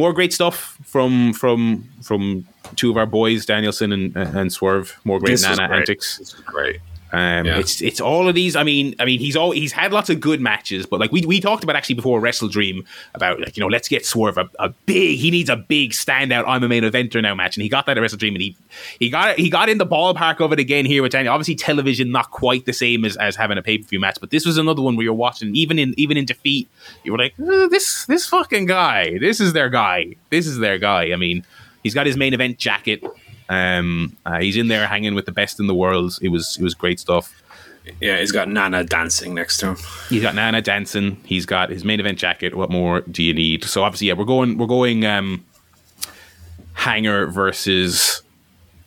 More 0.00 0.14
great 0.14 0.32
stuff 0.32 0.78
from 0.82 1.34
from 1.34 1.84
from 2.02 2.48
two 2.74 2.90
of 2.90 2.96
our 2.96 3.04
boys, 3.04 3.44
Danielson 3.44 3.92
and, 3.92 4.16
and 4.16 4.50
Swerve. 4.50 4.98
More 5.04 5.18
great 5.20 5.32
This 5.32 5.42
Nana 5.42 5.68
great. 5.68 5.80
antics. 5.80 6.16
This 6.16 6.32
great. 6.32 6.80
Um, 7.12 7.46
Yeah. 7.46 7.58
It's 7.58 7.80
it's 7.82 8.00
all 8.00 8.28
of 8.28 8.34
these. 8.34 8.54
I 8.56 8.62
mean, 8.62 8.94
I 8.98 9.04
mean, 9.04 9.18
he's 9.18 9.36
all 9.36 9.50
he's 9.50 9.72
had 9.72 9.92
lots 9.92 10.10
of 10.10 10.20
good 10.20 10.40
matches, 10.40 10.86
but 10.86 11.00
like 11.00 11.10
we, 11.12 11.22
we 11.26 11.40
talked 11.40 11.64
about 11.64 11.76
actually 11.76 11.96
before 11.96 12.20
Wrestle 12.20 12.48
Dream 12.48 12.84
about 13.14 13.40
like 13.40 13.56
you 13.56 13.60
know 13.60 13.66
let's 13.66 13.88
get 13.88 14.06
Swerve 14.06 14.38
a, 14.38 14.48
a 14.58 14.68
big. 14.86 15.18
He 15.18 15.30
needs 15.30 15.50
a 15.50 15.56
big 15.56 15.90
standout. 15.90 16.44
I'm 16.46 16.62
a 16.62 16.68
main 16.68 16.82
eventer 16.84 17.20
now 17.20 17.34
match, 17.34 17.56
and 17.56 17.62
he 17.62 17.68
got 17.68 17.86
that 17.86 17.98
at 17.98 18.00
Wrestle 18.00 18.18
Dream, 18.18 18.34
and 18.34 18.42
he 18.42 18.56
he 18.98 19.10
got 19.10 19.38
he 19.38 19.50
got 19.50 19.68
in 19.68 19.78
the 19.78 19.86
ballpark 19.86 20.40
of 20.40 20.52
it 20.52 20.58
again 20.60 20.84
here 20.84 21.02
with 21.02 21.12
Daniel. 21.12 21.34
Obviously, 21.34 21.56
television 21.56 22.10
not 22.10 22.30
quite 22.30 22.64
the 22.66 22.72
same 22.72 23.04
as, 23.04 23.16
as 23.16 23.34
having 23.36 23.58
a 23.58 23.62
pay 23.62 23.78
per 23.78 23.84
view 23.88 24.00
match, 24.00 24.18
but 24.20 24.30
this 24.30 24.46
was 24.46 24.58
another 24.58 24.82
one 24.82 24.96
where 24.96 25.04
you're 25.04 25.14
watching 25.14 25.54
even 25.56 25.78
in 25.78 25.94
even 25.96 26.16
in 26.16 26.24
defeat, 26.24 26.68
you 27.02 27.12
were 27.12 27.18
like 27.18 27.34
"Uh, 27.40 27.66
this 27.68 28.06
this 28.06 28.26
fucking 28.26 28.66
guy, 28.66 29.18
this 29.18 29.40
is 29.40 29.52
their 29.52 29.68
guy, 29.68 30.14
this 30.30 30.46
is 30.46 30.58
their 30.58 30.78
guy. 30.78 31.12
I 31.12 31.16
mean, 31.16 31.44
he's 31.82 31.94
got 31.94 32.06
his 32.06 32.16
main 32.16 32.34
event 32.34 32.58
jacket. 32.58 33.02
Um, 33.50 34.16
uh, 34.24 34.38
he's 34.40 34.56
in 34.56 34.68
there 34.68 34.86
hanging 34.86 35.14
with 35.14 35.26
the 35.26 35.32
best 35.32 35.60
in 35.60 35.66
the 35.66 35.74
world. 35.74 36.18
It 36.22 36.28
was 36.28 36.56
it 36.56 36.62
was 36.62 36.72
great 36.72 36.98
stuff. 37.00 37.42
Yeah, 38.00 38.20
he's 38.20 38.30
got 38.30 38.48
Nana 38.48 38.84
dancing 38.84 39.34
next 39.34 39.58
to 39.58 39.68
him. 39.70 39.76
He's 40.08 40.22
got 40.22 40.34
Nana 40.34 40.62
dancing. 40.62 41.16
He's 41.24 41.44
got 41.46 41.70
his 41.70 41.84
main 41.84 41.98
event 41.98 42.18
jacket. 42.18 42.54
What 42.54 42.70
more 42.70 43.00
do 43.02 43.22
you 43.22 43.34
need? 43.34 43.64
So 43.64 43.82
obviously, 43.82 44.06
yeah, 44.08 44.14
we're 44.14 44.24
going 44.24 44.56
we're 44.56 44.66
going 44.66 45.04
um, 45.04 45.44
Hanger 46.74 47.26
versus 47.26 48.22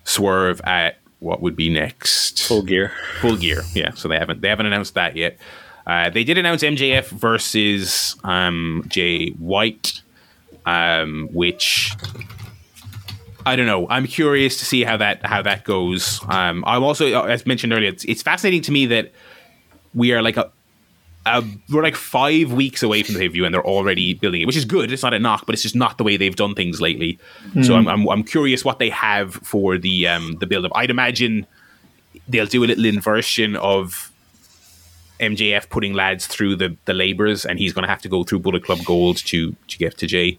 Swerve 0.05 0.61
at 0.61 0.97
what 1.19 1.41
would 1.41 1.55
be 1.55 1.69
next 1.69 2.43
Full 2.47 2.61
gear. 2.63 2.91
full 3.19 3.37
gear. 3.37 3.63
Yeah, 3.73 3.91
so 3.93 4.07
they 4.07 4.17
haven't 4.17 4.41
they 4.41 4.49
haven't 4.49 4.65
announced 4.65 4.93
that 4.95 5.15
yet. 5.15 5.37
Uh, 5.85 6.09
they 6.09 6.23
did 6.23 6.37
announce 6.37 6.63
MJF 6.63 7.07
versus 7.09 8.15
um, 8.23 8.85
Jay 8.87 9.29
White, 9.31 10.01
um, 10.65 11.27
which 11.33 11.91
I 13.45 13.55
don't 13.55 13.65
know. 13.65 13.87
I'm 13.89 14.07
curious 14.07 14.57
to 14.57 14.65
see 14.65 14.83
how 14.83 14.97
that 14.97 15.25
how 15.25 15.41
that 15.41 15.63
goes. 15.63 16.21
Um, 16.29 16.63
I'm 16.65 16.83
also, 16.83 17.23
as 17.25 17.45
mentioned 17.45 17.73
earlier, 17.73 17.89
it's, 17.89 18.03
it's 18.05 18.21
fascinating 18.21 18.61
to 18.63 18.71
me 18.71 18.85
that 18.87 19.11
we 19.93 20.13
are 20.13 20.21
like 20.21 20.37
a, 20.37 20.49
a 21.25 21.43
we're 21.69 21.83
like 21.83 21.95
five 21.95 22.51
weeks 22.53 22.83
away 22.83 23.03
from 23.03 23.15
the 23.15 23.21
review 23.21 23.45
and 23.45 23.53
they're 23.53 23.65
already 23.65 24.13
building 24.13 24.41
it, 24.41 24.45
which 24.45 24.57
is 24.57 24.65
good. 24.65 24.91
It's 24.91 25.03
not 25.03 25.13
a 25.13 25.19
knock, 25.19 25.45
but 25.45 25.53
it's 25.53 25.61
just 25.61 25.75
not 25.75 25.97
the 25.97 26.03
way 26.03 26.17
they've 26.17 26.35
done 26.35 26.55
things 26.55 26.81
lately. 26.81 27.19
So 27.63 27.75
I'm, 27.75 27.87
I'm 27.87 28.07
I'm 28.09 28.23
curious 28.23 28.65
what 28.65 28.79
they 28.79 28.89
have 28.89 29.35
for 29.35 29.77
the 29.77 30.07
um 30.07 30.37
the 30.39 30.47
build 30.47 30.65
up. 30.65 30.71
I'd 30.75 30.89
imagine 30.89 31.45
they'll 32.27 32.45
do 32.45 32.63
a 32.63 32.67
little 32.67 32.85
inversion 32.85 33.55
of 33.57 34.11
MJF 35.19 35.69
putting 35.69 35.93
lads 35.93 36.27
through 36.27 36.55
the 36.55 36.75
the 36.85 36.93
labors, 36.93 37.45
and 37.45 37.59
he's 37.59 37.73
going 37.73 37.83
to 37.83 37.89
have 37.89 38.01
to 38.01 38.09
go 38.09 38.23
through 38.23 38.39
Bullet 38.39 38.63
Club 38.63 38.79
Gold 38.85 39.17
to 39.17 39.55
to 39.67 39.77
get 39.77 39.97
to 39.99 40.07
Jay. 40.07 40.37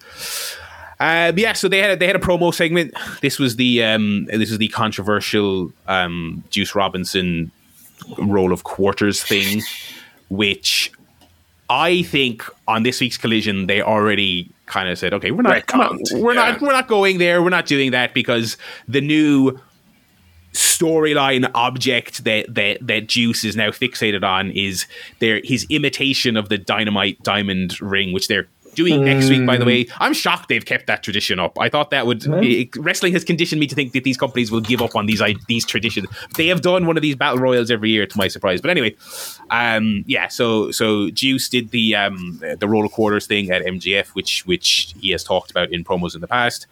Uh, 1.01 1.32
yeah, 1.36 1.53
so 1.53 1.68
they 1.68 1.78
had 1.78 1.90
a, 1.92 1.97
they 1.97 2.07
had 2.07 2.16
a 2.16 2.20
promo 2.20 2.55
segment. 2.55 2.95
This 3.20 3.38
was 3.38 3.57
the 3.57 3.82
um, 3.82 4.26
this 4.26 4.51
is 4.51 4.59
the 4.59 4.68
controversial 4.68 5.72
um, 5.86 6.45
Juice 6.51 6.74
Robinson 6.74 7.51
roll 8.18 8.53
of 8.53 8.64
quarters 8.64 9.22
thing, 9.22 9.62
which 10.28 10.92
I 11.68 12.03
think 12.03 12.45
on 12.68 12.82
this 12.82 13.01
week's 13.01 13.16
collision 13.16 13.66
they 13.66 13.82
already 13.82 14.51
kind 14.66 14.88
of 14.88 14.99
said, 14.99 15.12
okay, 15.14 15.30
we're 15.30 15.42
not, 15.42 15.64
we're 16.12 16.20
we're 16.20 16.34
yeah. 16.34 16.53
not, 16.53 16.61
we're 16.61 16.72
not 16.72 16.88
going 16.88 17.18
there. 17.18 17.42
We're 17.42 17.51
not 17.51 17.66
doing 17.66 17.90
that 17.90 18.14
because 18.14 18.57
the 18.88 19.01
new 19.01 19.59
storyline 20.53 21.51
object 21.55 22.22
that, 22.24 22.55
that 22.55 22.78
that 22.86 23.09
Juice 23.09 23.45
is 23.45 23.57
now 23.57 23.70
fixated 23.70 24.22
on 24.22 24.53
is 24.53 24.86
their 25.18 25.40
his 25.42 25.66
imitation 25.68 26.36
of 26.36 26.49
the 26.49 26.59
dynamite 26.59 27.20
diamond 27.22 27.80
ring, 27.80 28.12
which 28.12 28.28
they're 28.28 28.47
doing 28.74 29.04
next 29.04 29.28
week. 29.30 29.46
By 29.46 29.56
the 29.56 29.64
way, 29.64 29.86
I'm 29.98 30.12
shocked 30.14 30.48
they've 30.48 30.64
kept 30.64 30.86
that 30.86 31.02
tradition 31.02 31.38
up. 31.40 31.58
I 31.60 31.68
thought 31.68 31.90
that 31.90 32.06
would 32.06 32.24
it- 32.26 32.76
wrestling 32.76 33.12
has 33.12 33.24
conditioned 33.24 33.60
me 33.60 33.66
to 33.66 33.74
think 33.74 33.92
that 33.92 34.04
these 34.04 34.16
companies 34.16 34.50
will 34.50 34.60
give 34.60 34.80
up 34.82 34.94
on 34.96 35.06
these 35.06 35.20
i- 35.22 35.34
these 35.48 35.64
traditions. 35.64 36.06
They 36.36 36.46
have 36.48 36.60
done 36.62 36.86
one 36.86 36.96
of 36.96 37.02
these 37.02 37.16
battle 37.16 37.38
royals 37.38 37.70
every 37.70 37.90
year, 37.90 38.06
to 38.06 38.18
my 38.18 38.28
surprise. 38.28 38.60
But 38.60 38.70
anyway, 38.70 38.94
um, 39.50 40.04
yeah. 40.06 40.28
So 40.28 40.70
so 40.70 41.10
Juice 41.10 41.48
did 41.48 41.70
the 41.70 41.94
um, 41.96 42.40
the 42.58 42.68
roll 42.68 42.84
of 42.84 42.92
quarters 42.92 43.26
thing 43.26 43.50
at 43.50 43.62
MJF, 43.62 44.08
which 44.08 44.44
which 44.46 44.94
he 45.00 45.10
has 45.10 45.24
talked 45.24 45.50
about 45.50 45.72
in 45.72 45.84
promos 45.84 46.14
in 46.14 46.20
the 46.20 46.28
past. 46.28 46.66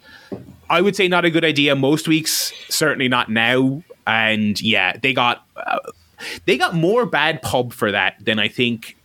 I 0.70 0.80
would 0.80 0.96
say 0.96 1.08
not 1.08 1.24
a 1.24 1.30
good 1.30 1.44
idea 1.44 1.74
most 1.76 2.08
weeks, 2.08 2.52
certainly 2.68 3.08
not 3.08 3.30
now. 3.30 3.82
And 4.06 4.60
yeah, 4.60 4.96
they 5.02 5.12
got 5.12 5.44
uh, 5.56 5.78
they 6.46 6.56
got 6.56 6.74
more 6.74 7.04
bad 7.06 7.42
pub 7.42 7.72
for 7.72 7.92
that 7.92 8.16
than 8.24 8.38
I 8.38 8.48
think 8.48 8.96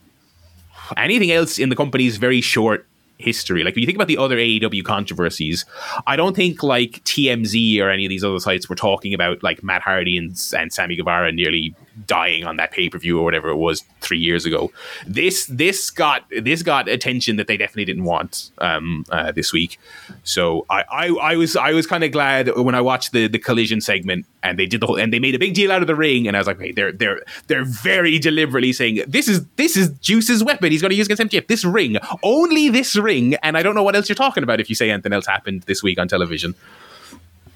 anything 0.96 1.30
else 1.30 1.58
in 1.58 1.68
the 1.68 1.76
company's 1.76 2.16
very 2.16 2.40
short 2.40 2.86
history. 3.18 3.64
Like 3.64 3.74
when 3.74 3.82
you 3.82 3.86
think 3.86 3.96
about 3.96 4.08
the 4.08 4.18
other 4.18 4.36
AEW 4.36 4.84
controversies, 4.84 5.64
I 6.06 6.16
don't 6.16 6.36
think 6.36 6.62
like 6.62 7.02
TMZ 7.04 7.80
or 7.80 7.90
any 7.90 8.06
of 8.06 8.10
these 8.10 8.24
other 8.24 8.38
sites 8.38 8.68
were 8.68 8.76
talking 8.76 9.12
about 9.12 9.42
like 9.42 9.62
Matt 9.62 9.82
Hardy 9.82 10.16
and, 10.16 10.30
and 10.56 10.72
Sammy 10.72 10.96
Guevara 10.96 11.32
nearly 11.32 11.74
dying 12.06 12.44
on 12.44 12.56
that 12.56 12.70
pay 12.70 12.88
per 12.88 12.98
view 12.98 13.18
or 13.18 13.24
whatever 13.24 13.48
it 13.48 13.56
was 13.56 13.84
three 14.00 14.18
years 14.18 14.44
ago. 14.44 14.70
This 15.06 15.46
this 15.46 15.90
got 15.90 16.24
this 16.30 16.62
got 16.62 16.88
attention 16.88 17.36
that 17.36 17.46
they 17.46 17.56
definitely 17.56 17.84
didn't 17.84 18.04
want 18.04 18.50
um, 18.58 19.04
uh, 19.10 19.32
this 19.32 19.52
week. 19.52 19.78
So 20.24 20.66
I, 20.70 20.84
I, 20.90 21.06
I 21.08 21.36
was 21.36 21.56
I 21.56 21.72
was 21.72 21.86
kind 21.86 22.04
of 22.04 22.12
glad 22.12 22.56
when 22.56 22.74
I 22.74 22.80
watched 22.80 23.12
the 23.12 23.26
the 23.26 23.38
collision 23.38 23.80
segment 23.80 24.26
and 24.42 24.58
they 24.58 24.66
did 24.66 24.80
the 24.80 24.86
whole 24.86 24.98
and 24.98 25.12
they 25.12 25.18
made 25.18 25.34
a 25.34 25.38
big 25.38 25.54
deal 25.54 25.72
out 25.72 25.82
of 25.82 25.86
the 25.86 25.96
ring 25.96 26.26
and 26.28 26.36
I 26.36 26.40
was 26.40 26.46
like, 26.46 26.60
hey, 26.60 26.72
they're 26.72 26.92
they're 26.92 27.22
they're 27.46 27.64
very 27.64 28.18
deliberately 28.18 28.72
saying 28.72 29.02
this 29.06 29.28
is 29.28 29.44
this 29.56 29.76
is 29.76 29.90
Juice's 30.00 30.44
weapon. 30.44 30.72
He's 30.72 30.82
going 30.82 30.90
to 30.90 30.96
use 30.96 31.06
against 31.06 31.22
MJF. 31.22 31.46
This 31.48 31.64
ring, 31.64 31.96
only 32.22 32.68
this 32.68 32.96
ring, 32.96 33.34
and 33.36 33.56
I 33.56 33.62
don't 33.62 33.74
know 33.74 33.82
what 33.82 33.96
else 33.96 34.08
you're 34.08 34.16
talking 34.16 34.42
about 34.42 34.60
if 34.60 34.68
you 34.68 34.74
say 34.74 34.90
anything 34.90 35.12
else 35.12 35.26
happened 35.26 35.62
this 35.62 35.82
week 35.82 35.98
on 35.98 36.08
television. 36.08 36.54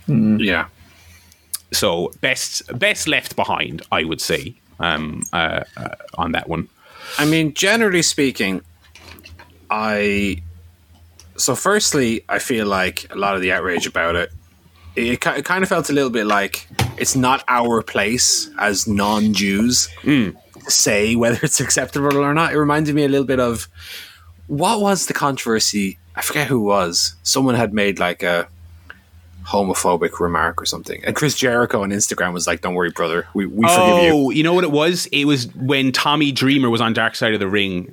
Yeah. 0.09 0.67
So 1.73 2.13
best 2.21 2.63
best 2.79 3.09
left 3.09 3.37
behind, 3.37 3.83
I 3.91 4.05
would 4.05 4.21
say, 4.21 4.55
um, 4.79 5.23
uh, 5.33 5.65
uh, 5.77 5.89
on 6.15 6.33
that 6.33 6.49
one. 6.49 6.69
I 7.19 7.25
mean, 7.25 7.55
generally 7.55 8.03
speaking, 8.03 8.63
I. 9.71 10.43
So, 11.37 11.55
firstly, 11.55 12.25
I 12.29 12.39
feel 12.39 12.67
like 12.67 13.07
a 13.11 13.17
lot 13.17 13.35
of 13.35 13.41
the 13.41 13.53
outrage 13.53 13.87
about 13.87 14.17
it, 14.17 14.31
it, 14.95 15.27
it 15.27 15.45
kind 15.45 15.63
of 15.63 15.69
felt 15.69 15.89
a 15.89 15.93
little 15.93 16.11
bit 16.11 16.27
like 16.27 16.69
it's 16.99 17.17
not 17.17 17.43
our 17.49 17.83
place 17.83 18.51
as 18.59 18.87
non 18.87 19.33
Jews 19.33 19.89
to 20.05 20.37
say 20.69 21.17
whether 21.17 21.39
it's 21.43 21.61
acceptable 21.61 22.19
or 22.19 22.35
not. 22.35 22.53
It 22.53 22.59
reminded 22.59 22.95
me 22.95 23.05
a 23.05 23.09
little 23.09 23.27
bit 23.27 23.41
of 23.41 23.67
what 24.47 24.81
was 24.81 25.07
the 25.07 25.15
controversy? 25.15 25.99
I 26.15 26.23
forget 26.23 26.49
who 26.49 26.61
it 26.61 26.67
was. 26.67 27.15
Someone 27.23 27.55
had 27.55 27.73
made 27.73 27.99
like 27.99 28.23
a 28.23 28.49
homophobic 29.45 30.21
remark 30.21 30.61
or 30.61 30.67
something. 30.67 31.05
And 31.05 31.15
Chris 31.17 31.37
Jericho 31.37 31.83
on 31.83 31.91
Instagram 31.91 32.33
was 32.33 32.47
like, 32.47 32.61
Don't 32.61 32.75
worry, 32.75 32.91
brother. 32.91 33.27
We, 33.35 33.47
we 33.47 33.67
forgive 33.67 34.05
you. 34.05 34.13
Oh, 34.13 34.31
you 34.31 34.43
know 34.43 34.55
what 34.55 34.65
it 34.65 34.71
was? 34.71 35.07
It 35.07 35.25
was 35.25 35.53
when 35.55 35.93
Tommy 35.93 36.33
Dreamer 36.33 36.71
was 36.71 36.81
on 36.81 36.93
Dark 36.93 37.15
Side 37.15 37.35
of 37.35 37.41
the 37.41 37.49
Ring, 37.49 37.93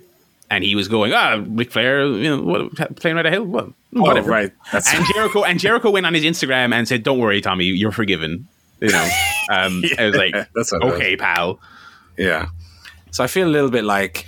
and 0.49 0.63
he 0.63 0.75
was 0.75 0.87
going, 0.87 1.13
"Ah, 1.13 1.43
Ric 1.47 1.71
Flair, 1.71 2.05
you 2.05 2.37
know, 2.37 2.41
what, 2.41 2.95
playing 2.97 3.17
right 3.17 3.25
a 3.25 3.31
hill, 3.31 3.45
what, 3.45 3.71
whatever." 3.91 4.29
Oh, 4.29 4.33
right. 4.33 4.51
That's 4.71 4.91
and 4.93 5.05
Jericho 5.13 5.43
and 5.43 5.59
Jericho 5.59 5.89
went 5.91 6.05
on 6.05 6.13
his 6.13 6.23
Instagram 6.23 6.73
and 6.73 6.87
said, 6.87 7.03
"Don't 7.03 7.19
worry, 7.19 7.41
Tommy, 7.41 7.65
you're 7.65 7.91
forgiven." 7.91 8.47
You 8.79 8.91
know, 8.91 9.03
um, 9.51 9.83
I 9.97 10.05
was 10.05 10.15
like, 10.15 10.33
that's 10.55 10.71
what 10.71 10.81
it 10.81 10.85
was. 10.85 10.93
"Okay, 10.95 11.15
pal, 11.15 11.59
Yeah. 12.17 12.47
So 13.11 13.23
I 13.23 13.27
feel 13.27 13.47
a 13.47 13.49
little 13.49 13.71
bit 13.71 13.83
like 13.83 14.27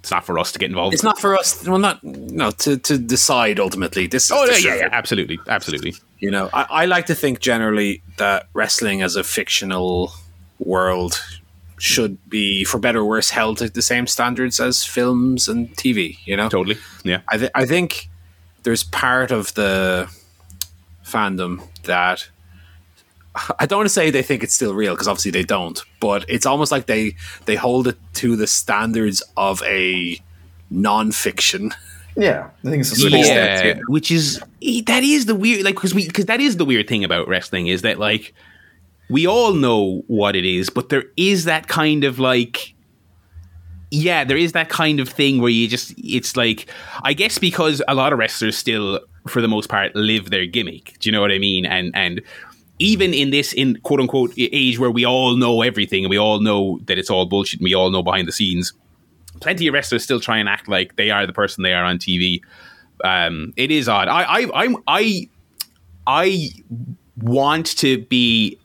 it's 0.00 0.10
not 0.10 0.24
for 0.24 0.38
us 0.38 0.52
to 0.52 0.58
get 0.58 0.70
involved." 0.70 0.94
it's 0.94 1.02
not 1.02 1.18
for 1.18 1.36
us. 1.36 1.66
Well, 1.66 1.78
not 1.78 2.02
no 2.02 2.50
to 2.50 2.76
to 2.76 2.98
decide 2.98 3.60
ultimately. 3.60 4.06
This 4.06 4.24
is 4.24 4.32
Oh 4.32 4.44
yeah, 4.44 4.56
yeah, 4.56 4.74
yeah, 4.76 4.88
absolutely, 4.92 5.38
absolutely. 5.46 5.94
You 6.18 6.30
know, 6.30 6.50
I, 6.52 6.66
I 6.70 6.84
like 6.86 7.06
to 7.06 7.14
think 7.14 7.40
generally 7.40 8.02
that 8.18 8.48
wrestling 8.52 9.02
as 9.02 9.16
a 9.16 9.24
fictional 9.24 10.12
world 10.58 11.22
should 11.78 12.18
be, 12.28 12.62
for 12.64 12.78
better 12.78 13.00
or 13.00 13.06
worse, 13.06 13.30
held 13.30 13.58
to 13.58 13.68
the 13.70 13.82
same 13.82 14.06
standards 14.06 14.60
as 14.60 14.84
films 14.84 15.48
and 15.48 15.74
TV. 15.76 16.18
You 16.26 16.36
know, 16.36 16.48
Totally, 16.48 16.76
yeah. 17.04 17.20
I, 17.28 17.38
th- 17.38 17.50
I 17.54 17.64
think 17.64 18.08
there's 18.62 18.84
part 18.84 19.30
of 19.30 19.54
the 19.54 20.08
fandom 21.04 21.66
that 21.84 22.28
I 23.58 23.66
don't 23.66 23.78
want 23.78 23.86
to 23.86 23.92
say 23.94 24.10
they 24.10 24.22
think 24.22 24.42
it's 24.42 24.54
still 24.54 24.74
real 24.74 24.94
because 24.94 25.06
obviously 25.06 25.30
they 25.30 25.44
don't, 25.44 25.80
but 26.00 26.24
it's 26.28 26.46
almost 26.46 26.72
like 26.72 26.86
they 26.86 27.14
they 27.46 27.54
hold 27.54 27.86
it 27.88 27.96
to 28.14 28.34
the 28.36 28.46
standards 28.46 29.22
of 29.36 29.62
a 29.62 30.18
non-fiction. 30.70 31.72
Yeah, 32.16 32.50
I 32.64 32.70
think 32.70 32.80
it's 32.80 32.92
a 32.92 32.96
To 32.96 33.02
an 33.06 33.10
sport. 33.12 33.20
extent, 33.20 33.64
yeah, 33.64 33.72
yeah. 33.74 33.80
which 33.86 34.10
is 34.10 34.40
that 34.86 35.02
is 35.04 35.26
the 35.26 35.34
weird 35.36 35.62
like 35.64 35.76
because 35.76 35.94
we 35.94 36.06
because 36.06 36.26
that 36.26 36.40
is 36.40 36.56
the 36.56 36.64
weird 36.64 36.88
thing 36.88 37.04
about 37.04 37.28
wrestling 37.28 37.68
is 37.68 37.82
that 37.82 37.98
like 37.98 38.34
we 39.08 39.26
all 39.26 39.52
know 39.52 40.02
what 40.08 40.34
it 40.36 40.44
is, 40.44 40.70
but 40.70 40.88
there 40.88 41.04
is 41.16 41.44
that 41.44 41.68
kind 41.68 42.04
of 42.04 42.18
like 42.18 42.74
yeah, 43.92 44.24
there 44.24 44.36
is 44.36 44.52
that 44.52 44.68
kind 44.68 45.00
of 45.00 45.08
thing 45.08 45.40
where 45.40 45.50
you 45.50 45.68
just 45.68 45.94
it's 45.98 46.36
like 46.36 46.68
I 47.02 47.12
guess 47.12 47.38
because 47.38 47.80
a 47.86 47.94
lot 47.94 48.12
of 48.12 48.18
wrestlers 48.18 48.56
still 48.58 49.00
for 49.28 49.40
the 49.40 49.48
most 49.48 49.68
part 49.68 49.94
live 49.94 50.30
their 50.30 50.46
gimmick. 50.46 50.96
Do 50.98 51.08
you 51.08 51.12
know 51.12 51.20
what 51.20 51.30
I 51.30 51.38
mean? 51.38 51.64
And 51.66 51.90
and 51.94 52.20
even 52.80 53.12
in 53.12 53.30
this 53.30 53.52
in 53.52 53.78
quote 53.82 54.00
unquote 54.00 54.32
age 54.36 54.78
where 54.78 54.90
we 54.90 55.04
all 55.04 55.36
know 55.36 55.62
everything 55.62 56.04
and 56.04 56.10
we 56.10 56.18
all 56.18 56.40
know 56.40 56.80
that 56.86 56.98
it's 56.98 57.10
all 57.10 57.26
bullshit 57.26 57.60
and 57.60 57.64
we 57.64 57.74
all 57.74 57.90
know 57.90 58.02
behind 58.02 58.26
the 58.26 58.32
scenes, 58.32 58.72
plenty 59.40 59.68
of 59.68 59.74
wrestlers 59.74 60.02
still 60.02 60.18
try 60.18 60.38
and 60.38 60.48
act 60.48 60.66
like 60.66 60.96
they 60.96 61.10
are 61.10 61.26
the 61.26 61.32
person 61.32 61.62
they 61.62 61.74
are 61.74 61.84
on 61.84 61.98
TV. 61.98 62.40
Um, 63.04 63.52
it 63.56 63.70
is 63.70 63.88
odd. 63.88 64.08
I 64.08 64.22
I 64.22 64.64
I'm, 64.64 64.76
I 64.88 65.28
I 66.06 66.48
want 67.18 67.66
to 67.78 67.98
be 68.06 68.58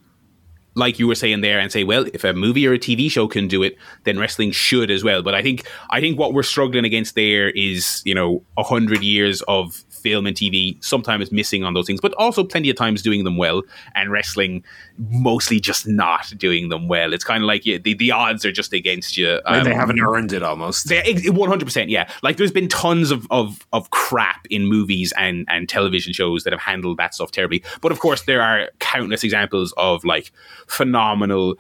like 0.76 0.99
you 0.99 1.07
were 1.07 1.15
saying 1.15 1.41
there 1.41 1.57
and 1.59 1.71
say, 1.71 1.84
well, 1.84 2.05
if 2.13 2.23
a 2.23 2.34
movie 2.34 2.67
or 2.67 2.73
a 2.73 2.80
TV 2.80 3.09
show 3.09 3.28
can 3.28 3.47
do 3.47 3.63
it, 3.63 3.78
then 4.03 4.19
wrestling 4.19 4.51
should 4.51 4.91
as 4.91 5.03
well. 5.03 5.23
But 5.23 5.34
I 5.34 5.41
think 5.41 5.65
I 5.89 5.99
think 6.01 6.19
what 6.19 6.34
we're 6.34 6.43
struggling 6.43 6.86
against 6.86 7.15
there 7.15 7.49
is 7.51 8.01
you 8.05 8.13
know 8.13 8.43
a 8.57 8.63
hundred 8.63 9.01
years 9.01 9.41
of 9.43 9.73
film 9.89 10.28
and 10.28 10.38
TV 10.38 10.82
sometimes 10.84 11.32
missing 11.32 11.63
on 11.63 11.73
those 11.73 11.88
things, 11.88 11.99
but 11.99 12.13
also 12.15 12.43
plenty 12.43 12.69
of 12.69 12.76
times 12.76 13.01
doing 13.01 13.23
them 13.23 13.38
well, 13.38 13.63
and 13.95 14.11
wrestling 14.11 14.63
mostly 14.97 15.59
just 15.59 15.88
not 15.88 16.32
doing 16.38 16.69
them 16.69 16.88
well. 16.88 17.11
It's 17.13 17.23
kind 17.23 17.41
of 17.43 17.47
like 17.47 17.65
yeah, 17.65 17.78
the 17.78 17.93
the 17.95 18.11
odds 18.11 18.45
are 18.45 18.51
just 18.51 18.73
against 18.73 19.17
you. 19.17 19.39
Like, 19.45 19.63
they 19.63 19.71
Um, 19.71 19.78
haven't 19.78 19.99
earned 20.01 20.34
it 20.34 20.43
almost. 20.43 20.91
one 20.91 21.49
hundred 21.49 21.65
percent, 21.65 21.89
yeah. 21.89 22.09
Like 22.21 22.38
there's 22.38 22.51
been 22.51 22.67
tons 22.67 23.11
of, 23.11 23.28
of 23.32 23.65
of 23.73 23.89
crap 23.91 24.45
in 24.49 24.65
movies 24.67 25.13
and 25.17 25.45
and 25.49 25.67
television 25.69 26.13
shows 26.13 26.43
that 26.43 26.53
have 26.53 26.61
handled 26.61 26.97
that 26.97 27.15
stuff 27.15 27.32
terribly. 27.32 27.63
But 27.82 27.91
of 27.91 27.99
course, 27.99 28.23
there 28.23 28.41
are 28.41 28.69
countless 28.80 29.23
examples 29.23 29.73
of 29.78 30.03
like 30.03 30.32
phenomenal, 30.68 31.57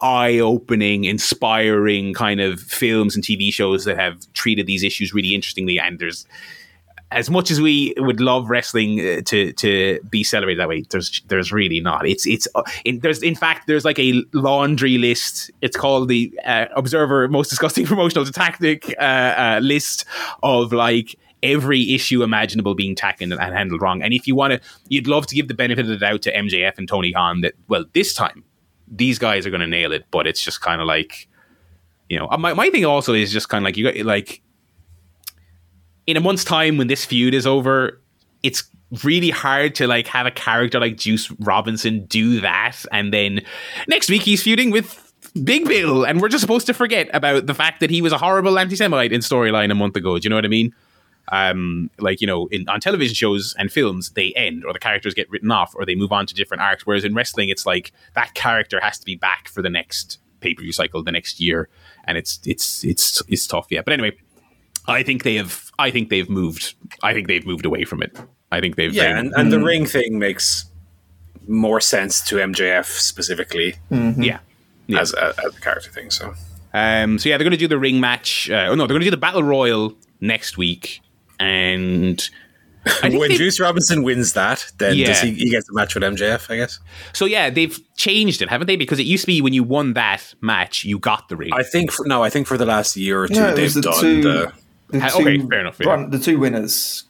eye-opening, 0.00 1.04
inspiring 1.04 2.14
kind 2.14 2.40
of 2.40 2.60
films 2.60 3.14
and 3.14 3.24
TV 3.24 3.52
shows 3.52 3.84
that 3.84 3.98
have 3.98 4.30
treated 4.34 4.66
these 4.66 4.82
issues 4.82 5.14
really 5.14 5.34
interestingly. 5.34 5.78
And 5.78 5.98
there's 5.98 6.26
as 7.14 7.30
much 7.30 7.50
as 7.50 7.60
we 7.60 7.94
would 7.98 8.20
love 8.20 8.50
wrestling 8.50 9.00
uh, 9.00 9.20
to 9.22 9.52
to 9.52 10.00
be 10.10 10.24
celebrated 10.24 10.60
that 10.60 10.68
way, 10.68 10.84
there's 10.90 11.22
there's 11.28 11.52
really 11.52 11.80
not. 11.80 12.06
It's 12.06 12.26
it's 12.26 12.48
uh, 12.54 12.62
in, 12.84 12.98
there's 13.00 13.22
in 13.22 13.36
fact 13.36 13.66
there's 13.66 13.84
like 13.84 13.98
a 13.98 14.22
laundry 14.32 14.98
list. 14.98 15.50
It's 15.62 15.76
called 15.76 16.08
the 16.08 16.38
uh, 16.44 16.66
Observer 16.76 17.28
Most 17.28 17.50
Disgusting 17.50 17.86
Promotional 17.92 18.24
Tactic 18.26 18.94
uh, 18.98 19.02
uh, 19.02 19.60
list 19.62 20.04
of 20.42 20.72
like 20.72 21.16
every 21.44 21.94
issue 21.94 22.22
imaginable 22.22 22.74
being 22.74 22.96
tackled 22.96 23.30
and 23.30 23.40
handled 23.40 23.82
wrong. 23.82 24.02
And 24.02 24.12
if 24.12 24.26
you 24.26 24.34
want 24.34 24.54
to, 24.54 24.60
you'd 24.88 25.06
love 25.06 25.26
to 25.28 25.34
give 25.34 25.46
the 25.46 25.54
benefit 25.54 25.82
of 25.82 25.88
the 25.88 25.98
doubt 25.98 26.22
to 26.22 26.32
MJF 26.32 26.78
and 26.78 26.88
Tony 26.88 27.12
Khan 27.12 27.42
that 27.42 27.54
well 27.68 27.84
this 27.92 28.14
time 28.14 28.42
these 28.88 29.18
guys 29.18 29.46
are 29.46 29.50
going 29.50 29.60
to 29.60 29.66
nail 29.66 29.92
it. 29.92 30.06
But 30.10 30.26
it's 30.26 30.42
just 30.42 30.60
kind 30.60 30.80
of 30.80 30.88
like 30.88 31.28
you 32.08 32.18
know 32.18 32.28
uh, 32.30 32.38
my 32.38 32.54
my 32.54 32.70
thing 32.70 32.84
also 32.84 33.12
is 33.12 33.32
just 33.32 33.48
kind 33.48 33.62
of 33.62 33.66
like 33.66 33.76
you 33.76 33.84
got 33.84 34.04
like 34.04 34.42
in 36.06 36.16
a 36.16 36.20
month's 36.20 36.44
time 36.44 36.76
when 36.76 36.88
this 36.88 37.04
feud 37.04 37.34
is 37.34 37.46
over, 37.46 38.00
it's 38.42 38.64
really 39.02 39.30
hard 39.30 39.74
to 39.76 39.86
like 39.86 40.06
have 40.06 40.26
a 40.26 40.30
character 40.30 40.78
like 40.78 40.96
Juice 40.96 41.30
Robinson 41.40 42.06
do 42.06 42.40
that, 42.40 42.76
and 42.90 43.12
then 43.12 43.42
next 43.86 44.08
week 44.08 44.22
he's 44.22 44.42
feuding 44.42 44.70
with 44.70 45.00
Big 45.42 45.66
Bill, 45.66 46.04
and 46.04 46.20
we're 46.20 46.28
just 46.28 46.42
supposed 46.42 46.66
to 46.66 46.74
forget 46.74 47.08
about 47.12 47.46
the 47.46 47.54
fact 47.54 47.80
that 47.80 47.90
he 47.90 48.00
was 48.02 48.12
a 48.12 48.18
horrible 48.18 48.58
anti-Semite 48.58 49.12
in 49.12 49.20
storyline 49.20 49.70
a 49.70 49.74
month 49.74 49.96
ago. 49.96 50.18
Do 50.18 50.24
you 50.24 50.30
know 50.30 50.36
what 50.36 50.44
I 50.44 50.48
mean? 50.48 50.74
Um, 51.32 51.90
like 51.98 52.20
you 52.20 52.26
know, 52.26 52.48
in 52.48 52.68
on 52.68 52.80
television 52.80 53.14
shows 53.14 53.54
and 53.58 53.72
films, 53.72 54.10
they 54.10 54.32
end 54.34 54.64
or 54.64 54.72
the 54.72 54.78
characters 54.78 55.14
get 55.14 55.30
written 55.30 55.50
off 55.50 55.74
or 55.74 55.86
they 55.86 55.94
move 55.94 56.12
on 56.12 56.26
to 56.26 56.34
different 56.34 56.62
arcs. 56.62 56.86
Whereas 56.86 57.04
in 57.04 57.14
wrestling, 57.14 57.48
it's 57.48 57.64
like 57.64 57.92
that 58.14 58.34
character 58.34 58.78
has 58.80 58.98
to 58.98 59.04
be 59.04 59.16
back 59.16 59.48
for 59.48 59.62
the 59.62 59.70
next 59.70 60.18
pay 60.40 60.54
per 60.54 60.62
view 60.62 60.72
cycle 60.72 61.02
the 61.02 61.12
next 61.12 61.40
year, 61.40 61.68
and 62.04 62.18
it's 62.18 62.40
it's 62.44 62.84
it's 62.84 63.22
it's 63.28 63.46
tough. 63.46 63.66
Yeah, 63.70 63.80
but 63.82 63.94
anyway, 63.94 64.12
I 64.86 65.02
think 65.02 65.22
they 65.22 65.36
have. 65.36 65.70
I 65.78 65.90
think 65.90 66.10
they've 66.10 66.28
moved. 66.28 66.74
I 67.02 67.14
think 67.14 67.26
they've 67.28 67.46
moved 67.46 67.64
away 67.64 67.84
from 67.84 68.02
it. 68.02 68.16
I 68.52 68.60
think 68.60 68.76
they've. 68.76 68.92
Yeah, 68.92 69.02
very- 69.04 69.18
and, 69.20 69.32
and 69.34 69.52
the 69.52 69.60
ring 69.60 69.86
thing 69.86 70.18
makes 70.18 70.66
more 71.48 71.80
sense 71.80 72.20
to 72.28 72.36
MJF 72.36 72.86
specifically 72.86 73.76
yeah. 73.90 74.38
Yeah. 74.86 75.00
as, 75.00 75.12
a, 75.12 75.34
as 75.44 75.54
a 75.56 75.60
character 75.60 75.90
thing. 75.90 76.10
So 76.10 76.34
Um, 76.72 77.18
so 77.18 77.28
yeah, 77.28 77.36
they're 77.36 77.44
going 77.44 77.52
to 77.52 77.56
do 77.58 77.68
the 77.68 77.78
ring 77.78 78.00
match. 78.00 78.50
Uh, 78.50 78.68
oh 78.70 78.74
no, 78.74 78.86
they're 78.86 78.94
going 78.94 79.00
to 79.00 79.06
do 79.06 79.10
the 79.10 79.16
battle 79.16 79.42
royal 79.42 79.94
next 80.20 80.56
week, 80.56 81.00
and 81.44 82.30
I 82.86 82.90
think 83.08 83.18
when 83.20 83.30
they- 83.30 83.36
Juice 83.36 83.58
Robinson 83.60 84.02
wins 84.02 84.32
that, 84.34 84.70
then 84.78 84.96
Yeah. 84.96 85.06
does 85.08 85.20
he, 85.22 85.32
he 85.32 85.50
gets 85.50 85.68
a 85.70 85.72
match 85.72 85.94
with 85.94 86.02
MJF, 86.04 86.50
I 86.50 86.56
guess. 86.56 86.80
so 87.12 87.24
yeah, 87.24 87.48
they've 87.50 87.78
changed 87.96 88.42
it, 88.42 88.48
haven't 88.50 88.66
they? 88.66 88.76
Because 88.76 88.98
it 88.98 89.04
used 89.06 89.22
to 89.22 89.26
be 89.26 89.40
when 89.40 89.52
you 89.54 89.62
won 89.62 89.94
that 89.94 90.34
match, 90.40 90.84
you 90.84 90.98
got 90.98 91.28
the 91.28 91.36
ring. 91.36 91.50
I 91.54 91.62
think 91.62 91.90
for, 91.90 92.06
no, 92.06 92.22
I 92.22 92.28
think 92.30 92.46
for 92.46 92.58
the 92.58 92.66
last 92.66 92.96
year 92.96 93.22
or 93.22 93.28
two 93.28 93.34
No, 93.34 93.48
it 93.50 93.56
they've 93.56 93.72
the 93.72 93.80
done 93.80 94.00
two- 94.00 94.22
the 94.22 94.52
The 94.90 95.00
Ha- 95.00 95.18
okay, 95.18 95.38
fair 95.38 95.60
enough, 95.60 95.76
yeah. 95.80 95.88
run- 95.88 96.10
the 96.10 96.18
two 96.18 96.38
winners 96.38 97.04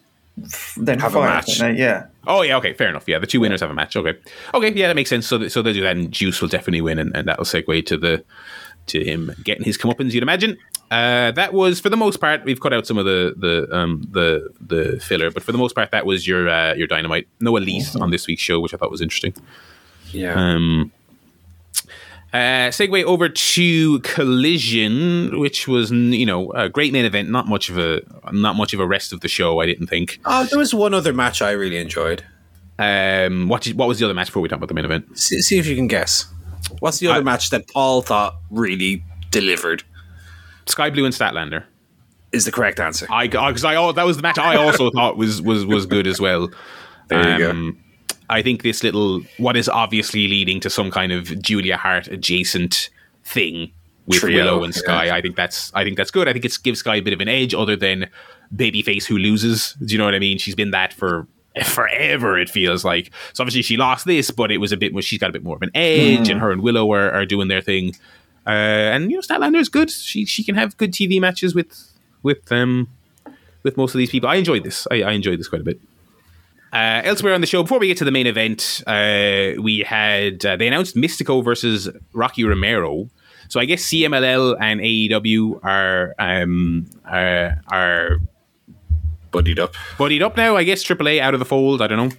then 0.77 0.99
Have 1.01 1.15
a 1.15 1.21
match. 1.21 1.59
they? 1.59 1.73
Yeah. 1.75 2.07
oh 2.27 2.43
yeah, 2.43 2.57
okay, 2.57 2.73
fair 2.73 2.89
enough. 2.89 3.05
Yeah, 3.07 3.19
the 3.21 3.27
two 3.27 3.41
winners 3.41 3.61
have 3.61 3.71
a 3.71 3.75
match. 3.75 3.95
Okay, 3.97 4.15
okay, 4.55 4.73
yeah, 4.73 4.89
that 4.89 4.97
makes 4.97 5.11
sense. 5.11 5.27
So 5.27 5.39
th- 5.39 5.53
so 5.53 5.61
they'll 5.63 5.75
do 5.75 5.81
that, 5.83 5.97
and 5.97 6.11
Juice 6.11 6.41
will 6.41 6.49
definitely 6.49 6.81
win, 6.81 6.99
and, 6.99 7.15
and 7.17 7.29
that'll 7.29 7.45
segue 7.45 7.85
to 7.87 7.97
the 7.97 8.25
to 8.87 9.05
him 9.05 9.33
getting 9.45 9.65
his 9.65 9.77
comeuppance. 9.79 10.13
You'd 10.13 10.23
imagine. 10.25 10.57
Uh, 10.91 11.33
that 11.33 11.53
was 11.53 11.81
for 11.81 11.89
the 11.89 11.97
most 11.97 12.21
part. 12.21 12.45
We've 12.45 12.61
cut 12.61 12.73
out 12.73 12.87
some 12.87 12.99
of 12.99 13.05
the 13.05 13.35
the 13.37 13.77
um, 13.77 14.07
the 14.11 14.51
the 14.61 15.01
filler, 15.01 15.31
but 15.31 15.43
for 15.43 15.53
the 15.53 15.59
most 15.59 15.75
part, 15.75 15.91
that 15.91 16.07
was 16.07 16.27
your 16.29 16.49
uh, 16.49 16.75
your 16.75 16.87
dynamite. 16.87 17.27
No 17.41 17.57
Elise 17.57 17.97
on 17.97 18.11
this 18.11 18.27
week's 18.27 18.43
show, 18.43 18.61
which 18.61 18.73
I 18.75 18.77
thought 18.77 18.91
was 18.91 19.01
interesting. 19.01 19.35
yeah. 20.13 20.35
Um, 20.35 20.93
uh, 22.33 22.69
segue 22.71 23.05
over 23.05 23.29
to 23.29 24.01
Collision, 24.01 25.39
which 25.39 25.69
was 25.69 25.91
you 25.93 26.27
know 26.27 26.51
a 26.53 26.69
great 26.69 26.93
main 26.93 27.05
event. 27.05 27.31
Not 27.31 27.47
much 27.49 27.71
of 27.71 27.79
a 27.79 28.03
not 28.33 28.57
much 28.57 28.73
of 28.75 28.81
a 28.81 28.87
rest 28.87 29.13
of 29.13 29.21
the 29.21 29.29
show. 29.29 29.61
I 29.61 29.67
didn't 29.67 29.87
think. 29.87 30.21
oh, 30.25 30.45
there 30.45 30.59
was 30.59 30.75
one 30.75 30.95
other 30.95 31.13
match 31.13 31.41
I 31.43 31.53
really 31.53 31.79
enjoyed. 31.79 32.25
Um, 32.77 33.49
what 33.49 33.63
did, 33.63 33.79
what 33.79 33.87
was 33.87 34.01
the 34.01 34.05
other 34.05 34.15
match 34.15 34.27
before 34.29 34.43
we 34.43 34.49
talk 34.49 34.57
about 34.59 34.67
the 34.69 34.75
main 34.75 34.85
event? 34.85 35.17
See, 35.17 35.41
see 35.43 35.59
if 35.59 35.67
you 35.67 35.77
can 35.77 35.87
guess. 35.87 36.27
What's 36.81 36.99
the 36.99 37.07
other 37.09 37.21
I- 37.21 37.23
match 37.23 37.51
that 37.51 37.69
Paul 37.73 38.03
thought 38.03 38.35
really 38.51 39.05
delivered? 39.31 39.85
Sky 40.67 40.91
Blue 40.91 41.05
and 41.05 41.15
Statlander. 41.15 41.65
Is 42.33 42.45
the 42.45 42.53
correct 42.53 42.81
answer. 42.81 43.07
I 43.11 43.29
because 43.29 43.65
I, 43.65 43.75
al- 43.75 43.93
that 43.93 44.05
was 44.05 44.17
the 44.17 44.23
match 44.23 44.39
I 44.39 44.57
also 44.57 44.91
thought 44.95 45.17
was 45.17 45.41
was 45.41 45.65
was 45.65 45.87
good 45.87 46.07
as 46.07 46.21
well. 46.21 46.51
There 47.09 47.39
you 47.39 47.51
Um, 47.51 47.79
I 48.31 48.43
think 48.43 48.63
this 48.63 48.83
little 48.83 49.21
what 49.39 49.57
is 49.57 49.69
obviously 49.69 50.27
leading 50.27 50.59
to 50.61 50.71
some 50.71 50.91
kind 50.91 51.13
of 51.13 51.41
Julia 51.41 51.77
Hart 51.77 52.09
adjacent 52.09 52.91
thing 53.23 53.71
with 54.07 54.19
Trio, 54.21 54.45
Willow 54.45 54.65
and 54.65 54.75
Sky. 54.75 55.07
yeah. 55.07 55.15
I 55.15 55.21
think 55.23 55.37
that's 55.37 55.73
I 55.75 55.85
think 55.85 55.97
that's 55.97 56.11
good. 56.11 56.29
I 56.29 56.33
think 56.33 56.45
it 56.45 56.57
gives 56.63 56.81
Sky 56.81 56.97
a 56.97 57.03
bit 57.03 57.13
of 57.13 57.21
an 57.21 57.29
edge 57.29 57.55
other 57.55 57.77
than 57.77 58.09
babyface 58.55 59.05
who 59.05 59.17
loses. 59.19 59.75
Do 59.85 59.93
you 59.93 59.99
know 59.99 60.05
what 60.05 60.15
I 60.15 60.19
mean? 60.19 60.39
She's 60.39 60.55
been 60.55 60.73
that 60.73 60.93
for 60.93 61.27
forever. 61.65 62.39
It 62.39 62.49
feels 62.49 62.85
like 62.85 63.13
so. 63.33 63.43
Obviously, 63.43 63.63
she 63.63 63.77
lost 63.77 64.07
this, 64.07 64.31
but 64.31 64.51
it 64.51 64.59
was 64.59 64.73
a 64.73 64.77
bit. 64.77 64.93
more 64.93 65.03
She's 65.03 65.19
got 65.21 65.31
a 65.31 65.33
bit 65.33 65.45
more 65.45 65.57
of 65.57 65.63
an 65.63 65.71
edge, 65.75 66.29
and 66.29 66.41
her 66.41 66.51
and 66.51 66.63
Willow 66.63 66.91
are, 66.93 67.11
are 67.13 67.27
doing 67.27 67.49
their 67.49 67.61
thing. 67.61 67.95
Uh, 68.47 68.51
and 68.51 69.11
you 69.11 69.17
know, 69.17 69.23
Statlander 69.23 69.59
is 69.61 69.69
good. 69.69 69.91
She 69.91 70.25
she 70.27 70.45
can 70.45 70.55
have 70.55 70.77
good 70.77 70.93
TV 70.93 71.21
matches 71.21 71.55
with 71.55 71.93
with 72.23 72.51
um 72.53 72.89
with 73.63 73.77
most 73.77 73.95
of 73.95 73.99
these 73.99 74.11
people. 74.11 74.29
I 74.29 74.37
enjoyed 74.37 74.65
this. 74.65 74.87
I, 74.91 75.03
I 75.03 75.13
enjoyed 75.13 75.39
this 75.39 75.49
quite 75.49 75.63
a 75.63 75.65
bit. 75.65 75.81
Uh, 76.73 77.01
elsewhere 77.05 77.33
on 77.35 77.41
the 77.41 77.47
show, 77.47 77.63
before 77.63 77.79
we 77.79 77.87
get 77.87 77.97
to 77.99 78.05
the 78.05 78.11
main 78.11 78.27
event, 78.27 78.83
uh, 78.87 79.53
we 79.63 79.79
had 79.87 80.45
uh, 80.45 80.57
they 80.57 80.67
announced 80.67 80.97
Mistico 80.97 81.43
versus 81.45 81.89
Rocky 82.13 82.45
Romero. 82.45 83.09
So 83.49 83.61
I 83.61 83.65
guess 83.65 83.83
CMLL 83.85 84.57
and 84.61 84.81
AEW 84.81 85.61
are 85.63 86.15
um, 86.19 86.87
are, 87.05 87.61
are 87.71 88.19
Buddied 89.31 89.59
up. 89.59 89.75
buddied 89.99 90.23
up 90.23 90.37
now. 90.37 90.57
I 90.57 90.63
guess 90.65 90.85
AAA 90.85 91.21
out 91.21 91.35
of 91.35 91.41
the 91.41 91.45
fold. 91.45 91.83
I 91.83 91.87
don't 91.89 91.99
know. 91.99 92.17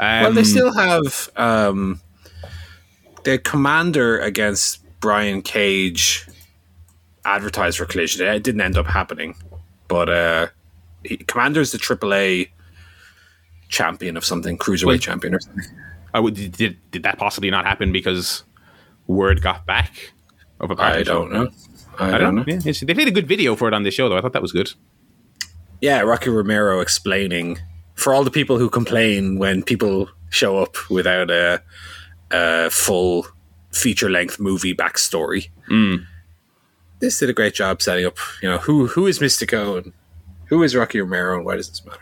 Um, 0.00 0.22
well, 0.22 0.32
they 0.32 0.44
still 0.44 0.72
have 0.72 1.30
um, 1.36 2.00
the 3.24 3.38
Komander 3.38 4.22
against 4.22 4.77
Brian 5.00 5.42
Cage 5.42 6.26
advertised 7.24 7.78
for 7.78 7.84
collision. 7.86 8.26
It 8.26 8.42
didn't 8.42 8.60
end 8.60 8.76
up 8.76 8.86
happening, 8.86 9.34
but 9.86 10.08
uh, 10.08 10.46
he, 11.04 11.16
Komander's 11.18 11.72
the 11.72 11.78
AAA 11.78 12.48
champion 13.68 14.16
of 14.16 14.24
something, 14.24 14.56
cruiserweight 14.58 14.86
Well- 14.86 14.98
champion 14.98 15.34
or 15.34 15.40
something. 15.40 15.64
I 16.14 16.20
would, 16.20 16.34
did 16.34 16.78
did 16.90 17.02
that 17.02 17.18
possibly 17.18 17.50
not 17.50 17.66
happen 17.66 17.92
because 17.92 18.42
word 19.06 19.42
got 19.42 19.66
back 19.66 20.12
of 20.58 20.70
a 20.70 20.74
I 20.80 21.02
don't 21.02 21.30
know. 21.30 21.50
I, 21.98 22.14
I 22.14 22.18
don't 22.18 22.34
know. 22.34 22.44
Yeah, 22.46 22.72
they 22.82 22.94
made 22.94 23.08
a 23.08 23.12
good 23.12 23.28
video 23.28 23.54
for 23.56 23.68
it 23.68 23.74
on 23.74 23.82
the 23.82 23.90
show 23.90 24.08
though. 24.08 24.16
I 24.16 24.22
thought 24.22 24.32
that 24.32 24.40
was 24.42 24.52
good. 24.52 24.72
Yeah, 25.82 26.00
Rocky 26.00 26.30
Romero 26.30 26.80
explaining 26.80 27.58
for 27.94 28.14
all 28.14 28.24
the 28.24 28.30
people 28.30 28.58
who 28.58 28.70
complain 28.70 29.38
when 29.38 29.62
people 29.62 30.08
show 30.30 30.58
up 30.58 30.76
without 30.90 31.30
a 31.30 31.62
a 32.30 32.70
full 32.70 33.26
feature 33.70 34.08
length 34.10 34.38
movie 34.40 34.74
backstory. 34.74 35.48
This 37.00 37.18
did 37.18 37.30
a 37.30 37.32
great 37.32 37.54
job 37.54 37.80
setting 37.80 38.06
up, 38.06 38.16
you 38.42 38.48
know, 38.48 38.58
who 38.58 38.86
who 38.88 39.06
is 39.06 39.18
Mistico 39.20 39.78
and 39.82 39.92
who 40.46 40.62
is 40.62 40.74
Rocky 40.74 41.00
Romero 41.00 41.36
and 41.36 41.44
why 41.44 41.56
does 41.56 41.68
this 41.68 41.84
matter? 41.84 42.00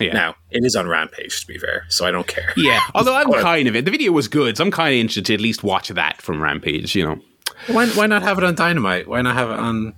Yeah. 0.00 0.12
Now, 0.12 0.34
it 0.50 0.64
is 0.64 0.74
on 0.76 0.88
Rampage, 0.88 1.40
to 1.40 1.46
be 1.46 1.56
fair, 1.58 1.84
so 1.88 2.04
I 2.04 2.10
don't 2.10 2.26
care. 2.26 2.52
Yeah, 2.56 2.80
although 2.94 3.14
I'm 3.14 3.30
kind 3.32 3.68
of 3.68 3.76
it. 3.76 3.84
The 3.84 3.90
video 3.90 4.12
was 4.12 4.26
good, 4.28 4.56
so 4.56 4.64
I'm 4.64 4.70
kind 4.70 4.92
of 4.94 4.98
interested 4.98 5.26
to 5.26 5.34
at 5.34 5.40
least 5.40 5.62
watch 5.62 5.88
that 5.88 6.20
from 6.20 6.40
Rampage. 6.42 6.94
You 6.96 7.04
know, 7.06 7.20
Why, 7.68 7.86
why 7.88 8.06
not 8.06 8.22
have 8.22 8.38
it 8.38 8.44
on 8.44 8.54
Dynamite? 8.56 9.06
Why 9.08 9.22
not 9.22 9.34
have 9.34 9.50
it 9.50 9.58
on 9.58 9.94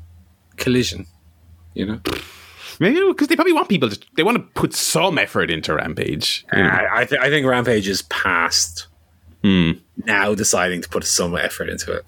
Collision? 0.56 1.06
You 1.74 1.86
know? 1.86 2.00
maybe 2.78 3.00
because 3.08 3.28
they 3.28 3.36
probably 3.36 3.54
want 3.54 3.68
people 3.70 3.88
to. 3.90 3.98
They 4.16 4.22
want 4.22 4.36
to 4.36 4.42
put 4.54 4.74
some 4.74 5.18
effort 5.18 5.50
into 5.50 5.74
Rampage. 5.74 6.44
you 6.52 6.62
know. 6.62 6.68
I, 6.68 7.00
I, 7.00 7.04
th- 7.06 7.20
I 7.20 7.28
think 7.30 7.46
Rampage 7.46 7.88
is 7.88 8.02
past 8.02 8.86
Hmm. 9.42 9.72
Now 10.04 10.34
deciding 10.34 10.82
to 10.82 10.88
put 10.88 11.04
some 11.04 11.36
effort 11.36 11.68
into 11.68 11.92
it. 11.92 12.04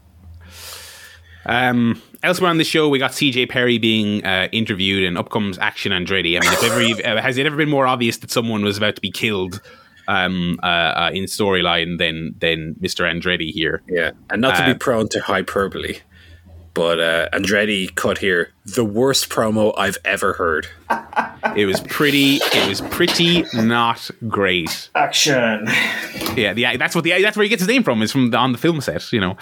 Um, 1.46 2.02
elsewhere 2.22 2.50
on 2.50 2.58
the 2.58 2.64
show, 2.64 2.88
we 2.88 2.98
got 2.98 3.12
CJ 3.12 3.48
Perry 3.48 3.78
being 3.78 4.24
uh, 4.24 4.48
interviewed, 4.52 5.04
and 5.04 5.16
up 5.16 5.30
comes 5.30 5.58
Action 5.58 5.92
Andretti. 5.92 6.36
I 6.36 6.40
mean, 6.40 6.52
if 6.52 6.62
ever 6.62 7.18
uh, 7.18 7.22
has 7.22 7.38
it 7.38 7.46
ever 7.46 7.56
been 7.56 7.70
more 7.70 7.86
obvious 7.86 8.18
that 8.18 8.30
someone 8.30 8.62
was 8.62 8.76
about 8.76 8.96
to 8.96 9.00
be 9.00 9.10
killed 9.10 9.60
um, 10.08 10.58
uh, 10.62 10.66
uh, 10.66 11.10
in 11.14 11.24
storyline 11.24 11.98
than 11.98 12.34
than 12.40 12.74
Mr. 12.80 13.10
Andretti 13.10 13.50
here? 13.50 13.82
Yeah, 13.88 14.10
and 14.30 14.42
not 14.42 14.56
to 14.56 14.64
Uh, 14.64 14.72
be 14.74 14.78
prone 14.78 15.08
to 15.10 15.20
hyperbole, 15.20 16.00
but 16.74 17.00
uh, 17.00 17.28
Andretti 17.32 17.94
cut 17.94 18.18
here 18.18 18.52
the 18.74 18.84
worst 18.84 19.28
promo 19.28 19.72
I've 19.76 19.98
ever 20.04 20.32
heard. 20.34 20.68
It 21.56 21.66
was 21.66 21.80
pretty. 21.80 22.36
It 22.36 22.68
was 22.68 22.80
pretty 22.80 23.44
not 23.54 24.10
great. 24.26 24.90
Action. 24.94 25.66
Yeah, 26.36 26.52
the, 26.54 26.76
that's 26.76 26.94
what 26.94 27.04
the 27.04 27.20
that's 27.22 27.36
where 27.36 27.42
he 27.44 27.48
gets 27.48 27.60
his 27.60 27.68
name 27.68 27.82
from 27.82 28.02
is 28.02 28.10
from 28.12 28.30
the, 28.30 28.36
on 28.38 28.52
the 28.52 28.58
film 28.58 28.80
set, 28.80 29.12
you 29.12 29.20
know. 29.20 29.36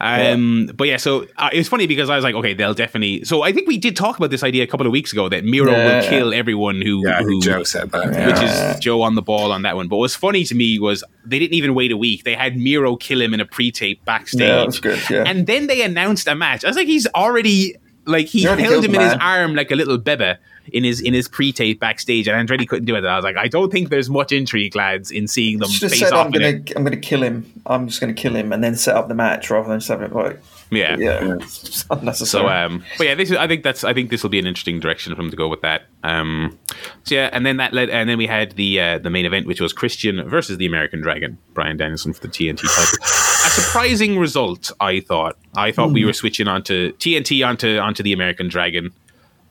Um, 0.00 0.70
But 0.74 0.88
yeah, 0.88 0.96
so 0.96 1.26
uh, 1.36 1.50
it 1.52 1.58
was 1.58 1.68
funny 1.68 1.86
because 1.86 2.08
I 2.10 2.16
was 2.16 2.24
like, 2.24 2.34
okay, 2.34 2.54
they'll 2.54 2.74
definitely. 2.74 3.24
So 3.24 3.42
I 3.42 3.52
think 3.52 3.68
we 3.68 3.78
did 3.78 3.96
talk 3.96 4.16
about 4.16 4.30
this 4.30 4.42
idea 4.42 4.64
a 4.64 4.66
couple 4.66 4.86
of 4.86 4.92
weeks 4.92 5.12
ago 5.12 5.28
that 5.28 5.44
Miro 5.44 5.70
Yeah, 5.70 5.84
will 5.84 6.02
yeah. 6.04 6.08
kill 6.10 6.34
everyone 6.34 6.80
who, 6.80 7.06
Yeah, 7.06 7.18
I 7.18 7.22
who 7.22 7.40
Joe 7.40 7.62
said 7.64 7.90
that. 7.92 8.12
Yeah. 8.12 8.26
which 8.26 8.42
is 8.74 8.80
Joe 8.80 9.02
on 9.02 9.14
the 9.14 9.22
ball 9.22 9.52
on 9.52 9.62
that 9.62 9.76
one. 9.76 9.88
But 9.88 9.96
what's 9.98 10.14
funny 10.14 10.44
to 10.44 10.54
me 10.54 10.78
was 10.78 11.04
they 11.24 11.38
didn't 11.38 11.54
even 11.54 11.74
wait 11.74 11.92
a 11.92 11.96
week. 11.96 12.24
They 12.24 12.34
had 12.34 12.56
Miro 12.56 12.96
kill 12.96 13.20
him 13.20 13.34
in 13.34 13.40
a 13.40 13.46
pre-tape 13.46 14.04
backstage, 14.04 14.40
Yeah, 14.40 14.56
that 14.56 14.66
was 14.66 14.80
good, 14.80 14.98
yeah. 15.10 15.24
and 15.26 15.46
then 15.46 15.66
they 15.66 15.82
announced 15.82 16.26
a 16.28 16.34
match. 16.34 16.64
I 16.64 16.68
was 16.68 16.76
like, 16.76 16.86
he's 16.86 17.06
already 17.14 17.76
like 18.10 18.26
he 18.26 18.40
He 18.40 18.44
held 18.44 18.84
him 18.84 18.94
in 18.94 19.00
his 19.00 19.14
arm 19.20 19.54
like 19.54 19.70
a 19.70 19.76
little 19.76 19.98
bebe 19.98 20.34
in 20.72 20.84
his 20.84 21.00
in 21.00 21.14
his 21.14 21.28
pre-tape 21.28 21.80
backstage, 21.80 22.28
and 22.28 22.48
Andretti 22.48 22.66
couldn't 22.68 22.84
do 22.84 22.94
it. 22.94 22.98
And 22.98 23.08
I 23.08 23.16
was 23.16 23.24
like, 23.24 23.36
I 23.36 23.48
don't 23.48 23.70
think 23.70 23.88
there's 23.88 24.10
much 24.10 24.32
intrigue, 24.32 24.74
lads, 24.74 25.10
in 25.10 25.26
seeing 25.26 25.58
them 25.58 25.70
have 25.70 25.90
face 25.90 26.00
said 26.00 26.12
off. 26.12 26.26
I'm 26.26 26.32
gonna 26.32 26.46
it. 26.48 26.72
I'm 26.76 26.84
gonna 26.84 26.96
kill 26.96 27.22
him. 27.22 27.50
I'm 27.66 27.88
just 27.88 28.00
gonna 28.00 28.14
kill 28.14 28.34
him 28.34 28.52
and 28.52 28.62
then 28.62 28.76
set 28.76 28.96
up 28.96 29.08
the 29.08 29.14
match 29.14 29.50
rather 29.50 29.68
than 29.68 29.80
just 29.80 29.90
it 29.90 30.12
like 30.12 30.40
Yeah. 30.70 30.96
yeah, 30.98 31.34
it's 31.40 31.84
unnecessary. 31.90 32.44
So, 32.44 32.48
um, 32.48 32.84
but 32.98 33.06
yeah, 33.06 33.14
this 33.14 33.30
is, 33.30 33.36
I 33.36 33.46
think 33.46 33.62
that's 33.62 33.84
I 33.84 33.94
think 33.94 34.10
this 34.10 34.22
will 34.22 34.30
be 34.30 34.38
an 34.38 34.46
interesting 34.46 34.80
direction 34.80 35.14
for 35.14 35.22
him 35.22 35.30
to 35.30 35.36
go 35.36 35.48
with 35.48 35.62
that. 35.62 35.82
Um, 36.02 36.58
so 37.04 37.14
yeah, 37.14 37.30
and 37.32 37.44
then 37.44 37.56
that 37.58 37.72
led, 37.72 37.90
and 37.90 38.08
then 38.08 38.18
we 38.18 38.26
had 38.26 38.52
the 38.52 38.80
uh, 38.80 38.98
the 38.98 39.10
main 39.10 39.26
event, 39.26 39.46
which 39.46 39.60
was 39.60 39.72
Christian 39.72 40.28
versus 40.28 40.58
the 40.58 40.66
American 40.66 41.00
Dragon, 41.00 41.38
Bryan 41.54 41.76
Danielson 41.76 42.12
for 42.12 42.20
the 42.20 42.28
TNT 42.28 42.62
title. 42.62 43.29
A 43.60 43.64
surprising 43.64 44.18
result, 44.18 44.72
I 44.80 45.00
thought. 45.00 45.36
I 45.56 45.72
thought 45.72 45.92
we 45.92 46.04
were 46.04 46.12
switching 46.12 46.48
onto 46.48 46.92
TNT 46.94 47.46
onto 47.46 47.78
onto 47.78 48.02
the 48.02 48.12
American 48.12 48.48
Dragon, 48.48 48.92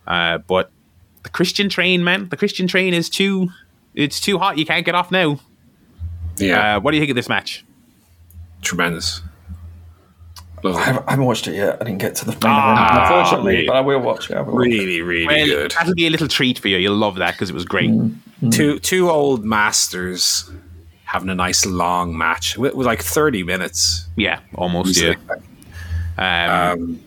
uh, 0.07 0.39
but 0.39 0.71
the 1.23 1.29
Christian 1.29 1.69
train, 1.69 2.03
man, 2.03 2.29
the 2.29 2.37
Christian 2.37 2.67
train 2.67 2.93
is 2.93 3.09
too 3.09 3.49
it's 3.95 4.19
too 4.19 4.37
hot. 4.37 4.57
You 4.57 4.65
can't 4.65 4.85
get 4.85 4.95
off 4.95 5.11
now. 5.11 5.39
yeah, 6.37 6.77
Uh, 6.77 6.79
what 6.79 6.91
do 6.91 6.97
you 6.97 7.01
think 7.01 7.09
of 7.11 7.15
this 7.15 7.29
match? 7.29 7.65
tremendous. 8.61 9.21
I 10.65 10.81
haven't, 10.83 11.05
I 11.07 11.11
haven't 11.11 11.25
watched 11.25 11.47
it 11.47 11.55
yet. 11.55 11.77
I 11.79 11.85
didn't 11.85 11.99
get 11.99 12.15
to 12.15 12.25
the 12.25 12.31
main 12.33 12.39
Ah, 12.43 12.91
event, 12.91 13.01
unfortunately, 13.13 13.53
really? 13.55 13.67
but 13.67 13.75
I 13.77 13.79
will 13.81 13.99
watch 14.01 14.29
it. 14.29 14.35
I 14.35 14.41
will 14.41 14.55
watch 14.55 14.65
it. 14.67 14.69
Really, 14.71 15.01
really 15.01 15.25
Well, 15.25 15.45
good. 15.45 15.71
that'll 15.71 15.93
be 15.95 16.05
a 16.07 16.09
little 16.09 16.27
treat 16.27 16.59
for 16.59 16.67
you. 16.67 16.75
You'll 16.77 16.97
love 16.97 17.15
that 17.15 17.31
because 17.35 17.49
it 17.49 17.53
was 17.53 17.63
great. 17.63 17.89
Two 18.51 18.77
two 18.79 19.09
old 19.09 19.45
masters 19.45 20.49
having 21.11 21.29
a 21.29 21.35
nice 21.35 21.65
long 21.65 22.15
match 22.17 22.57
with, 22.57 22.75
with 22.75 22.85
like 22.85 23.01
thirty 23.01 23.41
minutes. 23.43 24.05
Yeah, 24.15 24.39
almost. 24.55 25.01
Yeah. 25.01 25.15
Um, 26.17 26.81
Um, 26.81 26.99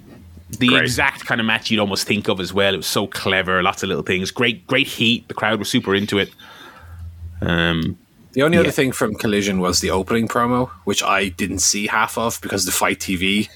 the 0.59 0.69
Great. 0.69 0.83
exact 0.83 1.25
kind 1.25 1.41
of 1.41 1.47
match 1.47 1.71
you'd 1.71 1.81
almost 1.81 2.07
think 2.07 2.29
of 2.29 2.39
as 2.41 2.53
well. 2.53 2.75
It 2.75 2.79
was 2.79 2.87
so 2.87 3.07
clever, 3.07 3.63
lots 3.63 3.83
of 3.83 3.89
little 3.89 4.03
things, 4.05 4.31
great, 4.31 4.67
great 4.67 4.87
heat. 4.87 5.27
The 5.29 5.35
crowd 5.35 5.59
was 5.59 5.71
super 5.71 5.95
into 5.95 6.19
it. 6.19 6.31
Um, 7.41 7.97
the 8.33 8.43
only 8.43 8.57
Yeah. 8.57 8.63
other 8.63 8.71
thing 8.71 8.93
from 8.93 9.15
Collision 9.15 9.61
was 9.61 9.81
the 9.81 9.91
opening 9.91 10.29
promo, 10.29 10.69
which 10.85 11.03
I 11.03 11.29
didn't 11.29 11.61
see 11.61 11.87
half 11.87 12.19
of 12.19 12.39
because 12.43 12.65
the 12.67 12.73
FITE 12.73 12.99
TV. 13.01 13.49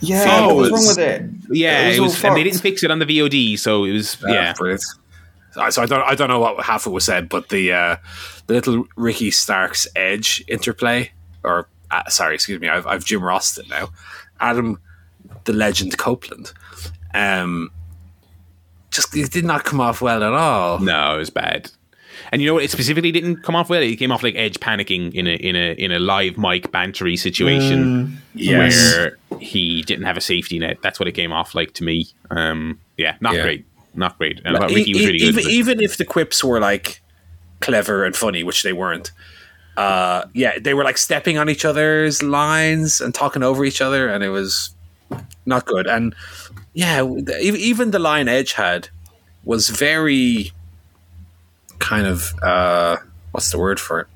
Yeah, 0.00 0.24
Feel 0.24 0.46
what 0.46 0.56
was 0.56 0.70
was- 0.70 0.80
wrong 0.80 0.86
with 0.88 0.98
it? 0.98 1.22
yeah, 1.56 1.88
it 1.88 1.98
all 1.98 2.06
was, 2.06 2.24
and 2.24 2.34
they 2.36 2.42
didn't 2.42 2.60
fix 2.60 2.82
it 2.82 2.90
on 2.90 3.00
the 3.00 3.06
VOD, 3.06 3.58
so 3.58 3.84
it 3.84 3.92
was 3.92 4.16
yeah. 4.26 4.54
brilliant. 4.54 4.82
Uh, 5.56 5.70
So 5.70 5.82
I 5.82 5.86
don't 5.86 6.02
I 6.02 6.14
don't 6.14 6.28
know 6.28 6.38
what 6.40 6.64
half 6.64 6.86
it 6.86 6.90
was 6.90 7.04
said, 7.04 7.28
but 7.28 7.48
the 7.48 7.72
uh, 7.72 7.96
the 8.46 8.54
little 8.54 8.86
Ricky 8.96 9.30
Starks 9.30 9.86
Edge 9.96 10.44
interplay, 10.48 11.10
or 11.44 11.68
uh, 11.90 12.08
sorry, 12.08 12.34
excuse 12.34 12.60
me, 12.60 12.68
I've, 12.68 12.86
I've 12.86 13.04
Jim 13.04 13.20
Rossed 13.20 13.58
it 13.58 13.68
now. 13.68 13.90
Adam, 14.40 14.80
the 15.44 15.52
legend 15.52 15.96
Copeland, 15.98 16.52
um, 17.14 17.70
just 18.90 19.14
it 19.16 19.30
did 19.30 19.44
not 19.44 19.64
come 19.64 19.80
off 19.80 20.00
well 20.00 20.22
at 20.22 20.32
all. 20.32 20.78
No, 20.78 21.14
it 21.16 21.18
was 21.18 21.30
bad. 21.30 21.70
And 22.32 22.40
you 22.42 22.48
know 22.48 22.54
what? 22.54 22.64
It 22.64 22.70
specifically 22.70 23.12
didn't 23.12 23.42
come 23.42 23.56
off 23.56 23.70
well. 23.70 23.82
It 23.82 23.96
came 23.96 24.12
off 24.12 24.22
like 24.22 24.34
Edge 24.36 24.60
panicking 24.60 25.12
in 25.14 25.26
a 25.26 25.30
in 25.34 25.56
a 25.56 25.72
in 25.72 25.90
a 25.92 25.98
live 25.98 26.36
mic 26.38 26.70
bantery 26.70 27.18
situation 27.18 28.20
Yes. 28.34 28.94
where 28.96 29.18
he 29.40 29.82
didn't 29.82 30.04
have 30.04 30.16
a 30.16 30.20
safety 30.20 30.58
net. 30.58 30.78
That's 30.82 31.00
what 31.00 31.08
it 31.08 31.12
came 31.12 31.32
off 31.32 31.54
like 31.54 31.72
to 31.74 31.84
me. 31.84 32.06
Um, 32.30 32.78
yeah, 32.96 33.16
not 33.20 33.34
Yeah. 33.34 33.42
great, 33.42 33.64
not 33.94 34.16
great. 34.18 34.40
And 34.44 34.56
I 34.56 34.60
thought 34.60 34.70
E- 34.70 34.74
Ricky 34.76 34.92
was 34.94 35.06
really 35.06 35.18
good. 35.18 35.24
even, 35.28 35.44
but- 35.44 35.52
even 35.52 35.80
if 35.82 35.96
the 35.96 36.04
quips 36.04 36.42
were 36.44 36.60
like 36.60 37.00
clever 37.60 38.04
and 38.04 38.14
funny, 38.16 38.42
which 38.42 38.62
they 38.62 38.72
weren't. 38.72 39.12
Uh, 39.76 40.24
yeah, 40.34 40.58
they 40.58 40.74
were 40.74 40.84
like 40.84 40.98
stepping 40.98 41.38
on 41.38 41.48
each 41.48 41.64
other's 41.64 42.22
lines 42.22 43.00
and 43.00 43.14
talking 43.14 43.42
over 43.42 43.64
each 43.64 43.80
other, 43.80 44.08
and 44.08 44.22
it 44.24 44.28
was 44.30 44.74
not 45.46 45.64
good. 45.66 45.86
And 45.86 46.14
yeah, 46.74 47.02
the- 47.02 47.38
even 47.40 47.90
the 47.90 47.98
line 47.98 48.28
Edge 48.28 48.52
had 48.52 48.88
was 49.44 49.68
very 49.70 50.52
kind 51.78 52.06
of 52.06 52.32
uh, 52.42 52.96
what's 53.32 53.50
the 53.50 53.58
word 53.58 53.80
for 53.80 54.00
it? 54.00 54.06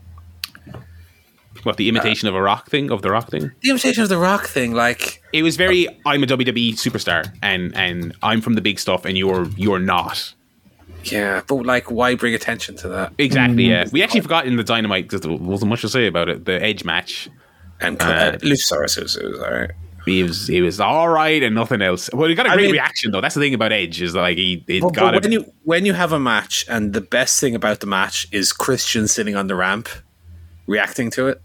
What 1.65 1.77
the 1.77 1.89
imitation 1.89 2.29
of 2.29 2.35
a 2.35 2.43
rock 2.43 2.69
thing 2.71 2.91
of 2.91 3.03
the 3.03 3.11
rock 3.11 3.31
thing. 3.31 3.51
The 3.63 3.71
imitation 3.71 4.03
of 4.03 4.09
the 4.09 4.19
Rock 4.19 4.47
thing, 4.47 4.73
like 4.73 5.23
It 5.33 5.43
was 5.43 5.57
very 5.57 5.89
I'm 6.07 6.23
a 6.23 6.27
WWE 6.27 6.73
superstar 6.75 7.33
and 7.43 7.75
and 7.77 8.15
I'm 8.23 8.41
from 8.41 8.55
the 8.55 8.61
big 8.61 8.79
stuff 8.79 9.05
and 9.05 9.17
you're 9.19 9.47
you're 9.57 9.79
not. 9.81 10.35
yeah, 11.05 11.43
but 11.47 11.57
like, 11.67 11.91
why 11.91 12.15
bring 12.15 12.35
attention 12.35 12.77
to 12.77 12.89
that? 12.89 13.13
Exactly, 13.19 13.65
yeah. 13.65 13.87
We 13.93 14.03
actually 14.03 14.23
forgot 14.23 14.47
in 14.47 14.57
the 14.57 14.65
Dynamite 14.65 15.05
because 15.05 15.21
there 15.23 15.33
wasn't 15.33 15.71
much 15.71 15.83
to 15.83 15.89
say 15.89 16.07
about 16.07 16.29
it. 16.29 16.45
The 16.45 16.63
Edge 16.63 16.85
match. 16.85 17.29
And 17.81 18.01
Uh, 18.01 18.05
uh, 18.07 18.33
Luchasaurus 18.39 19.01
was, 19.03 19.17
was 19.17 19.39
all 19.41 19.51
right. 19.53 19.71
He 20.07 20.23
was 20.23 20.47
he 20.47 20.61
was 20.61 20.81
all 20.81 21.09
right 21.09 21.43
and 21.43 21.55
nothing 21.55 21.81
else. 21.83 22.11
Well, 22.13 22.29
he 22.29 22.35
got 22.35 22.47
a 22.47 22.51
great 22.51 22.65
mean- 22.67 22.73
reaction 22.73 23.11
though. 23.11 23.21
That's 23.23 23.35
the 23.35 23.41
thing 23.41 23.55
about 23.55 23.73
Edge 23.73 24.01
is 24.03 24.15
like 24.15 24.37
he 24.37 24.63
he 24.67 24.81
But, 24.81 24.93
got 24.95 25.13
but 25.15 25.23
when 25.25 25.33
it. 25.33 25.37
you 25.37 25.53
when 25.63 25.87
you 25.87 25.95
have 25.95 26.13
a 26.13 26.21
match 26.21 26.65
and 26.69 26.93
the 26.93 27.01
best 27.01 27.41
thing 27.41 27.55
about 27.55 27.81
the 27.81 27.87
match 27.87 28.29
is 28.31 28.53
Christian 28.53 29.09
sitting 29.09 29.35
on 29.35 29.47
the 29.47 29.55
ramp 29.55 29.89
reacting 30.67 31.11
to 31.13 31.29
it. 31.29 31.41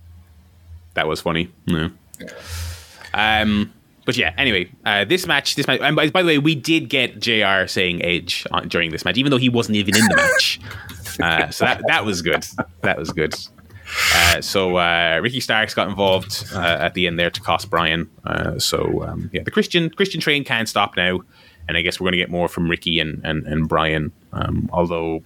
That 0.93 1.07
was 1.07 1.21
funny. 1.21 1.51
Yeah. 1.65 1.89
Um. 3.13 3.73
But 4.05 4.17
yeah, 4.17 4.33
anyway, 4.39 4.71
uh, 4.85 5.05
this 5.05 5.27
match, 5.27 5.53
this 5.55 5.67
match, 5.67 5.81
and 5.81 5.95
by, 5.95 6.09
by 6.09 6.23
the 6.23 6.27
way, 6.27 6.37
we 6.39 6.55
did 6.55 6.89
get 6.89 7.19
JR 7.19 7.67
saying 7.67 8.03
Edge 8.03 8.43
on, 8.51 8.67
during 8.67 8.89
this 8.89 9.05
match, 9.05 9.17
even 9.19 9.29
though 9.29 9.37
he 9.37 9.49
wasn't 9.49 9.75
even 9.75 9.95
in 9.95 10.03
the 10.05 10.15
match. 10.15 10.59
Uh, 11.21 11.49
so 11.49 11.65
that 11.65 11.81
that 11.87 12.05
was 12.05 12.21
good. 12.21 12.45
That 12.81 12.97
was 12.97 13.09
good. 13.09 13.33
Uh, 14.15 14.39
so 14.39 14.77
uh, 14.77 15.19
Ricky 15.21 15.41
Starks 15.41 15.73
got 15.73 15.89
involved 15.89 16.45
uh, 16.53 16.59
at 16.79 16.93
the 16.93 17.07
end 17.07 17.19
there 17.19 17.29
to 17.29 17.41
cost 17.41 17.69
Bryan. 17.69 18.09
Uh, 18.25 18.57
so 18.57 19.03
um, 19.03 19.29
yeah, 19.33 19.43
the 19.43 19.51
Christian 19.51 19.89
Christian 19.89 20.21
train 20.21 20.45
can't 20.45 20.69
stop 20.69 20.95
now, 20.95 21.19
and 21.67 21.75
I 21.75 21.81
guess 21.81 21.99
we're 21.99 22.05
going 22.05 22.13
to 22.13 22.19
get 22.19 22.29
more 22.29 22.47
from 22.47 22.69
Ricky 22.69 23.01
and 23.01 23.21
and, 23.25 23.45
and 23.47 23.67
Bryan. 23.67 24.13
Um, 24.31 24.69
although 24.71 25.23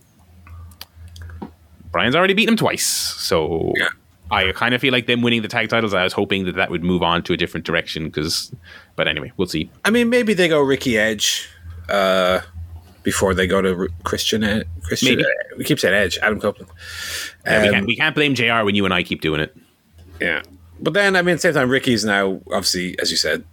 Bryan's 1.91 2.15
already 2.15 2.33
beaten 2.33 2.53
him 2.53 2.57
twice, 2.57 2.85
so 2.87 3.73
Yeah. 3.75 3.89
I 4.33 4.51
kind 4.51 4.73
of 4.73 4.81
feel 4.81 4.91
like 4.91 5.07
them 5.07 5.21
winning 5.21 5.41
the 5.41 5.47
tag 5.47 5.69
titles. 5.69 5.93
I 5.93 6.03
was 6.03 6.13
hoping 6.13 6.45
that 6.45 6.55
that 6.55 6.69
would 6.71 6.83
move 6.83 7.01
on 7.03 7.23
to 7.23 7.33
a 7.33 7.37
different 7.37 7.65
direction 7.65 8.05
because, 8.05 8.53
but 8.95 9.07
anyway, 9.07 9.31
we'll 9.37 9.47
see. 9.47 9.69
I 9.85 9.89
mean, 9.89 10.09
maybe 10.09 10.33
they 10.33 10.47
go 10.47 10.61
Ricky 10.61 10.97
Edge 10.97 11.47
uh, 11.89 12.41
before 13.03 13.33
they 13.33 13.47
go 13.47 13.61
to 13.61 13.87
Christian. 14.03 14.43
Ed- 14.43 14.67
Christian, 14.83 15.09
Maybe. 15.17 15.23
uh, 15.23 15.55
we 15.57 15.63
keep 15.63 15.79
saying 15.79 15.93
Edge, 15.93 16.17
Adam 16.21 16.39
Copeland. 16.39 16.69
Uh, 17.45 17.59
we 17.61 17.67
Um, 17.67 17.73
can't 17.73 17.85
we 17.87 17.95
can't 17.95 18.15
blame 18.15 18.35
JR 18.35 18.63
when 18.63 18.75
you 18.75 18.85
and 18.85 18.93
I 18.93 19.03
keep 19.03 19.21
doing 19.21 19.39
it. 19.41 19.55
Yeah, 20.21 20.41
but 20.79 20.93
then 20.93 21.15
I 21.15 21.21
mean, 21.21 21.33
at 21.33 21.37
the 21.37 21.41
same 21.41 21.53
time, 21.53 21.69
Ricky's 21.69 22.03
now 22.05 22.41
obviously, 22.47 22.97
as 22.99 23.11
you 23.11 23.17
said, 23.17 23.43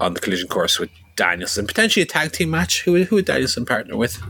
on 0.00 0.14
the 0.14 0.20
collision 0.20 0.48
course 0.48 0.78
with 0.78 0.90
Danielson, 1.16 1.66
potentially 1.66 2.02
a 2.02 2.06
tag 2.06 2.32
team 2.32 2.50
match. 2.50 2.82
Who 2.84 2.92
would- 2.92 3.06
who 3.08 3.16
would 3.16 3.24
Danielson 3.24 3.66
partner 3.66 3.96
with? 3.96 4.20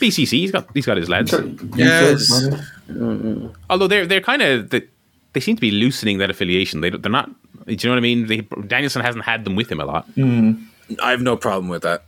BCC, 0.00 0.40
he's 0.40 0.50
got 0.50 0.68
he's 0.74 0.86
got 0.86 0.96
his 0.96 1.08
lads. 1.08 1.32
Yeah, 1.32 2.10
Useless, 2.10 2.42
it's- 2.42 2.68
man. 2.88 3.54
Although 3.70 3.86
they're 3.86 4.06
they're 4.06 4.20
kind 4.20 4.42
of 4.42 4.70
the 4.70 4.86
they 5.32 5.40
seem 5.40 5.56
to 5.56 5.60
be 5.60 5.70
loosening 5.70 6.18
that 6.18 6.30
affiliation. 6.30 6.80
They 6.80 6.90
they're 6.90 7.10
not. 7.10 7.30
Do 7.66 7.72
you 7.72 7.76
know 7.84 7.90
what 7.90 7.98
I 7.98 8.00
mean? 8.00 8.26
They, 8.26 8.40
Danielson 8.66 9.02
hasn't 9.02 9.24
had 9.24 9.44
them 9.44 9.54
with 9.54 9.70
him 9.70 9.80
a 9.80 9.84
lot. 9.84 10.10
Mm. 10.12 10.66
I 11.00 11.10
have 11.10 11.22
no 11.22 11.36
problem 11.36 11.68
with 11.68 11.82
that. 11.82 12.04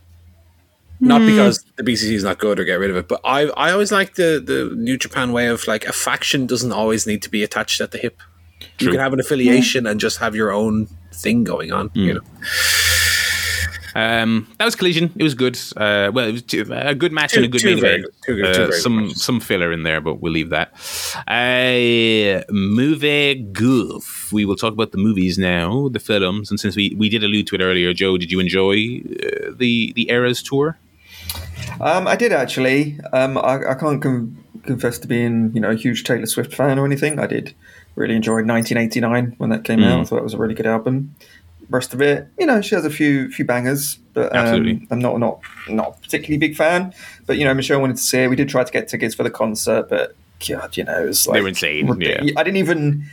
Not 0.99 1.21
mm. 1.21 1.27
because 1.27 1.63
the 1.75 1.83
BCC 1.83 2.11
is 2.11 2.23
not 2.23 2.37
good 2.37 2.59
or 2.59 2.63
get 2.63 2.75
rid 2.75 2.89
of 2.89 2.95
it, 2.97 3.07
but 3.07 3.21
I 3.23 3.43
I 3.49 3.71
always 3.71 3.91
like 3.91 4.15
the 4.15 4.41
the 4.43 4.73
New 4.75 4.97
Japan 4.97 5.33
way 5.33 5.47
of 5.47 5.67
like 5.67 5.85
a 5.85 5.93
faction 5.93 6.47
doesn't 6.47 6.71
always 6.71 7.05
need 7.05 7.21
to 7.23 7.29
be 7.29 7.43
attached 7.43 7.81
at 7.81 7.91
the 7.91 7.97
hip. 7.97 8.21
You 8.79 8.89
can 8.89 8.99
have 8.99 9.13
an 9.13 9.19
affiliation 9.19 9.85
and 9.85 9.99
just 9.99 10.17
have 10.19 10.35
your 10.35 10.51
own 10.51 10.87
thing 11.13 11.43
going 11.43 11.71
on. 11.71 11.91
You 11.93 12.13
mm. 12.13 12.15
know, 12.15 12.21
Um, 13.95 14.47
that 14.57 14.65
was 14.65 14.75
collision. 14.75 15.11
It 15.15 15.23
was 15.23 15.33
good. 15.35 15.57
Uh, 15.77 16.11
well, 16.13 16.27
it 16.27 16.33
was 16.33 16.41
two, 16.41 16.65
a 16.69 16.93
good 16.93 17.13
match 17.13 17.35
and 17.37 17.45
a 17.45 17.47
good 17.47 17.61
two 17.61 17.75
main 17.75 17.77
event. 17.77 18.03
good- 18.03 18.13
two 18.25 18.35
good- 18.35 18.55
two 18.55 18.63
Uh, 18.63 18.71
some 18.71 18.95
matches. 19.07 19.23
some 19.23 19.39
filler 19.39 19.71
in 19.71 19.83
there, 19.83 20.01
but 20.01 20.21
we'll 20.21 20.33
leave 20.33 20.49
that. 20.49 20.73
Uh, 21.27 22.43
movie 22.51 23.35
goof. 23.53 24.29
We 24.33 24.43
will 24.45 24.55
talk 24.57 24.73
about 24.73 24.91
the 24.91 24.97
movies 24.97 25.37
now, 25.37 25.87
the 25.89 25.99
films, 25.99 26.51
and 26.51 26.59
since 26.59 26.75
we, 26.75 26.93
we 26.97 27.07
did 27.09 27.23
allude 27.23 27.47
to 27.47 27.55
it 27.55 27.61
earlier, 27.61 27.93
Joe, 27.93 28.17
did 28.17 28.31
you 28.31 28.39
enjoy 28.39 29.01
uh, 29.05 29.51
the 29.57 29.93
the 29.95 30.09
Eras 30.09 30.43
tour? 30.43 30.77
Um, 31.79 32.07
I 32.07 32.15
did 32.15 32.31
actually. 32.31 32.99
Um, 33.13 33.37
I, 33.37 33.71
I 33.71 33.73
can't 33.75 34.01
con- 34.01 34.37
confess 34.63 34.97
to 34.99 35.07
being, 35.07 35.51
you 35.53 35.61
know, 35.61 35.69
a 35.71 35.75
huge 35.75 36.03
Taylor 36.03 36.25
Swift 36.25 36.53
fan 36.53 36.79
or 36.79 36.85
anything. 36.85 37.19
I 37.19 37.27
did 37.27 37.53
really 37.95 38.15
enjoy 38.15 38.43
1989 38.43 39.35
when 39.37 39.49
that 39.51 39.63
came 39.63 39.83
out. 39.83 40.01
I 40.01 40.03
thought 40.05 40.17
it 40.17 40.23
was 40.23 40.33
a 40.33 40.37
really 40.37 40.53
good 40.53 40.65
album. 40.67 41.15
Rest 41.69 41.93
of 41.93 42.01
it, 42.01 42.27
you 42.39 42.45
know, 42.45 42.61
she 42.61 42.75
has 42.75 42.85
a 42.85 42.89
few 42.89 43.29
few 43.31 43.45
bangers, 43.45 43.97
but 44.13 44.35
um, 44.35 44.45
Absolutely. 44.45 44.87
I'm 44.91 44.99
not 44.99 45.19
not 45.19 45.39
not 45.67 45.97
a 45.97 46.01
particularly 46.01 46.37
big 46.37 46.55
fan. 46.55 46.93
But 47.25 47.37
you 47.37 47.45
know, 47.45 47.53
Michelle 47.53 47.81
wanted 47.81 47.97
to 47.97 48.03
see 48.03 48.19
it. 48.19 48.27
We 48.29 48.35
did 48.35 48.49
try 48.49 48.63
to 48.63 48.71
get 48.71 48.87
tickets 48.87 49.15
for 49.15 49.23
the 49.23 49.31
concert, 49.31 49.89
but 49.89 50.15
God, 50.47 50.77
you 50.77 50.83
know, 50.83 51.03
it 51.03 51.07
was 51.07 51.27
like 51.27 51.35
They 51.37 51.41
were 51.41 51.47
insane, 51.49 51.87
yeah. 52.01 52.21
I 52.37 52.43
didn't 52.43 52.57
even 52.57 53.05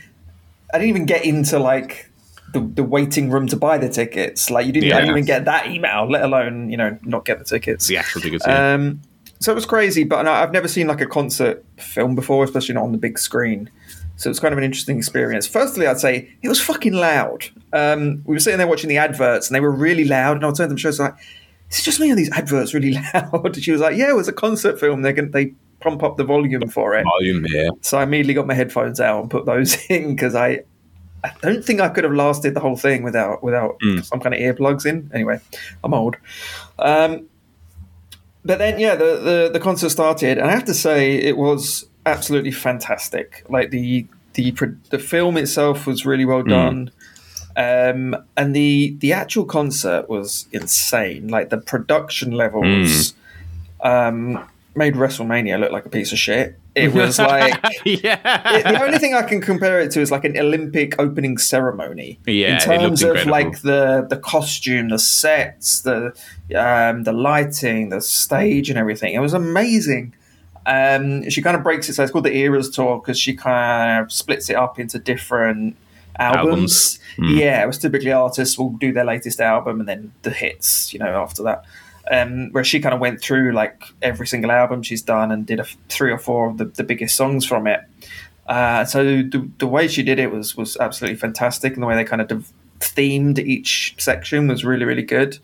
I 0.73 0.77
didn't 0.77 0.89
even 0.89 1.05
get 1.05 1.25
into 1.25 1.59
like 1.59 2.09
the, 2.53 2.59
the 2.59 2.83
waiting 2.83 3.29
room 3.31 3.47
to 3.47 3.55
buy 3.55 3.77
the 3.77 3.89
tickets. 3.89 4.49
Like 4.51 4.65
you 4.67 4.71
didn't, 4.71 4.89
Yeah. 4.89 4.99
didn't 4.99 5.11
even 5.11 5.25
get 5.25 5.45
that 5.45 5.67
email, 5.67 6.09
let 6.09 6.23
alone 6.23 6.69
you 6.69 6.77
know 6.77 6.97
not 7.03 7.25
get 7.25 7.39
the 7.39 7.45
tickets. 7.45 7.87
The 7.87 7.97
actual 7.97 8.21
tickets. 8.21 8.45
yeah. 8.47 8.73
Um, 8.73 9.01
so 9.39 9.51
it 9.51 9.55
was 9.55 9.65
crazy, 9.65 10.05
but 10.05 10.25
I've 10.25 10.53
never 10.53 10.69
seen 10.69 10.87
like 10.87 11.01
a 11.01 11.05
concert 11.05 11.65
film 11.77 12.15
before, 12.15 12.45
especially 12.45 12.75
not 12.75 12.83
on 12.85 12.93
the 12.93 12.97
big 12.97 13.19
screen. 13.19 13.69
So 14.23 14.29
it 14.29 14.31
was 14.31 14.39
kind 14.39 14.53
of 14.53 14.57
an 14.57 14.63
interesting 14.63 14.97
experience. 14.97 15.45
Firstly, 15.45 15.85
I'd 15.85 15.99
say 15.99 16.33
it 16.41 16.47
was 16.47 16.61
fucking 16.61 16.93
loud. 16.93 17.43
Um, 17.73 18.23
we 18.25 18.33
were 18.33 18.39
sitting 18.39 18.57
there 18.57 18.67
watching 18.67 18.87
the 18.87 18.97
adverts, 18.97 19.49
and 19.49 19.55
they 19.55 19.59
were 19.59 19.71
really 19.71 20.05
loud. 20.05 20.37
And 20.37 20.45
I 20.45 20.51
to 20.51 20.65
them, 20.65 20.77
she 20.77 20.87
was 20.87 20.97
like, 20.97 21.13
"Is 21.69 21.79
it 21.79 21.83
just 21.83 21.99
me? 21.99 22.09
Are 22.09 22.15
these 22.15 22.31
adverts 22.31 22.73
really 22.73 22.93
loud?" 23.13 23.55
she 23.57 23.73
was 23.73 23.81
like, 23.81 23.97
"Yeah, 23.97 24.09
it 24.09 24.15
was 24.15 24.29
a 24.29 24.33
concert 24.33 24.79
film. 24.79 25.01
They 25.01 25.11
can 25.11 25.31
they 25.31 25.53
pump 25.81 26.03
up 26.03 26.15
the 26.15 26.23
volume 26.23 26.69
for 26.69 26.95
it." 26.95 27.03
Volume, 27.03 27.45
yeah. 27.49 27.69
So 27.81 27.97
I 27.97 28.03
immediately 28.03 28.33
got 28.33 28.47
my 28.47 28.53
headphones 28.53 29.01
out 29.01 29.21
and 29.21 29.29
put 29.29 29.45
those 29.45 29.77
in 29.89 30.15
because 30.15 30.35
I, 30.35 30.63
I 31.21 31.33
don't 31.41 31.65
think 31.65 31.81
I 31.81 31.89
could 31.89 32.05
have 32.05 32.13
lasted 32.13 32.53
the 32.53 32.61
whole 32.61 32.77
thing 32.77 33.03
without 33.03 33.43
without 33.43 33.77
some 34.03 34.21
kind 34.21 34.33
of 34.33 34.39
earplugs 34.39 34.85
in. 34.85 35.11
Anyway, 35.13 35.41
I'm 35.83 35.93
old. 35.93 36.15
Um, 36.79 37.27
but 38.45 38.57
then 38.57 38.79
yeah, 38.79 38.95
the, 38.95 39.03
the 39.17 39.49
the 39.51 39.59
concert 39.59 39.89
started, 39.89 40.37
and 40.37 40.47
I 40.47 40.51
have 40.51 40.65
to 40.65 40.73
say 40.73 41.15
it 41.15 41.35
was 41.35 41.87
absolutely 42.05 42.51
fantastic. 42.51 43.43
Like 43.49 43.71
the 43.71 44.05
the 44.33 44.51
the 44.89 44.99
film 44.99 45.37
itself 45.37 45.85
was 45.85 46.05
really 46.05 46.25
well 46.25 46.43
done. 46.43 46.91
Um, 47.55 48.15
and 48.35 48.55
the 48.55 48.95
the 48.99 49.13
actual 49.13 49.45
concert 49.45 50.09
was 50.09 50.47
insane. 50.51 51.27
Like 51.27 51.49
the 51.49 51.57
production 51.59 52.31
levels 52.31 53.13
um, 53.81 54.47
made 54.75 54.95
WrestleMania 54.95 55.59
look 55.59 55.71
like 55.71 55.85
a 55.85 55.89
piece 55.89 56.11
of 56.11 56.17
shit. 56.17 56.57
It 56.73 56.91
was 56.95 57.19
like 57.33 57.53
yeah. 57.85 58.55
it- 58.57 58.63
the 58.63 58.81
only 58.83 58.97
thing 58.97 59.13
I 59.13 59.21
can 59.21 59.39
compare 59.39 59.79
it 59.79 59.91
to 59.91 60.01
is 60.01 60.09
like 60.09 60.23
an 60.25 60.35
Olympic 60.35 60.99
opening 60.99 61.37
ceremony. 61.37 62.19
Yeah, 62.25 62.47
in 62.47 62.55
it 62.55 62.61
terms 62.61 63.03
of 63.03 63.09
incredible. 63.09 63.31
like 63.31 63.61
the 63.61 64.07
the 64.09 64.17
costume, 64.17 64.89
the 64.89 64.97
sets, 64.97 65.81
the 65.81 66.15
um, 66.57 67.03
the 67.03 67.13
lighting, 67.13 67.89
the 67.89 68.01
stage, 68.01 68.71
and 68.71 68.79
everything. 68.79 69.13
It 69.13 69.19
was 69.19 69.33
amazing. 69.35 70.15
Um, 70.65 71.29
she 71.29 71.41
kind 71.41 71.55
of 71.55 71.63
breaks 71.63 71.89
it. 71.89 71.93
So 71.93 72.03
it's 72.03 72.11
called 72.11 72.25
the 72.25 72.35
Eras 72.35 72.69
Tour 72.69 72.99
because 72.99 73.19
she 73.19 73.33
kind 73.35 74.03
of 74.03 74.11
splits 74.11 74.49
it 74.49 74.55
up 74.55 74.79
into 74.79 74.99
different 74.99 75.75
albums. 76.17 76.99
Albums. 77.17 77.39
Yeah, 77.39 77.63
it 77.63 77.67
was 77.67 77.77
typically 77.77 78.11
artists 78.11 78.57
will 78.57 78.69
do 78.71 78.93
their 78.93 79.05
latest 79.05 79.41
album 79.41 79.79
and 79.79 79.89
then 79.89 80.13
the 80.21 80.31
hits. 80.31 80.93
You 80.93 80.99
know, 80.99 81.21
after 81.21 81.43
that. 81.43 81.65
Um, 82.11 82.51
where 82.51 82.65
she 82.65 82.81
kind 82.81 82.93
of 82.93 82.99
went 82.99 83.21
through 83.21 83.53
like 83.53 83.81
every 84.01 84.27
single 84.27 84.51
album 84.51 84.83
she's 84.83 85.01
done 85.01 85.31
and 85.31 85.45
did 85.45 85.61
a, 85.61 85.65
three 85.87 86.11
or 86.11 86.17
four 86.17 86.49
of 86.49 86.57
the, 86.57 86.65
the 86.65 86.83
biggest 86.83 87.15
songs 87.15 87.45
from 87.45 87.65
it. 87.65 87.79
Uh, 88.45 88.83
so 88.83 89.03
the, 89.03 89.49
the 89.59 89.67
way 89.67 89.87
she 89.87 90.03
did 90.03 90.19
it 90.19 90.29
was 90.29 90.57
was 90.57 90.75
absolutely 90.77 91.17
fantastic, 91.17 91.73
and 91.73 91.81
the 91.81 91.87
way 91.87 91.95
they 91.95 92.03
kind 92.03 92.21
of 92.21 92.51
themed 92.79 93.39
each 93.39 93.95
section 93.97 94.49
was 94.49 94.65
really 94.65 94.83
really 94.83 95.03
good. 95.03 95.39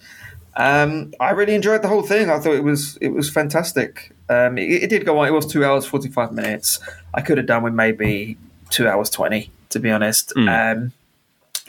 Um, 0.57 1.13
I 1.21 1.31
really 1.31 1.55
enjoyed 1.55 1.81
the 1.81 1.87
whole 1.87 2.01
thing. 2.01 2.29
I 2.29 2.39
thought 2.39 2.55
it 2.55 2.63
was 2.63 2.97
it 2.99 3.09
was 3.09 3.29
fantastic. 3.29 4.13
Um, 4.29 4.57
it, 4.57 4.83
it 4.83 4.89
did 4.89 5.05
go 5.05 5.19
on. 5.19 5.27
It 5.27 5.31
was 5.31 5.45
two 5.45 5.65
hours 5.65 5.85
forty 5.85 6.09
five 6.09 6.31
minutes. 6.31 6.79
I 7.13 7.21
could 7.21 7.37
have 7.37 7.47
done 7.47 7.63
with 7.63 7.73
maybe 7.73 8.37
two 8.69 8.87
hours 8.87 9.09
twenty, 9.09 9.51
to 9.69 9.79
be 9.79 9.89
honest. 9.89 10.33
Um, 10.49 10.91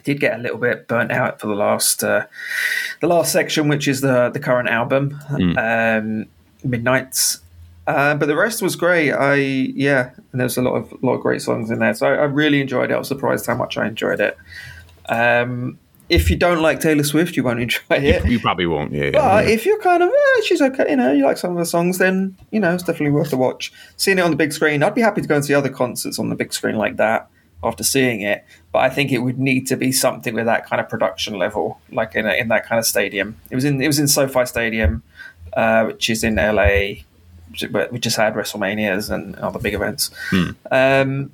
did 0.05 0.21
get 0.21 0.39
a 0.39 0.43
little 0.43 0.59
bit 0.59 0.89
burnt 0.89 1.13
out 1.13 1.41
for 1.41 1.47
the 1.47 1.55
last 1.55 2.05
uh, 2.05 2.27
the 3.01 3.07
last 3.07 3.33
section, 3.33 3.69
which 3.69 3.89
is 3.89 4.01
the 4.01 4.31
the 4.31 4.41
current 4.41 4.69
album, 4.69 5.19
um, 5.59 6.27
Midnights. 6.65 7.41
Uh, 7.87 8.15
but 8.15 8.27
the 8.27 8.37
rest 8.37 8.63
was 8.63 8.77
great. 8.77 9.11
I 9.11 9.35
yeah, 9.35 10.11
and 10.31 10.41
there's 10.41 10.57
a 10.57 10.63
lot 10.63 10.75
of 10.75 11.03
lot 11.03 11.15
of 11.15 11.23
great 11.23 11.43
songs 11.43 11.71
in 11.71 11.81
there. 11.81 11.95
So 11.95 12.07
I, 12.07 12.11
I 12.15 12.25
really 12.25 12.61
enjoyed 12.61 12.91
it. 12.91 12.95
I 12.95 12.99
was 12.99 13.09
surprised 13.09 13.47
how 13.47 13.57
much 13.57 13.77
I 13.77 13.89
enjoyed 13.89 14.21
it. 14.21 14.37
Um, 15.09 15.79
if 16.11 16.29
you 16.29 16.37
don't 16.37 16.61
like 16.61 16.81
Taylor 16.81 17.05
Swift, 17.05 17.37
you 17.37 17.43
won't 17.45 17.61
enjoy 17.67 17.81
it. 17.91 18.27
You 18.27 18.41
probably 18.41 18.67
won't. 18.67 18.93
Yeah. 18.93 19.13
But 19.13 19.47
yeah. 19.47 19.53
if 19.53 19.65
you're 19.65 19.81
kind 19.81 20.03
of, 20.03 20.11
eh, 20.11 20.41
she's 20.45 20.61
okay, 20.61 20.91
you 20.91 20.97
know, 20.97 21.13
you 21.13 21.25
like 21.25 21.39
some 21.39 21.53
of 21.53 21.57
the 21.59 21.65
songs, 21.65 21.99
then, 21.99 22.37
you 22.51 22.61
know, 22.61 22.75
it's 22.75 22.83
definitely 22.83 23.13
worth 23.13 23.33
a 23.33 23.37
watch. 23.37 23.73
Seeing 23.97 24.19
it 24.19 24.23
on 24.23 24.31
the 24.31 24.37
big 24.37 24.53
screen, 24.53 24.83
I'd 24.83 24.95
be 24.95 25.01
happy 25.01 25.23
to 25.23 25.29
go 25.29 25.37
and 25.37 25.45
see 25.45 25.55
other 25.55 25.71
concerts 25.71 26.19
on 26.19 26.29
the 26.29 26.35
big 26.35 26.53
screen 26.53 26.75
like 26.77 26.97
that 26.97 27.29
after 27.63 27.85
seeing 27.85 28.23
it. 28.23 28.45
But 28.73 28.81
I 28.81 28.91
think 28.91 29.13
it 29.13 29.19
would 29.19 29.39
need 29.39 29.67
to 29.69 29.77
be 29.77 29.93
something 29.93 30.35
with 30.35 30.47
that 30.47 30.67
kind 30.67 30.81
of 30.81 30.89
production 30.89 31.39
level, 31.39 31.81
like 31.93 32.15
in, 32.15 32.27
a, 32.27 32.33
in 32.35 32.49
that 32.49 32.67
kind 32.67 32.79
of 32.79 32.85
stadium. 32.87 33.37
It 33.51 33.55
was 33.55 33.65
in 33.65 33.81
it 33.81 33.87
was 33.87 33.99
in 33.99 34.09
SoFi 34.09 34.47
Stadium, 34.47 35.03
uh, 35.53 35.85
which 35.85 36.11
is 36.11 36.25
in 36.25 36.37
LA, 36.37 37.03
which- 37.51 37.71
but 37.71 37.93
we 37.93 37.99
just 37.99 38.17
had 38.17 38.35
WrestleManias 38.35 39.11
and 39.11 39.37
other 39.37 39.59
big 39.59 39.75
events. 39.75 40.11
Um, 40.71 41.31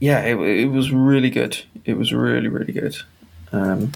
yeah, 0.00 0.20
it, 0.20 0.36
it 0.38 0.66
was 0.66 0.90
really 0.92 1.30
good. 1.30 1.58
It 1.84 1.94
was 1.98 2.12
really, 2.12 2.48
really 2.48 2.72
good. 2.72 2.96
Um, 3.52 3.92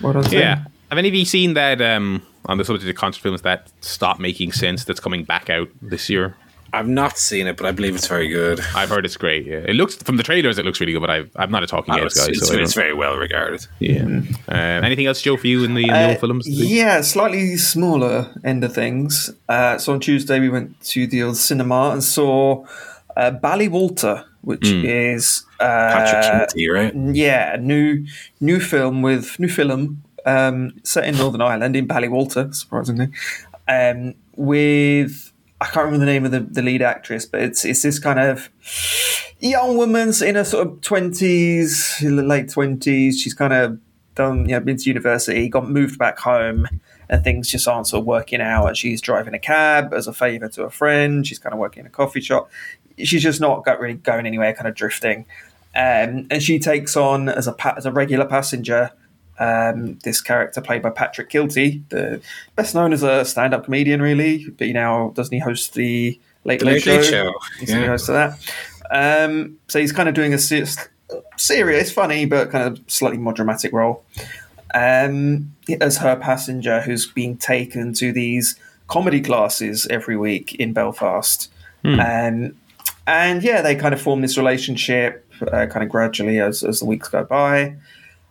what 0.00 0.16
else? 0.16 0.32
Yeah. 0.32 0.64
Have 0.90 0.98
any 0.98 1.08
of 1.08 1.14
you 1.14 1.24
seen 1.24 1.54
that 1.54 1.80
um, 1.80 2.22
on 2.46 2.58
the 2.58 2.64
subject 2.64 2.88
of 2.88 2.96
concert 2.96 3.22
films 3.22 3.42
that 3.42 3.70
stop 3.80 4.18
making 4.20 4.52
sense 4.52 4.84
that's 4.84 5.00
coming 5.00 5.24
back 5.24 5.48
out 5.48 5.68
this 5.80 6.10
year? 6.10 6.36
I've 6.74 6.88
not 6.88 7.18
seen 7.18 7.46
it, 7.46 7.58
but 7.58 7.66
I 7.66 7.72
believe 7.72 7.94
it's 7.94 8.06
very 8.06 8.28
good. 8.28 8.58
I've 8.74 8.88
heard 8.88 9.04
it's 9.04 9.18
great. 9.18 9.44
Yeah. 9.44 9.58
It 9.58 9.74
looks 9.74 9.94
from 9.96 10.16
the 10.16 10.22
trailers, 10.22 10.56
it 10.56 10.64
looks 10.64 10.80
really 10.80 10.94
good, 10.94 11.00
but 11.00 11.10
I've, 11.10 11.30
I'm 11.36 11.50
not 11.50 11.62
a 11.62 11.66
talking 11.66 11.92
heads 11.92 12.16
it's, 12.16 12.26
guy. 12.26 12.30
it's, 12.30 12.48
so 12.48 12.58
it's 12.58 12.72
very 12.74 12.94
well 12.94 13.16
regarded. 13.18 13.66
yeah. 13.78 14.22
Uh, 14.48 14.54
anything 14.54 15.04
else, 15.06 15.20
Joe, 15.20 15.36
for 15.36 15.46
you 15.46 15.64
in 15.64 15.74
the, 15.74 15.82
in 15.82 15.88
the 15.88 15.94
Uh, 15.94 16.08
old 16.08 16.20
films? 16.20 16.48
Yeah, 16.48 17.02
slightly 17.02 17.58
smaller 17.58 18.30
end 18.42 18.64
of 18.64 18.74
things. 18.74 19.30
Uh, 19.50 19.76
so 19.76 19.92
on 19.92 20.00
Tuesday 20.00 20.40
we 20.40 20.48
went 20.48 20.80
to 20.84 21.06
the 21.06 21.22
old 21.22 21.36
cinema 21.36 21.90
and 21.90 22.02
saw 22.02 22.64
uh, 23.18 23.30
Ballywalter, 23.32 24.24
which 24.42 24.68
is 24.68 25.44
uh, 25.60 25.64
Patrick 25.64 26.24
Kielty, 26.24 26.72
right? 26.72 26.94
yeah, 27.14 27.54
a 27.54 27.58
new 27.58 28.06
new 28.40 28.60
film 28.60 29.02
with 29.02 29.38
new 29.38 29.48
film 29.48 30.02
um, 30.26 30.72
set 30.84 31.04
in 31.04 31.16
Northern 31.16 31.40
Ireland 31.40 31.74
in 31.76 31.88
Ballywalter, 31.88 32.54
surprisingly, 32.54 33.08
um, 33.68 34.14
with 34.36 35.32
I 35.60 35.66
can't 35.66 35.86
remember 35.86 36.04
the 36.04 36.12
name 36.12 36.24
of 36.24 36.32
the, 36.32 36.40
the 36.40 36.62
lead 36.62 36.82
actress, 36.82 37.24
but 37.24 37.40
it's 37.40 37.64
it's 37.64 37.82
this 37.82 37.98
kind 37.98 38.18
of 38.18 38.50
young 39.38 39.76
woman's 39.76 40.20
in 40.20 40.34
her 40.34 40.44
sort 40.44 40.66
of 40.66 40.80
twenties, 40.80 42.02
late 42.02 42.50
twenties. 42.50 43.20
She's 43.20 43.34
kind 43.34 43.52
of 43.52 43.78
done, 44.14 44.48
you 44.48 44.54
know, 44.54 44.60
been 44.60 44.76
to 44.76 44.84
university, 44.84 45.48
got 45.48 45.68
moved 45.68 45.98
back 45.98 46.18
home, 46.18 46.66
and 47.08 47.22
things 47.22 47.48
just 47.48 47.68
aren't 47.68 47.86
sort 47.86 48.00
of 48.00 48.06
working 48.06 48.40
out. 48.40 48.66
And 48.66 48.76
she's 48.76 49.00
driving 49.00 49.34
a 49.34 49.38
cab 49.38 49.94
as 49.94 50.06
a 50.06 50.12
favour 50.12 50.48
to 50.48 50.64
a 50.64 50.70
friend. 50.70 51.26
She's 51.26 51.38
kind 51.38 51.52
of 51.52 51.58
working 51.58 51.80
in 51.80 51.86
a 51.86 51.90
coffee 51.90 52.20
shop. 52.20 52.50
She's 53.04 53.22
just 53.22 53.40
not 53.40 53.64
got 53.64 53.80
really 53.80 53.94
going 53.94 54.26
anywhere, 54.26 54.54
kind 54.54 54.68
of 54.68 54.74
drifting. 54.74 55.26
Um, 55.74 56.26
and 56.30 56.42
she 56.42 56.58
takes 56.58 56.96
on 56.96 57.28
as 57.28 57.46
a 57.46 57.52
pa- 57.52 57.74
as 57.76 57.86
a 57.86 57.92
regular 57.92 58.26
passenger 58.26 58.90
um, 59.38 59.98
this 60.04 60.20
character 60.20 60.60
played 60.60 60.82
by 60.82 60.90
Patrick 60.90 61.30
Kielty, 61.30 61.82
the 61.88 62.20
best 62.54 62.74
known 62.74 62.92
as 62.92 63.02
a 63.02 63.24
stand-up 63.24 63.64
comedian, 63.64 64.02
really. 64.02 64.48
But 64.50 64.66
you 64.66 64.74
now 64.74 65.10
doesn't 65.14 65.32
he 65.32 65.40
host 65.40 65.74
the 65.74 66.20
Late 66.44 66.62
Late, 66.62 66.74
Late 66.74 66.82
Show? 66.82 66.92
Late 66.92 67.04
Show, 67.04 67.32
He's 67.58 67.68
the 67.70 67.80
yeah. 67.80 67.86
host 67.86 68.08
of 68.08 68.14
that. 68.14 69.24
Um, 69.24 69.58
so 69.68 69.78
he's 69.80 69.92
kind 69.92 70.08
of 70.08 70.14
doing 70.14 70.34
a 70.34 70.38
se- 70.38 70.66
serious, 71.36 71.90
funny, 71.90 72.26
but 72.26 72.50
kind 72.50 72.64
of 72.66 72.84
slightly 72.90 73.18
more 73.18 73.32
dramatic 73.32 73.72
role 73.72 74.04
um, 74.74 75.52
as 75.80 75.98
her 75.98 76.16
passenger, 76.16 76.80
who's 76.82 77.06
being 77.06 77.36
taken 77.36 77.92
to 77.94 78.12
these 78.12 78.56
comedy 78.88 79.20
classes 79.20 79.86
every 79.88 80.16
week 80.16 80.54
in 80.56 80.72
Belfast. 80.72 81.50
Um, 81.84 82.54
and 83.06 83.42
yeah, 83.42 83.62
they 83.62 83.74
kind 83.74 83.94
of 83.94 84.00
form 84.00 84.20
this 84.20 84.36
relationship 84.36 85.26
uh, 85.42 85.66
kind 85.66 85.82
of 85.82 85.88
gradually 85.88 86.38
as, 86.38 86.62
as 86.62 86.80
the 86.80 86.86
weeks 86.86 87.08
go 87.08 87.24
by. 87.24 87.76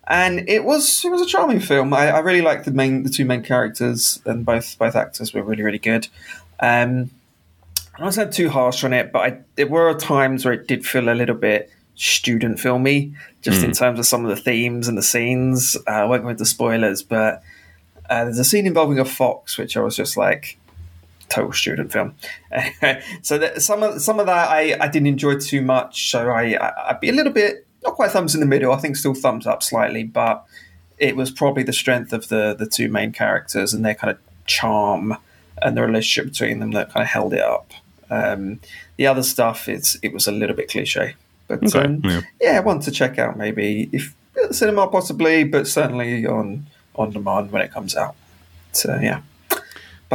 And 0.07 0.49
it 0.49 0.63
was 0.63 1.05
it 1.05 1.11
was 1.11 1.21
a 1.21 1.25
charming 1.25 1.59
film. 1.59 1.93
I, 1.93 2.09
I 2.09 2.19
really 2.19 2.41
liked 2.41 2.65
the 2.65 2.71
main 2.71 3.03
the 3.03 3.09
two 3.09 3.23
main 3.23 3.43
characters, 3.43 4.21
and 4.25 4.45
both 4.45 4.77
both 4.77 4.95
actors 4.95 5.33
were 5.33 5.43
really 5.43 5.63
really 5.63 5.79
good. 5.79 6.07
Um, 6.59 7.11
I 7.97 8.03
wasn't 8.03 8.33
too 8.33 8.49
harsh 8.49 8.83
on 8.83 8.93
it, 8.93 9.11
but 9.11 9.19
I, 9.19 9.39
there 9.55 9.67
were 9.67 9.93
times 9.93 10.43
where 10.43 10.53
it 10.53 10.67
did 10.67 10.85
feel 10.85 11.09
a 11.09 11.13
little 11.13 11.35
bit 11.35 11.69
student 11.95 12.59
filmy, 12.59 13.13
just 13.41 13.61
mm. 13.61 13.65
in 13.65 13.71
terms 13.73 13.99
of 13.99 14.05
some 14.05 14.25
of 14.25 14.35
the 14.35 14.41
themes 14.41 14.87
and 14.87 14.97
the 14.97 15.03
scenes. 15.03 15.77
Uh, 15.87 15.91
I 15.91 16.05
won't 16.05 16.23
go 16.23 16.29
into 16.29 16.45
spoilers, 16.45 17.03
but 17.03 17.43
uh, 18.09 18.25
there's 18.25 18.39
a 18.39 18.43
scene 18.43 18.65
involving 18.65 18.99
a 18.99 19.05
fox, 19.05 19.57
which 19.57 19.77
I 19.77 19.81
was 19.81 19.95
just 19.95 20.17
like, 20.17 20.57
total 21.31 21.53
student 21.53 21.91
film. 21.91 22.15
so 23.21 23.37
that, 23.37 23.61
some 23.61 23.83
of 23.83 24.01
some 24.01 24.19
of 24.19 24.25
that 24.25 24.49
I, 24.49 24.77
I 24.79 24.87
didn't 24.87 25.07
enjoy 25.07 25.39
too 25.39 25.61
much. 25.61 26.11
So 26.11 26.29
I, 26.29 26.55
I 26.55 26.89
I'd 26.89 26.99
be 26.99 27.09
a 27.09 27.13
little 27.13 27.33
bit 27.33 27.65
not 27.83 27.95
quite 27.95 28.11
thumbs 28.11 28.33
in 28.35 28.41
the 28.41 28.47
middle. 28.47 28.71
I 28.73 28.77
think 28.77 28.95
still 28.95 29.13
thumbs 29.13 29.47
up 29.47 29.63
slightly, 29.63 30.03
but 30.03 30.45
it 30.97 31.15
was 31.15 31.31
probably 31.31 31.63
the 31.63 31.73
strength 31.73 32.13
of 32.13 32.27
the 32.27 32.55
the 32.57 32.65
two 32.65 32.89
main 32.89 33.11
characters 33.11 33.73
and 33.73 33.83
their 33.83 33.95
kind 33.95 34.11
of 34.11 34.19
charm 34.45 35.17
and 35.61 35.77
the 35.77 35.81
relationship 35.81 36.31
between 36.31 36.59
them 36.59 36.71
that 36.71 36.91
kind 36.91 37.03
of 37.03 37.09
held 37.09 37.33
it 37.33 37.41
up. 37.41 37.71
Um, 38.09 38.59
the 38.97 39.07
other 39.07 39.23
stuff, 39.23 39.69
it's 39.69 39.97
it 40.01 40.13
was 40.13 40.27
a 40.27 40.31
little 40.31 40.55
bit 40.55 40.69
cliche, 40.69 41.15
but 41.47 41.63
okay, 41.63 41.85
um, 41.85 42.01
yeah. 42.03 42.21
yeah, 42.41 42.59
one 42.59 42.79
to 42.81 42.91
check 42.91 43.17
out 43.17 43.37
maybe 43.37 43.89
if 43.91 44.13
cinema 44.51 44.87
possibly, 44.87 45.43
but 45.43 45.67
certainly 45.67 46.25
on 46.25 46.67
on 46.95 47.11
demand 47.11 47.51
when 47.51 47.61
it 47.61 47.71
comes 47.71 47.95
out. 47.95 48.15
So 48.73 48.99
yeah. 49.01 49.21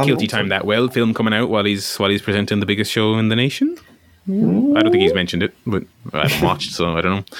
Guilty 0.05 0.27
time 0.27 0.49
that 0.49 0.65
well 0.65 0.87
film 0.87 1.13
coming 1.13 1.33
out 1.33 1.49
while 1.49 1.65
he's 1.65 1.97
while 1.97 2.09
he's 2.09 2.21
presenting 2.21 2.59
the 2.59 2.65
biggest 2.65 2.91
show 2.91 3.17
in 3.17 3.29
the 3.29 3.35
nation. 3.35 3.77
Mm. 4.27 4.77
I 4.77 4.81
don't 4.81 4.91
think 4.91 5.01
he's 5.01 5.13
mentioned 5.13 5.43
it, 5.43 5.53
but 5.65 5.83
I 6.13 6.27
haven't 6.27 6.45
watched, 6.45 6.73
so 6.73 6.97
I 6.97 7.01
don't 7.01 7.15
know. 7.17 7.37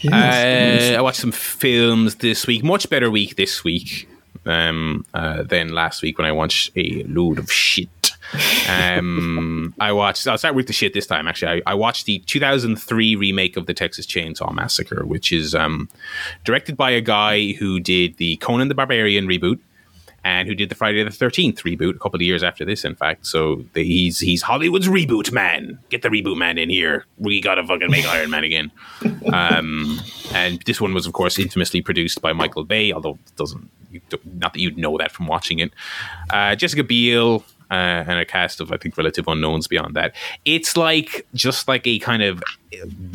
Yes, 0.00 0.94
uh, 0.94 0.98
I 0.98 1.00
watched 1.00 1.20
some 1.20 1.32
films 1.32 2.16
this 2.16 2.46
week. 2.46 2.62
Much 2.64 2.90
better 2.90 3.10
week 3.10 3.36
this 3.36 3.64
week 3.64 4.08
um, 4.46 5.06
uh, 5.14 5.42
than 5.44 5.68
last 5.70 6.02
week 6.02 6.18
when 6.18 6.26
I 6.26 6.32
watched 6.32 6.70
a 6.76 7.04
load 7.04 7.38
of 7.38 7.50
shit. 7.50 7.88
Um, 8.68 9.74
I 9.78 9.92
watched. 9.92 10.26
I'll 10.26 10.38
start 10.38 10.54
with 10.54 10.66
the 10.66 10.72
shit 10.72 10.94
this 10.94 11.06
time. 11.06 11.28
Actually, 11.28 11.62
I, 11.66 11.72
I, 11.72 11.74
watched 11.74 12.06
the 12.06 12.18
2003 12.20 13.16
remake 13.16 13.56
of 13.56 13.66
the 13.66 13.74
Texas 13.74 14.06
Chainsaw 14.06 14.52
Massacre, 14.54 15.04
which 15.04 15.32
is 15.32 15.54
um, 15.54 15.88
directed 16.44 16.76
by 16.76 16.90
a 16.90 17.00
guy 17.00 17.52
who 17.52 17.78
did 17.78 18.16
the 18.16 18.36
Conan 18.36 18.68
the 18.68 18.74
Barbarian 18.74 19.26
reboot 19.26 19.58
and 20.24 20.48
who 20.48 20.54
did 20.54 20.68
the 20.68 20.74
Friday 20.74 21.02
the 21.02 21.10
Thirteenth 21.10 21.62
reboot 21.62 21.96
a 21.96 21.98
couple 21.98 22.16
of 22.16 22.22
years 22.22 22.42
after 22.42 22.64
this, 22.64 22.84
in 22.84 22.94
fact. 22.94 23.26
So 23.26 23.64
the, 23.72 23.84
he's 23.84 24.18
he's 24.18 24.42
Hollywood's 24.42 24.88
reboot 24.88 25.32
man. 25.32 25.78
Get 25.88 26.02
the 26.02 26.08
reboot 26.08 26.36
man 26.36 26.58
in 26.58 26.70
here. 26.70 27.06
We 27.18 27.40
gotta 27.40 27.64
fucking 27.64 27.90
make 27.90 28.06
Iron 28.06 28.30
Man 28.30 28.44
again. 28.44 28.70
Um, 29.32 29.98
and 30.34 30.60
this 30.62 30.78
one 30.78 30.92
was, 30.92 31.06
of 31.06 31.14
course, 31.14 31.38
infamously 31.38 31.80
produced 31.80 32.20
by 32.20 32.34
Michael 32.34 32.64
Bay, 32.64 32.92
although 32.92 33.12
it 33.12 33.36
doesn't 33.36 33.70
not 34.24 34.52
that 34.52 34.60
you'd 34.60 34.78
know 34.78 34.96
that 34.98 35.12
from 35.12 35.26
watching 35.26 35.58
it. 35.58 35.72
Uh, 36.30 36.54
Jessica 36.54 36.84
Biel, 36.84 37.44
uh, 37.72 38.04
and 38.06 38.18
a 38.18 38.24
cast 38.26 38.60
of 38.60 38.70
I 38.70 38.76
think 38.76 38.98
relative 38.98 39.26
unknowns 39.26 39.66
beyond 39.66 39.96
that. 39.96 40.14
It's 40.44 40.76
like 40.76 41.26
just 41.34 41.66
like 41.66 41.86
a 41.86 41.98
kind 42.00 42.22
of 42.22 42.42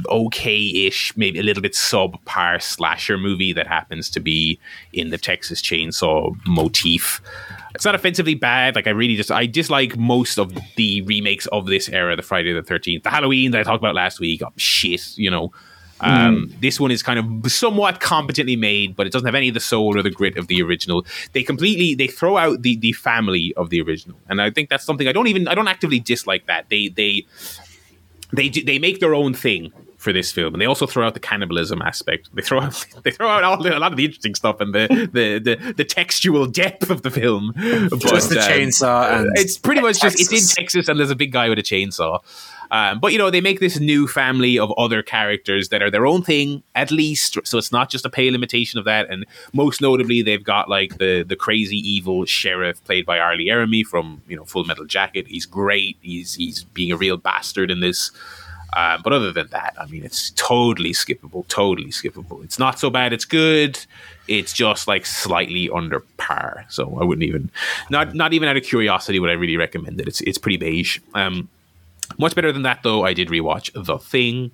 okay-ish, 0.10 1.16
maybe 1.16 1.40
a 1.40 1.44
little 1.44 1.62
bit 1.62 1.74
subpar 1.74 2.62
slasher 2.62 3.18
movie 3.20 3.54
that 3.54 3.68
happens 3.68 4.10
to 4.10 4.20
be 4.20 4.60
in 4.94 5.12
the 5.12 5.18
Texas 5.18 5.62
Chainsaw 5.62 6.36
motif. 6.48 7.22
It's 7.76 7.86
not 7.86 7.94
offensively 7.94 8.34
bad. 8.34 8.76
Like 8.76 8.88
I 8.88 8.92
really 8.92 9.16
just 9.16 9.32
I 9.32 9.46
dislike 9.46 9.96
most 9.96 10.40
of 10.40 10.58
the 10.76 11.04
remakes 11.04 11.46
of 11.48 11.68
this 11.68 11.88
era, 11.90 12.16
the 12.16 12.24
Friday 12.24 12.52
the 12.52 12.64
Thirteenth, 12.64 13.04
the 13.04 13.12
Halloween 13.12 13.52
that 13.52 13.60
I 13.60 13.64
talked 13.64 13.84
about 13.84 13.94
last 13.94 14.20
week. 14.20 14.42
Oh, 14.44 14.52
shit, 14.58 15.16
you 15.18 15.30
know. 15.30 15.52
Um, 16.00 16.50
mm. 16.50 16.62
This 16.62 16.80
one 16.80 16.92
is 16.92 17.02
kind 17.02 17.20
of 17.20 17.52
somewhat 17.52 18.00
competently 18.00 18.56
made, 18.56 18.96
but 18.96 19.08
it 19.08 19.14
doesn't 19.14 19.26
have 19.26 19.36
any 19.36 19.48
of 19.48 19.54
the 19.54 19.60
soul 19.60 19.98
or 19.98 20.02
the 20.02 20.12
grit 20.12 20.38
of 20.38 20.48
the 20.48 20.62
original. 20.62 21.06
They 21.34 21.44
completely 21.44 21.96
they 21.96 22.08
throw 22.08 22.38
out 22.38 22.62
the 22.62 22.76
the 22.78 22.94
family 22.94 23.54
of 23.56 23.70
the 23.70 23.82
original, 23.82 24.18
and 24.30 24.42
I 24.42 24.52
think 24.52 24.70
that's 24.70 24.84
something 24.86 25.08
I 25.08 25.12
don't 25.12 25.28
even 25.28 25.48
I 25.48 25.56
don't 25.56 25.68
actively 25.68 26.00
dislike 26.00 26.46
that 26.46 26.70
they 26.70 26.90
they 26.90 27.26
they 28.34 28.50
do, 28.50 28.64
they 28.64 28.80
make 28.80 29.00
their 29.00 29.16
own 29.16 29.34
thing 29.34 29.72
for 29.98 30.14
this 30.14 30.32
film, 30.32 30.54
and 30.54 30.62
they 30.62 30.66
also 30.66 30.86
throw 30.86 31.06
out 31.06 31.16
the 31.16 31.20
cannibalism 31.20 31.82
aspect. 31.82 32.30
They 32.34 32.42
throw 32.42 32.62
out 32.62 32.86
they 33.04 33.12
throw 33.12 33.28
out 33.28 33.44
all 33.44 33.62
the, 33.62 33.76
a 33.76 33.80
lot 33.80 33.92
of 33.92 33.98
the 33.98 34.06
interesting 34.06 34.36
stuff 34.36 34.62
and 34.62 34.74
the 34.74 34.88
the 35.12 35.40
the, 35.40 35.74
the 35.74 35.84
textual 35.84 36.46
depth 36.46 36.90
of 36.90 37.02
the 37.02 37.12
film. 37.12 37.54
But, 37.90 38.00
just 38.00 38.30
the 38.30 38.40
um, 38.40 38.48
chainsaw, 38.48 39.20
and 39.20 39.32
it's 39.36 39.58
pretty 39.58 39.82
much 39.82 40.00
Texas. 40.00 40.20
just 40.20 40.34
it's 40.34 40.58
in 40.58 40.64
Texas, 40.64 40.88
and 40.88 41.00
there's 41.00 41.12
a 41.12 41.16
big 41.16 41.32
guy 41.32 41.50
with 41.50 41.58
a 41.58 41.64
chainsaw. 41.64 42.20
Um, 42.72 43.00
but 43.00 43.12
you 43.12 43.18
know, 43.18 43.30
they 43.30 43.42
make 43.42 43.60
this 43.60 43.80
new 43.80 44.08
family 44.08 44.60
of 44.60 44.72
other 44.78 45.02
characters 45.02 45.70
that 45.70 45.82
are 45.82 45.92
their 45.92 46.06
own 46.06 46.22
thing, 46.22 46.64
at 46.76 46.92
least. 46.92 47.38
So 47.44 47.58
it's 47.58 47.72
not 47.72 47.90
just 47.90 48.06
a 48.06 48.10
pale 48.10 48.36
imitation 48.36 48.80
of 48.80 48.86
that. 48.86 49.10
And 49.10 49.26
most 49.54 49.82
notably, 49.82 50.22
they've 50.22 50.44
got 50.44 50.70
like 50.70 50.98
the 50.98 51.24
the 51.24 51.36
crazy 51.36 51.78
evil 51.78 52.26
sheriff 52.26 52.84
played 52.84 53.06
by 53.06 53.20
R. 53.20 53.36
Lee 53.36 53.50
Ermey 53.50 53.86
from 53.86 54.22
you 54.28 54.36
know 54.36 54.46
Full 54.46 54.66
Metal 54.66 54.86
Jacket. 54.86 55.28
He's 55.28 55.46
great. 55.46 55.98
He's 56.02 56.36
he's 56.36 56.64
being 56.64 56.92
a 56.92 56.98
real 56.98 57.18
bastard 57.18 57.72
in 57.72 57.80
this. 57.80 58.12
Um, 58.76 59.02
but 59.02 59.14
other 59.14 59.32
than 59.32 59.48
that, 59.48 59.76
I 59.80 59.86
mean, 59.86 60.04
it's 60.04 60.32
totally 60.32 60.92
skippable. 60.92 61.48
Totally 61.48 61.90
skippable. 61.90 62.44
It's 62.44 62.60
not 62.60 62.78
so 62.78 62.90
bad. 62.90 63.14
It's 63.14 63.26
good. 63.26 63.80
It's 64.28 64.52
just 64.52 64.88
like 64.88 65.06
slightly 65.06 65.70
under 65.70 66.02
par. 66.18 66.66
So 66.68 66.98
I 67.00 67.06
wouldn't 67.06 67.24
even, 67.24 67.50
not 67.90 68.14
not 68.14 68.34
even 68.34 68.50
out 68.50 68.58
of 68.58 68.64
curiosity, 68.64 69.20
would 69.20 69.30
I 69.30 69.34
really 69.34 69.58
recommend 69.58 70.02
it. 70.02 70.08
It's 70.08 70.22
it's 70.22 70.38
pretty 70.38 70.58
beige. 70.58 71.00
Um, 71.14 71.48
much 72.18 72.36
better 72.36 72.52
than 72.52 72.64
that, 72.64 72.84
though, 72.84 73.04
I 73.06 73.14
did 73.14 73.30
rewatch 73.30 73.72
The 73.74 73.98
Thing, 73.98 74.52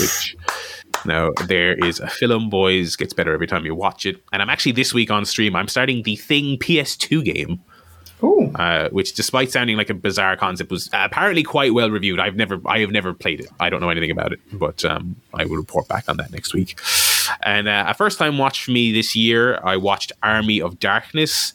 which 0.00 0.36
now 1.04 1.30
there 1.46 1.74
is 1.84 2.00
a 2.00 2.08
film, 2.08 2.50
boys, 2.50 2.96
gets 2.96 3.12
better 3.12 3.32
every 3.32 3.46
time 3.46 3.64
you 3.64 3.74
watch 3.74 4.06
it. 4.06 4.22
And 4.32 4.42
I'm 4.42 4.50
actually 4.50 4.72
this 4.72 4.94
week 4.94 5.10
on 5.10 5.24
stream, 5.24 5.54
I'm 5.54 5.68
starting 5.68 6.02
The 6.02 6.16
Thing 6.16 6.58
PS2 6.58 7.24
game. 7.24 7.60
Uh, 8.54 8.88
which, 8.88 9.12
despite 9.12 9.52
sounding 9.52 9.76
like 9.76 9.90
a 9.90 9.94
bizarre 9.94 10.36
concept, 10.36 10.70
was 10.70 10.88
apparently 10.94 11.42
quite 11.42 11.74
well 11.74 11.90
reviewed. 11.90 12.18
I've 12.18 12.36
never, 12.36 12.58
I 12.64 12.78
have 12.78 12.90
never 12.90 13.12
played 13.12 13.40
it. 13.40 13.48
I 13.60 13.68
don't 13.68 13.82
know 13.82 13.90
anything 13.90 14.10
about 14.10 14.32
it, 14.32 14.40
but 14.52 14.82
um, 14.86 15.16
I 15.34 15.44
will 15.44 15.56
report 15.56 15.86
back 15.88 16.08
on 16.08 16.16
that 16.16 16.32
next 16.32 16.54
week. 16.54 16.80
And 17.42 17.68
uh, 17.68 17.84
a 17.88 17.92
first 17.92 18.18
time 18.18 18.38
watch 18.38 18.64
for 18.64 18.70
me 18.70 18.92
this 18.92 19.14
year, 19.14 19.60
I 19.62 19.76
watched 19.76 20.12
Army 20.22 20.62
of 20.62 20.80
Darkness, 20.80 21.52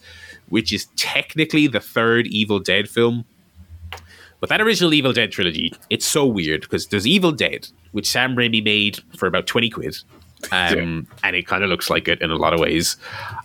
which 0.49 0.71
is 0.71 0.85
technically 0.95 1.65
the 1.65 1.79
third 1.79 2.27
Evil 2.27 2.59
Dead 2.59 2.87
film, 2.87 3.25
but 4.41 4.49
that 4.49 4.59
original 4.59 4.93
Evil 4.93 5.13
Dead 5.13 5.31
trilogy, 5.31 5.73
it's 5.89 6.05
so 6.05 6.25
weird 6.25 6.61
because 6.61 6.87
there's 6.87 7.07
Evil 7.07 7.31
Dead, 7.31 7.69
which 7.91 8.09
Sam 8.09 8.35
Raimi 8.35 8.61
made 8.61 8.99
for 9.15 9.27
about 9.27 9.47
20 9.47 9.69
quid. 9.69 9.97
Um, 10.51 11.07
yeah. 11.13 11.27
and 11.27 11.35
it 11.35 11.45
kind 11.45 11.63
of 11.63 11.69
looks 11.69 11.91
like 11.91 12.07
it 12.07 12.19
in 12.19 12.31
a 12.31 12.35
lot 12.35 12.51
of 12.51 12.59
ways. 12.59 12.97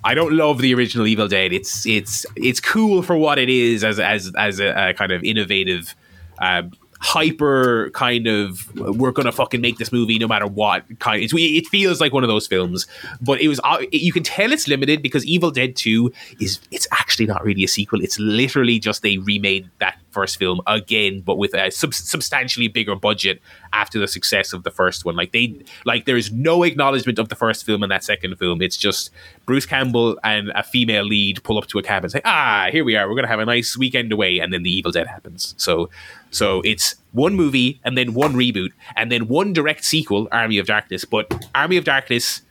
I 0.03 0.15
don't 0.15 0.33
love 0.33 0.63
the 0.63 0.75
original 0.75 1.07
Evil 1.07 1.29
Dead. 1.29 1.53
It's 1.53 1.85
it's 1.85 2.25
it's 2.37 2.59
cool 2.59 3.03
for 3.03 3.19
what 3.19 3.39
it 3.39 3.51
is 3.51 3.85
as 3.85 4.01
as 4.01 4.33
as 4.39 4.61
a, 4.61 4.89
a 4.89 4.95
kind 4.95 5.13
of 5.13 5.23
innovative 5.23 5.95
uh, 6.39 6.63
hyper 7.01 7.91
kind 7.91 8.27
of 8.27 8.75
we're 8.75 9.13
gonna 9.13 9.33
fucking 9.33 9.61
make 9.61 9.79
this 9.79 9.93
movie 9.93 10.19
no 10.19 10.27
matter 10.27 10.47
what 10.47 10.85
kind 10.99 11.23
it's, 11.23 11.33
it 11.37 11.67
feels 11.67 12.01
like 12.01 12.13
one 12.13 12.25
of 12.25 12.29
those 12.29 12.47
films 12.47 12.87
but 13.21 13.41
it 13.41 13.49
was 13.49 13.61
uh, 13.65 13.79
you 13.93 14.13
can 14.13 14.23
tell 14.23 14.51
it's 14.51 14.67
limited 14.67 15.03
because 15.03 15.25
evil 15.27 15.51
dead 15.51 15.77
2 15.77 16.11
is 16.41 16.59
it's 16.71 16.89
actually 16.93 17.27
not 17.27 17.45
really 17.45 17.65
a 17.65 17.69
sequel 17.69 18.01
it's 18.01 18.19
literally 18.19 18.79
just 18.79 19.03
they 19.03 19.19
remade 19.19 19.69
that 19.79 19.99
first 20.19 20.35
film 20.43 20.59
again 20.67 21.15
but 21.29 21.37
with 21.43 21.53
a 21.55 21.71
sub- 21.71 21.95
substantially 22.15 22.69
bigger 22.79 22.97
budget 23.09 23.37
after 23.73 23.99
the 23.99 24.09
success 24.17 24.53
of 24.57 24.61
the 24.63 24.71
first 24.71 25.05
one. 25.05 25.15
Like 25.23 25.33
they 25.37 25.47
like 25.85 26.07
there 26.07 26.17
is 26.17 26.33
no 26.33 26.55
acknowledgement 26.63 27.19
of 27.19 27.29
the 27.29 27.39
first 27.45 27.67
film 27.67 27.83
and 27.83 27.93
that 27.93 28.05
second 28.13 28.37
film. 28.43 28.63
It's 28.67 28.79
just 28.87 29.11
bruce 29.45 29.67
campbell 29.67 30.19
and 30.25 30.45
a 30.55 30.63
female 30.63 31.05
lead 31.05 31.43
pull 31.47 31.59
up 31.59 31.67
to 31.73 31.79
a 31.79 31.83
cab 31.83 32.03
and 32.05 32.11
say 32.11 32.23
ah 32.25 32.69
here 32.75 32.85
we 32.85 32.97
are. 32.97 33.05
We're 33.09 33.17
gonna 33.17 33.35
have 33.37 33.45
a 33.49 33.51
nice 33.57 33.77
weekend 33.77 34.11
away 34.13 34.33
and 34.39 34.53
then 34.53 34.63
the 34.63 34.71
evil 34.79 34.93
dead 34.93 35.07
happens. 35.07 35.55
So 35.59 35.91
so 36.31 36.61
it's 36.65 36.95
one 37.13 37.35
movie 37.35 37.81
and 37.85 37.97
then 37.99 38.15
one 38.15 38.35
reboot 38.35 38.71
and 38.95 39.11
then 39.13 39.29
one 39.29 39.53
direct 39.53 39.85
sequel, 39.85 40.29
Army 40.33 40.59
of 40.59 40.67
Darkness. 40.67 41.05
But 41.05 41.27
Army 41.55 41.77
of 41.77 41.85
Darkness, 41.85 42.43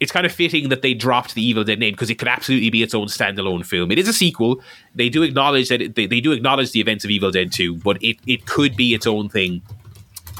it's 0.00 0.12
kind 0.12 0.26
of 0.26 0.32
fitting 0.32 0.68
that 0.68 0.82
they 0.82 0.94
dropped 0.94 1.34
the 1.34 1.42
Evil 1.42 1.64
Dead 1.64 1.78
name 1.78 1.92
because 1.92 2.10
it 2.10 2.18
could 2.18 2.28
absolutely 2.28 2.70
be 2.70 2.82
its 2.82 2.94
own 2.94 3.06
standalone 3.06 3.64
film. 3.64 3.90
It 3.90 3.98
is 3.98 4.08
a 4.08 4.12
sequel. 4.12 4.62
They 4.94 5.08
do 5.08 5.22
acknowledge 5.22 5.68
that 5.68 5.80
it, 5.80 5.94
they, 5.94 6.06
they 6.06 6.20
do 6.20 6.32
acknowledge 6.32 6.72
the 6.72 6.80
events 6.80 7.04
of 7.04 7.10
Evil 7.10 7.30
Dead 7.30 7.52
2, 7.52 7.76
but 7.76 8.02
it, 8.02 8.16
it 8.26 8.46
could 8.46 8.76
be 8.76 8.94
its 8.94 9.06
own 9.06 9.28
thing. 9.28 9.62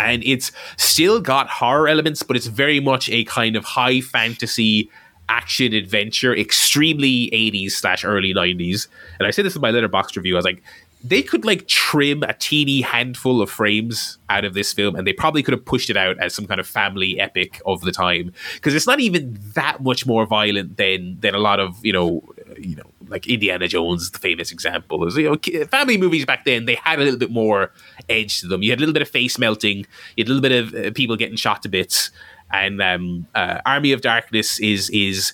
And 0.00 0.24
it's 0.24 0.52
still 0.76 1.20
got 1.20 1.48
horror 1.48 1.88
elements, 1.88 2.22
but 2.22 2.36
it's 2.36 2.46
very 2.46 2.80
much 2.80 3.10
a 3.10 3.24
kind 3.24 3.56
of 3.56 3.64
high 3.64 4.00
fantasy 4.00 4.90
action 5.28 5.72
adventure, 5.72 6.36
extremely 6.36 7.30
80s 7.32 7.72
slash 7.72 8.04
early 8.04 8.34
90s. 8.34 8.88
And 9.18 9.26
I 9.26 9.30
said 9.30 9.44
this 9.44 9.54
in 9.54 9.62
my 9.62 9.70
Letterboxd 9.70 10.16
review. 10.16 10.34
I 10.34 10.38
was 10.38 10.44
like, 10.44 10.62
they 11.04 11.22
could 11.22 11.44
like 11.44 11.66
trim 11.66 12.22
a 12.22 12.32
teeny 12.34 12.80
handful 12.80 13.42
of 13.42 13.50
frames 13.50 14.18
out 14.28 14.44
of 14.44 14.54
this 14.54 14.72
film 14.72 14.94
and 14.94 15.06
they 15.06 15.12
probably 15.12 15.42
could 15.42 15.52
have 15.52 15.64
pushed 15.64 15.90
it 15.90 15.96
out 15.96 16.18
as 16.18 16.34
some 16.34 16.46
kind 16.46 16.60
of 16.60 16.66
family 16.66 17.18
epic 17.20 17.60
of 17.66 17.80
the 17.82 17.92
time 17.92 18.32
because 18.54 18.74
it's 18.74 18.86
not 18.86 19.00
even 19.00 19.38
that 19.54 19.82
much 19.82 20.06
more 20.06 20.26
violent 20.26 20.76
than 20.76 21.18
than 21.20 21.34
a 21.34 21.38
lot 21.38 21.58
of 21.60 21.84
you 21.84 21.92
know 21.92 22.22
you 22.58 22.76
know 22.76 22.84
like 23.08 23.26
Indiana 23.26 23.68
Jones 23.68 24.10
the 24.10 24.18
famous 24.18 24.50
example. 24.50 25.00
There's, 25.00 25.16
you 25.16 25.30
know, 25.30 25.66
family 25.66 25.98
movies 25.98 26.24
back 26.24 26.44
then 26.44 26.64
they 26.64 26.76
had 26.76 26.98
a 26.98 27.04
little 27.04 27.18
bit 27.18 27.30
more 27.30 27.70
edge 28.08 28.40
to 28.40 28.48
them. 28.48 28.62
You 28.62 28.70
had 28.70 28.78
a 28.78 28.82
little 28.82 28.94
bit 28.94 29.02
of 29.02 29.08
face 29.08 29.38
melting, 29.38 29.78
you 30.16 30.24
had 30.24 30.28
a 30.28 30.32
little 30.32 30.42
bit 30.42 30.52
of 30.52 30.74
uh, 30.74 30.90
people 30.92 31.16
getting 31.16 31.36
shot 31.36 31.62
to 31.62 31.68
bits, 31.68 32.10
and 32.50 32.80
um, 32.80 33.26
uh, 33.34 33.60
Army 33.66 33.92
of 33.92 34.00
Darkness 34.00 34.58
is 34.60 34.88
is 34.90 35.32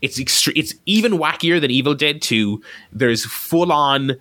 it's 0.00 0.18
extre- 0.18 0.54
it's 0.56 0.74
even 0.86 1.12
wackier 1.12 1.60
than 1.60 1.70
Evil 1.70 1.94
Dead 1.94 2.22
Two. 2.22 2.62
There's 2.92 3.24
full 3.24 3.72
on 3.72 4.16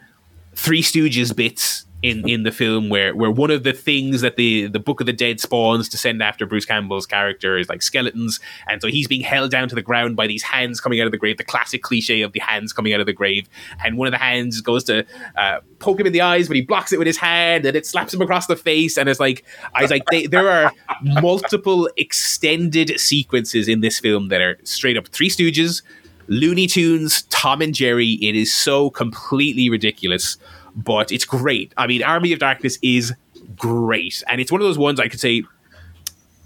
Three 0.53 0.82
Stooges 0.82 1.36
bits 1.36 1.86
in 2.02 2.28
in 2.28 2.44
the 2.44 2.52
film 2.52 2.90
where 2.90 3.15
where 3.15 3.30
one 3.30 3.52
of 3.52 3.64
the 3.64 3.73
things 3.73 4.22
that 4.22 4.36
the 4.36 4.68
the 4.68 4.80
Book 4.80 4.99
of 4.99 5.06
the 5.06 5.14
Dead 5.14 5.40
spawns 5.40 5.88
to 5.90 5.98
send 5.98 6.22
after 6.23 6.45
Bruce 6.45 6.65
Campbell's 6.65 7.06
character 7.06 7.57
is 7.57 7.69
like 7.69 7.82
skeletons, 7.82 8.40
and 8.68 8.82
so 8.82 8.88
he's 8.88 9.07
being 9.07 9.22
held 9.22 9.52
down 9.52 9.69
to 9.69 9.76
the 9.76 9.82
ground 9.82 10.15
by 10.15 10.26
these 10.28 10.41
hands 10.41 10.82
coming 10.82 10.99
out 10.99 11.06
of 11.06 11.11
the 11.11 11.18
grave, 11.18 11.38
the 11.38 11.44
classic 11.44 11.84
cliche 11.84 12.22
of 12.22 12.34
the 12.34 12.40
hands 12.40 12.73
coming 12.73 12.94
out 12.94 12.99
of 12.99 13.06
the 13.06 13.14
grave, 13.14 13.48
and 13.84 13.98
one 13.98 14.07
of 14.07 14.11
the 14.11 14.18
hands 14.18 14.61
goes 14.61 14.84
to 14.86 15.06
uh, 15.38 15.60
poke 15.80 15.99
him 15.99 16.07
in 16.07 16.14
the 16.14 16.22
eyes, 16.22 16.48
but 16.48 16.56
he 16.56 16.61
blocks 16.61 16.91
it 16.91 16.98
with 16.98 17.07
his 17.07 17.18
hand, 17.18 17.65
and 17.65 17.78
it 17.78 17.86
slaps 17.86 18.14
him 18.14 18.22
across 18.22 18.48
the 18.48 18.56
face, 18.56 18.98
and 18.98 19.07
it's 19.07 19.19
like 19.19 19.45
I 19.76 19.84
was 19.84 19.91
like, 19.91 20.03
they, 20.10 20.26
there 20.26 20.49
are 20.49 20.72
multiple 21.02 21.88
extended 21.98 22.99
sequences 22.99 23.68
in 23.68 23.82
this 23.82 23.99
film 23.99 24.30
that 24.30 24.41
are 24.41 24.57
straight 24.64 24.98
up 24.98 25.07
Three 25.10 25.30
Stooges. 25.30 25.84
Looney 26.27 26.68
Tunes, 26.68 27.23
Tom 27.23 27.61
and 27.61 27.73
Jerry. 27.73 28.14
It 28.22 28.35
is 28.35 28.53
so 28.53 28.89
completely 28.89 29.69
ridiculous 29.69 30.38
but 30.76 31.11
it's 31.11 31.26
great. 31.26 31.73
I 31.77 31.88
mean, 31.88 32.03
Army 32.03 32.34
of 32.34 32.39
Darkness 32.39 32.77
is 32.81 33.14
great, 33.56 34.23
and 34.27 34.39
it's 34.41 34.52
one 34.52 34.61
of 34.61 34.68
those 34.68 34.77
ones 34.77 34.99
I 34.99 35.07
could 35.07 35.19
say 35.19 35.43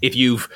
if 0.02 0.14
you've 0.14 0.48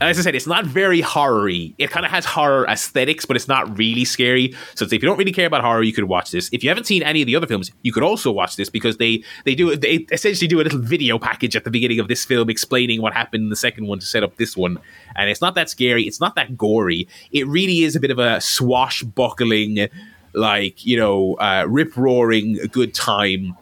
as 0.00 0.18
I 0.18 0.22
said, 0.22 0.34
it's 0.34 0.46
not 0.46 0.64
very 0.64 1.00
horror-y. 1.00 1.74
It 1.76 1.90
kind 1.90 2.06
of 2.06 2.12
has 2.12 2.24
horror 2.24 2.66
aesthetics, 2.68 3.24
but 3.24 3.36
it's 3.36 3.48
not 3.48 3.76
really 3.76 4.04
scary. 4.04 4.54
So 4.74 4.84
if 4.84 4.92
you 4.92 4.98
don't 5.00 5.18
really 5.18 5.32
care 5.32 5.46
about 5.46 5.62
horror, 5.62 5.82
you 5.82 5.92
could 5.92 6.04
watch 6.04 6.30
this. 6.30 6.48
If 6.52 6.62
you 6.62 6.70
haven't 6.70 6.84
seen 6.84 7.02
any 7.02 7.20
of 7.20 7.26
the 7.26 7.34
other 7.34 7.46
films, 7.46 7.72
you 7.82 7.92
could 7.92 8.04
also 8.04 8.30
watch 8.30 8.56
this 8.56 8.68
because 8.68 8.98
they 8.98 9.24
they 9.44 9.54
do 9.54 9.74
they 9.74 10.06
essentially 10.12 10.46
do 10.46 10.60
a 10.60 10.62
little 10.62 10.78
video 10.78 11.18
package 11.18 11.56
at 11.56 11.64
the 11.64 11.70
beginning 11.70 11.98
of 11.98 12.06
this 12.06 12.24
film 12.24 12.48
explaining 12.48 13.02
what 13.02 13.12
happened 13.12 13.44
in 13.44 13.50
the 13.50 13.56
second 13.56 13.86
one 13.86 13.98
to 13.98 14.06
set 14.06 14.22
up 14.22 14.36
this 14.36 14.56
one. 14.56 14.78
And 15.16 15.28
it's 15.30 15.40
not 15.40 15.54
that 15.56 15.68
scary. 15.68 16.04
It's 16.04 16.20
not 16.20 16.36
that 16.36 16.56
gory. 16.56 17.08
It 17.32 17.46
really 17.48 17.82
is 17.82 17.96
a 17.96 18.00
bit 18.00 18.10
of 18.10 18.18
a 18.18 18.40
swashbuckling 18.40 19.88
like 20.34 20.84
you 20.86 20.96
know 20.96 21.34
uh, 21.34 21.64
rip 21.68 21.96
roaring 21.96 22.54
good 22.70 22.94
time 22.94 23.56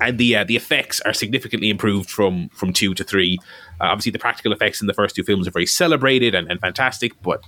and 0.00 0.18
the 0.18 0.36
uh, 0.36 0.44
the 0.44 0.56
effects 0.56 1.00
are 1.02 1.12
significantly 1.12 1.70
improved 1.70 2.10
from 2.10 2.48
from 2.50 2.72
two 2.72 2.94
to 2.94 3.04
three. 3.04 3.38
Uh, 3.80 3.84
obviously, 3.86 4.12
the 4.12 4.18
practical 4.18 4.52
effects 4.52 4.80
in 4.80 4.86
the 4.86 4.94
first 4.94 5.14
two 5.14 5.22
films 5.22 5.46
are 5.46 5.50
very 5.50 5.66
celebrated 5.66 6.34
and, 6.34 6.50
and, 6.50 6.60
fantastic, 6.60 7.12
but 7.22 7.42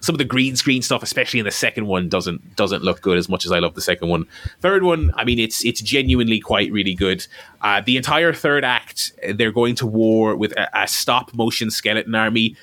some 0.00 0.14
of 0.14 0.18
the 0.18 0.24
green 0.24 0.56
screen 0.56 0.82
stuff, 0.82 1.02
especially 1.02 1.40
in 1.40 1.44
the 1.44 1.50
second 1.50 1.86
one, 1.86 2.08
doesn't 2.08 2.56
doesn't 2.56 2.82
look 2.82 3.00
good 3.00 3.16
as 3.16 3.28
much 3.28 3.44
as 3.44 3.52
I 3.52 3.58
love 3.58 3.74
the 3.74 3.80
second 3.80 4.08
one. 4.08 4.26
Third 4.60 4.82
one, 4.82 5.12
I 5.16 5.24
mean, 5.24 5.38
it's 5.38 5.64
it's 5.64 5.80
genuinely 5.80 6.40
quite 6.40 6.72
really 6.72 6.94
good. 6.94 7.26
Uh, 7.62 7.80
the 7.84 7.96
entire 7.96 8.32
third 8.32 8.64
act, 8.64 9.12
they're 9.34 9.52
going 9.52 9.74
to 9.76 9.86
war 9.86 10.36
with 10.36 10.52
a, 10.52 10.82
a 10.82 10.88
stop 10.88 11.34
motion 11.34 11.70
skeleton 11.70 12.14
army 12.14 12.56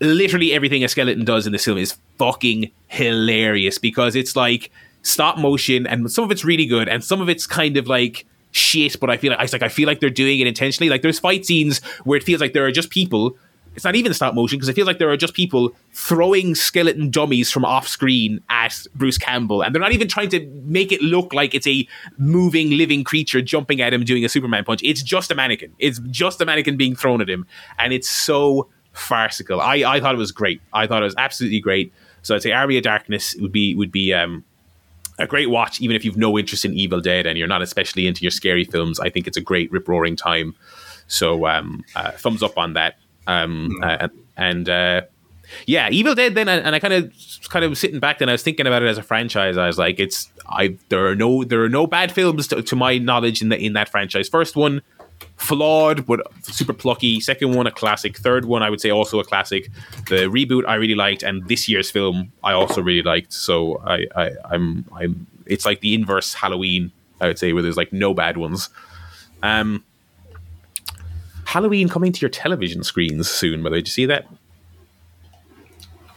literally 0.00 0.52
everything 0.52 0.84
a 0.84 0.88
skeleton 0.88 1.24
does 1.24 1.46
in 1.46 1.52
this 1.52 1.64
film 1.64 1.78
is 1.78 1.96
fucking 2.18 2.70
hilarious 2.86 3.78
because 3.78 4.14
it's 4.14 4.36
like 4.36 4.70
stop 5.02 5.38
motion 5.38 5.86
and 5.86 6.10
some 6.10 6.24
of 6.24 6.30
it's 6.30 6.44
really 6.44 6.66
good 6.66 6.88
and 6.88 7.02
some 7.02 7.20
of 7.20 7.28
it's 7.28 7.46
kind 7.46 7.76
of 7.76 7.86
like 7.86 8.26
shit 8.52 8.98
but 9.00 9.10
i 9.10 9.16
feel 9.16 9.30
like 9.30 9.40
I 9.40 9.48
like 9.52 9.62
i 9.62 9.68
feel 9.68 9.86
like 9.86 10.00
they're 10.00 10.10
doing 10.10 10.40
it 10.40 10.46
intentionally 10.46 10.88
like 10.88 11.02
there's 11.02 11.18
fight 11.18 11.44
scenes 11.44 11.84
where 12.04 12.16
it 12.16 12.22
feels 12.22 12.40
like 12.40 12.52
there 12.52 12.64
are 12.64 12.72
just 12.72 12.90
people 12.90 13.36
it's 13.78 13.84
not 13.84 13.94
even 13.94 14.12
stop 14.12 14.34
motion 14.34 14.58
because 14.58 14.68
it 14.68 14.74
feels 14.74 14.88
like 14.88 14.98
there 14.98 15.08
are 15.08 15.16
just 15.16 15.34
people 15.34 15.72
throwing 15.92 16.56
skeleton 16.56 17.10
dummies 17.10 17.52
from 17.52 17.64
off 17.64 17.86
screen 17.86 18.42
at 18.50 18.76
Bruce 18.96 19.18
Campbell, 19.18 19.62
and 19.62 19.72
they're 19.72 19.80
not 19.80 19.92
even 19.92 20.08
trying 20.08 20.30
to 20.30 20.44
make 20.64 20.90
it 20.90 21.00
look 21.00 21.32
like 21.32 21.54
it's 21.54 21.66
a 21.68 21.86
moving, 22.16 22.72
living 22.72 23.04
creature 23.04 23.40
jumping 23.40 23.80
at 23.80 23.94
him 23.94 24.02
doing 24.04 24.24
a 24.24 24.28
Superman 24.28 24.64
punch. 24.64 24.80
It's 24.82 25.00
just 25.00 25.30
a 25.30 25.36
mannequin. 25.36 25.72
It's 25.78 26.00
just 26.10 26.40
a 26.40 26.44
mannequin 26.44 26.76
being 26.76 26.96
thrown 26.96 27.20
at 27.20 27.30
him, 27.30 27.46
and 27.78 27.92
it's 27.92 28.08
so 28.08 28.68
farcical. 28.94 29.60
I, 29.60 29.76
I 29.76 30.00
thought 30.00 30.16
it 30.16 30.18
was 30.18 30.32
great. 30.32 30.60
I 30.72 30.88
thought 30.88 31.02
it 31.02 31.04
was 31.04 31.14
absolutely 31.16 31.60
great. 31.60 31.92
So 32.22 32.34
I'd 32.34 32.42
say 32.42 32.50
Army 32.50 32.78
of 32.78 32.82
Darkness 32.82 33.36
would 33.36 33.52
be 33.52 33.76
would 33.76 33.92
be 33.92 34.12
um, 34.12 34.44
a 35.18 35.26
great 35.26 35.50
watch, 35.50 35.80
even 35.80 35.96
if 35.96 36.04
you've 36.04 36.16
no 36.16 36.38
interest 36.38 36.64
in 36.64 36.74
Evil 36.74 37.00
Dead 37.00 37.26
and 37.26 37.36
you're 37.36 37.48
not 37.48 37.62
especially 37.62 38.06
into 38.06 38.22
your 38.22 38.30
scary 38.30 38.64
films. 38.64 39.00
I 39.00 39.10
think 39.10 39.26
it's 39.26 39.36
a 39.36 39.40
great 39.40 39.70
rip 39.72 39.88
roaring 39.88 40.16
time. 40.16 40.54
So 41.08 41.46
um, 41.46 41.84
uh, 41.96 42.12
thumbs 42.12 42.42
up 42.42 42.56
on 42.56 42.74
that. 42.74 42.98
Um, 43.26 43.70
hmm. 43.76 43.84
uh, 43.84 44.08
and 44.36 44.68
uh, 44.68 45.02
yeah, 45.66 45.88
Evil 45.90 46.14
Dead. 46.14 46.34
Then 46.34 46.48
and 46.48 46.74
I 46.74 46.78
kind 46.78 46.94
of 46.94 47.12
kind 47.48 47.64
of 47.64 47.76
sitting 47.76 48.00
back, 48.00 48.18
then 48.18 48.28
I 48.28 48.32
was 48.32 48.42
thinking 48.42 48.66
about 48.66 48.82
it 48.82 48.88
as 48.88 48.98
a 48.98 49.02
franchise. 49.02 49.56
I 49.56 49.66
was 49.66 49.78
like, 49.78 49.98
it's 49.98 50.30
I 50.48 50.76
there 50.88 51.06
are 51.06 51.16
no 51.16 51.44
there 51.44 51.62
are 51.62 51.68
no 51.68 51.86
bad 51.86 52.12
films 52.12 52.46
to, 52.48 52.62
to 52.62 52.76
my 52.76 52.98
knowledge 52.98 53.42
in 53.42 53.48
the 53.48 53.58
in 53.58 53.72
that 53.72 53.88
franchise. 53.88 54.28
First 54.28 54.56
one 54.56 54.82
flawed 55.36 56.06
but 56.06 56.20
super 56.42 56.72
plucky. 56.72 57.20
Second 57.20 57.54
one 57.54 57.66
a 57.66 57.70
classic. 57.70 58.16
Third 58.18 58.44
one 58.44 58.62
I 58.62 58.70
would 58.70 58.80
say 58.80 58.90
also 58.90 59.20
a 59.20 59.24
classic. 59.24 59.70
The 60.08 60.28
reboot 60.28 60.64
I 60.66 60.74
really 60.74 60.94
liked, 60.94 61.22
and 61.22 61.46
this 61.48 61.68
year's 61.68 61.90
film 61.90 62.32
I 62.44 62.52
also 62.52 62.82
really 62.82 63.02
liked. 63.02 63.32
So 63.32 63.80
I, 63.84 64.06
I 64.14 64.30
I'm 64.44 64.84
I'm 64.94 65.26
it's 65.46 65.64
like 65.64 65.80
the 65.80 65.94
inverse 65.94 66.34
Halloween 66.34 66.92
I 67.20 67.26
would 67.26 67.38
say 67.38 67.52
where 67.52 67.62
there's 67.62 67.76
like 67.76 67.92
no 67.92 68.14
bad 68.14 68.36
ones. 68.36 68.68
Um, 69.42 69.84
Halloween 71.44 71.88
coming 71.88 72.12
to 72.12 72.20
your 72.20 72.30
television 72.30 72.82
screens 72.82 73.30
soon. 73.30 73.62
By 73.62 73.70
the 73.70 73.74
way, 73.74 73.78
did 73.78 73.88
you 73.88 73.92
see 73.92 74.06
that? 74.06 74.26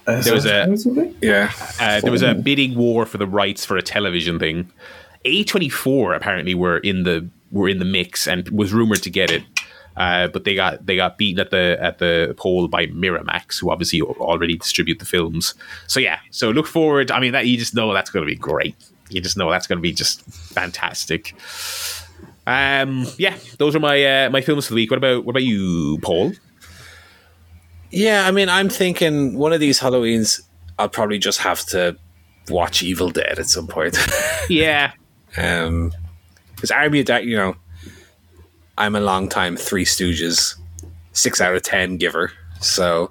Uh, 0.07 0.21
there 0.21 0.33
was 0.33 0.45
a 0.45 1.13
yeah. 1.21 1.51
Uh, 1.79 2.01
there 2.01 2.11
was 2.11 2.23
a 2.23 2.33
bidding 2.33 2.75
war 2.75 3.05
for 3.05 3.17
the 3.17 3.27
rights 3.27 3.63
for 3.65 3.77
a 3.77 3.81
television 3.81 4.39
thing. 4.39 4.69
A24 5.25 6.15
apparently 6.15 6.55
were 6.55 6.79
in 6.79 7.03
the 7.03 7.29
were 7.51 7.69
in 7.69 7.79
the 7.79 7.85
mix 7.85 8.27
and 8.27 8.47
was 8.49 8.73
rumored 8.73 9.03
to 9.03 9.09
get 9.09 9.31
it. 9.31 9.43
Uh, 9.97 10.27
but 10.27 10.45
they 10.45 10.55
got 10.55 10.85
they 10.85 10.95
got 10.95 11.17
beaten 11.17 11.39
at 11.39 11.51
the 11.51 11.77
at 11.81 11.97
the 11.97 12.33
poll 12.37 12.67
by 12.67 12.87
Miramax, 12.87 13.59
who 13.59 13.69
obviously 13.69 14.01
already 14.01 14.55
distribute 14.55 14.99
the 14.99 15.05
films. 15.05 15.53
So 15.87 15.99
yeah, 15.99 16.19
so 16.31 16.49
look 16.49 16.67
forward. 16.67 17.11
I 17.11 17.19
mean, 17.19 17.33
that 17.33 17.45
you 17.47 17.57
just 17.57 17.75
know 17.75 17.93
that's 17.93 18.09
going 18.09 18.25
to 18.25 18.29
be 18.29 18.37
great. 18.37 18.75
You 19.09 19.19
just 19.19 19.35
know 19.35 19.51
that's 19.51 19.67
going 19.67 19.77
to 19.77 19.81
be 19.81 19.91
just 19.91 20.21
fantastic. 20.23 21.35
Um, 22.47 23.05
yeah, 23.17 23.37
those 23.57 23.75
are 23.75 23.79
my 23.79 24.03
uh, 24.25 24.29
my 24.29 24.41
films 24.41 24.65
for 24.65 24.71
the 24.71 24.75
week. 24.75 24.91
What 24.91 24.97
about 24.97 25.25
what 25.25 25.33
about 25.33 25.43
you, 25.43 25.99
Paul? 26.01 26.31
Yeah, 27.91 28.25
I 28.25 28.31
mean, 28.31 28.47
I'm 28.47 28.69
thinking 28.69 29.37
one 29.37 29.51
of 29.51 29.59
these 29.59 29.79
Halloweens, 29.79 30.41
I'll 30.79 30.87
probably 30.87 31.19
just 31.19 31.39
have 31.39 31.65
to 31.67 31.97
watch 32.49 32.81
Evil 32.81 33.09
Dead 33.09 33.37
at 33.37 33.47
some 33.47 33.67
point. 33.67 33.97
yeah, 34.49 34.93
um, 35.37 35.91
because 36.61 36.69
Army 36.69 36.99
of 36.99 37.07
Dark, 37.07 37.23
you 37.23 37.35
know, 37.35 37.55
I'm 38.77 38.95
a 38.95 39.01
long 39.01 39.27
time 39.27 39.57
Three 39.57 39.83
Stooges, 39.83 40.55
six 41.11 41.41
out 41.41 41.55
of 41.55 41.63
ten 41.63 41.97
giver. 41.97 42.31
So 42.59 43.09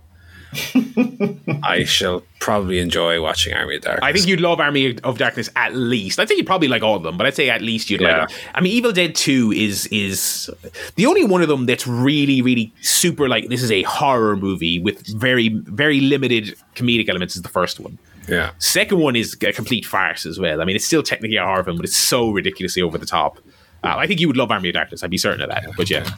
I 1.65 1.83
shall 1.85 2.23
probably 2.39 2.79
enjoy 2.79 3.21
watching 3.21 3.53
Army 3.55 3.75
of 3.75 3.83
Darkness. 3.83 4.05
I 4.05 4.13
think 4.13 4.29
you'd 4.29 4.41
love 4.41 4.61
Army 4.61 4.97
of 5.03 5.19
Darkness 5.19 5.51
at 5.57 5.75
least. 5.75 6.21
I 6.21 6.27
think 6.27 6.39
you'd 6.39 6.47
probably 6.47 6.69
like 6.69 6.85
all 6.85 6.95
of 6.95 7.03
them, 7.03 7.17
but 7.17 7.27
I'd 7.27 7.35
say 7.35 7.51
at 7.51 7.61
least 7.61 7.91
you'd 7.91 8.01
yeah. 8.01 8.21
like 8.21 8.31
it. 8.31 8.37
I 8.55 8.61
mean, 8.61 8.73
Evil 8.73 8.93
Dead 8.93 9.17
Two 9.17 9.51
is 9.51 9.87
is 9.89 10.49
the 10.95 11.07
only 11.07 11.25
one 11.25 11.43
of 11.43 11.49
them 11.49 11.67
that's 11.67 11.89
really, 11.89 12.41
really 12.41 12.73
super 12.83 13.29
like 13.29 13.49
this 13.49 13.65
is 13.65 13.73
a 13.73 13.83
horror 13.83 14.37
movie 14.37 14.79
with 14.79 15.05
very, 15.19 15.49
very 15.49 15.99
limited 15.99 16.55
comedic 16.77 17.09
elements. 17.09 17.35
Is 17.35 17.43
the 17.43 17.49
first 17.49 17.81
one. 17.81 17.99
Yeah. 18.31 18.53
Second 18.59 18.99
one 19.01 19.17
is 19.17 19.37
a 19.43 19.53
complete 19.53 19.85
farce 19.85 20.25
as 20.25 20.39
well. 20.39 20.63
I 20.63 20.65
mean, 20.65 20.77
it's 20.77 20.87
still 20.87 21.03
technically 21.03 21.37
a 21.37 21.45
horror 21.45 21.65
film, 21.65 21.77
but 21.77 21.85
it's 21.85 21.97
so 21.97 22.31
ridiculously 22.31 22.83
over 22.83 22.97
the 22.97 23.07
top. 23.07 23.39
Uh, 23.83 23.97
I 23.97 24.07
think 24.07 24.21
you 24.21 24.29
would 24.29 24.37
love 24.37 24.51
Army 24.51 24.69
of 24.69 24.75
Darkness. 24.75 25.03
I'd 25.03 25.11
be 25.11 25.19
certain 25.19 25.43
of 25.43 25.49
that. 25.49 25.65
But 25.77 25.91
yeah. 25.91 26.09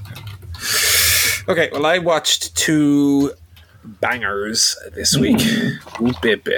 Okay, 1.49 1.71
well, 1.73 1.87
I 1.87 1.99
watched 1.99 2.55
two 2.55 3.33
bangers 3.85 4.77
this 4.95 5.17
week. 5.17 5.41
Ooh, 6.01 6.13
baby. 6.21 6.57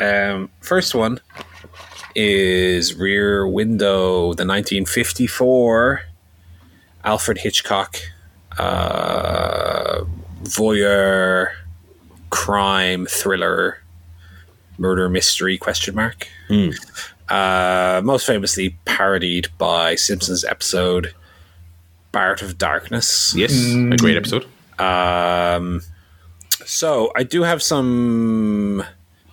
Um, 0.00 0.50
first 0.60 0.94
one 0.94 1.20
is 2.14 2.94
Rear 2.94 3.46
Window, 3.46 4.34
the 4.34 4.44
1954 4.46 6.02
Alfred 7.04 7.38
Hitchcock 7.38 7.96
uh, 8.58 10.04
voyeur 10.42 11.52
crime 12.30 13.06
thriller 13.06 13.81
murder 14.78 15.08
mystery 15.08 15.58
question 15.58 15.94
mark. 15.94 16.28
Mm. 16.48 16.74
Uh, 17.28 18.02
most 18.04 18.26
famously 18.26 18.76
parodied 18.84 19.48
by 19.58 19.94
Simpsons 19.94 20.44
episode 20.44 21.14
Bart 22.12 22.42
of 22.42 22.58
Darkness. 22.58 23.34
Yes, 23.34 23.52
mm. 23.52 23.94
a 23.94 23.96
great 23.96 24.16
episode. 24.16 24.46
Um, 24.78 25.82
so 26.66 27.12
I 27.16 27.22
do 27.22 27.42
have 27.42 27.62
some 27.62 28.84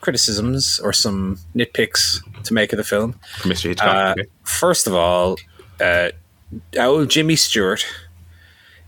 criticisms 0.02 0.80
or 0.82 0.94
some 0.94 1.40
nitpicks 1.56 2.20
to 2.44 2.53
make 2.53 2.72
of 2.72 2.78
the 2.78 2.84
film. 2.84 3.20
Mr. 3.40 3.70
Hitchcock. 3.70 3.88
Uh, 3.88 4.11
okay. 4.18 4.30
First 4.44 4.88
of 4.88 4.94
all, 4.94 5.38
uh, 5.82 6.10
old 6.78 7.10
Jimmy 7.10 7.36
Stewart 7.36 7.86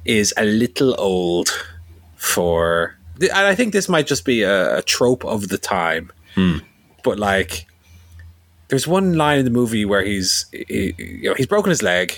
is 0.05 0.33
a 0.37 0.45
little 0.45 0.95
old 0.97 1.49
for. 2.15 2.95
And 3.19 3.31
I 3.33 3.55
think 3.55 3.73
this 3.73 3.89
might 3.89 4.07
just 4.07 4.25
be 4.25 4.41
a, 4.43 4.77
a 4.77 4.81
trope 4.81 5.25
of 5.25 5.49
the 5.49 5.57
time 5.57 6.11
Hmm. 6.35 6.57
But 7.03 7.19
like, 7.19 7.67
there's 8.67 8.87
one 8.87 9.13
line 9.13 9.39
in 9.39 9.45
the 9.45 9.51
movie 9.51 9.85
where 9.85 10.03
he's 10.03 10.45
he, 10.51 10.93
you 10.97 11.29
know 11.29 11.35
he's 11.35 11.47
broken 11.47 11.69
his 11.69 11.81
leg, 11.81 12.17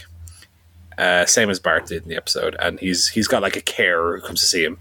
uh, 0.97 1.25
same 1.25 1.49
as 1.49 1.59
Bart 1.59 1.87
did 1.87 2.03
in 2.03 2.09
the 2.09 2.15
episode, 2.15 2.55
and 2.59 2.79
he's 2.79 3.07
he's 3.07 3.27
got 3.27 3.41
like 3.41 3.55
a 3.55 3.61
carer 3.61 4.19
who 4.19 4.25
comes 4.25 4.41
to 4.41 4.45
see 4.45 4.63
him, 4.63 4.77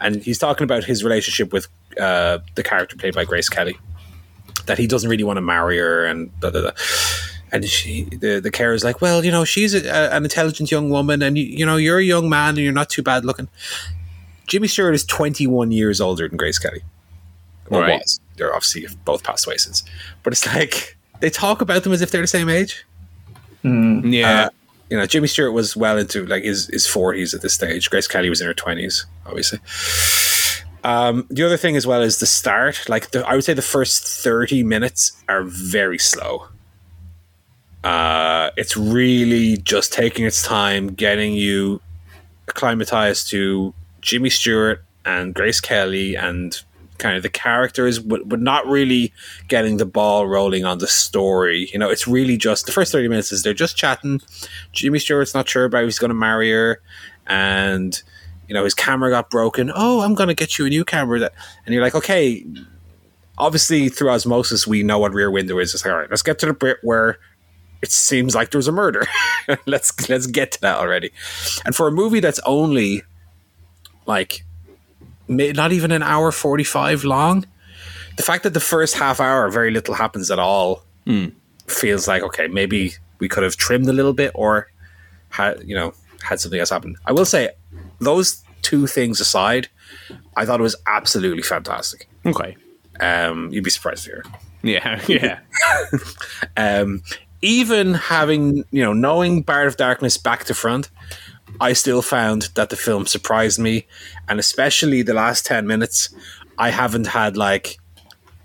and 0.00 0.22
he's 0.22 0.38
talking 0.38 0.64
about 0.64 0.84
his 0.84 1.04
relationship 1.04 1.52
with 1.52 1.68
uh, 2.00 2.38
the 2.54 2.62
character 2.62 2.96
played 2.96 3.14
by 3.14 3.24
Grace 3.24 3.48
Kelly, 3.48 3.78
that 4.66 4.78
he 4.78 4.86
doesn't 4.86 5.08
really 5.10 5.24
want 5.24 5.36
to 5.36 5.42
marry 5.42 5.78
her, 5.78 6.04
and 6.06 6.30
and 7.52 7.64
she 7.66 8.04
the 8.04 8.40
the 8.40 8.50
carer 8.50 8.74
is 8.74 8.82
like, 8.82 9.00
well, 9.00 9.24
you 9.24 9.30
know, 9.30 9.44
she's 9.44 9.74
a, 9.74 9.86
a, 9.86 10.16
an 10.16 10.24
intelligent 10.24 10.70
young 10.70 10.90
woman, 10.90 11.22
and 11.22 11.36
you, 11.36 11.44
you 11.44 11.66
know, 11.66 11.76
you're 11.76 11.98
a 11.98 12.04
young 12.04 12.28
man, 12.28 12.50
and 12.50 12.58
you're 12.58 12.72
not 12.72 12.88
too 12.88 13.02
bad 13.02 13.24
looking. 13.24 13.48
Jimmy 14.46 14.68
Stewart 14.68 14.94
is 14.94 15.04
21 15.04 15.70
years 15.70 16.00
older 16.00 16.28
than 16.28 16.36
Grace 16.36 16.58
Kelly. 16.58 16.82
Or 17.70 17.80
Right. 17.82 18.00
was. 18.00 18.20
They're 18.36 18.54
obviously 18.54 18.86
both 19.04 19.22
passed 19.22 19.46
away 19.46 19.56
since. 19.56 19.82
But 20.22 20.32
it's 20.32 20.46
like 20.46 20.96
they 21.20 21.30
talk 21.30 21.60
about 21.60 21.84
them 21.84 21.92
as 21.92 22.02
if 22.02 22.10
they're 22.10 22.22
the 22.22 22.26
same 22.26 22.48
age. 22.48 22.84
Yeah. 23.62 24.46
Uh, 24.46 24.50
you 24.90 24.98
know, 24.98 25.06
Jimmy 25.06 25.28
Stewart 25.28 25.52
was 25.52 25.76
well 25.76 25.96
into 25.96 26.26
like 26.26 26.44
his 26.44 26.66
his 26.66 26.86
forties 26.86 27.32
at 27.32 27.40
this 27.40 27.54
stage. 27.54 27.88
Grace 27.88 28.06
Kelly 28.06 28.28
was 28.28 28.40
in 28.40 28.46
her 28.46 28.54
twenties, 28.54 29.06
obviously. 29.24 29.58
Um, 30.84 31.26
the 31.30 31.44
other 31.44 31.56
thing 31.56 31.76
as 31.76 31.86
well 31.86 32.02
is 32.02 32.18
the 32.18 32.26
start. 32.26 32.88
Like 32.88 33.12
the, 33.12 33.26
I 33.26 33.34
would 33.34 33.44
say, 33.44 33.54
the 33.54 33.62
first 33.62 34.04
thirty 34.04 34.62
minutes 34.62 35.12
are 35.28 35.44
very 35.44 35.98
slow. 35.98 36.48
Uh, 37.84 38.50
it's 38.56 38.76
really 38.76 39.56
just 39.56 39.92
taking 39.92 40.24
its 40.24 40.42
time, 40.42 40.88
getting 40.88 41.32
you 41.34 41.80
acclimatized 42.48 43.28
to 43.30 43.72
Jimmy 44.00 44.30
Stewart 44.30 44.84
and 45.04 45.34
Grace 45.34 45.60
Kelly 45.60 46.14
and 46.14 46.60
kind 47.02 47.16
of 47.16 47.22
the 47.22 47.28
characters, 47.28 47.98
but, 47.98 48.28
but 48.28 48.40
not 48.40 48.66
really 48.66 49.12
getting 49.48 49.76
the 49.76 49.84
ball 49.84 50.26
rolling 50.26 50.64
on 50.64 50.78
the 50.78 50.86
story. 50.86 51.68
You 51.72 51.78
know, 51.78 51.90
it's 51.90 52.06
really 52.06 52.36
just 52.36 52.66
the 52.66 52.72
first 52.72 52.92
30 52.92 53.08
minutes 53.08 53.32
is 53.32 53.42
they're 53.42 53.52
just 53.52 53.76
chatting. 53.76 54.20
Jimmy 54.72 54.98
Stewart's 54.98 55.34
not 55.34 55.48
sure 55.48 55.64
about 55.64 55.84
he's 55.84 55.98
going 55.98 56.10
to 56.10 56.14
marry 56.14 56.50
her. 56.52 56.80
And, 57.26 58.00
you 58.48 58.54
know, 58.54 58.64
his 58.64 58.74
camera 58.74 59.10
got 59.10 59.30
broken. 59.30 59.72
Oh, 59.74 60.00
I'm 60.00 60.14
going 60.14 60.28
to 60.28 60.34
get 60.34 60.58
you 60.58 60.66
a 60.66 60.70
new 60.70 60.84
camera. 60.84 61.18
That, 61.18 61.32
and 61.66 61.74
you're 61.74 61.82
like, 61.82 61.94
okay, 61.94 62.46
obviously 63.36 63.88
through 63.88 64.10
osmosis, 64.10 64.66
we 64.66 64.82
know 64.82 64.98
what 64.98 65.12
Rear 65.12 65.30
Window 65.30 65.58
is. 65.58 65.74
It's 65.74 65.84
like, 65.84 65.92
all 65.92 66.00
right, 66.00 66.10
let's 66.10 66.22
get 66.22 66.38
to 66.38 66.46
the 66.46 66.54
bit 66.54 66.78
where 66.82 67.18
it 67.82 67.90
seems 67.90 68.34
like 68.34 68.52
there's 68.52 68.68
a 68.68 68.72
murder. 68.72 69.06
let's 69.66 70.08
let's 70.08 70.28
get 70.28 70.52
to 70.52 70.60
that 70.60 70.78
already. 70.78 71.10
And 71.64 71.74
for 71.74 71.88
a 71.88 71.90
movie 71.90 72.20
that's 72.20 72.40
only 72.46 73.02
like 74.06 74.44
not 75.28 75.72
even 75.72 75.92
an 75.92 76.02
hour 76.02 76.32
45 76.32 77.04
long, 77.04 77.44
the 78.16 78.22
fact 78.22 78.42
that 78.44 78.54
the 78.54 78.60
first 78.60 78.96
half 78.96 79.20
hour 79.20 79.48
very 79.50 79.70
little 79.70 79.94
happens 79.94 80.30
at 80.30 80.38
all 80.38 80.84
feels 81.66 82.06
like 82.08 82.22
okay, 82.22 82.48
maybe 82.48 82.92
we 83.18 83.28
could 83.28 83.42
have 83.42 83.56
trimmed 83.56 83.88
a 83.88 83.92
little 83.92 84.12
bit 84.12 84.32
or 84.34 84.70
had 85.30 85.62
you 85.64 85.74
know 85.74 85.94
had 86.22 86.40
something 86.40 86.60
else 86.60 86.70
happen. 86.70 86.96
I 87.06 87.12
will 87.12 87.24
say 87.24 87.50
those 88.00 88.42
two 88.62 88.86
things 88.86 89.20
aside, 89.20 89.68
I 90.36 90.44
thought 90.44 90.60
it 90.60 90.62
was 90.62 90.76
absolutely 90.86 91.42
fantastic. 91.42 92.08
okay. 92.26 92.56
Um, 93.00 93.50
you'd 93.52 93.64
be 93.64 93.70
surprised 93.70 94.04
to 94.04 94.10
hear. 94.10 94.24
Yeah. 94.62 95.00
Yeah. 95.08 95.40
um, 96.56 97.02
even 97.40 97.94
having 97.94 98.64
you 98.70 98.82
know 98.84 98.92
knowing 98.92 99.42
Bart 99.42 99.66
of 99.66 99.76
Darkness 99.76 100.16
back 100.16 100.44
to 100.44 100.54
front, 100.54 100.90
I 101.60 101.72
still 101.74 102.02
found 102.02 102.48
that 102.54 102.70
the 102.70 102.76
film 102.76 103.06
surprised 103.06 103.58
me, 103.58 103.86
and 104.28 104.40
especially 104.40 105.02
the 105.02 105.14
last 105.14 105.46
ten 105.46 105.66
minutes, 105.66 106.08
I 106.58 106.70
haven't 106.70 107.08
had 107.08 107.36
like 107.36 107.78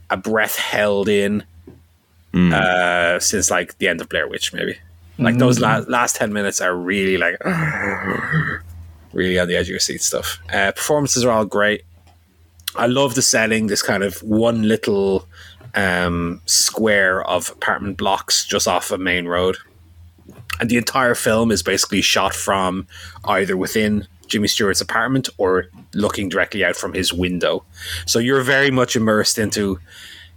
a 0.09 0.17
breath 0.17 0.57
held 0.57 1.09
in 1.09 1.43
uh, 2.53 3.19
since 3.19 3.49
like 3.49 3.77
the 3.79 3.87
end 3.87 4.01
of 4.01 4.09
Blair 4.09 4.27
Witch, 4.27 4.53
maybe. 4.53 4.77
Like 5.19 5.37
those 5.37 5.59
la- 5.59 5.83
last 5.87 6.15
ten 6.15 6.31
minutes 6.31 6.61
are 6.61 6.75
really 6.75 7.17
like 7.17 7.37
really 9.13 9.39
on 9.39 9.47
the 9.47 9.55
edge 9.55 9.65
of 9.65 9.69
your 9.69 9.79
seat 9.79 10.01
stuff. 10.01 10.39
Uh, 10.53 10.71
performances 10.73 11.25
are 11.25 11.31
all 11.31 11.45
great. 11.45 11.83
I 12.75 12.85
love 12.85 13.15
the 13.15 13.23
setting. 13.23 13.67
This 13.67 13.81
kind 13.81 14.03
of 14.03 14.21
one 14.21 14.67
little 14.67 15.27
um, 15.73 16.41
square 16.45 17.23
of 17.23 17.49
apartment 17.49 17.97
blocks 17.97 18.45
just 18.45 18.67
off 18.67 18.91
a 18.91 18.97
main 18.97 19.25
road, 19.25 19.57
and 20.59 20.69
the 20.69 20.77
entire 20.77 21.15
film 21.15 21.51
is 21.51 21.63
basically 21.63 22.01
shot 22.01 22.33
from 22.33 22.87
either 23.25 23.55
within 23.57 24.07
Jimmy 24.27 24.47
Stewart's 24.47 24.81
apartment 24.81 25.29
or 25.37 25.67
looking 25.93 26.29
directly 26.29 26.63
out 26.65 26.75
from 26.75 26.93
his 26.93 27.13
window. 27.13 27.63
So 28.05 28.19
you're 28.19 28.41
very 28.41 28.71
much 28.71 28.95
immersed 28.95 29.37
into. 29.37 29.79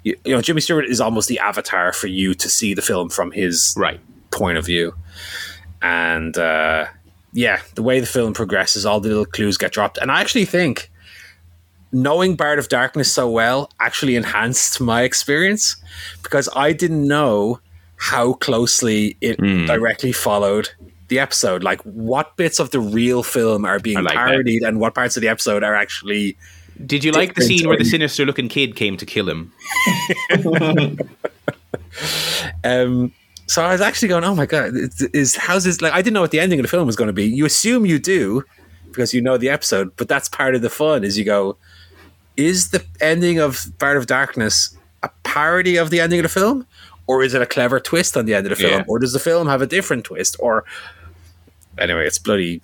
You, 0.03 0.17
you 0.25 0.35
know, 0.35 0.41
Jimmy 0.41 0.63
Stewart 0.63 0.87
is 0.87 1.01
almost 1.01 1.29
the 1.29 1.39
avatar 1.41 1.93
for 1.93 2.07
you 2.07 2.33
to 2.35 2.49
see 2.49 2.73
the 2.73 2.81
film 2.81 3.11
from 3.11 3.33
his 3.33 3.75
Right. 3.77 4.01
point 4.31 4.57
of 4.57 4.65
view. 4.65 4.95
And 5.83 6.37
uh, 6.39 6.87
yeah, 7.33 7.61
the 7.75 7.83
way 7.83 8.01
the 8.01 8.07
film 8.07 8.33
progresses, 8.33 8.87
all 8.87 9.01
the 9.01 9.09
little 9.09 9.27
clues 9.27 9.59
get 9.59 9.73
dropped. 9.73 9.99
And 9.99 10.11
I 10.11 10.21
actually 10.21 10.47
think 10.47 10.91
knowing 11.93 12.37
Bart 12.37 12.59
of 12.59 12.69
Darkness 12.69 13.13
so 13.13 13.29
well 13.29 13.71
actually 13.81 14.17
enhanced 14.17 14.81
my 14.81 15.03
experience 15.03 15.77
because 16.23 16.49
I 16.55 16.73
didn't 16.73 17.07
know 17.07 17.61
how 18.01 18.33
closely 18.33 19.15
it 19.21 19.37
directly 19.67 20.11
followed 20.11 20.71
the 21.09 21.19
episode. 21.19 21.63
Like, 21.63 21.83
what 21.83 22.35
bits 22.37 22.59
of 22.59 22.71
the 22.71 22.81
real 22.81 23.23
film 23.23 23.67
are 23.67 23.79
being 23.79 24.03
like 24.03 24.15
that. 24.15 24.27
parodied 24.27 24.63
and 24.63 24.81
what 24.81 24.95
parts 24.95 25.19
of 25.19 25.21
the 25.21 25.29
episode 25.29 25.63
are 25.63 25.75
actually. 25.75 26.37
Did 26.87 27.05
you 27.05 27.13
like 27.13 27.35
the 27.35 27.43
scene 27.43 27.69
where 27.69 27.77
the 27.77 27.85
sinister 27.85 28.25
looking 28.25 28.49
kid 28.49 28.75
came 28.75 28.97
to 28.97 29.07
kill 29.07 29.29
him? 29.29 29.53
Um, 32.63 33.13
so 33.47 33.63
I 33.63 33.73
was 33.73 33.81
actually 33.81 34.09
going, 34.09 34.23
oh 34.23 34.35
my 34.35 34.47
god, 34.47 34.75
is, 34.77 35.03
is 35.13 35.37
how's 35.37 35.65
this 35.65 35.83
like? 35.83 35.93
I 35.93 36.01
didn't 36.01 36.15
know 36.15 36.21
what 36.21 36.31
the 36.31 36.41
ending 36.41 36.61
of 36.61 36.63
the 36.63 36.69
film 36.69 36.87
was 36.87 36.95
going 36.95 37.09
to 37.09 37.13
be. 37.13 37.27
You 37.27 37.45
assume 37.45 37.85
you 37.85 37.99
do 37.99 38.45
because 38.87 39.13
you 39.13 39.21
know 39.21 39.37
the 39.37 39.49
episode, 39.51 39.95
but 39.97 40.09
that's 40.09 40.29
part 40.29 40.55
of 40.55 40.63
the 40.63 40.71
fun. 40.71 41.03
Is 41.05 41.19
you 41.19 41.25
go, 41.25 41.57
is 42.37 42.71
the 42.71 42.85
ending 43.01 43.39
of 43.41 43.67
Bart 43.79 43.97
of 43.97 44.07
Darkness 44.07 44.77
a 45.03 45.11
parody 45.23 45.77
of 45.77 45.91
the 45.91 46.01
ending 46.01 46.19
of 46.19 46.25
the 46.25 46.29
film, 46.29 46.67
or 47.11 47.23
is 47.27 47.33
it 47.37 47.43
a 47.43 47.47
clever 47.57 47.79
twist 47.91 48.13
on 48.19 48.25
the 48.27 48.35
end 48.37 48.45
of 48.47 48.51
the 48.51 48.61
film, 48.67 48.81
Yeah. 48.81 48.85
or 48.91 48.99
does 49.03 49.13
the 49.19 49.19
film 49.31 49.45
have 49.53 49.61
a 49.63 49.67
different 49.77 50.03
twist? 50.11 50.33
Or 50.47 50.55
anyway, 51.85 52.07
it's 52.07 52.19
bloody 52.19 52.61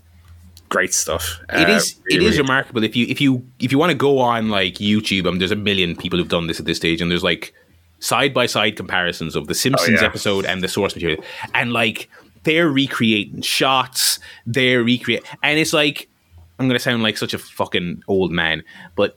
great 0.68 0.92
stuff. 0.94 1.24
It 1.52 1.68
Uh, 1.68 1.76
is. 1.76 1.84
really, 2.04 2.16
it 2.16 2.22
is 2.22 2.30
really- 2.30 2.42
remarkable 2.44 2.82
if 2.84 2.94
you 2.98 3.04
if 3.14 3.20
you 3.24 3.30
if 3.66 3.70
you 3.72 3.78
want 3.82 3.90
to 3.90 4.00
go 4.08 4.12
on 4.32 4.42
like 4.58 4.74
YouTube. 4.90 5.26
Um, 5.28 5.38
there's 5.38 5.52
a 5.60 5.62
million 5.70 5.96
people 5.96 6.18
who've 6.18 6.34
done 6.38 6.46
this 6.46 6.60
at 6.60 6.66
this 6.66 6.78
stage, 6.78 7.00
and 7.02 7.10
there's 7.10 7.24
like 7.32 7.52
side 8.00 8.32
by 8.34 8.46
side 8.46 8.74
comparisons 8.76 9.36
of 9.36 9.46
the 9.46 9.54
Simpsons 9.54 9.98
Oh, 9.98 10.02
yeah. 10.02 10.08
episode 10.10 10.44
and 10.44 10.62
the 10.62 10.68
source 10.68 10.94
material, 10.96 11.22
and 11.54 11.72
like 11.72 12.08
they're 12.44 12.68
recreating 12.68 13.42
shots. 13.42 14.18
They're 14.46 14.82
recreate, 14.82 15.22
and 15.42 15.58
it's 15.58 15.72
like 15.72 16.08
I'm 16.58 16.66
gonna 16.68 16.78
sound 16.88 17.02
like 17.02 17.16
such 17.18 17.34
a 17.34 17.38
fucking 17.38 18.02
old 18.08 18.30
man, 18.32 18.62
but 18.96 19.16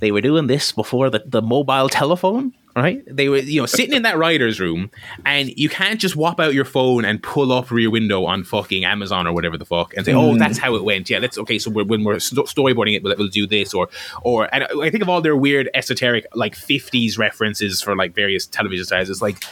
they 0.00 0.10
were 0.12 0.20
doing 0.20 0.46
this 0.46 0.70
before 0.72 1.10
the, 1.10 1.20
the 1.26 1.42
mobile 1.42 1.88
telephone 1.88 2.52
right? 2.78 3.02
They 3.06 3.28
were 3.28 3.38
you 3.38 3.60
know 3.60 3.66
sitting 3.66 3.94
in 3.94 4.02
that 4.02 4.18
writer's 4.18 4.60
room 4.60 4.90
and 5.24 5.50
you 5.56 5.68
can't 5.68 6.00
just 6.00 6.16
whop 6.16 6.40
out 6.40 6.54
your 6.54 6.64
phone 6.64 7.04
and 7.04 7.22
pull 7.22 7.52
up 7.52 7.70
rear 7.70 7.90
window 7.90 8.24
on 8.24 8.44
fucking 8.44 8.84
amazon 8.84 9.26
or 9.26 9.32
whatever 9.32 9.58
the 9.58 9.64
fuck 9.64 9.94
and 9.96 10.04
say 10.04 10.12
oh 10.12 10.34
mm. 10.34 10.38
that's 10.38 10.58
how 10.58 10.74
it 10.74 10.84
went. 10.84 11.10
Yeah 11.10 11.18
let's 11.18 11.38
okay 11.38 11.58
so 11.58 11.70
we're, 11.70 11.84
when 11.84 12.04
we're 12.04 12.18
sto- 12.18 12.44
storyboarding 12.44 12.96
it 12.96 13.02
we'll, 13.02 13.14
we'll 13.16 13.28
do 13.28 13.46
this 13.46 13.74
or 13.74 13.88
or 14.22 14.52
and 14.54 14.64
i 14.82 14.90
think 14.90 15.02
of 15.02 15.08
all 15.08 15.20
their 15.20 15.36
weird 15.36 15.68
esoteric 15.74 16.26
like 16.34 16.54
50s 16.54 17.18
references 17.18 17.82
for 17.82 17.96
like 17.96 18.14
various 18.14 18.46
television 18.46 18.78
it's 18.90 19.22
like 19.22 19.44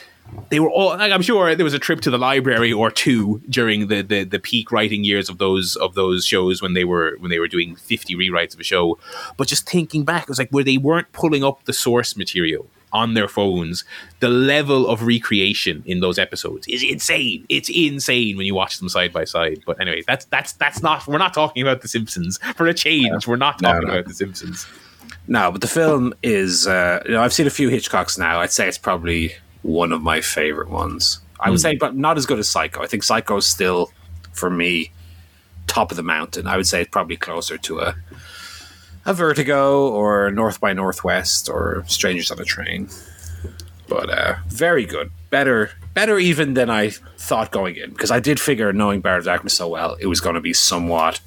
they 0.51 0.61
were 0.61 0.71
all 0.71 0.89
like, 0.89 1.13
I'm 1.13 1.23
sure 1.23 1.55
there 1.55 1.65
was 1.65 1.75
a 1.75 1.79
trip 1.79 2.01
to 2.03 2.11
the 2.11 2.19
library 2.19 2.73
or 2.73 2.91
two 2.91 3.41
during 3.49 3.89
the, 3.89 4.03
the 4.03 4.25
the 4.25 4.39
peak 4.39 4.73
writing 4.73 5.05
years 5.05 5.29
of 5.29 5.39
those 5.39 5.77
of 5.77 5.95
those 5.95 6.25
shows 6.25 6.63
when 6.63 6.75
they 6.75 6.85
were 6.85 7.17
when 7.19 7.31
they 7.31 7.39
were 7.39 7.49
doing 7.49 7.77
50 7.77 8.15
rewrites 8.17 8.55
of 8.55 8.61
a 8.61 8.65
show. 8.65 8.99
But 9.37 9.49
just 9.49 9.69
thinking 9.69 10.05
back 10.05 10.23
it 10.23 10.29
was 10.29 10.39
like 10.39 10.51
where 10.51 10.65
they 10.65 10.79
weren't 10.79 11.11
pulling 11.13 11.45
up 11.45 11.65
the 11.65 11.73
source 11.73 12.17
material 12.17 12.69
on 12.97 13.15
their 13.15 13.29
phones 13.29 13.85
the 14.21 14.29
level 14.29 14.89
of 14.89 15.03
recreation 15.03 15.83
in 15.87 16.01
those 16.01 16.19
episodes 16.19 16.67
is 16.69 16.83
insane 16.83 17.45
it's 17.49 17.69
insane 17.69 18.37
when 18.37 18.47
you 18.47 18.55
watch 18.55 18.79
them 18.79 18.89
side 18.89 19.13
by 19.13 19.25
side 19.25 19.59
but 19.67 19.81
anyway 19.81 20.03
that's 20.07 20.25
that's 20.27 20.53
that's 20.55 20.83
not 20.83 21.07
we're 21.07 21.19
not 21.19 21.35
talking 21.35 21.63
about 21.63 21.83
the 21.83 21.89
simpsons 21.89 22.39
for 22.57 22.67
a 22.67 22.75
change 22.75 23.27
we're 23.27 23.37
not 23.37 23.59
talking 23.59 23.87
no. 23.89 23.95
about 23.95 24.07
the 24.07 24.15
simpsons 24.15 24.67
No, 25.29 25.51
but 25.51 25.61
the 25.61 25.67
film 25.69 26.15
is. 26.23 26.67
Uh, 26.67 27.03
you 27.05 27.13
know, 27.13 27.23
I've 27.23 27.33
seen 27.33 27.47
a 27.47 27.51
few 27.51 27.69
Hitchcocks 27.69 28.19
now. 28.19 28.41
I'd 28.41 28.53
say 28.53 28.69
it's 28.69 28.79
probably 28.79 29.35
one 29.63 29.93
of 29.93 30.03
my 30.03 30.21
favorite 30.21 30.71
ones. 30.71 31.21
I 31.41 31.51
would 31.51 31.61
say, 31.61 31.77
but 31.77 31.97
not 31.97 32.17
as 32.17 32.25
good 32.25 32.39
as 32.39 32.49
Psycho. 32.49 32.83
I 32.83 32.87
think 32.87 33.03
Psycho 33.03 33.37
is 33.37 33.47
still, 33.47 33.91
for 34.33 34.49
me, 34.49 34.91
top 35.67 35.91
of 35.91 35.97
the 35.97 36.03
mountain. 36.03 36.47
I 36.47 36.57
would 36.57 36.67
say 36.67 36.81
it's 36.83 36.91
probably 36.91 37.17
closer 37.17 37.59
to 37.59 37.81
a 37.81 37.95
a 39.07 39.15
Vertigo 39.15 39.89
or 39.89 40.31
North 40.33 40.61
by 40.61 40.73
Northwest 40.73 41.49
or 41.49 41.85
Strangers 41.87 42.31
on 42.31 42.41
a 42.41 42.45
Train. 42.45 42.89
But 43.89 44.11
uh, 44.11 44.35
very 44.49 44.85
good, 44.85 45.13
better, 45.31 45.71
better 45.95 46.19
even 46.19 46.55
than 46.55 46.69
I 46.69 46.91
thought 46.91 47.53
going 47.53 47.77
in 47.77 47.91
because 47.91 48.11
I 48.11 48.19
did 48.19 48.41
figure, 48.41 48.73
knowing 48.73 49.01
Bart 49.01 49.21
of 49.21 49.25
Darkness 49.25 49.55
so 49.55 49.69
well, 49.69 49.97
it 50.01 50.07
was 50.07 50.21
going 50.21 50.35
to 50.35 50.41
be 50.41 50.53
somewhat 50.53 51.21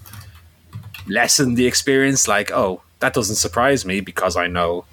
lessen 1.08 1.56
the 1.56 1.66
experience. 1.66 2.28
Like, 2.28 2.52
oh, 2.52 2.82
that 3.00 3.14
doesn't 3.14 3.38
surprise 3.38 3.86
me 3.86 4.02
because 4.02 4.36
I 4.36 4.48
know 4.48 4.84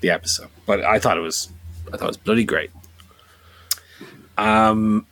the 0.00 0.10
episode. 0.10 0.48
But 0.66 0.84
I 0.84 1.00
thought 1.00 1.18
it 1.18 1.22
was, 1.22 1.50
I 1.88 1.96
thought 1.96 2.04
it 2.04 2.06
was 2.06 2.16
bloody 2.16 2.44
great. 2.44 2.70
Um, 4.36 5.04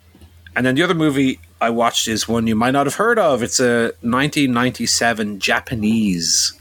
and 0.55 0.65
then 0.65 0.75
the 0.75 0.83
other 0.83 0.95
movie 0.95 1.41
I 1.59 1.69
watched 1.69 2.07
is 2.07 2.29
one 2.29 2.47
you 2.47 2.55
might 2.55 2.71
not 2.71 2.85
have 2.85 2.95
heard 2.95 3.19
of. 3.19 3.43
It's 3.43 3.59
a 3.59 3.91
1997 4.01 5.39
Japanese 5.39 6.53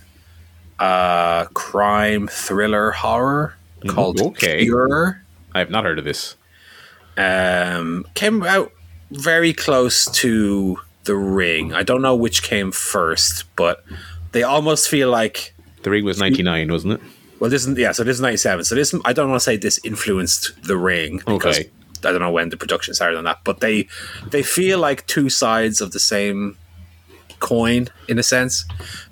uh, 0.78 1.46
crime 1.46 2.28
thriller 2.28 2.90
horror 2.92 3.54
called 3.86 4.20
okay. 4.20 4.64
Cure. 4.64 5.22
I 5.54 5.58
have 5.60 5.70
not 5.70 5.84
heard 5.84 5.98
of 5.98 6.04
this. 6.04 6.36
Um, 7.16 8.06
came 8.14 8.42
out 8.42 8.72
very 9.10 9.52
close 9.52 10.04
to 10.12 10.78
The 11.04 11.14
Ring. 11.14 11.72
I 11.72 11.82
don't 11.82 12.02
know 12.02 12.14
which 12.14 12.42
came 12.42 12.72
first, 12.72 13.44
but 13.56 13.84
they 14.32 14.42
almost 14.42 14.88
feel 14.88 15.10
like 15.10 15.54
The 15.82 15.90
Ring 15.90 16.04
was 16.04 16.18
99, 16.18 16.70
wasn't 16.70 16.92
it? 16.94 17.00
well, 17.40 17.50
this 17.50 17.66
is 17.66 17.78
yeah. 17.78 17.92
So 17.92 18.02
this 18.04 18.16
is 18.16 18.20
ninety 18.20 18.38
seven. 18.38 18.64
So 18.64 18.74
this 18.74 18.94
I 19.04 19.12
don't 19.12 19.28
want 19.28 19.40
to 19.40 19.44
say 19.44 19.56
this 19.56 19.78
influenced 19.84 20.62
the 20.62 20.76
Ring 20.76 21.18
because 21.26 21.58
Okay. 21.58 21.70
I 22.04 22.12
don't 22.12 22.20
know 22.20 22.30
when 22.30 22.50
the 22.50 22.56
production 22.56 22.94
started 22.94 23.16
on 23.18 23.24
that, 23.24 23.40
but 23.44 23.60
they 23.60 23.88
they 24.30 24.42
feel 24.42 24.78
like 24.78 25.06
two 25.06 25.28
sides 25.28 25.80
of 25.80 25.92
the 25.92 26.00
same 26.00 26.56
coin 27.40 27.88
in 28.08 28.18
a 28.18 28.22
sense. 28.22 28.64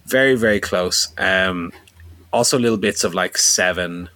Very 0.07 0.35
very 0.35 0.61
close. 0.61 1.13
Um, 1.19 1.73
also 2.33 2.59
little 2.59 2.79
bits 2.79 3.05
of 3.05 3.15
like 3.15 3.39
Seven, 3.39 4.09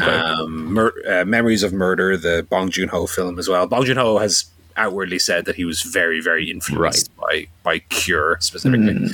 um, 0.00 0.72
Mur- 0.72 1.02
uh, 1.08 1.24
Memories 1.24 1.62
of 1.62 1.72
Murder, 1.72 2.16
the 2.16 2.46
Bong 2.48 2.70
Joon 2.70 2.88
Ho 2.88 3.06
film 3.06 3.38
as 3.38 3.48
well. 3.48 3.66
Bong 3.66 3.84
Joon 3.84 3.96
Ho 3.96 4.18
has 4.18 4.46
outwardly 4.76 5.18
said 5.18 5.44
that 5.44 5.54
he 5.54 5.64
was 5.64 5.82
very 5.82 6.20
very 6.20 6.50
influenced 6.50 7.14
by 7.16 7.46
by 7.62 7.78
Cure 7.78 8.38
specifically. 8.40 9.10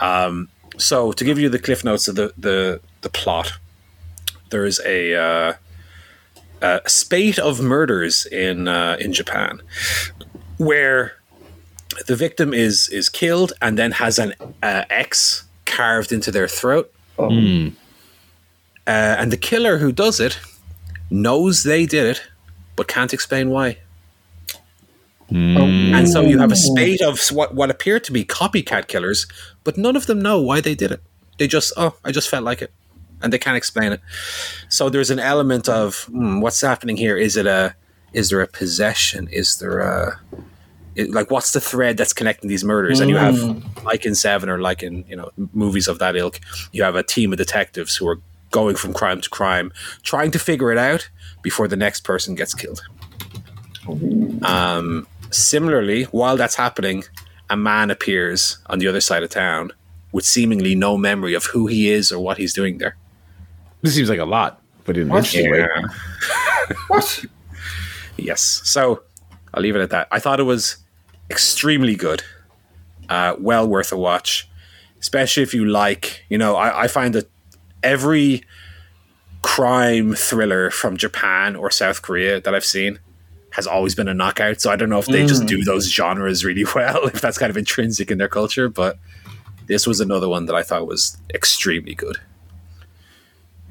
Um, 0.00 0.48
so 0.78 1.12
to 1.12 1.24
give 1.24 1.38
you 1.38 1.48
the 1.48 1.58
cliff 1.58 1.84
notes 1.84 2.08
of 2.08 2.16
the 2.16 2.32
the, 2.36 2.80
the 3.02 3.10
plot, 3.10 3.52
there 4.50 4.64
is 4.64 4.80
a, 4.84 5.14
uh, 5.14 5.52
a 6.60 6.80
spate 6.86 7.38
of 7.38 7.60
murders 7.60 8.26
in 8.26 8.68
uh, 8.68 8.96
in 8.98 9.12
Japan 9.12 9.60
where 10.58 11.14
the 12.06 12.16
victim 12.16 12.52
is 12.54 12.88
is 12.88 13.08
killed 13.08 13.52
and 13.60 13.78
then 13.78 13.92
has 13.92 14.18
an 14.18 14.34
uh, 14.62 14.84
X 14.90 15.44
carved 15.64 16.12
into 16.12 16.30
their 16.30 16.48
throat, 16.48 16.92
Oh, 17.18 17.30
uh, 18.86 18.90
and 19.18 19.30
the 19.30 19.36
killer 19.36 19.78
who 19.78 19.92
does 19.92 20.18
it 20.20 20.38
knows 21.10 21.62
they 21.62 21.86
did 21.86 22.06
it, 22.06 22.22
but 22.76 22.88
can't 22.88 23.12
explain 23.12 23.50
why. 23.50 23.78
And 25.94 26.08
so 26.08 26.20
you 26.20 26.38
have 26.38 26.52
a 26.52 26.56
spate 26.56 27.00
of 27.00 27.18
what 27.30 27.54
what 27.54 27.70
appear 27.70 27.98
to 28.00 28.12
be 28.12 28.24
copycat 28.24 28.86
killers, 28.88 29.26
but 29.64 29.76
none 29.78 29.96
of 29.96 30.06
them 30.06 30.20
know 30.20 30.40
why 30.40 30.60
they 30.60 30.74
did 30.74 30.90
it. 30.92 31.00
They 31.38 31.46
just, 31.46 31.72
oh, 31.76 31.96
I 32.04 32.12
just 32.12 32.28
felt 32.28 32.44
like 32.44 32.60
it, 32.60 32.70
and 33.22 33.32
they 33.32 33.38
can't 33.38 33.56
explain 33.56 33.92
it. 33.92 34.00
So 34.68 34.90
there's 34.90 35.10
an 35.10 35.18
element 35.18 35.68
of 35.68 36.04
hmm, 36.04 36.40
what's 36.40 36.60
happening 36.60 36.96
here. 36.96 37.16
Is 37.16 37.36
it 37.36 37.46
a, 37.46 37.74
is 38.12 38.28
there 38.28 38.42
a 38.42 38.46
possession? 38.46 39.28
Is 39.28 39.56
there 39.56 39.78
a, 39.78 40.20
it, 40.96 41.10
like 41.10 41.30
what's 41.30 41.52
the 41.52 41.60
thread 41.60 41.96
that's 41.96 42.12
connecting 42.12 42.48
these 42.48 42.64
murders? 42.64 43.00
And 43.00 43.08
you 43.10 43.16
have, 43.16 43.84
like 43.84 44.04
in 44.04 44.14
Seven 44.14 44.48
or 44.48 44.58
like 44.60 44.82
in 44.82 45.04
you 45.08 45.16
know 45.16 45.30
movies 45.52 45.88
of 45.88 45.98
that 46.00 46.16
ilk, 46.16 46.40
you 46.72 46.82
have 46.82 46.96
a 46.96 47.02
team 47.02 47.32
of 47.32 47.38
detectives 47.38 47.96
who 47.96 48.06
are 48.08 48.20
going 48.50 48.76
from 48.76 48.92
crime 48.92 49.20
to 49.20 49.30
crime, 49.30 49.72
trying 50.02 50.30
to 50.30 50.38
figure 50.38 50.70
it 50.72 50.78
out 50.78 51.08
before 51.42 51.66
the 51.68 51.76
next 51.76 52.00
person 52.04 52.34
gets 52.34 52.54
killed. 52.54 52.82
Um, 54.42 55.06
similarly, 55.30 56.04
while 56.04 56.36
that's 56.36 56.54
happening, 56.54 57.04
a 57.50 57.56
man 57.56 57.90
appears 57.90 58.58
on 58.66 58.78
the 58.78 58.86
other 58.88 59.00
side 59.00 59.22
of 59.22 59.30
town 59.30 59.72
with 60.12 60.24
seemingly 60.24 60.74
no 60.74 60.96
memory 60.96 61.34
of 61.34 61.44
who 61.46 61.66
he 61.66 61.90
is 61.90 62.12
or 62.12 62.22
what 62.22 62.36
he's 62.38 62.52
doing 62.52 62.78
there. 62.78 62.96
This 63.80 63.94
seems 63.94 64.08
like 64.08 64.18
a 64.20 64.24
lot, 64.24 64.60
but 64.84 64.96
in 64.96 65.04
an 65.04 65.08
What? 65.08 65.18
interesting 65.18 65.50
way. 65.50 65.66
what? 66.88 67.24
Yes. 68.18 68.60
So 68.64 69.02
I'll 69.54 69.62
leave 69.62 69.74
it 69.74 69.80
at 69.80 69.90
that. 69.90 70.06
I 70.12 70.18
thought 70.20 70.38
it 70.38 70.44
was 70.44 70.76
extremely 71.32 71.96
good. 71.96 72.22
Uh, 73.08 73.34
well 73.38 73.66
worth 73.66 73.90
a 73.90 73.96
watch, 73.96 74.48
especially 75.00 75.42
if 75.42 75.52
you 75.52 75.64
like, 75.64 76.24
you 76.28 76.38
know, 76.38 76.56
I, 76.56 76.84
I 76.84 76.88
find 76.88 77.14
that 77.14 77.28
every 77.82 78.44
crime 79.42 80.14
thriller 80.14 80.70
from 80.70 80.96
Japan 80.96 81.56
or 81.56 81.70
South 81.70 82.00
Korea 82.00 82.40
that 82.40 82.54
I've 82.54 82.64
seen 82.64 83.00
has 83.50 83.66
always 83.66 83.94
been 83.94 84.08
a 84.08 84.14
knockout. 84.14 84.60
So 84.60 84.70
I 84.70 84.76
don't 84.76 84.88
know 84.88 84.98
if 84.98 85.06
they 85.06 85.26
just 85.26 85.46
do 85.46 85.62
those 85.64 85.90
genres 85.90 86.44
really 86.44 86.64
well, 86.74 87.06
if 87.06 87.20
that's 87.20 87.38
kind 87.38 87.50
of 87.50 87.56
intrinsic 87.56 88.10
in 88.10 88.18
their 88.18 88.28
culture, 88.28 88.68
but 88.68 88.98
this 89.66 89.86
was 89.86 90.00
another 90.00 90.28
one 90.28 90.46
that 90.46 90.54
I 90.54 90.62
thought 90.62 90.86
was 90.86 91.16
extremely 91.34 91.94
good. 91.94 92.18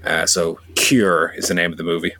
Uh, 0.03 0.25
so 0.25 0.59
Cure 0.75 1.33
is 1.37 1.47
the 1.47 1.53
name 1.53 1.71
of 1.71 1.77
the 1.77 1.83
movie 1.83 2.13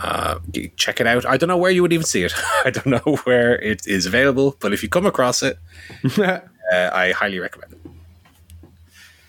uh, 0.00 0.38
check 0.76 1.00
it 1.00 1.06
out. 1.06 1.26
I 1.26 1.36
don't 1.36 1.48
know 1.48 1.56
where 1.56 1.70
you 1.70 1.82
would 1.82 1.92
even 1.92 2.06
see 2.06 2.22
it. 2.24 2.32
I 2.64 2.70
don't 2.70 2.86
know 2.86 3.16
where 3.24 3.60
it 3.60 3.86
is 3.86 4.06
available, 4.06 4.56
but 4.60 4.72
if 4.72 4.82
you 4.82 4.88
come 4.88 5.06
across 5.06 5.42
it, 5.42 5.58
uh, 6.18 6.40
I 6.72 7.12
highly 7.12 7.38
recommend 7.38 7.72
it. 7.74 7.80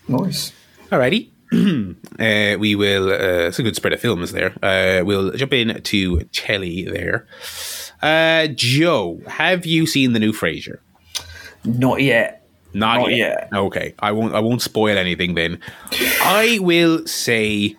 Nice. 0.08 0.52
Alrighty. 0.90 1.30
uh, 1.52 2.58
we 2.58 2.74
will. 2.74 3.10
Uh, 3.10 3.48
it's 3.48 3.58
a 3.58 3.62
good 3.62 3.76
spread 3.76 3.92
of 3.92 4.00
films 4.00 4.32
there. 4.32 4.54
Uh, 4.62 5.04
we'll 5.04 5.30
jump 5.32 5.52
in 5.52 5.82
to 5.82 6.20
Telly 6.32 6.84
there. 6.84 7.26
Uh, 8.00 8.48
Joe, 8.48 9.20
have 9.26 9.66
you 9.66 9.86
seen 9.86 10.12
the 10.12 10.18
new 10.18 10.32
Frasier? 10.32 10.78
Not 11.64 12.00
yet. 12.02 12.46
Not, 12.74 13.00
Not 13.00 13.10
yet. 13.10 13.18
yet. 13.18 13.48
Okay, 13.52 13.94
I 13.98 14.12
won't. 14.12 14.34
I 14.34 14.40
won't 14.40 14.62
spoil 14.62 14.96
anything. 14.96 15.34
Then, 15.34 15.60
I 16.22 16.58
will 16.62 17.06
say, 17.06 17.76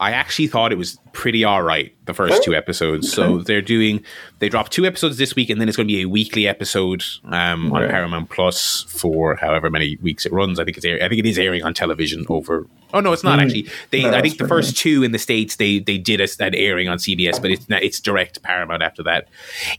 I 0.00 0.12
actually 0.12 0.46
thought 0.46 0.72
it 0.72 0.78
was 0.78 0.98
pretty 1.12 1.44
all 1.44 1.62
right. 1.62 1.94
The 2.06 2.14
first 2.14 2.42
two 2.42 2.54
episodes. 2.54 3.12
So 3.12 3.38
they're 3.38 3.60
doing. 3.60 4.02
They 4.38 4.48
dropped 4.48 4.72
two 4.72 4.86
episodes 4.86 5.18
this 5.18 5.36
week, 5.36 5.50
and 5.50 5.60
then 5.60 5.68
it's 5.68 5.76
going 5.76 5.86
to 5.86 5.92
be 5.92 6.00
a 6.00 6.08
weekly 6.08 6.48
episode 6.48 7.04
um, 7.24 7.70
on. 7.70 7.86
Paramount 7.86 8.30
Plus 8.30 8.84
for 8.84 9.36
however 9.36 9.68
many 9.68 9.98
weeks 10.00 10.24
it 10.24 10.32
runs. 10.32 10.58
I 10.58 10.64
think 10.64 10.78
it's. 10.78 10.86
Air, 10.86 10.96
I 11.02 11.08
think 11.08 11.18
it 11.18 11.26
is 11.26 11.38
airing 11.38 11.62
on 11.62 11.74
television 11.74 12.24
over. 12.30 12.66
Oh 12.94 13.00
no, 13.00 13.12
it's 13.12 13.22
not 13.22 13.40
actually. 13.40 13.68
They. 13.90 14.02
No, 14.04 14.14
I 14.14 14.22
think 14.22 14.38
the 14.38 14.48
first 14.48 14.74
two 14.74 15.02
in 15.02 15.12
the 15.12 15.18
states 15.18 15.56
they 15.56 15.80
they 15.80 15.98
did 15.98 16.22
a, 16.22 16.28
an 16.42 16.54
airing 16.54 16.88
on 16.88 16.96
CBS, 16.96 17.40
but 17.40 17.50
it's 17.50 17.68
not, 17.68 17.82
it's 17.82 18.00
direct 18.00 18.42
Paramount 18.42 18.82
after 18.82 19.02
that. 19.02 19.28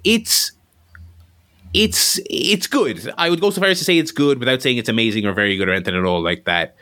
It's 0.04 0.52
it's 1.74 2.20
it's 2.30 2.68
good. 2.68 3.12
I 3.18 3.32
would 3.32 3.42
go 3.42 3.50
so 3.50 3.60
far 3.60 3.72
as 3.72 3.80
to 3.80 3.86
say 3.86 3.98
it's 3.98 4.12
good 4.12 4.38
without 4.38 4.62
saying 4.62 4.78
it's 4.78 4.90
amazing 4.90 5.26
or 5.26 5.34
very 5.34 5.58
good 5.58 5.68
or 5.68 5.74
anything 5.74 5.96
at 5.96 6.06
all 6.06 6.22
like 6.22 6.46
that. 6.46 6.76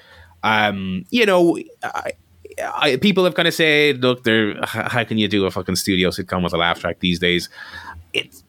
Um, 0.44 1.06
you 1.10 1.26
know, 1.26 1.58
I, 1.84 2.12
I, 2.62 2.98
people 2.98 3.24
have 3.26 3.36
kind 3.36 3.48
of 3.48 3.54
said, 3.54 4.02
look, 4.02 4.24
there. 4.24 4.56
How 4.64 5.04
can 5.04 5.18
you 5.18 5.28
do 5.28 5.46
a 5.46 5.52
fucking 5.52 5.76
studio 5.76 6.10
sitcom 6.10 6.44
with 6.44 6.54
a 6.54 6.58
laugh 6.58 6.80
track 6.80 7.00
these 7.00 7.20
days? 7.20 7.50
It's 8.14 8.44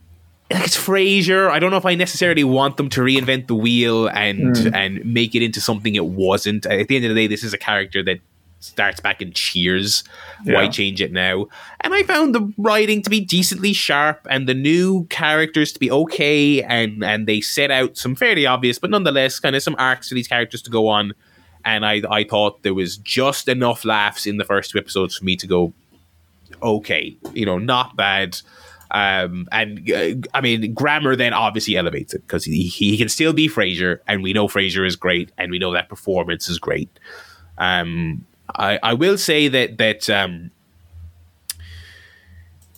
like 0.51 0.65
it's 0.65 0.77
Frasier. 0.77 1.49
I 1.49 1.59
don't 1.59 1.71
know 1.71 1.77
if 1.77 1.87
I 1.87 1.95
necessarily 1.95 2.45
want 2.45 2.77
them 2.77 2.89
to 2.91 3.01
reinvent 3.01 3.47
the 3.47 3.55
wheel 3.55 4.09
and 4.09 4.57
hmm. 4.57 4.75
and 4.75 5.05
make 5.05 5.35
it 5.35 5.43
into 5.43 5.61
something 5.61 5.95
it 5.95 6.07
wasn't. 6.07 6.67
At 6.67 6.89
the 6.89 6.97
end 6.97 7.05
of 7.05 7.11
the 7.11 7.15
day, 7.15 7.27
this 7.27 7.45
is 7.45 7.55
a 7.55 7.59
character 7.59 8.03
that 8.03 8.21
starts 8.61 9.01
back 9.01 9.23
in 9.23 9.33
Cheers. 9.33 10.05
Why 10.45 10.69
change 10.69 11.01
it 11.01 11.13
now? 11.13 11.47
And 11.81 11.95
I 11.95 12.03
found 12.03 12.35
the 12.35 12.53
writing 12.59 13.01
to 13.03 13.11
be 13.11 13.21
decently 13.21 13.73
sharp 13.73 14.27
and 14.29 14.49
the 14.49 14.55
new 14.55 15.05
characters 15.05 15.73
to 15.73 15.81
be 15.81 15.91
okay 15.91 16.63
and 16.63 17.03
and 17.03 17.27
they 17.27 17.41
set 17.41 17.71
out 17.71 17.97
some 17.97 18.15
fairly 18.15 18.47
obvious 18.47 18.79
but 18.79 18.91
nonetheless 18.91 19.41
kind 19.41 19.57
of 19.57 19.63
some 19.63 19.77
arcs 19.79 20.09
for 20.09 20.15
these 20.15 20.29
characters 20.29 20.63
to 20.63 20.71
go 20.71 20.89
on. 20.89 21.15
And 21.65 21.85
I 21.85 22.03
I 22.11 22.25
thought 22.25 22.63
there 22.63 22.75
was 22.75 22.97
just 22.97 23.49
enough 23.49 23.85
laughs 23.85 24.27
in 24.27 24.37
the 24.37 24.45
first 24.45 24.71
two 24.71 24.79
episodes 24.79 25.17
for 25.17 25.25
me 25.25 25.37
to 25.37 25.47
go 25.47 25.73
okay, 26.63 27.17
you 27.33 27.47
know, 27.47 27.59
not 27.59 27.97
bad. 27.97 28.39
Um, 28.91 29.47
and 29.53 29.89
uh, 29.91 30.29
I 30.35 30.41
mean, 30.41 30.75
Grammer 30.75 31.15
then 31.15 31.33
obviously 31.33 31.77
elevates 31.77 32.13
it 32.13 32.27
because 32.27 32.45
he, 32.45 32.65
he 32.65 32.99
can 32.99 33.09
still 33.09 33.33
be 33.33 33.49
Frasier, 33.49 34.01
and 34.09 34.23
we 34.23 34.33
know 34.33 34.49
Frasier 34.49 34.87
is 34.87 34.97
great, 34.97 35.31
and 35.39 35.51
we 35.51 35.59
know 35.59 35.73
that 35.73 35.89
performance 35.89 36.49
is 36.49 36.59
great. 36.59 36.91
Um, 37.59 38.25
I, 38.57 38.79
I 38.83 38.95
will 38.95 39.17
say 39.17 39.49
that 39.49 39.79
that 39.79 40.11
um, 40.11 40.51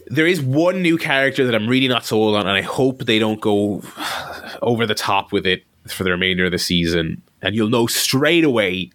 there 0.06 0.26
is 0.26 0.42
one 0.42 0.82
new 0.82 0.98
character 0.98 1.46
that 1.46 1.54
I'm 1.54 1.66
really 1.66 1.88
not 1.88 2.04
sold 2.04 2.36
on, 2.36 2.46
and 2.46 2.56
I 2.56 2.62
hope 2.62 3.04
they 3.04 3.18
don't 3.18 3.40
go 3.40 3.82
over 4.62 4.86
the 4.86 4.94
top 4.94 5.32
with 5.32 5.46
it 5.46 5.64
for 5.88 6.04
the 6.04 6.10
remainder 6.10 6.44
of 6.44 6.52
the 6.52 6.58
season. 6.58 7.22
And 7.42 7.54
you'll 7.54 7.68
know 7.70 7.86
straight 7.86 8.44
away 8.44 8.90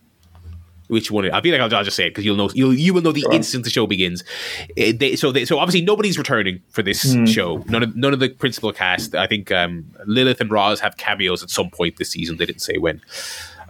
which 0.88 1.12
one. 1.12 1.30
I 1.30 1.42
feel 1.42 1.52
like 1.52 1.60
I'll, 1.60 1.78
I'll 1.78 1.84
just 1.84 1.98
say 1.98 2.06
it 2.08 2.12
because 2.12 2.24
you'll 2.24 2.38
know 2.38 2.50
you'll 2.54 2.74
you 2.74 2.94
will 2.94 3.02
know 3.02 3.12
the 3.12 3.20
Sure. 3.22 3.34
instant 3.34 3.66
the 3.66 3.70
show 3.70 3.86
begins. 3.88 4.24
Eh, 4.78 4.94
they, 4.96 5.18
so 5.18 5.34
they, 5.34 5.44
so 5.44 5.60
obviously 5.60 5.82
nobody's 5.82 6.18
returning 6.18 6.62
for 6.70 6.82
this 6.82 7.02
show. 7.26 7.58
None 7.68 7.84
of 7.84 7.96
none 7.98 8.14
of 8.14 8.20
the 8.22 8.30
principal 8.30 8.72
cast. 8.72 9.14
I 9.14 9.28
think 9.28 9.52
um, 9.52 9.86
Lilith 10.06 10.40
and 10.40 10.50
Roz 10.50 10.80
have 10.80 10.96
cameos 10.96 11.44
at 11.44 11.50
some 11.50 11.70
point 11.70 11.98
this 11.98 12.12
season. 12.12 12.38
They 12.38 12.46
didn't 12.46 12.62
say 12.62 12.78
when. 12.78 13.02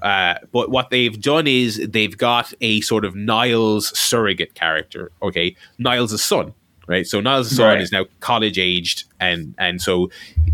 Uh, 0.03 0.35
but 0.51 0.69
what 0.69 0.91
they've 0.91 1.19
done 1.19 1.47
is 1.47 1.77
they've 1.89 2.15
got 2.15 2.53
a 2.61 2.81
sort 2.81 3.03
of 3.03 3.15
Niles 3.15 3.97
surrogate 3.97 4.53
character. 4.53 5.11
Okay, 5.23 5.55
Niles' 5.79 6.21
son, 6.23 6.53
right? 6.85 7.07
So 7.07 7.19
Niles' 7.19 7.49
son 7.55 7.65
Right. 7.65 7.81
is 7.81 7.91
now 7.91 8.05
college 8.19 8.59
aged, 8.59 9.05
and 9.19 9.55
and 9.57 9.81
so 9.81 10.11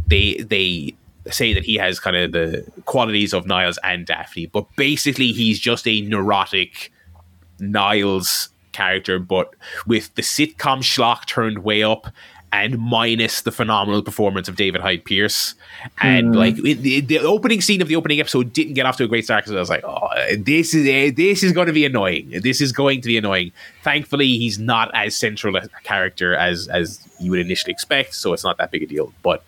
they 0.07 0.35
they 0.35 0.95
say 1.31 1.53
that 1.53 1.63
he 1.63 1.75
has 1.75 1.99
kind 1.99 2.15
of 2.15 2.31
the 2.31 2.65
qualities 2.85 3.33
of 3.33 3.45
Niles 3.45 3.79
and 3.83 4.05
Daphne, 4.05 4.47
but 4.47 4.65
basically 4.75 5.31
he's 5.31 5.59
just 5.59 5.87
a 5.87 6.01
neurotic 6.01 6.91
Niles 7.59 8.49
character, 8.71 9.19
but 9.19 9.55
with 9.85 10.13
the 10.15 10.21
sitcom 10.21 10.79
schlock 10.79 11.25
turned 11.25 11.59
way 11.59 11.83
up 11.83 12.07
and 12.53 12.77
minus 12.77 13.41
the 13.41 13.51
phenomenal 13.51 14.03
performance 14.03 14.47
of 14.47 14.55
David 14.55 14.80
Hyde 14.80 15.03
Pierce. 15.03 15.55
And 16.01 16.34
mm. 16.34 16.35
like 16.35 16.55
the, 16.55 17.01
the, 17.01 17.17
opening 17.17 17.61
scene 17.61 17.81
of 17.81 17.88
the 17.88 17.95
opening 17.95 18.19
episode 18.19 18.53
didn't 18.53 18.75
get 18.75 18.85
off 18.85 18.95
to 18.97 19.03
a 19.03 19.07
great 19.07 19.25
start 19.25 19.43
because 19.43 19.55
I 19.55 19.59
was 19.59 19.71
like, 19.71 19.84
oh, 19.84 20.07
this 20.38 20.75
is 20.75 20.88
uh, 20.88 21.13
this 21.15 21.41
is 21.41 21.51
going 21.51 21.65
to 21.65 21.73
be 21.73 21.84
annoying. 21.84 22.30
This 22.30 22.61
is 22.61 22.71
going 22.71 23.01
to 23.01 23.07
be 23.07 23.17
annoying. 23.17 23.51
Thankfully, 23.81 24.27
he's 24.38 24.59
not 24.59 24.91
as 24.93 25.15
central 25.15 25.55
a 25.55 25.67
character 25.84 26.35
as 26.35 26.67
as 26.67 27.05
you 27.19 27.31
would 27.31 27.39
initially 27.39 27.71
expect, 27.71 28.13
so 28.13 28.34
it's 28.34 28.43
not 28.43 28.59
that 28.59 28.69
big 28.69 28.84
a 28.84 28.85
deal. 28.85 29.11
But 29.23 29.43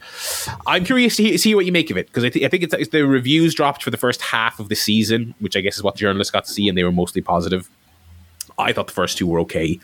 I'm 0.66 0.84
curious 0.84 1.16
to 1.18 1.24
hear, 1.24 1.38
see 1.38 1.54
what 1.54 1.68
you 1.68 1.72
make 1.72 1.92
of 1.92 1.98
it 1.98 2.08
because 2.08 2.24
I, 2.24 2.30
th- 2.30 2.44
I 2.44 2.50
think 2.50 2.64
it's, 2.64 2.74
it's 2.74 2.90
the 2.90 3.04
reviews 3.04 3.54
dropped 3.54 3.84
for 3.84 3.92
the 3.92 3.98
first 3.98 4.22
half 4.24 4.60
of 4.60 4.70
the 4.70 4.76
season, 4.76 5.36
which 5.40 5.56
I 5.56 5.62
guess 5.62 5.78
is 5.78 5.84
what 5.84 5.94
the 5.94 6.00
journalists 6.00 6.32
got 6.32 6.46
to 6.46 6.52
see, 6.52 6.68
and 6.68 6.76
they 6.76 6.84
were 6.84 6.92
mostly 6.92 7.22
positive. 7.22 7.70
I 8.58 8.74
thought 8.74 8.88
the 8.88 8.94
first 8.94 9.20
two 9.20 9.28
were 9.28 9.40
okay. 9.42 9.80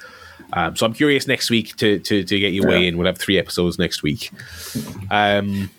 Um, 0.53 0.75
so 0.75 0.85
I'm 0.85 0.93
curious 0.93 1.27
next 1.27 1.49
week 1.49 1.75
to 1.77 1.99
to, 1.99 2.23
to 2.23 2.39
get 2.39 2.53
you 2.53 2.63
weigh 2.63 2.87
in. 2.87 2.97
We'll 2.97 3.07
have 3.07 3.17
three 3.17 3.37
episodes 3.37 3.77
next 3.79 4.03
week. 4.03 4.31
Um, 5.09 5.69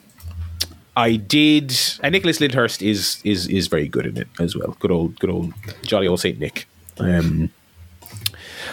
I 0.96 1.16
did, 1.16 1.74
and 2.02 2.12
Nicholas 2.12 2.38
Lyndhurst 2.38 2.82
is 2.82 3.20
is 3.24 3.46
is 3.48 3.68
very 3.68 3.88
good 3.88 4.06
in 4.06 4.16
it 4.18 4.28
as 4.40 4.54
well. 4.54 4.76
Good 4.80 4.90
old, 4.90 5.18
good 5.18 5.30
old, 5.30 5.52
jolly 5.82 6.06
old 6.06 6.20
Saint 6.20 6.38
Nick. 6.38 6.66
Um, 6.98 7.50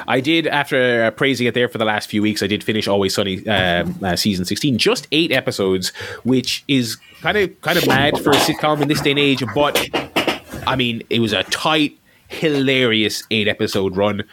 I 0.08 0.20
did 0.20 0.46
after 0.48 1.06
uh, 1.06 1.12
praising 1.12 1.48
it 1.48 1.54
there 1.54 1.70
for 1.70 1.78
the 1.78 1.86
last 1.86 2.10
few 2.10 2.22
weeks. 2.22 2.44
I 2.44 2.48
did 2.48 2.64
finish 2.64 2.88
Always 2.88 3.14
Sunny 3.16 3.48
um, 3.48 3.98
uh, 4.04 4.16
season 4.16 4.46
sixteen, 4.46 4.78
just 4.78 5.08
eight 5.12 5.32
episodes, 5.32 5.90
which 6.24 6.64
is 6.68 6.98
kind 7.22 7.38
of 7.38 7.62
kind 7.62 7.78
of 7.78 7.88
mad 7.88 8.18
for 8.20 8.32
a 8.32 8.36
sitcom 8.36 8.82
in 8.82 8.88
this 8.88 9.02
day 9.02 9.12
and 9.12 9.20
age. 9.20 9.44
But 9.56 9.90
I 10.68 10.76
mean, 10.76 11.04
it 11.10 11.20
was 11.20 11.32
a 11.32 11.44
tight, 11.44 11.98
hilarious 12.28 13.24
eight 13.32 13.48
episode 13.48 13.96
run 13.96 14.24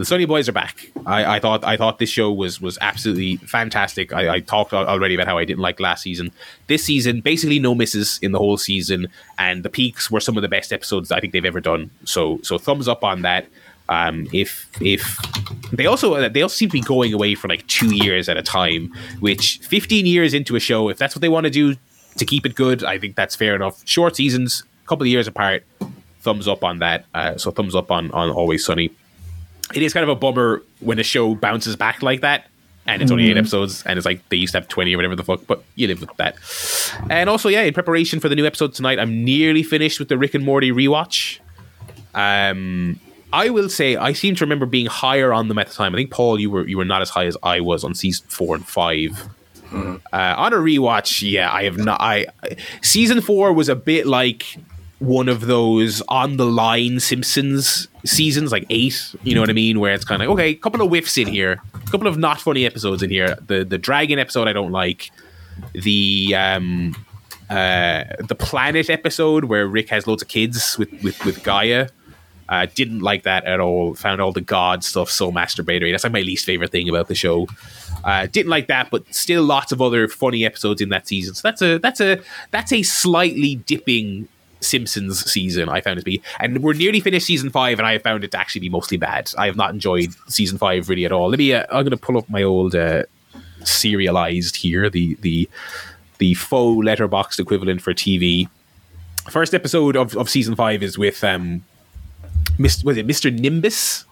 the 0.00 0.06
Sunny 0.06 0.24
Boys 0.24 0.48
are 0.48 0.52
back. 0.52 0.90
I, 1.04 1.36
I, 1.36 1.40
thought 1.40 1.62
I 1.62 1.76
thought 1.76 1.98
this 1.98 2.08
show 2.08 2.32
was 2.32 2.58
was 2.58 2.78
absolutely 2.80 3.36
fantastic. 3.36 4.14
I, 4.14 4.36
I, 4.36 4.40
talked 4.40 4.72
already 4.72 5.14
about 5.14 5.26
how 5.26 5.36
I 5.36 5.44
didn't 5.44 5.60
like 5.60 5.78
last 5.78 6.02
season. 6.02 6.32
This 6.68 6.82
season, 6.82 7.20
basically 7.20 7.58
no 7.58 7.74
misses 7.74 8.18
in 8.22 8.32
the 8.32 8.38
whole 8.38 8.56
season, 8.56 9.08
and 9.38 9.62
the 9.62 9.68
peaks 9.68 10.10
were 10.10 10.20
some 10.20 10.38
of 10.38 10.42
the 10.42 10.48
best 10.48 10.72
episodes 10.72 11.12
I 11.12 11.20
think 11.20 11.34
they've 11.34 11.44
ever 11.44 11.60
done. 11.60 11.90
So 12.04 12.40
so 12.42 12.56
thumbs 12.56 12.88
up 12.88 13.04
on 13.04 13.20
that. 13.22 13.46
Um, 13.90 14.26
if 14.32 14.70
if 14.80 15.18
they 15.70 15.84
also 15.84 16.30
they 16.30 16.40
also 16.40 16.54
seem 16.54 16.70
to 16.70 16.72
be 16.72 16.80
going 16.80 17.12
away 17.12 17.34
for 17.34 17.48
like 17.48 17.66
two 17.66 17.94
years 17.94 18.30
at 18.30 18.38
a 18.38 18.42
time, 18.42 18.94
which 19.18 19.58
15 19.64 20.06
years 20.06 20.32
into 20.32 20.56
a 20.56 20.60
show, 20.60 20.88
if 20.88 20.96
that's 20.96 21.14
what 21.14 21.20
they 21.20 21.28
want 21.28 21.44
to 21.44 21.50
do 21.50 21.76
to 22.16 22.24
keep 22.24 22.46
it 22.46 22.54
good, 22.54 22.84
I 22.84 22.98
think 22.98 23.16
that's 23.16 23.36
fair 23.36 23.54
enough. 23.54 23.86
Short 23.86 24.16
seasons, 24.16 24.64
a 24.82 24.88
couple 24.88 25.02
of 25.02 25.08
years 25.08 25.26
apart, 25.26 25.66
thumbs 26.22 26.48
up 26.48 26.64
on 26.64 26.78
that. 26.78 27.04
Uh, 27.12 27.36
so 27.36 27.50
thumbs 27.50 27.74
up 27.74 27.90
on 27.90 28.10
on 28.12 28.30
Always 28.30 28.64
Sunny 28.64 28.90
it 29.74 29.82
is 29.82 29.92
kind 29.92 30.04
of 30.04 30.08
a 30.08 30.16
bummer 30.16 30.62
when 30.80 30.98
a 30.98 31.02
show 31.02 31.34
bounces 31.34 31.76
back 31.76 32.02
like 32.02 32.20
that 32.22 32.46
and 32.86 33.02
it's 33.02 33.10
only 33.10 33.30
eight 33.30 33.36
mm. 33.36 33.40
episodes, 33.40 33.84
and 33.84 33.98
it's 33.98 34.06
like 34.06 34.26
they 34.30 34.36
used 34.36 34.52
to 34.52 34.60
have 34.60 34.68
twenty 34.68 34.94
or 34.94 34.98
whatever 34.98 35.14
the 35.14 35.22
fuck, 35.22 35.46
but 35.46 35.62
you 35.76 35.86
live 35.86 36.00
with 36.00 36.14
that. 36.16 36.36
And 37.10 37.28
also, 37.28 37.48
yeah, 37.48 37.62
in 37.62 37.74
preparation 37.74 38.20
for 38.20 38.28
the 38.28 38.34
new 38.34 38.46
episode 38.46 38.74
tonight, 38.74 38.98
I'm 38.98 39.24
nearly 39.24 39.62
finished 39.62 39.98
with 39.98 40.08
the 40.08 40.18
Rick 40.18 40.34
and 40.34 40.44
Morty 40.44 40.72
rewatch. 40.72 41.38
Um, 42.14 42.98
I 43.32 43.50
will 43.50 43.68
say 43.68 43.96
I 43.96 44.12
seem 44.12 44.34
to 44.36 44.44
remember 44.44 44.66
being 44.66 44.86
higher 44.86 45.32
on 45.32 45.48
them 45.48 45.58
at 45.58 45.68
the 45.68 45.74
time. 45.74 45.94
I 45.94 45.98
think 45.98 46.10
Paul, 46.10 46.40
you 46.40 46.50
were 46.50 46.66
you 46.66 46.78
were 46.78 46.84
not 46.84 47.02
as 47.02 47.10
high 47.10 47.26
as 47.26 47.36
I 47.42 47.60
was 47.60 47.84
on 47.84 47.94
season 47.94 48.26
four 48.28 48.56
and 48.56 48.66
5 48.66 48.90
mm-hmm. 48.90 49.96
uh, 50.12 50.34
on 50.36 50.52
a 50.52 50.56
rewatch, 50.56 51.30
yeah, 51.30 51.52
I 51.52 51.64
have 51.64 51.78
not. 51.78 52.00
I 52.00 52.26
season 52.82 53.20
four 53.20 53.52
was 53.52 53.68
a 53.68 53.76
bit 53.76 54.06
like 54.06 54.56
one 55.00 55.28
of 55.30 55.46
those 55.46 56.02
on 56.08 56.36
the 56.36 56.46
line 56.46 57.00
Simpsons 57.00 57.88
seasons, 58.04 58.52
like 58.52 58.66
eight. 58.70 59.14
You 59.22 59.34
know 59.34 59.40
what 59.40 59.50
I 59.50 59.54
mean? 59.54 59.80
Where 59.80 59.92
it's 59.92 60.04
kind 60.04 60.22
of 60.22 60.28
like, 60.28 60.34
okay, 60.34 60.48
a 60.50 60.54
couple 60.54 60.80
of 60.82 60.88
whiffs 60.88 61.18
in 61.18 61.26
here, 61.26 61.60
a 61.74 61.90
couple 61.90 62.06
of 62.06 62.16
not 62.18 62.40
funny 62.40 62.64
episodes 62.64 63.02
in 63.02 63.10
here. 63.10 63.36
The 63.46 63.64
the 63.64 63.78
dragon 63.78 64.18
episode 64.18 64.46
I 64.46 64.52
don't 64.52 64.72
like. 64.72 65.10
The 65.72 66.34
um 66.36 66.94
uh 67.48 68.04
the 68.20 68.36
planet 68.38 68.88
episode 68.88 69.44
where 69.44 69.66
Rick 69.66 69.88
has 69.88 70.06
loads 70.06 70.22
of 70.22 70.28
kids 70.28 70.78
with 70.78 70.90
with 71.02 71.24
with 71.24 71.42
Gaia. 71.42 71.88
Uh, 72.50 72.66
didn't 72.74 72.98
like 72.98 73.22
that 73.22 73.44
at 73.44 73.60
all. 73.60 73.94
Found 73.94 74.20
all 74.20 74.32
the 74.32 74.40
god 74.40 74.82
stuff 74.82 75.08
so 75.08 75.30
masturbatory. 75.30 75.92
That's 75.92 76.02
like 76.02 76.12
my 76.12 76.22
least 76.22 76.44
favorite 76.44 76.72
thing 76.72 76.88
about 76.88 77.06
the 77.06 77.14
show. 77.14 77.46
Uh, 78.02 78.26
didn't 78.26 78.50
like 78.50 78.66
that, 78.66 78.90
but 78.90 79.14
still 79.14 79.44
lots 79.44 79.70
of 79.70 79.80
other 79.80 80.08
funny 80.08 80.44
episodes 80.44 80.80
in 80.80 80.88
that 80.88 81.06
season. 81.06 81.34
So 81.34 81.42
that's 81.46 81.62
a 81.62 81.78
that's 81.78 82.00
a 82.00 82.20
that's 82.50 82.72
a 82.72 82.82
slightly 82.82 83.54
dipping 83.54 84.28
Simpsons 84.60 85.30
season, 85.30 85.68
I 85.68 85.80
found 85.80 85.98
it 85.98 86.02
to 86.02 86.04
be. 86.04 86.22
And 86.38 86.62
we're 86.62 86.74
nearly 86.74 87.00
finished 87.00 87.26
season 87.26 87.50
five, 87.50 87.78
and 87.78 87.86
I 87.86 87.92
have 87.92 88.02
found 88.02 88.24
it 88.24 88.30
to 88.32 88.38
actually 88.38 88.60
be 88.60 88.68
mostly 88.68 88.96
bad. 88.96 89.32
I 89.38 89.46
have 89.46 89.56
not 89.56 89.70
enjoyed 89.70 90.14
season 90.28 90.58
five 90.58 90.88
really 90.88 91.04
at 91.04 91.12
all. 91.12 91.28
Let 91.30 91.38
me, 91.38 91.52
uh, 91.54 91.64
I'm 91.70 91.84
going 91.84 91.90
to 91.90 91.96
pull 91.96 92.18
up 92.18 92.28
my 92.28 92.42
old 92.42 92.74
uh, 92.74 93.04
Serializd 93.60 94.56
here, 94.56 94.88
the, 94.88 95.14
the, 95.20 95.48
the 96.18 96.34
faux 96.34 96.84
Letterboxd 96.84 97.40
equivalent 97.40 97.82
for 97.82 97.92
TV. 97.92 98.48
First 99.28 99.54
episode 99.54 99.96
of, 99.96 100.16
of 100.16 100.28
season 100.28 100.56
five 100.56 100.82
is 100.82 100.98
with, 100.98 101.22
um, 101.24 101.64
Mr. 102.58 102.84
was 102.84 102.96
it 102.96 103.06
Mr. 103.06 103.36
Nimbus? 103.36 104.04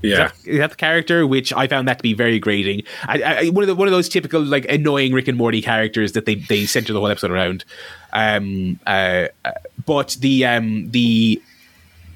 Yeah, 0.00 0.10
is 0.10 0.18
that, 0.18 0.50
is 0.50 0.58
that, 0.58 0.70
the 0.70 0.76
character? 0.76 1.26
Which 1.26 1.52
I 1.52 1.66
found 1.66 1.88
that 1.88 1.98
to 1.98 2.02
be 2.02 2.14
very 2.14 2.38
grating. 2.38 2.82
I, 3.04 3.22
I, 3.22 3.48
one 3.48 3.64
of 3.64 3.68
the 3.68 3.74
one 3.74 3.88
of 3.88 3.92
those 3.92 4.08
typical 4.08 4.40
like 4.40 4.64
annoying 4.68 5.12
Rick 5.12 5.28
and 5.28 5.36
Morty 5.36 5.60
characters 5.60 6.12
that 6.12 6.24
they 6.24 6.36
they 6.36 6.66
center 6.66 6.92
the 6.92 7.00
whole 7.00 7.08
episode 7.08 7.30
around. 7.30 7.64
Um, 8.12 8.78
uh, 8.86 9.28
but 9.84 10.16
the 10.20 10.44
um, 10.44 10.90
the 10.90 11.42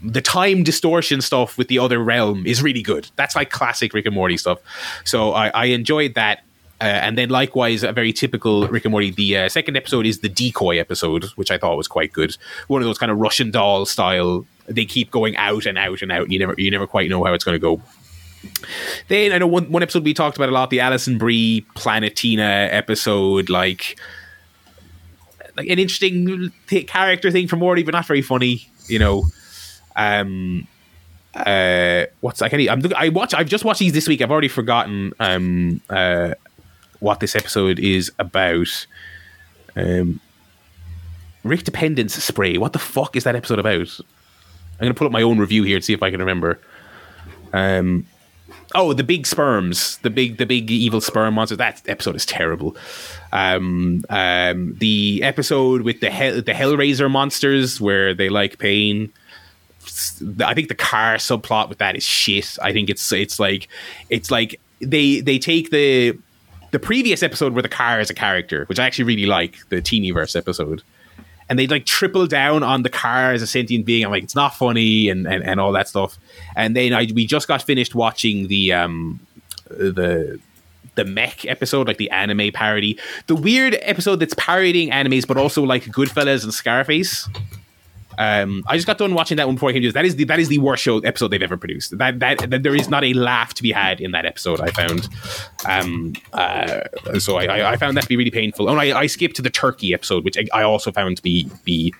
the 0.02 0.20
time 0.20 0.62
distortion 0.62 1.20
stuff 1.20 1.56
with 1.56 1.68
the 1.68 1.78
other 1.78 1.98
realm 1.98 2.46
is 2.46 2.62
really 2.62 2.82
good. 2.82 3.10
That's 3.16 3.36
like 3.36 3.50
classic 3.50 3.94
Rick 3.94 4.06
and 4.06 4.14
Morty 4.14 4.36
stuff. 4.36 4.58
So 5.04 5.32
I, 5.32 5.48
I 5.48 5.64
enjoyed 5.66 6.14
that. 6.14 6.42
Uh, 6.80 6.84
and 6.84 7.16
then 7.16 7.28
likewise, 7.28 7.84
a 7.84 7.92
very 7.92 8.12
typical 8.12 8.66
Rick 8.66 8.84
and 8.84 8.90
Morty. 8.90 9.12
The 9.12 9.36
uh, 9.36 9.48
second 9.48 9.76
episode 9.76 10.04
is 10.04 10.18
the 10.18 10.28
decoy 10.28 10.78
episode, 10.78 11.24
which 11.36 11.52
I 11.52 11.58
thought 11.58 11.76
was 11.76 11.86
quite 11.86 12.12
good. 12.12 12.36
One 12.66 12.82
of 12.82 12.86
those 12.86 12.98
kind 12.98 13.12
of 13.12 13.18
Russian 13.18 13.52
doll 13.52 13.86
style. 13.86 14.44
They 14.66 14.84
keep 14.84 15.10
going 15.10 15.36
out 15.36 15.66
and 15.66 15.76
out 15.76 16.02
and 16.02 16.12
out, 16.12 16.24
and 16.24 16.32
you 16.32 16.38
never 16.38 16.54
you 16.56 16.70
never 16.70 16.86
quite 16.86 17.10
know 17.10 17.24
how 17.24 17.32
it's 17.34 17.44
going 17.44 17.54
to 17.54 17.58
go. 17.58 17.82
Then 19.08 19.32
I 19.32 19.38
know 19.38 19.46
one 19.46 19.70
one 19.70 19.82
episode 19.82 20.04
we 20.04 20.14
talked 20.14 20.36
about 20.36 20.48
a 20.48 20.52
lot, 20.52 20.70
the 20.70 20.80
Alison 20.80 21.18
Brie 21.18 21.66
Planetina 21.76 22.68
episode, 22.72 23.48
like 23.48 23.98
like 25.56 25.68
an 25.68 25.78
interesting 25.78 26.52
th- 26.68 26.86
character 26.86 27.30
thing 27.30 27.48
for 27.48 27.56
Morty, 27.56 27.82
but 27.82 27.92
not 27.92 28.06
very 28.06 28.22
funny. 28.22 28.66
You 28.88 28.98
know, 28.98 29.24
um, 29.96 30.66
uh, 31.34 32.06
what's 32.20 32.42
I 32.42 32.48
can't. 32.48 32.68
I'm, 32.68 32.82
I 32.96 33.08
watch. 33.08 33.34
I've 33.34 33.48
just 33.48 33.64
watched 33.64 33.80
these 33.80 33.92
this 33.92 34.08
week. 34.08 34.20
I've 34.20 34.30
already 34.30 34.48
forgotten 34.48 35.12
um, 35.20 35.80
uh, 35.88 36.34
what 37.00 37.20
this 37.20 37.36
episode 37.36 37.78
is 37.78 38.12
about. 38.18 38.86
Um, 39.76 40.20
Rick 41.44 41.64
Dependence 41.64 42.14
Spray. 42.14 42.56
What 42.58 42.72
the 42.72 42.78
fuck 42.78 43.16
is 43.16 43.24
that 43.24 43.34
episode 43.34 43.58
about? 43.58 43.88
I'm 44.82 44.86
gonna 44.86 44.94
pull 44.94 45.06
up 45.06 45.12
my 45.12 45.22
own 45.22 45.38
review 45.38 45.62
here 45.62 45.76
and 45.76 45.84
see 45.84 45.92
if 45.92 46.02
I 46.02 46.10
can 46.10 46.18
remember. 46.18 46.58
Um, 47.52 48.04
Oh, 48.74 48.94
the 48.94 49.04
big 49.04 49.26
sperms, 49.26 49.98
the 49.98 50.08
big, 50.08 50.38
the 50.38 50.46
big 50.46 50.70
evil 50.70 51.02
sperm 51.02 51.34
monster. 51.34 51.56
That 51.56 51.82
episode 51.86 52.16
is 52.16 52.24
terrible. 52.24 52.74
Um, 53.30 54.02
um, 54.08 54.74
the 54.78 55.22
episode 55.22 55.82
with 55.82 56.00
the 56.00 56.10
hell, 56.10 56.36
the 56.36 56.52
Hellraiser 56.52 57.10
monsters, 57.10 57.82
where 57.82 58.14
they 58.14 58.30
like 58.30 58.58
pain. 58.58 59.12
I 60.42 60.54
think 60.54 60.68
the 60.68 60.74
car 60.74 61.16
subplot 61.16 61.68
with 61.68 61.78
that 61.78 61.96
is 61.96 62.04
shit. 62.04 62.56
I 62.62 62.72
think 62.72 62.88
it's 62.88 63.12
it's 63.12 63.38
like 63.38 63.68
it's 64.08 64.30
like 64.30 64.58
they 64.80 65.20
they 65.20 65.38
take 65.38 65.70
the 65.70 66.16
the 66.70 66.78
previous 66.78 67.22
episode 67.22 67.52
where 67.52 67.62
the 67.62 67.68
car 67.68 68.00
is 68.00 68.08
a 68.08 68.14
character, 68.14 68.64
which 68.66 68.78
I 68.78 68.86
actually 68.86 69.04
really 69.04 69.26
like, 69.26 69.58
the 69.68 69.82
Teenyverse 69.82 70.34
episode 70.34 70.82
and 71.48 71.58
they 71.58 71.66
like 71.66 71.86
triple 71.86 72.26
down 72.26 72.62
on 72.62 72.82
the 72.82 72.88
car 72.88 73.32
as 73.32 73.42
a 73.42 73.46
sentient 73.46 73.84
being. 73.84 74.04
I'm 74.04 74.10
like, 74.10 74.24
it's 74.24 74.34
not 74.34 74.54
funny 74.54 75.08
and, 75.08 75.26
and, 75.26 75.44
and 75.44 75.60
all 75.60 75.72
that 75.72 75.88
stuff. 75.88 76.18
And 76.56 76.76
then 76.76 76.92
I 76.92 77.08
we 77.14 77.26
just 77.26 77.48
got 77.48 77.62
finished 77.62 77.94
watching 77.94 78.48
the 78.48 78.72
um 78.72 79.20
the 79.68 80.40
the 80.94 81.04
mech 81.04 81.46
episode, 81.46 81.88
like 81.88 81.96
the 81.96 82.10
anime 82.10 82.52
parody, 82.52 82.98
the 83.26 83.34
weird 83.34 83.78
episode 83.82 84.16
that's 84.16 84.34
parodying 84.34 84.90
animes, 84.90 85.26
but 85.26 85.36
also 85.36 85.62
like 85.62 85.84
Goodfellas 85.84 86.44
and 86.44 86.52
Scarface. 86.52 87.28
Um, 88.22 88.62
I 88.66 88.76
just 88.76 88.86
got 88.86 88.98
done 88.98 89.14
watching 89.14 89.36
that 89.38 89.46
one 89.46 89.56
before 89.56 89.70
I 89.70 89.72
came 89.72 89.82
to 89.82 89.88
this. 89.88 89.94
That 89.94 90.04
is 90.04 90.16
the 90.16 90.24
that 90.24 90.38
is 90.38 90.48
the 90.48 90.58
worst 90.58 90.82
show 90.82 90.98
episode 91.00 91.28
they've 91.28 91.42
ever 91.42 91.56
produced. 91.56 91.98
That, 91.98 92.20
that, 92.20 92.50
that 92.50 92.62
there 92.62 92.74
is 92.74 92.88
not 92.88 93.04
a 93.04 93.12
laugh 93.14 93.54
to 93.54 93.62
be 93.62 93.72
had 93.72 94.00
in 94.00 94.12
that 94.12 94.26
episode. 94.26 94.60
I 94.60 94.70
found, 94.70 95.08
um, 95.66 96.12
uh, 96.32 96.80
so 97.18 97.36
I, 97.36 97.72
I 97.72 97.76
found 97.76 97.96
that 97.96 98.04
to 98.04 98.08
be 98.08 98.16
really 98.16 98.30
painful. 98.30 98.68
And 98.68 98.80
I, 98.80 98.98
I 98.98 99.06
skipped 99.06 99.36
to 99.36 99.42
the 99.42 99.50
turkey 99.50 99.92
episode, 99.92 100.24
which 100.24 100.38
I, 100.38 100.46
I 100.52 100.62
also 100.62 100.92
found 100.92 101.16
to 101.16 101.22
be 101.22 101.50
be 101.64 101.92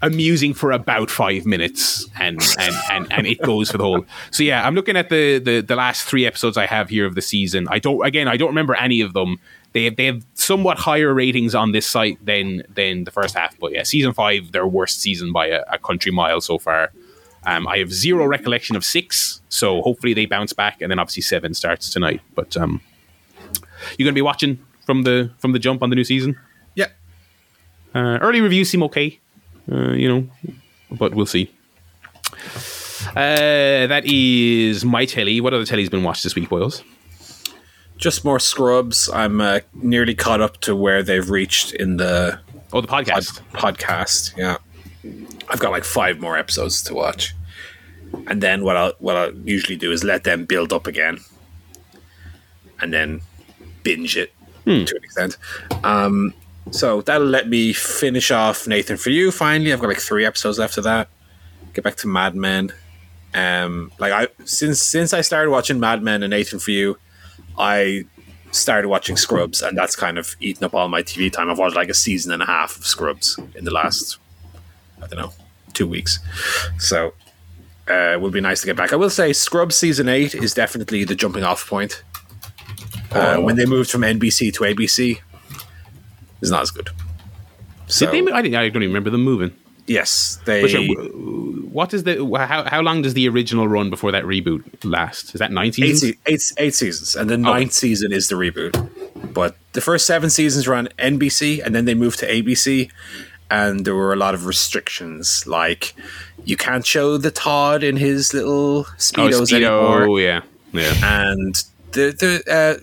amusing 0.00 0.54
for 0.54 0.70
about 0.70 1.10
five 1.10 1.44
minutes, 1.44 2.08
and 2.18 2.40
and 2.58 2.74
and 2.90 3.12
and 3.12 3.26
it 3.26 3.40
goes 3.42 3.70
for 3.70 3.78
the 3.78 3.84
whole. 3.84 4.04
So 4.30 4.42
yeah, 4.42 4.66
I'm 4.66 4.74
looking 4.74 4.96
at 4.96 5.08
the 5.08 5.38
the 5.38 5.60
the 5.60 5.76
last 5.76 6.04
three 6.04 6.26
episodes 6.26 6.56
I 6.56 6.66
have 6.66 6.88
here 6.88 7.06
of 7.06 7.14
the 7.14 7.22
season. 7.22 7.66
I 7.70 7.78
don't 7.78 8.04
again, 8.06 8.28
I 8.28 8.36
don't 8.36 8.48
remember 8.48 8.74
any 8.74 9.00
of 9.00 9.12
them. 9.12 9.38
They 9.72 9.84
have, 9.84 9.96
they 9.96 10.06
have 10.06 10.24
somewhat 10.34 10.78
higher 10.78 11.12
ratings 11.12 11.54
on 11.54 11.72
this 11.72 11.86
site 11.86 12.24
than 12.24 12.62
than 12.74 13.04
the 13.04 13.10
first 13.10 13.36
half. 13.36 13.58
But 13.58 13.72
yeah, 13.72 13.82
season 13.82 14.12
five, 14.12 14.52
their 14.52 14.66
worst 14.66 15.00
season 15.00 15.32
by 15.32 15.48
a, 15.48 15.62
a 15.70 15.78
country 15.78 16.10
mile 16.12 16.40
so 16.40 16.58
far. 16.58 16.92
Um, 17.46 17.68
I 17.68 17.78
have 17.78 17.92
zero 17.92 18.26
recollection 18.26 18.76
of 18.76 18.84
six, 18.84 19.40
so 19.48 19.80
hopefully 19.82 20.12
they 20.14 20.26
bounce 20.26 20.52
back, 20.52 20.80
and 20.80 20.90
then 20.90 20.98
obviously 20.98 21.22
seven 21.22 21.54
starts 21.54 21.90
tonight. 21.90 22.20
But 22.34 22.56
um, 22.56 22.80
You 23.96 24.04
going 24.04 24.12
to 24.14 24.18
be 24.18 24.22
watching 24.22 24.58
from 24.84 25.02
the 25.02 25.30
from 25.38 25.52
the 25.52 25.58
jump 25.58 25.82
on 25.82 25.90
the 25.90 25.96
new 25.96 26.04
season? 26.04 26.38
Yeah. 26.74 26.88
Uh, 27.94 28.18
early 28.20 28.40
reviews 28.40 28.68
seem 28.68 28.82
okay, 28.84 29.18
uh, 29.70 29.92
you 29.92 30.08
know, 30.08 30.28
but 30.90 31.14
we'll 31.14 31.26
see. 31.26 31.50
Uh, 33.10 33.86
that 33.86 34.02
is 34.04 34.84
my 34.84 35.04
telly. 35.04 35.40
What 35.40 35.54
other 35.54 35.64
telly's 35.64 35.88
been 35.88 36.02
watched 36.02 36.24
this 36.24 36.34
week, 36.34 36.48
Boyles? 36.48 36.82
Just 37.98 38.24
more 38.24 38.38
Scrubs. 38.38 39.10
I'm 39.12 39.40
uh, 39.40 39.60
nearly 39.74 40.14
caught 40.14 40.40
up 40.40 40.60
to 40.62 40.74
where 40.74 41.02
they've 41.02 41.28
reached 41.28 41.72
in 41.74 41.96
the 41.98 42.38
Oh, 42.72 42.80
the 42.80 42.86
podcast. 42.88 43.40
pod- 43.52 43.76
podcast. 43.78 44.36
Yeah, 44.36 44.58
I've 45.48 45.58
got 45.58 45.70
like 45.72 45.84
five 45.84 46.20
more 46.20 46.36
episodes 46.36 46.82
to 46.84 46.94
watch, 46.94 47.34
and 48.26 48.42
then 48.42 48.62
what 48.62 48.76
I 48.76 48.92
what 48.98 49.16
I 49.16 49.28
usually 49.44 49.76
do 49.76 49.90
is 49.90 50.04
let 50.04 50.24
them 50.24 50.44
build 50.44 50.72
up 50.72 50.86
again, 50.86 51.18
and 52.80 52.92
then 52.92 53.20
binge 53.82 54.16
it 54.16 54.32
to 54.66 54.70
an 54.96 55.02
extent. 55.02 55.38
Um, 55.82 56.34
so 56.70 57.00
that'll 57.00 57.26
let 57.26 57.48
me 57.48 57.72
finish 57.72 58.30
off 58.30 58.66
Nathan 58.66 58.98
for 58.98 59.08
you. 59.10 59.30
Finally, 59.30 59.72
I've 59.72 59.80
got 59.80 59.88
like 59.88 59.98
three 59.98 60.26
episodes 60.26 60.60
after 60.60 60.82
that. 60.82 61.08
Get 61.72 61.84
back 61.84 61.96
to 61.96 62.06
Mad 62.06 62.34
Men. 62.36 62.70
Um, 63.34 63.90
like 63.98 64.12
I 64.12 64.28
since 64.44 64.82
since 64.82 65.14
I 65.14 65.22
started 65.22 65.50
watching 65.50 65.80
Mad 65.80 66.02
Men 66.02 66.22
and 66.22 66.30
Nathan 66.30 66.58
for 66.58 66.70
you, 66.70 66.98
I 67.58 68.04
started 68.52 68.88
watching 68.88 69.16
Scrubs, 69.16 69.60
and 69.62 69.76
that's 69.76 69.96
kind 69.96 70.18
of 70.18 70.36
eaten 70.40 70.64
up 70.64 70.74
all 70.74 70.88
my 70.88 71.02
TV 71.02 71.30
time. 71.32 71.50
I've 71.50 71.58
watched 71.58 71.76
like 71.76 71.88
a 71.88 71.94
season 71.94 72.32
and 72.32 72.42
a 72.42 72.46
half 72.46 72.76
of 72.76 72.86
Scrubs 72.86 73.38
in 73.54 73.64
the 73.64 73.70
last, 73.70 74.18
I 75.02 75.06
don't 75.06 75.18
know, 75.18 75.32
two 75.74 75.86
weeks. 75.86 76.18
So 76.78 77.14
uh, 77.90 78.12
it 78.14 78.20
would 78.20 78.32
be 78.32 78.40
nice 78.40 78.60
to 78.60 78.66
get 78.66 78.76
back. 78.76 78.92
I 78.92 78.96
will 78.96 79.10
say 79.10 79.32
Scrubs 79.32 79.76
season 79.76 80.08
eight 80.08 80.34
is 80.34 80.54
definitely 80.54 81.04
the 81.04 81.14
jumping 81.14 81.44
off 81.44 81.66
point. 81.68 82.02
Uh, 83.10 83.38
when 83.38 83.56
they 83.56 83.64
moved 83.64 83.90
from 83.90 84.02
NBC 84.02 84.52
to 84.54 84.60
ABC, 84.64 85.18
is 86.42 86.50
not 86.50 86.62
as 86.62 86.70
good. 86.70 86.90
So, 87.86 88.10
Did 88.10 88.26
they? 88.26 88.32
I, 88.32 88.42
didn't, 88.42 88.54
I 88.56 88.68
don't 88.68 88.82
even 88.82 88.88
remember 88.90 89.08
them 89.10 89.24
moving. 89.24 89.54
yes, 89.86 90.38
they. 90.44 90.60
But 90.60 90.70
sure, 90.70 90.86
w- 90.86 91.47
what 91.78 91.94
is 91.94 92.02
the 92.02 92.14
how, 92.36 92.64
how 92.64 92.80
long 92.80 93.02
does 93.02 93.14
the 93.14 93.28
original 93.28 93.68
run 93.68 93.88
before 93.88 94.10
that 94.10 94.24
reboot 94.24 94.64
last? 94.82 95.32
Is 95.32 95.38
that 95.38 95.52
nine 95.52 95.68
eight, 95.68 95.74
seasons? 95.74 96.12
se- 96.12 96.18
eight, 96.26 96.52
eight 96.58 96.74
seasons, 96.74 97.14
and 97.14 97.30
the 97.30 97.38
ninth 97.38 97.72
season 97.72 98.12
is 98.12 98.26
the 98.26 98.34
reboot. 98.34 98.74
But 99.32 99.54
the 99.74 99.80
first 99.80 100.04
seven 100.04 100.28
seasons 100.28 100.66
were 100.66 100.74
on 100.74 100.88
NBC, 100.98 101.64
and 101.64 101.76
then 101.76 101.84
they 101.84 101.94
moved 101.94 102.18
to 102.18 102.26
ABC, 102.28 102.90
and 103.48 103.84
there 103.84 103.94
were 103.94 104.12
a 104.12 104.16
lot 104.16 104.34
of 104.34 104.44
restrictions, 104.44 105.46
like 105.46 105.94
you 106.44 106.56
can't 106.56 106.84
show 106.84 107.16
the 107.16 107.30
Todd 107.30 107.84
in 107.84 107.96
his 107.96 108.34
little 108.34 108.78
Oh, 108.80 108.94
speedos 108.98 109.52
anymore, 109.52 110.08
Speedo, 110.08 110.22
yeah, 110.26 110.40
yeah. 110.72 111.20
and 111.22 111.54
the 111.92 112.10
the 112.22 112.32
uh, 112.58 112.74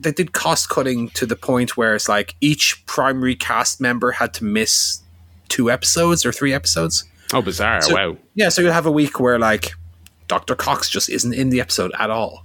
they 0.00 0.12
did 0.12 0.32
cost 0.32 0.70
cutting 0.70 1.10
to 1.10 1.26
the 1.26 1.36
point 1.36 1.76
where 1.76 1.94
it's 1.94 2.08
like 2.08 2.34
each 2.40 2.82
primary 2.86 3.36
cast 3.36 3.78
member 3.78 4.12
had 4.12 4.32
to 4.38 4.44
miss 4.44 5.02
two 5.50 5.70
episodes 5.70 6.24
or 6.24 6.32
three 6.32 6.54
episodes. 6.54 7.04
Oh, 7.32 7.42
bizarre! 7.42 7.82
So- 7.82 7.94
wow. 7.94 8.16
Yeah, 8.34 8.48
so 8.48 8.62
you'll 8.62 8.72
have 8.72 8.86
a 8.86 8.90
week 8.92 9.20
where 9.20 9.38
like 9.38 9.72
Dr. 10.28 10.54
Cox 10.54 10.88
just 10.88 11.08
isn't 11.08 11.32
in 11.34 11.50
the 11.50 11.60
episode 11.60 11.92
at 11.98 12.10
all. 12.10 12.44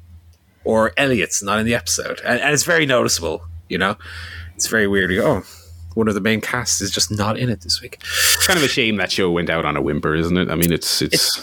Or 0.66 0.94
Elliot's 0.96 1.44
not 1.44 1.60
in 1.60 1.66
the 1.66 1.76
episode. 1.76 2.22
And, 2.26 2.40
and 2.40 2.54
it's 2.54 2.64
very 2.64 2.86
noticeable, 2.86 3.46
you 3.68 3.78
know? 3.78 3.98
It's 4.56 4.68
very 4.68 4.88
weird. 4.88 5.12
You 5.12 5.20
go, 5.22 5.28
oh, 5.28 5.44
one 5.94 6.08
of 6.08 6.14
the 6.14 6.22
main 6.22 6.40
cast 6.40 6.82
is 6.82 6.90
just 6.90 7.12
not 7.12 7.38
in 7.38 7.50
it 7.50 7.62
this 7.62 7.82
week. 7.82 7.98
It's 8.02 8.48
kind 8.48 8.58
of 8.58 8.64
a 8.64 8.70
shame 8.70 8.96
that 8.96 9.12
show 9.12 9.30
went 9.30 9.50
out 9.50 9.66
on 9.66 9.76
a 9.76 9.82
whimper, 9.82 10.16
isn't 10.16 10.38
it? 10.38 10.50
I 10.50 10.56
mean, 10.56 10.72
it's 10.72 11.02
it's, 11.02 11.38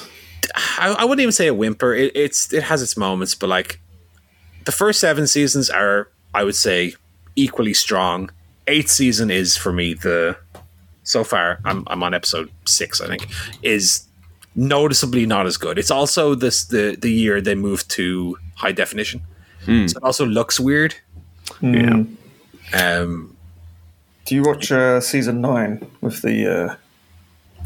I, 0.78 0.94
I 0.98 1.04
wouldn't 1.04 1.20
even 1.20 1.32
say 1.32 1.48
a 1.48 1.54
whimper. 1.54 1.94
It, 1.94 2.12
it's 2.16 2.50
it 2.52 2.62
has 2.62 2.80
its 2.82 2.96
moments, 2.96 3.34
but 3.34 3.48
like 3.50 3.80
the 4.64 4.72
first 4.72 5.00
seven 5.00 5.26
seasons 5.26 5.68
are, 5.68 6.08
I 6.32 6.44
would 6.44 6.56
say, 6.56 6.94
equally 7.36 7.74
strong. 7.74 8.30
Eighth 8.66 8.88
season 8.90 9.30
is 9.30 9.56
for 9.56 9.72
me 9.72 9.92
the 9.94 10.36
so 11.02 11.24
far. 11.24 11.60
I'm 11.64 11.84
I'm 11.86 12.02
on 12.02 12.14
episode 12.14 12.50
six, 12.66 13.00
I 13.00 13.06
think. 13.08 13.28
Is 13.62 14.06
noticeably 14.56 15.26
not 15.26 15.46
as 15.46 15.56
good. 15.56 15.78
It's 15.78 15.90
also 15.90 16.34
this 16.34 16.64
the 16.64 16.96
the 17.00 17.10
year 17.12 17.40
they 17.40 17.54
moved 17.54 17.90
to 17.92 18.36
high 18.56 18.72
definition, 18.72 19.22
so 19.66 19.72
it 19.72 19.96
also 20.02 20.26
looks 20.26 20.58
weird. 20.60 20.94
yeah. 21.60 22.02
Um, 22.72 23.36
Do 24.26 24.34
you 24.34 24.42
watch 24.42 24.70
uh, 24.70 25.00
season 25.00 25.40
nine 25.40 25.86
with 26.00 26.22
the? 26.22 26.46
Uh, 26.46 26.74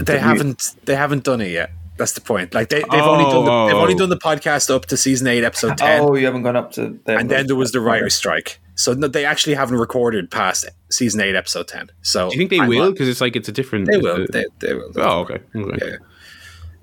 they 0.02 0.15
we- 0.15 0.20
haven't 0.20 0.74
they 0.85 0.94
haven't 0.97 1.24
done 1.24 1.40
it 1.40 1.51
yet. 1.51 1.70
That's 1.97 2.12
the 2.12 2.20
point. 2.20 2.55
Like 2.55 2.70
they, 2.70 2.81
they've 2.90 3.01
only 3.02 3.24
done 3.24 3.44
the, 3.44 3.66
they've 3.66 3.77
Oh. 3.77 3.82
only 3.82 3.94
done 3.94 4.09
the 4.09 4.16
podcast 4.19 4.69
up 4.74 4.86
to 4.86 4.97
season 4.97 5.28
eight, 5.28 5.44
episode 5.44 5.78
ten. 5.78 6.01
oh, 6.02 6.16
you 6.16 6.27
haven't 6.27 6.43
gone 6.43 6.56
up 6.56 6.73
to. 6.73 6.98
Them 7.05 7.19
and 7.20 7.31
then 7.31 7.47
there 7.47 7.55
was 7.55 7.70
the 7.70 7.81
writer's 7.81 8.15
strike. 8.16 8.59
So 8.76 8.92
no, 8.92 9.06
they 9.06 9.24
actually 9.24 9.55
haven't 9.55 9.78
recorded 9.78 10.30
past 10.30 10.68
season 10.90 11.20
eight, 11.20 11.34
episode 11.34 11.68
ten. 11.68 11.90
So 12.02 12.28
Do 12.28 12.34
you 12.34 12.40
think 12.40 12.51
they 12.51 12.60
I'm 12.60 12.68
will? 12.68 12.92
Because 12.92 13.09
it's 13.09 13.20
like 13.20 13.36
it's 13.36 13.48
a 13.48 13.52
different. 13.52 13.86
They 13.86 13.98
will. 13.98 14.26
They, 14.30 14.44
they 14.59 14.74
will. 14.74 14.92
oh, 14.96 15.20
okay. 15.20 15.40
okay. 15.55 15.96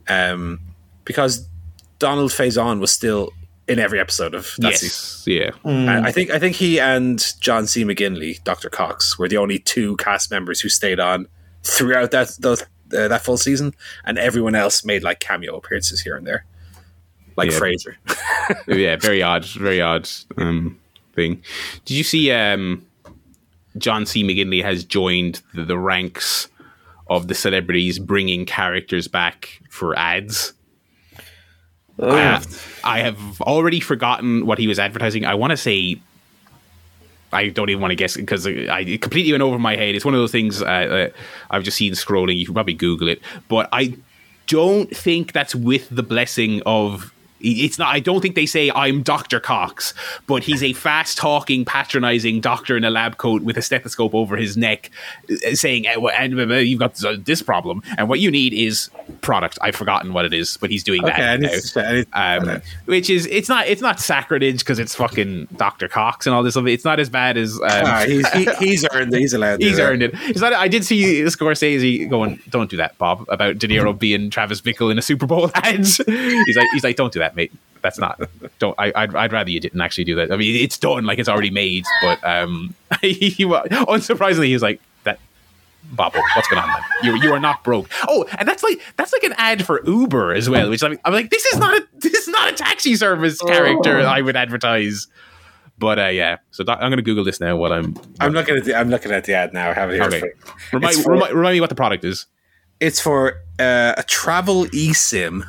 Yeah. 0.07 0.31
Um, 0.31 0.59
because 1.05 1.47
Donald 1.99 2.31
Faison 2.31 2.79
was 2.79 2.91
still 2.91 3.31
in 3.67 3.79
every 3.79 3.99
episode 3.99 4.33
of 4.33 4.53
that 4.57 4.75
season. 4.75 4.87
Yes. 4.87 5.55
Yeah. 5.65 5.69
Mm. 5.71 5.87
I 5.87 6.07
I 6.07 6.11
think 6.11 6.31
I 6.31 6.39
think 6.39 6.55
he 6.55 6.79
and 6.79 7.23
John 7.39 7.67
C. 7.67 7.83
McGinley, 7.83 8.43
Doctor 8.43 8.69
Cox, 8.69 9.17
were 9.19 9.27
the 9.27 9.37
only 9.37 9.59
two 9.59 9.95
cast 9.97 10.31
members 10.31 10.59
who 10.61 10.69
stayed 10.69 10.99
on 10.99 11.27
throughout 11.63 12.11
that 12.11 12.35
those, 12.39 12.63
uh, 12.63 13.07
that 13.07 13.21
full 13.23 13.37
season, 13.37 13.73
and 14.03 14.17
everyone 14.17 14.55
else 14.55 14.83
made 14.83 15.03
like 15.03 15.19
cameo 15.19 15.55
appearances 15.55 16.01
here 16.01 16.17
and 16.17 16.25
there, 16.25 16.45
like 17.37 17.51
Yeah. 17.51 17.57
Fraser. 17.57 17.97
yeah, 18.67 18.95
very 18.95 19.21
odd, 19.21 19.45
very 19.45 19.79
odd 19.81 20.09
um, 20.37 20.79
thing. 21.13 21.41
Did 21.85 21.97
you 21.97 22.03
see 22.03 22.31
um, 22.31 22.85
John 23.77 24.05
C. 24.05 24.23
McGinley 24.23 24.63
has 24.63 24.83
joined 24.83 25.41
the, 25.53 25.63
the 25.63 25.77
ranks 25.77 26.47
of 27.07 27.27
the 27.27 27.35
celebrities 27.35 27.99
bringing 27.99 28.45
characters 28.45 29.07
back 29.07 29.61
for 29.69 29.97
ads? 29.97 30.53
Oh, 31.99 32.15
I, 32.15 32.19
have, 32.21 32.79
I 32.83 32.99
have 32.99 33.41
already 33.41 33.79
forgotten 33.79 34.45
what 34.45 34.57
he 34.57 34.67
was 34.67 34.79
advertising. 34.79 35.25
I 35.25 35.35
want 35.35 35.51
to 35.51 35.57
say. 35.57 36.01
I 37.33 37.47
don't 37.47 37.69
even 37.69 37.81
want 37.81 37.91
to 37.91 37.95
guess 37.95 38.17
because 38.17 38.45
I 38.45 38.79
it 38.81 39.01
completely 39.01 39.31
went 39.31 39.41
over 39.41 39.57
my 39.57 39.75
head. 39.75 39.95
It's 39.95 40.03
one 40.03 40.13
of 40.13 40.19
those 40.19 40.31
things 40.33 40.61
uh, 40.61 40.65
uh, 40.65 41.09
I've 41.49 41.63
just 41.63 41.77
seen 41.77 41.93
scrolling. 41.93 42.37
You 42.37 42.45
can 42.45 42.53
probably 42.53 42.73
Google 42.73 43.07
it, 43.07 43.21
but 43.47 43.69
I 43.71 43.95
don't 44.47 44.93
think 44.95 45.31
that's 45.31 45.55
with 45.55 45.87
the 45.89 46.03
blessing 46.03 46.61
of. 46.65 47.13
It's 47.43 47.77
not. 47.79 47.93
I 47.93 47.99
don't 47.99 48.21
think 48.21 48.35
they 48.35 48.45
say 48.45 48.71
I'm 48.71 49.01
Doctor 49.03 49.39
Cox, 49.39 49.93
but 50.27 50.43
he's 50.43 50.63
a 50.63 50.73
fast-talking, 50.73 51.65
patronizing 51.65 52.39
doctor 52.41 52.77
in 52.77 52.83
a 52.83 52.89
lab 52.89 53.17
coat 53.17 53.41
with 53.41 53.57
a 53.57 53.61
stethoscope 53.61 54.13
over 54.13 54.37
his 54.37 54.55
neck, 54.57 54.89
uh, 55.29 55.55
saying, 55.55 55.87
"Eh, 55.87 55.95
and 56.17 56.39
uh, 56.39 56.55
"You've 56.55 56.79
got 56.79 56.95
this 57.25 57.41
problem, 57.41 57.81
and 57.97 58.07
what 58.09 58.19
you 58.19 58.31
need 58.31 58.53
is 58.53 58.89
product." 59.21 59.57
I've 59.61 59.75
forgotten 59.75 60.13
what 60.13 60.25
it 60.25 60.33
is, 60.33 60.57
but 60.57 60.69
he's 60.69 60.83
doing 60.83 61.03
Okay, 61.03 61.17
that 61.17 61.39
now 61.39 61.49
to- 61.49 62.05
um, 62.13 62.61
which 62.85 63.09
is 63.09 63.25
it's 63.27 63.49
not 63.49 63.67
it's 63.67 63.81
not 63.81 63.99
sacrilege 63.99 64.59
because 64.59 64.79
it's 64.79 64.95
fucking 64.95 65.47
Dr. 65.55 65.87
Cox 65.87 66.25
and 66.27 66.35
all 66.35 66.43
this 66.43 66.53
stuff. 66.53 66.67
It's 66.67 66.85
not 66.85 66.99
as 66.99 67.09
bad 67.09 67.37
as 67.37 67.55
um, 67.55 67.61
Ah, 67.63 68.03
he's 68.07 68.29
he, 68.33 68.45
he's 68.59 68.85
earned. 68.93 69.13
He's 69.13 69.33
allowed. 69.33 69.61
he's 69.61 69.79
earned 69.79 70.03
it. 70.03 70.11
It's 70.29 70.39
not. 70.41 70.53
I 70.53 70.67
did 70.67 70.85
see 70.85 71.21
Scorsese 71.23 72.09
going, 72.09 72.39
"Don't 72.49 72.69
do 72.69 72.77
that, 72.77 72.97
Bob," 72.97 73.25
about 73.29 73.57
De 73.57 73.67
Niro 73.67 73.97
being 73.97 74.29
Travis 74.29 74.61
Bickle 74.61 74.91
in 74.91 74.97
a 74.97 75.01
Super 75.01 75.25
Bowl 75.25 75.49
ads. 75.55 75.97
he's 75.97 76.55
like, 76.57 76.67
he's 76.73 76.83
like, 76.83 76.95
"Don't 76.95 77.11
do 77.11 77.19
that, 77.19 77.30
mate. 77.35 77.51
That's 77.81 77.97
not. 77.97 78.21
Don't. 78.59 78.75
I, 78.77 78.91
I'd, 78.95 79.15
I'd 79.15 79.33
rather 79.33 79.49
you 79.49 79.59
didn't 79.59 79.81
actually 79.81 80.03
do 80.03 80.15
that. 80.17 80.31
I 80.31 80.37
mean, 80.37 80.55
it's 80.63 80.77
done, 80.77 81.03
like 81.05 81.17
it's 81.17 81.27
already 81.29 81.49
made. 81.49 81.83
But 82.03 82.23
um, 82.23 82.75
he, 83.01 83.43
wa- 83.43 83.63
unsurprisingly, 83.63 84.45
he 84.47 84.53
was 84.53 84.61
like 84.61 84.79
that. 85.03 85.19
Bob, 85.91 86.13
what's 86.35 86.47
going 86.47 86.61
on, 86.61 86.67
man? 86.69 86.81
You 87.01 87.15
you 87.23 87.33
are 87.33 87.39
not 87.39 87.63
broke. 87.63 87.89
Oh, 88.07 88.25
and 88.37 88.47
that's 88.47 88.61
like 88.61 88.79
that's 88.97 89.11
like 89.11 89.23
an 89.23 89.33
ad 89.37 89.65
for 89.65 89.81
Uber 89.83 90.31
as 90.33 90.47
well. 90.47 90.69
Which 90.69 90.83
I'm, 90.83 90.99
I'm 91.05 91.11
like, 91.11 91.31
this 91.31 91.43
is 91.47 91.57
not 91.57 91.73
a 91.75 91.87
this 91.97 92.13
is 92.13 92.27
not 92.27 92.49
a 92.53 92.55
taxi 92.55 92.95
service 92.95 93.39
character 93.41 93.99
I 94.01 94.21
would 94.21 94.35
advertise. 94.35 95.07
But 95.79 95.97
uh, 95.97 96.07
yeah, 96.09 96.37
so 96.51 96.63
that, 96.63 96.73
I'm 96.83 96.91
going 96.91 96.97
to 96.97 97.01
Google 97.01 97.23
this 97.23 97.39
now 97.39 97.57
while 97.57 97.73
I'm. 97.73 97.95
I'm 98.19 98.33
looking 98.33 98.55
at 98.55 98.63
the 98.65 98.75
I'm 98.75 98.91
looking 98.91 99.11
at 99.11 99.23
the 99.23 99.33
ad 99.33 99.53
now. 99.53 99.71
I 99.71 99.73
have 99.73 99.89
it 99.89 99.93
here. 99.95 100.03
Okay. 100.03 100.19
for- 100.19 100.75
Remind, 100.77 100.95
for- 100.97 101.11
remind, 101.13 101.33
remind 101.33 101.53
me 101.55 101.61
what 101.61 101.69
the 101.69 101.75
product 101.75 102.05
is. 102.05 102.27
It's 102.79 102.99
for 103.01 103.41
uh, 103.59 103.95
a 103.97 104.03
travel 104.03 104.65
eSIM. 104.65 105.47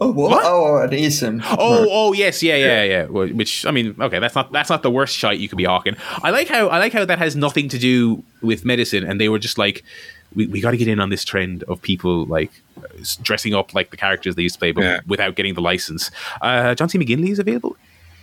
Oh, 0.00 0.10
what? 0.12 0.30
What? 0.30 0.44
Oh, 0.44 0.76
an. 0.82 1.42
Oh, 1.44 1.86
oh, 1.90 2.12
yes, 2.12 2.42
yeah, 2.42 2.56
yeah, 2.56 2.82
yeah. 2.82 3.04
Well, 3.06 3.28
Which 3.28 3.66
I 3.66 3.70
mean, 3.70 3.94
okay, 4.00 4.18
that's 4.18 4.34
not 4.34 4.52
that's 4.52 4.70
not 4.70 4.82
the 4.82 4.90
worst 4.90 5.16
shite 5.16 5.38
you 5.38 5.48
could 5.48 5.58
be 5.58 5.64
hawking. 5.64 5.96
I 6.22 6.30
like 6.30 6.48
how 6.48 6.68
I 6.68 6.78
like 6.78 6.92
how 6.92 7.04
that 7.04 7.18
has 7.18 7.34
nothing 7.36 7.68
to 7.70 7.78
do 7.78 8.22
with 8.42 8.64
medicine, 8.64 9.04
and 9.04 9.20
they 9.20 9.28
were 9.28 9.38
just 9.38 9.58
like, 9.58 9.84
we, 10.34 10.46
we 10.46 10.60
got 10.60 10.72
to 10.72 10.76
get 10.76 10.88
in 10.88 11.00
on 11.00 11.10
this 11.10 11.24
trend 11.24 11.62
of 11.64 11.80
people 11.82 12.24
like 12.26 12.50
dressing 13.22 13.54
up 13.54 13.74
like 13.74 13.90
the 13.90 13.96
characters 13.96 14.34
they 14.34 14.42
used 14.42 14.54
to 14.56 14.58
play, 14.60 14.72
but 14.72 14.84
Yeah. 14.84 15.00
without 15.06 15.34
getting 15.34 15.54
the 15.54 15.60
license. 15.62 16.10
Uh, 16.40 16.74
John 16.74 16.88
C. 16.88 16.98
McGinley 16.98 17.30
is 17.30 17.38
available. 17.38 17.76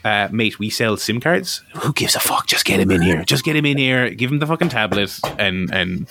Uh, 0.03 0.29
mate, 0.31 0.59
we 0.59 0.69
sell 0.69 0.97
SIM 0.97 1.19
cards. 1.19 1.63
Who 1.77 1.91
gives 1.91 2.15
a 2.15 2.19
fuck? 2.19 2.45
Just 2.45 2.63
get 2.63 2.79
him 2.79 2.91
in 2.91 3.01
here. 3.01 3.23
Just 3.23 3.43
get 3.43 3.55
him 3.55 3.65
in 3.65 3.77
here. 3.79 4.11
Give 4.11 4.31
him 4.31 4.37
the 4.39 4.45
fucking 4.47 4.69
tablet 4.69 5.19
and 5.39 5.73
and. 5.73 6.07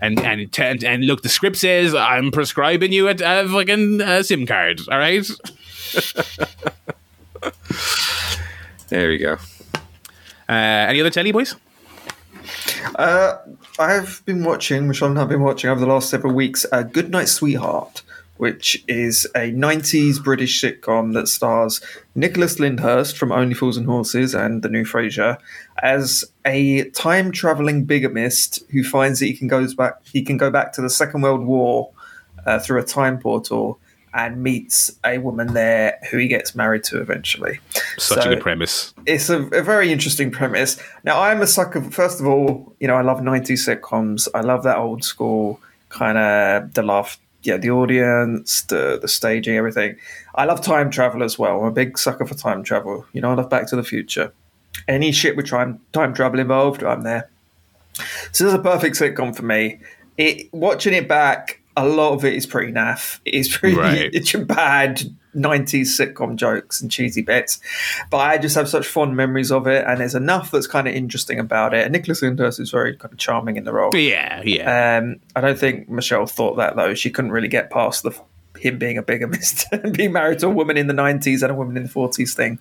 And 0.00 0.20
and, 0.20 0.56
and 0.58 0.84
and 0.84 1.06
look, 1.06 1.22
the 1.22 1.28
script 1.28 1.56
says 1.56 1.94
I'm 1.94 2.30
prescribing 2.30 2.92
you 2.92 3.08
a, 3.08 3.12
a 3.12 3.48
fucking 3.48 4.00
uh, 4.00 4.22
SIM 4.22 4.46
card. 4.46 4.80
All 4.90 4.98
right, 4.98 5.26
There 8.88 9.08
we 9.08 9.18
go. 9.18 9.36
Uh, 10.48 10.86
any 10.88 11.00
other 11.00 11.10
telly 11.10 11.32
boys? 11.32 11.56
Uh, 12.94 13.36
I've 13.78 14.22
been 14.24 14.44
watching, 14.44 14.88
Michelle 14.88 15.10
and 15.10 15.20
I've 15.20 15.28
been 15.28 15.42
watching 15.42 15.68
over 15.68 15.78
the 15.78 15.86
last 15.86 16.08
several 16.08 16.32
weeks, 16.32 16.64
uh, 16.72 16.82
Good 16.82 17.10
Night 17.10 17.28
Sweetheart, 17.28 18.02
which 18.38 18.82
is 18.88 19.26
a 19.34 19.50
90s 19.52 20.22
British 20.22 20.62
sitcom 20.62 21.12
that 21.14 21.28
stars 21.28 21.80
Nicholas 22.14 22.58
Lyndhurst 22.58 23.16
from 23.18 23.30
Only 23.32 23.54
Fools 23.54 23.76
and 23.76 23.86
Horses 23.86 24.34
and 24.34 24.62
The 24.62 24.68
New 24.68 24.84
Frasier 24.84 25.36
as 25.82 26.24
a 26.44 26.84
time 26.90 27.30
traveling 27.30 27.84
bigamist 27.84 28.62
who 28.70 28.82
finds 28.82 29.20
that 29.20 29.26
he 29.26 29.34
can 29.36 29.48
goes 29.48 29.74
back 29.74 29.94
he 30.04 30.22
can 30.22 30.36
go 30.36 30.50
back 30.50 30.72
to 30.74 30.80
the 30.80 30.90
Second 30.90 31.20
World 31.22 31.44
War 31.44 31.90
uh, 32.46 32.58
through 32.58 32.80
a 32.80 32.84
time 32.84 33.18
portal 33.18 33.78
and 34.14 34.42
meets 34.42 34.90
a 35.04 35.18
woman 35.18 35.52
there 35.52 35.98
who 36.10 36.16
he 36.16 36.26
gets 36.28 36.54
married 36.54 36.82
to 36.82 36.98
eventually. 37.00 37.60
Such 37.98 38.22
So- 38.24 38.30
a 38.30 38.34
good 38.34 38.42
premise. 38.42 38.94
it's 39.04 39.28
a, 39.28 39.42
a 39.48 39.62
very 39.62 39.92
interesting 39.92 40.30
premise. 40.30 40.78
Now, 41.04 41.20
I'm 41.20 41.42
a 41.42 41.46
sucker. 41.46 41.82
First 41.82 42.18
of 42.18 42.26
all, 42.26 42.74
you 42.80 42.88
know, 42.88 42.94
I 42.94 43.02
love 43.02 43.18
'90s 43.20 43.68
sitcoms. 43.68 44.26
I 44.34 44.40
love 44.40 44.62
that 44.62 44.78
old 44.78 45.04
school 45.04 45.60
kind 45.90 46.16
of 46.18 46.72
the 46.72 46.82
laugh, 46.82 47.18
yeah, 47.48 47.56
the 47.56 47.70
audience, 47.70 48.62
the 48.62 48.98
the 49.00 49.08
staging, 49.08 49.56
everything. 49.56 49.96
I 50.34 50.44
love 50.44 50.60
time 50.60 50.90
travel 50.90 51.22
as 51.24 51.38
well. 51.38 51.58
I'm 51.60 51.66
a 51.66 51.72
big 51.72 51.98
sucker 51.98 52.24
for 52.26 52.34
time 52.34 52.62
travel. 52.62 53.06
You 53.12 53.20
know, 53.20 53.30
I 53.30 53.34
love 53.34 53.50
Back 53.50 53.66
to 53.68 53.76
the 53.76 53.82
Future. 53.82 54.32
Any 54.86 55.10
shit 55.10 55.34
with 55.36 55.48
time 55.48 55.80
time 55.92 56.14
travel 56.14 56.38
involved, 56.38 56.84
I'm 56.84 57.02
there. 57.02 57.28
So 58.32 58.44
this 58.44 58.52
is 58.52 58.54
a 58.54 58.58
perfect 58.60 58.94
sitcom 58.96 59.34
for 59.34 59.42
me. 59.42 59.80
It 60.16 60.52
watching 60.52 60.94
it 60.94 61.08
back, 61.08 61.60
a 61.76 61.84
lot 61.86 62.12
of 62.12 62.24
it 62.24 62.34
is 62.34 62.46
pretty 62.46 62.72
naff. 62.72 63.18
It's 63.24 63.54
pretty 63.56 63.76
Right. 63.76 64.10
it's 64.12 64.32
bad 64.46 65.02
90s 65.34 65.86
sitcom 65.98 66.36
jokes 66.36 66.80
and 66.80 66.90
cheesy 66.90 67.22
bits. 67.22 67.60
But 68.10 68.18
I 68.18 68.38
just 68.38 68.54
have 68.56 68.68
such 68.68 68.86
fond 68.86 69.16
memories 69.16 69.50
of 69.52 69.66
it, 69.66 69.84
and 69.86 70.00
there's 70.00 70.14
enough 70.14 70.50
that's 70.50 70.66
kind 70.66 70.88
of 70.88 70.94
interesting 70.94 71.38
about 71.38 71.74
it. 71.74 71.84
And 71.84 71.92
Nicholas 71.92 72.22
Lyndhurst 72.22 72.60
is 72.60 72.70
very 72.70 72.96
kind 72.96 73.12
of 73.12 73.18
charming 73.18 73.56
in 73.56 73.64
the 73.64 73.72
role. 73.72 73.94
Yeah, 73.94 74.42
yeah. 74.44 74.98
Um, 74.98 75.20
I 75.36 75.40
don't 75.40 75.58
think 75.58 75.88
Michelle 75.88 76.26
thought 76.26 76.56
that 76.56 76.76
though. 76.76 76.94
She 76.94 77.10
couldn't 77.10 77.32
really 77.32 77.48
get 77.48 77.70
past 77.70 78.02
the 78.02 78.18
him 78.58 78.78
being 78.78 78.98
a 78.98 79.02
bigamist 79.02 79.66
and 79.72 79.96
being 79.96 80.12
married 80.12 80.40
to 80.40 80.46
a 80.46 80.50
woman 80.50 80.76
in 80.76 80.88
the 80.88 80.94
90s 80.94 81.42
and 81.42 81.52
a 81.52 81.54
woman 81.54 81.76
in 81.76 81.84
the 81.84 81.88
40s 81.88 82.34
thing. 82.34 82.58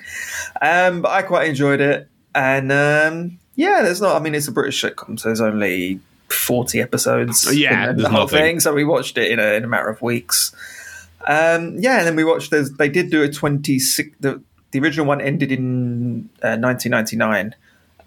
Um, 0.62 1.02
but 1.02 1.10
I 1.12 1.24
quite 1.24 1.50
enjoyed 1.50 1.82
it, 1.82 2.08
and 2.36 2.72
um, 2.72 3.40
yeah, 3.56 3.82
there's 3.82 4.02
not. 4.02 4.16
I 4.16 4.20
mean, 4.24 4.36
it's 4.36 4.48
a 4.48 4.52
British 4.52 4.84
sitcom, 4.84 5.20
so 5.20 5.30
there's 5.30 5.42
only 5.42 6.00
40 6.30 6.82
episodes. 6.82 7.52
Yeah, 7.58 7.88
the 7.88 7.94
there's 7.94 8.08
whole 8.10 8.22
nothing. 8.22 8.40
thing. 8.40 8.60
So 8.60 8.74
we 8.74 8.84
watched 8.84 9.18
it 9.18 9.32
in 9.32 9.40
a, 9.40 9.54
in 9.54 9.64
a 9.64 9.68
matter 9.68 9.90
of 9.90 10.02
weeks. 10.02 10.54
Um, 11.28 11.78
yeah, 11.78 12.00
and 12.00 12.08
then 12.08 12.16
we 12.16 12.24
watched. 12.24 12.52
There's, 12.52 12.72
they 12.72 12.90
did 12.90 13.12
do 13.12 13.22
a 13.22 13.30
26. 13.30 14.18
The, 14.20 14.42
the 14.72 14.80
original 14.80 15.06
one 15.06 15.22
ended 15.22 15.52
in 15.52 16.30
uh, 16.42 16.58
1999 16.58 17.54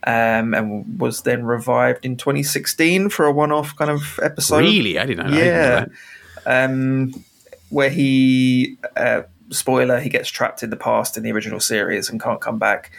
um, 0.06 0.54
and 0.54 1.00
was 1.00 1.22
then 1.22 1.44
revived 1.44 2.04
in 2.04 2.16
2016 2.16 3.10
for 3.10 3.26
a 3.26 3.32
one-off 3.32 3.76
kind 3.76 3.90
of 3.90 4.18
episode. 4.22 4.58
really? 4.58 4.98
I 4.98 5.06
didn't 5.06 5.26
know. 5.26 5.32
I 5.32 5.36
didn't 5.36 5.88
know 5.88 5.94
Yeah, 6.46 6.64
um, 6.64 7.24
where 7.68 7.90
he 7.90 8.78
uh, 8.96 9.22
spoiler 9.50 10.00
he 10.00 10.08
gets 10.08 10.30
trapped 10.30 10.62
in 10.62 10.70
the 10.70 10.76
past 10.76 11.16
in 11.16 11.22
the 11.22 11.32
original 11.32 11.60
series 11.60 12.08
and 12.08 12.20
can't 12.20 12.40
come 12.40 12.58
back. 12.58 12.90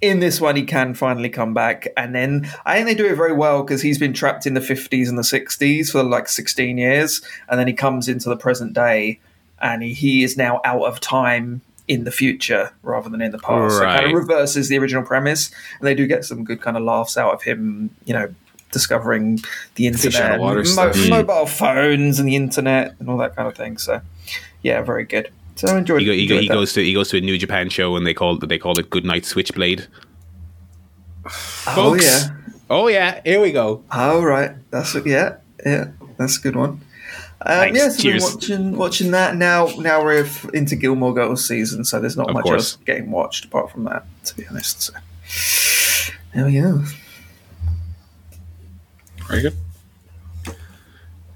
In 0.00 0.20
this 0.20 0.40
one, 0.40 0.56
he 0.56 0.64
can 0.64 0.92
finally 0.92 1.30
come 1.30 1.54
back, 1.54 1.86
and 1.96 2.14
then 2.14 2.50
I 2.66 2.74
think 2.74 2.88
they 2.88 2.94
do 2.94 3.06
it 3.10 3.14
very 3.14 3.32
well 3.32 3.62
because 3.62 3.80
he's 3.80 3.98
been 3.98 4.12
trapped 4.12 4.44
in 4.44 4.52
the 4.52 4.60
50s 4.60 5.08
and 5.08 5.16
the 5.16 5.22
60s 5.22 5.90
for 5.90 6.02
like 6.02 6.28
16 6.28 6.76
years, 6.76 7.22
and 7.48 7.58
then 7.58 7.68
he 7.68 7.72
comes 7.72 8.08
into 8.08 8.28
the 8.28 8.36
present 8.36 8.74
day, 8.74 9.18
and 9.60 9.82
he, 9.82 9.92
he 9.92 10.24
is 10.24 10.36
now 10.36 10.60
out 10.64 10.82
of 10.82 11.00
time 11.00 11.60
in 11.86 12.04
the 12.04 12.10
future 12.10 12.72
rather 12.82 13.08
than 13.10 13.20
in 13.20 13.30
the 13.30 13.38
past. 13.38 13.76
So 13.76 13.82
it 13.82 13.86
kind 13.86 14.06
of 14.06 14.12
reverses 14.12 14.68
the 14.68 14.78
original 14.78 15.02
premise, 15.02 15.50
and 15.78 15.86
they 15.86 15.94
do 15.94 16.06
get 16.06 16.24
some 16.24 16.44
good 16.44 16.60
kind 16.60 16.76
of 16.76 16.82
laughs 16.82 17.16
out 17.18 17.34
of 17.34 17.42
him, 17.42 17.90
you 18.04 18.14
know, 18.14 18.32
discovering 18.72 19.38
the 19.76 19.86
internet, 19.86 20.40
mo- 20.40 20.54
Mm. 20.56 21.10
mobile 21.10 21.46
phones, 21.46 22.18
and 22.18 22.28
the 22.28 22.36
internet, 22.36 22.94
and 22.98 23.08
all 23.08 23.18
that 23.18 23.36
kind 23.36 23.46
of 23.46 23.54
thing. 23.56 23.78
So, 23.78 24.00
yeah, 24.62 24.80
very 24.82 25.04
good. 25.04 25.30
So 25.56 25.68
I 25.68 25.78
enjoyed. 25.78 26.00
He, 26.00 26.06
go, 26.06 26.12
he, 26.12 26.22
enjoyed 26.22 26.40
he 26.42 26.48
goes 26.48 26.72
to 26.72 26.82
he 26.82 26.94
goes 26.94 27.08
to 27.10 27.18
a 27.18 27.20
New 27.20 27.38
Japan 27.38 27.68
show 27.68 27.94
and 27.96 28.04
they 28.04 28.14
call 28.14 28.36
they 28.38 28.58
call 28.58 28.76
it 28.78 28.90
Goodnight 28.90 29.24
Switchblade. 29.24 29.86
Oh 31.26 31.30
Folks. 31.74 32.04
yeah. 32.04 32.36
Oh 32.70 32.88
yeah, 32.88 33.20
here 33.24 33.40
we 33.40 33.52
go. 33.52 33.84
All 33.90 34.24
right. 34.24 34.52
That's 34.70 34.94
yeah, 35.06 35.36
yeah. 35.64 35.88
That's 36.18 36.38
a 36.38 36.40
good 36.40 36.56
one. 36.56 36.80
Um, 37.46 37.74
Thanks. 37.74 38.02
yeah, 38.02 38.18
so 38.18 38.34
watching 38.34 38.76
watching 38.76 39.10
that 39.10 39.36
now. 39.36 39.66
Now 39.78 40.02
we're 40.02 40.26
into 40.54 40.76
Gilmore 40.76 41.12
Girls 41.12 41.46
season, 41.46 41.84
so 41.84 42.00
there's 42.00 42.16
not 42.16 42.28
Of 42.30 42.34
much 42.34 42.44
course. 42.44 42.72
else 42.74 42.76
getting 42.86 43.10
watched 43.10 43.44
apart 43.44 43.70
from 43.70 43.84
that. 43.84 44.06
To 44.24 44.36
be 44.36 44.46
honest, 44.46 44.80
so 44.82 44.92
there 46.34 46.46
we 46.46 46.54
go. 46.60 46.82
Very 49.28 49.42
good. 49.42 49.56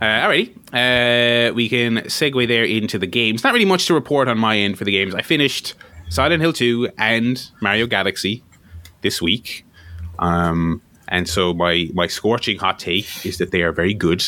Uh, 0.01 0.05
alrighty, 0.05 0.55
uh, 0.72 1.52
we 1.55 1.68
can 1.68 1.97
segue 2.05 2.47
there 2.47 2.64
into 2.64 2.98
the 2.98 3.06
games. 3.06 3.43
Not 3.43 3.52
really 3.52 3.64
much 3.64 3.86
to 3.89 3.94
report 3.94 4.28
on 4.28 4.39
my 4.39 4.56
end 4.56 4.78
for 4.78 4.85
the 4.85 4.93
games. 4.93 5.14
I 5.14 5.22
finished 5.22 5.74
Silent 6.09 6.40
Hill 6.40 6.52
2 6.52 6.90
and 6.98 7.51
Mario 7.60 7.86
Galaxy 7.86 8.44
this 9.02 9.20
week. 9.20 9.66
Um, 10.20 10.82
and 11.09 11.28
so 11.28 11.52
my, 11.52 11.89
my 11.94 12.06
scorching 12.06 12.59
hot 12.59 12.78
take 12.78 13.26
is 13.26 13.39
that 13.39 13.51
they 13.51 13.62
are 13.62 13.72
very 13.72 13.93
good. 13.93 14.22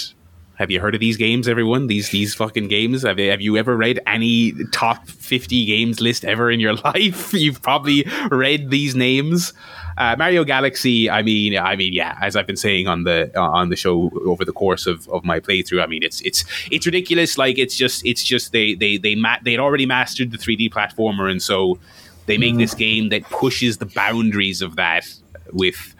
Have 0.60 0.70
you 0.70 0.78
heard 0.78 0.94
of 0.94 1.00
these 1.00 1.16
games, 1.16 1.48
everyone? 1.48 1.86
These 1.86 2.10
these 2.10 2.34
fucking 2.34 2.68
games. 2.68 3.02
Have 3.02 3.18
you, 3.18 3.30
have 3.30 3.40
you 3.40 3.56
ever 3.56 3.78
read 3.78 3.98
any 4.06 4.52
top 4.72 5.08
fifty 5.08 5.64
games 5.64 6.02
list 6.02 6.22
ever 6.22 6.50
in 6.50 6.60
your 6.60 6.74
life? 6.84 7.32
You've 7.32 7.62
probably 7.62 8.04
read 8.30 8.68
these 8.68 8.94
names. 8.94 9.54
Uh, 9.96 10.16
Mario 10.18 10.44
Galaxy. 10.44 11.08
I 11.08 11.22
mean, 11.22 11.56
I 11.56 11.76
mean, 11.76 11.94
yeah. 11.94 12.18
As 12.20 12.36
I've 12.36 12.46
been 12.46 12.58
saying 12.58 12.88
on 12.88 13.04
the 13.04 13.32
uh, 13.34 13.40
on 13.40 13.70
the 13.70 13.76
show 13.76 14.10
over 14.26 14.44
the 14.44 14.52
course 14.52 14.86
of, 14.86 15.08
of 15.08 15.24
my 15.24 15.40
playthrough, 15.40 15.82
I 15.82 15.86
mean, 15.86 16.02
it's 16.02 16.20
it's 16.20 16.44
it's 16.70 16.84
ridiculous. 16.84 17.38
Like 17.38 17.58
it's 17.58 17.74
just 17.74 18.04
it's 18.04 18.22
just 18.22 18.52
they 18.52 18.74
they 18.74 18.98
they 18.98 19.14
ma- 19.14 19.38
they'd 19.42 19.60
already 19.60 19.86
mastered 19.86 20.30
the 20.30 20.36
three 20.36 20.56
D 20.56 20.68
platformer, 20.68 21.30
and 21.30 21.42
so 21.42 21.78
they 22.26 22.36
make 22.36 22.58
this 22.58 22.74
game 22.74 23.08
that 23.08 23.22
pushes 23.30 23.78
the 23.78 23.86
boundaries 23.86 24.60
of 24.60 24.76
that 24.76 25.06
with 25.52 25.94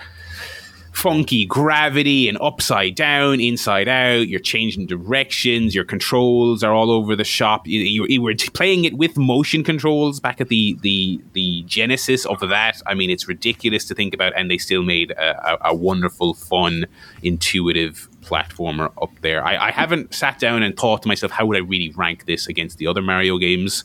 funky 1.01 1.47
gravity 1.47 2.29
and 2.29 2.37
upside 2.43 2.95
down, 2.95 3.41
inside 3.41 3.89
out. 3.89 4.29
You're 4.29 4.39
changing 4.39 4.87
directions. 4.87 5.75
Your 5.75 5.85
controls 5.85 6.63
are 6.63 6.75
all 6.75 6.91
over 6.91 7.17
the 7.17 7.25
shop. 7.25 7.67
You, 7.67 7.81
you, 7.81 8.07
you 8.07 8.21
were 8.21 8.35
playing 8.53 8.85
it 8.85 8.99
with 8.99 9.17
motion 9.17 9.65
controls 9.65 10.21
back 10.21 10.43
at 10.43 10.49
the 10.49 10.77
the 10.83 11.19
the 11.33 11.63
genesis 11.63 12.27
of 12.27 12.41
that. 12.41 12.83
I 12.87 12.93
mean, 12.93 13.09
it's 13.09 13.27
ridiculous 13.27 13.87
to 13.87 13.95
think 13.95 14.13
about, 14.13 14.35
and 14.37 14.51
they 14.51 14.59
still 14.59 14.83
made 14.83 15.13
a, 15.13 15.55
a, 15.55 15.71
a 15.71 15.75
wonderful, 15.75 16.35
fun, 16.35 16.85
intuitive 17.23 18.09
platformer 18.21 18.93
up 19.01 19.13
there. 19.23 19.43
I, 19.43 19.69
I 19.69 19.71
haven't 19.71 20.13
sat 20.13 20.39
down 20.39 20.63
and 20.63 20.77
thought 20.77 21.01
to 21.03 21.09
myself, 21.09 21.33
how 21.33 21.47
would 21.47 21.57
I 21.57 21.61
really 21.61 21.91
rank 21.97 22.27
this 22.27 22.47
against 22.47 22.77
the 22.77 22.87
other 22.87 23.01
Mario 23.01 23.39
games? 23.39 23.85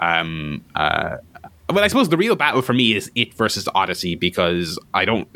Um, 0.00 0.64
uh, 0.74 1.18
but 1.72 1.82
I 1.82 1.88
suppose 1.88 2.08
the 2.08 2.16
real 2.16 2.36
battle 2.36 2.62
for 2.62 2.72
me 2.72 2.94
is 2.94 3.10
it 3.14 3.34
versus 3.34 3.68
Odyssey 3.74 4.14
because 4.14 4.78
I 4.94 5.04
don't. 5.04 5.28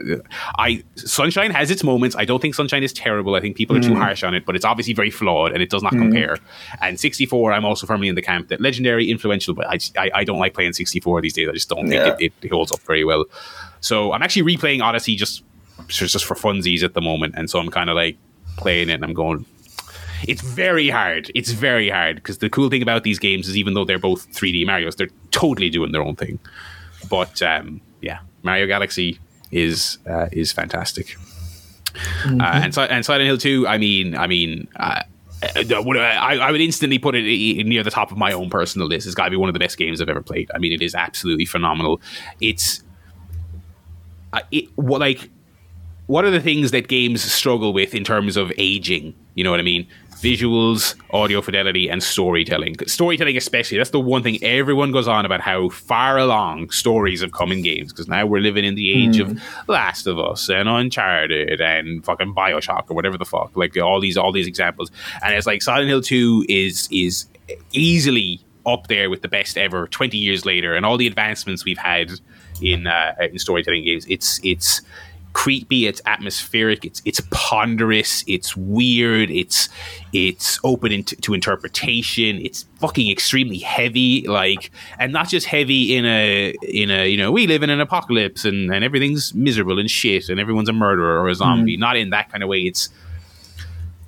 I 0.58 0.82
Sunshine 0.96 1.50
has 1.50 1.70
its 1.70 1.84
moments. 1.84 2.16
I 2.16 2.24
don't 2.24 2.40
think 2.40 2.54
Sunshine 2.54 2.82
is 2.82 2.92
terrible. 2.92 3.34
I 3.34 3.40
think 3.40 3.56
people 3.56 3.76
are 3.76 3.80
too 3.80 3.90
mm. 3.90 3.98
harsh 3.98 4.22
on 4.22 4.34
it, 4.34 4.44
but 4.46 4.56
it's 4.56 4.64
obviously 4.64 4.94
very 4.94 5.10
flawed 5.10 5.52
and 5.52 5.62
it 5.62 5.70
does 5.70 5.82
not 5.82 5.92
mm. 5.92 6.00
compare. 6.00 6.38
And 6.80 6.98
64, 6.98 7.52
I'm 7.52 7.64
also 7.64 7.86
firmly 7.86 8.08
in 8.08 8.14
the 8.14 8.22
camp 8.22 8.48
that 8.48 8.60
legendary, 8.60 9.10
influential, 9.10 9.54
but 9.54 9.66
I, 9.66 9.78
I, 9.98 10.10
I 10.14 10.24
don't 10.24 10.38
like 10.38 10.54
playing 10.54 10.72
64 10.72 11.20
these 11.20 11.32
days. 11.32 11.48
I 11.48 11.52
just 11.52 11.68
don't 11.68 11.90
Yeah. 11.90 12.04
think 12.16 12.20
it, 12.20 12.32
it 12.42 12.50
holds 12.50 12.72
up 12.72 12.80
very 12.80 13.04
well. 13.04 13.24
So 13.80 14.12
I'm 14.12 14.22
actually 14.22 14.56
replaying 14.56 14.82
Odyssey 14.82 15.16
just 15.16 15.42
just 15.88 16.24
for 16.24 16.34
funsies 16.34 16.82
at 16.82 16.94
the 16.94 17.00
moment, 17.00 17.34
and 17.36 17.50
so 17.50 17.58
I'm 17.58 17.68
kind 17.68 17.90
of 17.90 17.96
like 17.96 18.16
playing 18.56 18.88
it 18.88 18.94
and 18.94 19.04
I'm 19.04 19.14
going. 19.14 19.44
It's 20.26 20.42
very 20.42 20.88
hard. 20.88 21.30
It's 21.34 21.50
very 21.50 21.88
hard 21.88 22.16
because 22.16 22.38
the 22.38 22.50
cool 22.50 22.70
thing 22.70 22.82
about 22.82 23.02
these 23.02 23.18
games 23.18 23.48
is 23.48 23.56
even 23.56 23.74
though 23.74 23.84
they're 23.84 23.98
both 23.98 24.30
3D 24.32 24.66
Mario's, 24.66 24.96
they're 24.96 25.08
totally 25.30 25.70
doing 25.70 25.92
their 25.92 26.02
own 26.02 26.16
thing. 26.16 26.38
But 27.08 27.42
um, 27.42 27.80
yeah, 28.00 28.20
Mario 28.42 28.66
Galaxy 28.66 29.18
is 29.50 29.98
uh, 30.08 30.28
is 30.32 30.52
fantastic. 30.52 31.16
Uh, 32.26 32.42
and 32.42 32.76
and 32.76 33.04
Silent 33.04 33.26
Hill 33.26 33.38
2, 33.38 33.68
I 33.68 33.78
mean, 33.78 34.16
I 34.16 34.26
mean, 34.26 34.66
uh, 34.76 35.02
uh, 35.42 35.74
I, 35.98 36.38
I 36.40 36.50
would 36.50 36.60
instantly 36.60 36.98
put 36.98 37.14
it 37.14 37.22
near 37.66 37.82
the 37.82 37.90
top 37.90 38.10
of 38.10 38.18
my 38.18 38.32
own 38.32 38.50
personal 38.50 38.88
list. 38.88 39.06
It's 39.06 39.14
got 39.14 39.26
to 39.26 39.30
be 39.30 39.36
one 39.36 39.48
of 39.48 39.52
the 39.52 39.58
best 39.58 39.76
games 39.76 40.00
I've 40.00 40.08
ever 40.08 40.22
played. 40.22 40.50
I 40.54 40.58
mean, 40.58 40.72
it 40.72 40.82
is 40.82 40.94
absolutely 40.94 41.44
phenomenal. 41.44 42.00
It's 42.40 42.82
uh, 44.32 44.40
it 44.50 44.66
what 44.76 45.00
like 45.00 45.30
what 46.06 46.24
are 46.24 46.30
the 46.30 46.40
things 46.40 46.70
that 46.70 46.88
games 46.88 47.22
struggle 47.22 47.72
with 47.72 47.94
in 47.94 48.04
terms 48.04 48.36
of 48.36 48.52
aging? 48.58 49.14
You 49.34 49.44
know 49.44 49.50
what 49.50 49.60
I 49.60 49.64
mean? 49.64 49.86
Visuals, 50.24 50.94
audio 51.10 51.42
fidelity, 51.42 51.90
and 51.90 52.02
storytelling. 52.02 52.76
Storytelling, 52.86 53.36
especially, 53.36 53.76
that's 53.76 53.90
the 53.90 54.00
one 54.00 54.22
thing 54.22 54.42
everyone 54.42 54.90
goes 54.90 55.06
on 55.06 55.26
about 55.26 55.42
how 55.42 55.68
far 55.68 56.16
along 56.16 56.70
stories 56.70 57.20
have 57.20 57.32
come 57.32 57.52
in 57.52 57.60
games 57.60 57.92
because 57.92 58.08
now 58.08 58.24
we're 58.24 58.40
living 58.40 58.64
in 58.64 58.74
the 58.74 58.90
age 58.90 59.18
of 59.18 59.38
Last 59.68 60.06
of 60.06 60.18
Us 60.18 60.48
and 60.48 60.66
Uncharted 60.66 61.60
and 61.60 62.02
fucking 62.06 62.34
Bioshock 62.34 62.90
or 62.90 62.94
whatever 62.94 63.18
the 63.18 63.26
fuck. 63.26 63.54
Like 63.54 63.76
all 63.76 64.00
these, 64.00 64.16
all 64.16 64.32
these 64.32 64.46
examples, 64.46 64.90
and 65.22 65.34
it's 65.34 65.46
like 65.46 65.60
Silent 65.60 65.88
Hill 65.88 66.00
Two 66.00 66.46
is 66.48 66.88
is 66.90 67.26
easily 67.72 68.40
up 68.66 68.86
there 68.86 69.10
with 69.10 69.20
the 69.20 69.28
best 69.28 69.58
ever 69.58 69.86
20 69.88 70.16
years 70.16 70.46
later 70.46 70.74
and 70.74 70.86
all 70.86 70.96
the 70.96 71.06
advancements 71.06 71.66
we've 71.66 71.76
had 71.76 72.10
in 72.62 72.86
uh, 72.86 73.14
in 73.20 73.38
storytelling 73.38 73.84
games. 73.84 74.06
It's 74.08 74.40
it's 74.42 74.80
creepy, 75.34 75.86
it's 75.86 76.00
atmospheric, 76.06 76.86
it's 76.86 77.02
it's 77.04 77.20
ponderous, 77.30 78.24
it's 78.26 78.56
weird, 78.56 79.30
it's 79.30 79.68
it's 80.14 80.58
open 80.64 80.92
into, 80.92 81.16
to 81.16 81.34
interpretation, 81.34 82.38
it's 82.38 82.64
fucking 82.76 83.10
extremely 83.10 83.58
heavy, 83.58 84.26
like 84.26 84.70
and 84.98 85.12
not 85.12 85.28
just 85.28 85.46
heavy 85.46 85.94
in 85.94 86.06
a 86.06 86.54
in 86.62 86.90
a 86.90 87.10
you 87.10 87.18
know 87.18 87.30
we 87.30 87.46
live 87.46 87.62
in 87.62 87.68
an 87.68 87.80
apocalypse 87.80 88.46
and 88.46 88.72
and 88.72 88.82
everything's 88.82 89.34
miserable 89.34 89.78
and 89.78 89.90
shit 89.90 90.30
and 90.30 90.40
everyone's 90.40 90.70
a 90.70 90.72
murderer 90.72 91.20
or 91.20 91.28
a 91.28 91.34
zombie. 91.34 91.76
Mm. 91.76 91.80
Not 91.80 91.96
in 91.98 92.10
that 92.10 92.30
kind 92.30 92.42
of 92.42 92.48
way. 92.48 92.60
It's 92.60 92.88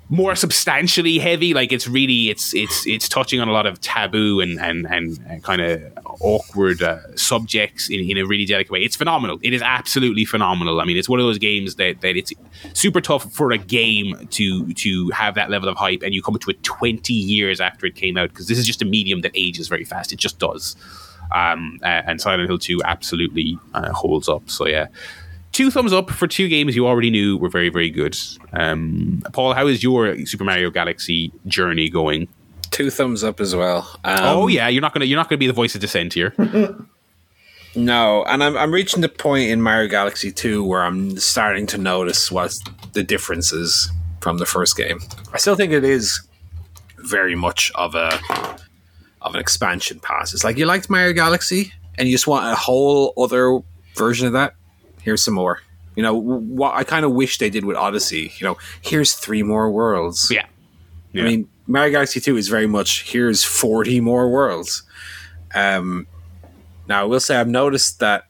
more 0.09 0.35
substantially 0.35 1.19
heavy. 1.19 1.53
Like 1.53 1.71
it's 1.71 1.87
really 1.87 2.29
it's 2.29 2.53
it's 2.53 2.85
it's 2.87 3.09
touching 3.09 3.39
on 3.41 3.47
a 3.47 3.51
lot 3.51 3.65
of 3.65 3.81
taboo 3.81 4.39
and 4.39 4.59
and 4.59 4.85
and, 4.87 5.19
and 5.27 5.43
kind 5.43 5.61
of 5.61 5.81
awkward 6.21 6.81
uh, 6.81 7.15
subjects 7.15 7.89
in, 7.89 7.99
in 8.09 8.17
a 8.17 8.25
really 8.25 8.45
delicate 8.45 8.71
way. 8.71 8.83
It's 8.83 8.95
phenomenal. 8.95 9.39
It 9.41 9.53
is 9.53 9.61
absolutely 9.61 10.25
phenomenal. 10.25 10.79
I 10.79 10.85
mean, 10.85 10.97
it's 10.97 11.09
one 11.09 11.19
of 11.19 11.25
those 11.25 11.37
games 11.37 11.75
that 11.75 12.01
that 12.01 12.15
it's 12.15 12.31
super 12.73 13.01
tough 13.01 13.31
for 13.33 13.51
a 13.51 13.57
game 13.57 14.27
to 14.31 14.73
to 14.73 15.09
have 15.09 15.35
that 15.35 15.49
level 15.49 15.67
of 15.69 15.77
hype, 15.77 16.01
and 16.03 16.13
you 16.13 16.21
come 16.21 16.37
to 16.37 16.49
it 16.49 16.63
twenty 16.63 17.13
years 17.13 17.59
after 17.59 17.85
it 17.85 17.95
came 17.95 18.17
out 18.17 18.29
because 18.29 18.47
this 18.47 18.57
is 18.57 18.65
just 18.65 18.81
a 18.81 18.85
medium 18.85 19.21
that 19.21 19.31
ages 19.35 19.67
very 19.67 19.83
fast. 19.83 20.13
It 20.13 20.17
just 20.17 20.39
does. 20.39 20.75
Um, 21.29 21.79
and 21.83 22.21
Silent 22.21 22.47
Hill 22.47 22.57
2 22.57 22.83
absolutely 22.85 23.59
uh, 23.73 23.91
holds 23.91 24.29
up. 24.29 24.49
So 24.49 24.65
yeah, 24.65 24.87
two 25.57 25.71
thumbs 25.71 25.91
up 25.91 26.11
for 26.11 26.27
two 26.27 26.47
games 26.47 26.75
you 26.75 26.85
already 26.85 27.09
knew 27.09 27.35
were 27.35 27.49
very, 27.49 27.69
very 27.69 27.89
good. 27.89 28.15
Um, 28.53 29.23
Paul, 29.33 29.55
how 29.55 29.65
is 29.65 29.81
your 29.81 30.23
Super 30.27 30.43
Mario 30.43 30.69
Galaxy 30.69 31.31
journey 31.47 31.89
going? 31.89 32.27
Two 32.69 32.91
thumbs 32.91 33.23
up 33.23 33.39
as 33.39 33.55
well. 33.55 33.89
Um, 34.03 34.19
oh 34.21 34.47
yeah, 34.47 34.67
you're 34.67 34.83
not 34.83 34.93
gonna 34.93 35.05
you're 35.05 35.17
not 35.17 35.29
gonna 35.29 35.39
be 35.39 35.47
the 35.47 35.53
voice 35.53 35.73
of 35.73 35.81
dissent 35.81 36.13
here. 36.13 36.35
no, 37.75 38.23
and 38.25 38.43
I'm 38.43 38.55
I'm 38.55 38.71
reaching 38.71 39.01
the 39.01 39.09
point 39.09 39.49
in 39.49 39.63
Mario 39.63 39.89
Galaxy 39.89 40.31
Two 40.31 40.63
where 40.63 40.83
I'm 40.83 41.17
starting 41.17 41.65
to 41.67 41.79
notice 41.79 42.31
what 42.31 42.55
the 42.93 43.01
differences 43.01 43.89
from 44.21 44.37
the 44.37 44.45
first 44.45 44.77
game. 44.77 44.99
I 45.33 45.37
still 45.37 45.55
think 45.55 45.71
it 45.71 45.83
is 45.83 46.21
very 46.99 47.33
much 47.33 47.71
of 47.73 47.95
a 47.95 48.19
of 49.23 49.33
an 49.33 49.39
expansion 49.39 49.99
pass. 50.01 50.35
It's 50.35 50.43
like 50.43 50.57
you 50.57 50.67
liked 50.67 50.87
Mario 50.87 51.13
Galaxy 51.13 51.73
and 51.97 52.07
you 52.07 52.13
just 52.13 52.27
want 52.27 52.45
a 52.45 52.53
whole 52.55 53.13
other 53.17 53.59
version 53.95 54.27
of 54.27 54.33
that 54.33 54.53
here's 55.07 55.23
some 55.23 55.35
more. 55.35 55.61
You 55.95 56.03
know, 56.03 56.13
what 56.13 56.75
I 56.75 56.83
kind 56.83 57.05
of 57.05 57.13
wish 57.13 57.37
they 57.37 57.49
did 57.49 57.63
with 57.63 57.77
Odyssey. 57.77 58.33
You 58.37 58.45
know, 58.45 58.57
here's 58.81 59.13
three 59.13 59.41
more 59.41 59.71
worlds. 59.71 60.29
Yeah. 60.29 60.45
yeah. 61.13 61.23
I 61.23 61.25
mean, 61.25 61.49
Mario 61.65 61.91
Galaxy 61.91 62.19
2 62.19 62.35
is 62.35 62.49
very 62.49 62.67
much 62.67 63.09
here's 63.09 63.41
40 63.41 64.01
more 64.01 64.29
worlds. 64.29 64.83
Um, 65.55 66.07
now, 66.89 67.03
I 67.03 67.05
will 67.05 67.21
say 67.21 67.37
I've 67.37 67.47
noticed 67.47 68.01
that 68.01 68.25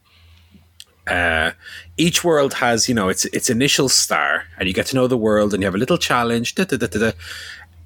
uh, 1.08 1.52
each 1.98 2.24
world 2.24 2.54
has, 2.54 2.88
you 2.88 2.94
know, 2.94 3.10
its 3.10 3.26
its 3.26 3.49
initial 3.49 3.90
star, 3.90 4.44
and 4.60 4.68
you 4.68 4.74
get 4.74 4.86
to 4.88 4.95
know 4.95 5.08
the 5.08 5.18
world, 5.18 5.54
and 5.54 5.64
you 5.64 5.66
have 5.66 5.76
a 5.76 5.80
little 5.80 5.98
challenge, 5.98 6.54
da, 6.54 6.64
da, 6.66 6.78
da, 6.78 7.12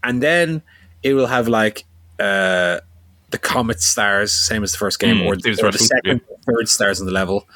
and 0.04 0.22
then 0.22 0.62
it 1.02 1.14
will 1.14 1.28
have 1.28 1.48
like 1.48 1.86
uh, 2.20 2.80
the 3.30 3.38
comet 3.38 3.80
stars, 3.80 4.34
same 4.34 4.64
as 4.64 4.74
the 4.74 4.78
first 4.78 5.00
game, 5.00 5.18
mm, 5.18 5.28
or, 5.28 5.34
or 5.66 5.72
the 5.72 5.78
second, 5.78 6.22
yeah. 6.30 6.36
third 6.46 6.68
stars 6.68 7.00
on 7.00 7.06
the 7.06 7.14
level 7.14 7.48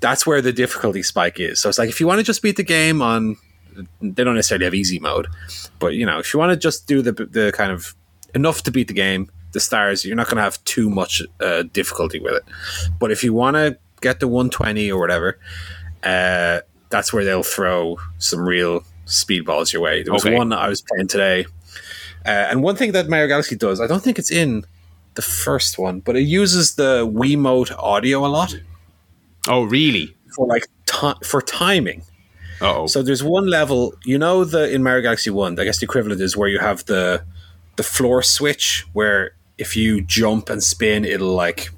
that's 0.00 0.26
where 0.26 0.40
the 0.40 0.52
difficulty 0.52 1.02
spike 1.02 1.40
is. 1.40 1.60
So 1.60 1.68
it's 1.68 1.78
like 1.78 1.88
if 1.88 2.00
you 2.00 2.06
want 2.06 2.18
to 2.18 2.24
just 2.24 2.42
beat 2.42 2.56
the 2.56 2.62
game 2.62 3.02
on, 3.02 3.36
they 4.00 4.24
don't 4.24 4.34
necessarily 4.34 4.64
have 4.64 4.74
easy 4.74 4.98
mode, 4.98 5.26
but 5.78 5.94
you 5.94 6.06
know 6.06 6.18
if 6.18 6.32
you 6.32 6.40
want 6.40 6.50
to 6.50 6.56
just 6.56 6.86
do 6.86 7.02
the 7.02 7.12
the 7.12 7.52
kind 7.54 7.72
of 7.72 7.94
enough 8.34 8.62
to 8.64 8.70
beat 8.70 8.88
the 8.88 8.94
game, 8.94 9.30
the 9.52 9.60
stars, 9.60 10.04
you're 10.04 10.16
not 10.16 10.26
going 10.26 10.36
to 10.36 10.42
have 10.42 10.62
too 10.64 10.90
much 10.90 11.22
uh, 11.40 11.62
difficulty 11.72 12.18
with 12.18 12.34
it. 12.34 12.44
But 12.98 13.10
if 13.10 13.22
you 13.22 13.32
want 13.32 13.56
to 13.56 13.78
get 14.00 14.20
the 14.20 14.28
120 14.28 14.90
or 14.90 15.00
whatever, 15.00 15.38
uh, 16.02 16.60
that's 16.88 17.12
where 17.12 17.24
they'll 17.24 17.42
throw 17.42 17.98
some 18.18 18.40
real 18.40 18.84
speedballs 19.06 19.72
your 19.72 19.82
way. 19.82 20.02
There 20.02 20.12
was 20.12 20.24
okay. 20.26 20.36
one 20.36 20.52
I 20.52 20.68
was 20.68 20.82
playing 20.82 21.08
today, 21.08 21.46
uh, 22.24 22.48
and 22.50 22.62
one 22.62 22.76
thing 22.76 22.92
that 22.92 23.08
Mario 23.08 23.28
Galaxy 23.28 23.56
does, 23.56 23.80
I 23.80 23.86
don't 23.86 24.02
think 24.02 24.18
it's 24.18 24.30
in 24.30 24.64
the 25.14 25.22
first 25.22 25.78
one, 25.78 26.00
but 26.00 26.16
it 26.16 26.22
uses 26.22 26.74
the 26.76 27.06
Wii 27.06 27.36
Wiimote 27.36 27.74
audio 27.78 28.24
a 28.24 28.28
lot. 28.28 28.54
Oh, 29.48 29.64
really? 29.64 30.16
For 30.34 30.46
like 30.46 30.64
for 31.24 31.42
timing. 31.42 32.02
Oh. 32.60 32.86
So 32.86 33.02
there's 33.02 33.24
one 33.24 33.48
level, 33.48 33.94
you 34.04 34.18
know, 34.18 34.44
the 34.44 34.72
in 34.72 34.82
Mario 34.82 35.02
Galaxy 35.02 35.30
One, 35.30 35.58
I 35.58 35.64
guess 35.64 35.78
the 35.78 35.84
equivalent 35.84 36.20
is 36.20 36.36
where 36.36 36.48
you 36.48 36.60
have 36.60 36.84
the 36.86 37.24
the 37.76 37.82
floor 37.82 38.22
switch, 38.22 38.86
where 38.92 39.34
if 39.58 39.76
you 39.76 40.00
jump 40.00 40.48
and 40.48 40.62
spin, 40.62 41.04
it'll 41.04 41.34
like 41.34 41.70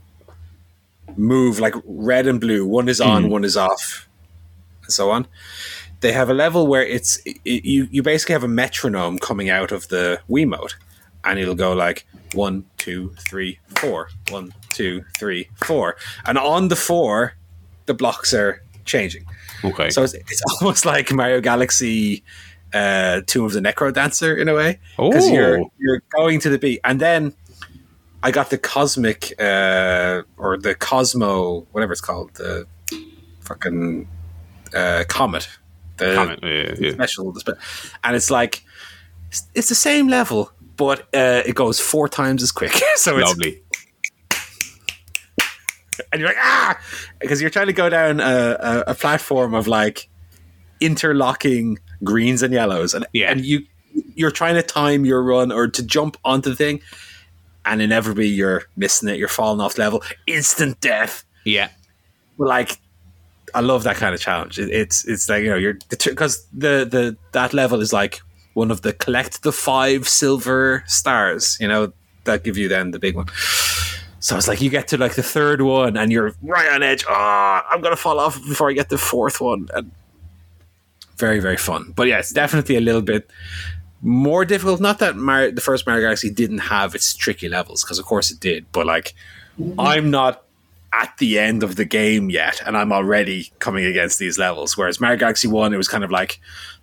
move 1.17 1.59
like 1.59 1.75
red 1.85 2.27
and 2.27 2.41
blue. 2.41 2.67
One 2.67 2.89
is 2.89 3.01
on, 3.01 3.25
mm. 3.25 3.31
one 3.31 3.45
is 3.45 3.57
off, 3.57 4.09
and 4.83 4.93
so 4.93 5.11
on. 5.11 5.27
They 6.01 6.13
have 6.13 6.29
a 6.29 6.35
level 6.35 6.67
where 6.67 6.85
it's 6.85 7.19
it, 7.25 7.65
you 7.65 7.89
you 7.91 8.03
basically 8.03 8.35
have 8.35 8.45
a 8.45 8.49
metronome 8.49 9.19
coming 9.19 9.49
out 9.49 9.73
of 9.73 9.89
the 9.89 10.21
Wiimote, 10.29 10.75
and 11.25 11.39
it'll 11.39 11.55
go 11.55 11.73
like 11.73 12.07
one, 12.35 12.67
two, 12.77 13.15
three, 13.19 13.59
four, 13.77 14.11
one, 14.29 14.53
two, 14.71 15.05
three, 15.19 15.49
four, 15.57 15.97
and 16.27 16.37
on 16.37 16.69
the 16.69 16.77
four 16.77 17.37
the 17.87 17.95
blocks 17.95 18.33
are 18.35 18.63
changing. 18.85 19.25
Okay. 19.65 19.91
So 19.91 20.03
it's, 20.03 20.15
it's 20.15 20.43
almost 20.61 20.85
like 20.85 21.13
Mario 21.13 21.41
Galaxy 21.41 22.25
uh, 22.73 23.23
Tomb 23.27 23.45
of 23.45 23.53
the 23.53 23.61
Necro 23.61 23.93
Dancer 23.93 24.37
in 24.37 24.49
a 24.49 24.55
way. 24.55 24.81
Because 24.97 25.31
you're 25.31 25.61
oh. 25.61 25.73
you're 25.79 26.03
going 26.17 26.41
to 26.41 26.51
the 26.51 26.59
beat. 26.59 26.81
And 26.85 27.01
then 27.01 27.35
I 28.23 28.31
got 28.31 28.51
the 28.51 28.59
cosmic 28.59 29.35
uh, 29.39 30.23
or 30.37 30.57
the 30.57 30.75
Cosmo, 30.75 31.67
whatever 31.73 31.93
it's 31.93 32.01
called, 32.01 32.35
the 32.35 32.67
fucking 33.41 34.09
uh, 34.75 35.05
comet. 35.09 35.49
The 35.99 36.15
comet, 36.15 36.41
yeah, 36.43 36.75
yeah. 36.79 36.93
special, 36.93 37.37
and 38.03 38.17
it's 38.17 38.31
like 38.31 38.65
it's 39.55 39.69
the 39.69 39.75
same 39.77 40.09
level, 40.09 40.51
but 40.77 41.03
uh, 41.15 41.43
it 41.47 41.55
goes 41.55 41.79
four 41.79 42.09
times 42.09 42.43
as 42.43 42.51
quick. 42.51 42.73
so 42.97 43.17
it's 43.19 43.29
lovely 43.29 43.63
and 46.13 46.21
you're 46.21 46.29
like 46.29 46.39
ah! 46.39 46.79
Because 47.21 47.41
you're 47.41 47.51
trying 47.51 47.67
to 47.67 47.73
go 47.73 47.89
down 47.89 48.21
a, 48.21 48.57
a, 48.61 48.85
a, 48.89 48.95
platform 48.95 49.55
of 49.55 49.67
like 49.67 50.09
interlocking 50.81 51.79
greens 52.03 52.43
and 52.43 52.53
yellows. 52.53 52.95
And 52.95 53.07
yeah. 53.13 53.31
and 53.31 53.45
you 53.45 53.67
you're 54.15 54.31
trying 54.31 54.55
to 54.55 54.63
time 54.63 55.05
your 55.05 55.23
run 55.23 55.53
or 55.53 55.69
to 55.69 55.83
jump 55.83 56.17
onto 56.25 56.51
the 56.51 56.57
thing 56.57 56.81
and 57.65 57.81
inevitably 57.81 58.29
you're 58.29 58.65
missing 58.77 59.09
it. 59.09 59.19
You're 59.19 59.29
falling 59.29 59.61
off 59.61 59.79
level. 59.79 60.03
Instant 60.27 60.81
death. 60.81 61.25
Yeah. 61.45 61.71
Like 62.39 62.79
I 63.55 63.61
love 63.61 63.85
that 63.85 63.97
kind 63.97 64.15
of 64.15 64.21
challenge. 64.21 64.59
It, 64.59 64.71
it's 64.71 65.07
it's 65.07 65.29
like 65.29 65.43
you 65.45 65.51
know 65.51 65.57
you're 65.57 65.79
because 65.89 66.47
the 66.53 66.87
the 66.91 67.17
that 67.33 67.55
level 67.55 67.81
is 67.81 67.93
like 67.93 68.21
one 68.55 68.71
of 68.71 68.83
the 68.83 68.93
collect 68.93 69.43
the 69.43 69.53
five 69.53 70.09
silver 70.09 70.85
stars 70.87 71.59
you 71.61 71.69
know 71.69 71.93
that 72.25 72.45
give 72.45 72.57
you 72.57 72.69
then 72.69 72.93
the 72.93 72.99
big 72.99 73.15
one 73.17 73.27
so 74.25 74.39
it's 74.39 74.49
like 74.49 74.63
you 74.63 74.71
get 74.71 74.89
to 74.89 74.97
like 74.97 75.17
the 75.17 75.23
third 75.23 75.61
one 75.61 75.99
and 75.99 76.11
you're 76.11 76.33
right 76.41 76.73
on 76.73 76.83
edge. 76.83 77.05
Oh, 77.07 77.61
I'm 77.71 77.83
gonna 77.83 77.95
fall 77.95 78.19
off 78.19 78.43
before 78.49 78.71
I 78.71 78.73
get 78.73 78.89
the 78.89 78.97
fourth 78.97 79.39
one. 79.39 79.69
And 79.75 79.91
very 81.19 81.41
very 81.41 81.59
fun. 81.59 81.93
But 81.95 82.09
yeah, 82.09 82.21
it's 82.21 82.33
definitely 82.33 82.77
a 82.77 82.81
little 82.81 83.03
bit 83.03 83.31
more 84.01 84.47
difficult. 84.47 84.81
Not 84.81 84.99
that 85.01 85.15
Mar- 85.15 85.51
the 85.51 85.61
first 85.61 85.87
Mario 85.87 86.07
Galaxy 86.07 86.31
didn't 86.31 86.61
have 86.61 86.95
its 86.95 87.15
tricky 87.15 87.51
levels, 87.51 87.85
because 87.85 87.99
of 87.99 88.07
course 88.07 88.31
it 88.31 88.41
did. 88.41 88.65
But 88.73 88.87
like, 88.87 89.13
I'm 89.79 90.11
not 90.11 90.45
at 90.95 91.15
the 91.19 91.39
end 91.39 91.63
of 91.63 91.77
the 91.77 91.85
game 91.85 92.31
yet, 92.31 92.63
and 92.67 92.79
I'm 92.79 92.95
already 92.95 93.53
coming 93.59 93.85
against 93.85 94.19
these 94.19 94.39
levels. 94.39 94.75
Whereas 94.75 95.03
Mario 95.03 95.19
Galaxy 95.19 95.49
One, 95.49 95.75
it 95.75 95.77
was 95.77 95.89
kind 95.89 96.03
of 96.03 96.11
like 96.11 96.41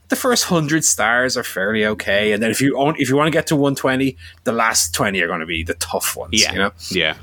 the 0.10 0.16
first 0.16 0.44
hundred 0.44 0.84
stars 0.84 1.38
are 1.38 1.44
fairly 1.44 1.86
okay, 1.86 2.34
and 2.34 2.44
then 2.44 2.52
if 2.52 2.62
you 2.62 2.78
own, 2.78 2.96
if 3.00 3.10
you 3.10 3.16
want 3.16 3.28
to 3.28 3.32
get 3.32 3.48
to 3.48 3.56
120, 3.56 4.16
the 4.44 4.52
last 4.52 4.94
20 4.94 5.20
are 5.22 5.28
going 5.28 5.40
to 5.40 5.46
be 5.48 5.64
the 5.64 5.74
tough 5.76 6.16
ones. 6.16 6.34
Yeah, 6.34 6.52
you 6.52 6.60
know? 6.60 6.72
yeah. 6.90 7.16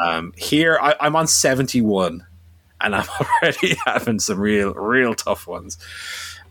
Um, 0.00 0.32
here 0.36 0.78
I, 0.80 0.94
I'm 1.00 1.16
on 1.16 1.26
71, 1.26 2.26
and 2.80 2.94
I'm 2.94 3.06
already 3.42 3.76
having 3.86 4.18
some 4.18 4.38
real, 4.40 4.74
real 4.74 5.14
tough 5.14 5.46
ones. 5.46 5.78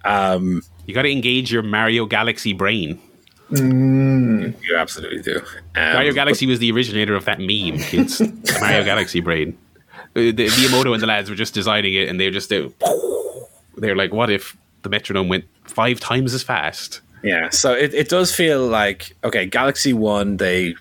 Um, 0.04 0.64
you 0.86 0.94
got 0.94 1.04
to 1.04 1.12
engage 1.12 1.52
your 1.52 1.64
Mario 1.64 2.06
Galaxy 2.06 2.54
brain. 2.54 3.02
Mm. 3.52 4.56
You 4.64 4.76
absolutely 4.78 5.22
do. 5.22 5.38
Um, 5.76 5.94
Mario 5.94 6.14
Galaxy 6.14 6.46
was 6.46 6.60
the 6.60 6.72
originator 6.72 7.16
of 7.16 7.26
that 7.26 7.40
meme, 7.40 7.80
kids. 7.80 8.22
Mario 8.60 8.84
Galaxy 8.84 9.20
brain. 9.20 9.58
The, 10.14 10.32
the 10.32 10.48
Miyamoto 10.48 10.94
and 10.94 11.02
the 11.02 11.08
lads 11.08 11.30
were 11.30 11.36
just 11.36 11.54
designing 11.54 11.94
it, 11.94 12.08
and 12.08 12.20
they 12.20 12.26
were 12.26 12.32
just 12.32 12.50
they, 12.50 12.72
they're 13.78 13.96
like, 13.96 14.14
"What 14.14 14.30
if 14.30 14.56
the 14.84 14.90
metronome 14.90 15.28
went 15.28 15.46
five 15.66 16.00
times 16.00 16.34
as 16.34 16.42
fast?" 16.42 17.02
Yeah, 17.22 17.50
so 17.50 17.74
it, 17.74 17.94
it 17.94 18.08
does 18.08 18.34
feel 18.34 18.66
like 18.66 19.16
okay, 19.24 19.46
Galaxy 19.46 19.94
One. 19.94 20.38
They, 20.38 20.76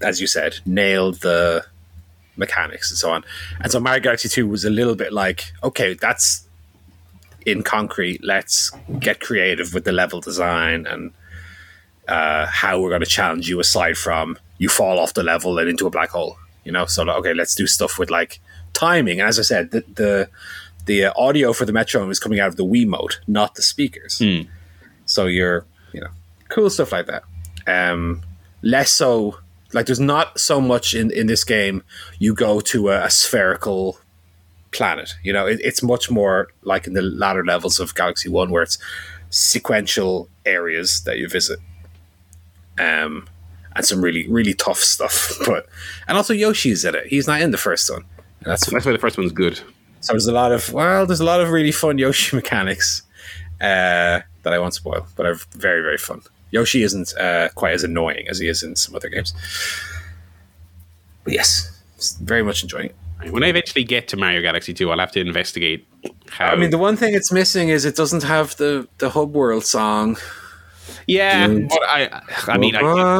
as 0.00 0.20
you 0.20 0.26
said, 0.26 0.58
nailed 0.64 1.20
the 1.20 1.64
mechanics 2.40 2.90
and 2.90 2.98
so 2.98 3.12
on. 3.12 3.24
And 3.60 3.70
so 3.70 3.78
Mario 3.78 4.00
Galaxy 4.00 4.28
2 4.28 4.48
was 4.48 4.64
a 4.64 4.70
little 4.70 4.96
bit 4.96 5.12
like, 5.12 5.52
okay, 5.62 5.94
that's 5.94 6.48
in 7.46 7.62
concrete. 7.62 8.24
Let's 8.24 8.72
get 8.98 9.20
creative 9.20 9.72
with 9.72 9.84
the 9.84 9.92
level 9.92 10.20
design 10.20 10.86
and 10.86 11.12
uh, 12.08 12.46
how 12.46 12.80
we're 12.80 12.88
going 12.88 13.02
to 13.02 13.06
challenge 13.06 13.48
you 13.48 13.60
aside 13.60 13.96
from 13.96 14.36
you 14.58 14.68
fall 14.68 14.98
off 14.98 15.14
the 15.14 15.22
level 15.22 15.58
and 15.58 15.68
into 15.68 15.86
a 15.86 15.90
black 15.90 16.10
hole. 16.10 16.36
You 16.64 16.72
know, 16.72 16.86
so 16.86 17.08
okay, 17.08 17.32
let's 17.32 17.54
do 17.54 17.66
stuff 17.66 17.98
with 17.98 18.10
like 18.10 18.40
timing. 18.72 19.20
And 19.20 19.28
as 19.28 19.38
I 19.38 19.42
said, 19.42 19.70
the 19.70 19.84
the, 19.94 20.28
the 20.86 21.04
uh, 21.06 21.12
audio 21.16 21.52
for 21.52 21.64
the 21.64 21.72
metronome 21.72 22.10
is 22.10 22.18
coming 22.18 22.40
out 22.40 22.48
of 22.48 22.56
the 22.56 22.64
Wiimote, 22.64 23.16
not 23.26 23.54
the 23.54 23.62
speakers. 23.62 24.18
Hmm. 24.18 24.42
So 25.06 25.26
you're, 25.26 25.64
you 25.92 26.00
know, 26.00 26.10
cool 26.48 26.68
stuff 26.68 26.92
like 26.92 27.06
that. 27.06 27.22
Um, 27.66 28.22
less 28.62 28.90
so, 28.90 29.38
like 29.72 29.86
there's 29.86 30.00
not 30.00 30.38
so 30.38 30.60
much 30.60 30.94
in 30.94 31.10
in 31.10 31.26
this 31.26 31.44
game. 31.44 31.82
You 32.18 32.34
go 32.34 32.60
to 32.60 32.90
a, 32.90 33.04
a 33.04 33.10
spherical 33.10 33.98
planet. 34.72 35.14
You 35.22 35.32
know, 35.32 35.46
it, 35.46 35.60
it's 35.62 35.82
much 35.82 36.10
more 36.10 36.48
like 36.62 36.86
in 36.86 36.92
the 36.94 37.02
latter 37.02 37.44
levels 37.44 37.80
of 37.80 37.94
Galaxy 37.94 38.28
One, 38.28 38.50
where 38.50 38.62
it's 38.62 38.78
sequential 39.30 40.28
areas 40.44 41.02
that 41.04 41.18
you 41.18 41.28
visit. 41.28 41.58
Um, 42.78 43.28
and 43.76 43.84
some 43.84 44.02
really 44.02 44.26
really 44.28 44.54
tough 44.54 44.78
stuff. 44.78 45.32
But 45.46 45.66
and 46.08 46.16
also 46.16 46.34
Yoshi's 46.34 46.84
in 46.84 46.94
it. 46.94 47.06
He's 47.06 47.26
not 47.26 47.40
in 47.40 47.50
the 47.50 47.58
first 47.58 47.90
one. 47.90 48.04
That's 48.42 48.66
That's 48.66 48.86
why 48.86 48.92
the 48.92 48.98
first 48.98 49.18
one's 49.18 49.32
good. 49.32 49.60
so 50.00 50.12
there's 50.12 50.26
a 50.26 50.32
lot 50.32 50.52
of 50.52 50.72
well, 50.72 51.06
there's 51.06 51.20
a 51.20 51.24
lot 51.24 51.40
of 51.40 51.50
really 51.50 51.72
fun 51.72 51.98
Yoshi 51.98 52.36
mechanics 52.36 53.02
uh, 53.60 54.20
that 54.42 54.52
I 54.52 54.58
won't 54.58 54.74
spoil, 54.74 55.06
but 55.16 55.26
are 55.26 55.34
very 55.56 55.82
very 55.82 55.98
fun. 55.98 56.22
Yoshi 56.50 56.82
isn't 56.82 57.14
uh, 57.18 57.48
quite 57.54 57.72
as 57.74 57.84
annoying 57.84 58.26
as 58.28 58.38
he 58.38 58.48
is 58.48 58.62
in 58.62 58.76
some 58.76 58.94
other 58.94 59.08
games. 59.08 59.32
But 61.24 61.34
yes, 61.34 61.82
very 62.22 62.42
much 62.42 62.62
enjoying 62.62 62.86
it. 63.22 63.32
When 63.32 63.44
I 63.44 63.48
eventually 63.48 63.84
get 63.84 64.08
to 64.08 64.16
Mario 64.16 64.40
Galaxy 64.40 64.72
2, 64.72 64.90
I'll 64.90 64.98
have 64.98 65.12
to 65.12 65.20
investigate 65.20 65.86
how. 66.30 66.46
I 66.46 66.56
mean, 66.56 66.70
the 66.70 66.78
one 66.78 66.96
thing 66.96 67.14
it's 67.14 67.30
missing 67.30 67.68
is 67.68 67.84
it 67.84 67.94
doesn't 67.94 68.22
have 68.22 68.56
the 68.56 68.88
the 68.98 69.10
hub 69.10 69.34
world 69.34 69.64
song. 69.66 70.16
yeah, 71.06 71.46
but 71.46 71.78
I, 71.86 72.22
I 72.48 72.56
mean, 72.56 72.74
I, 72.74 72.80
I 72.80 73.18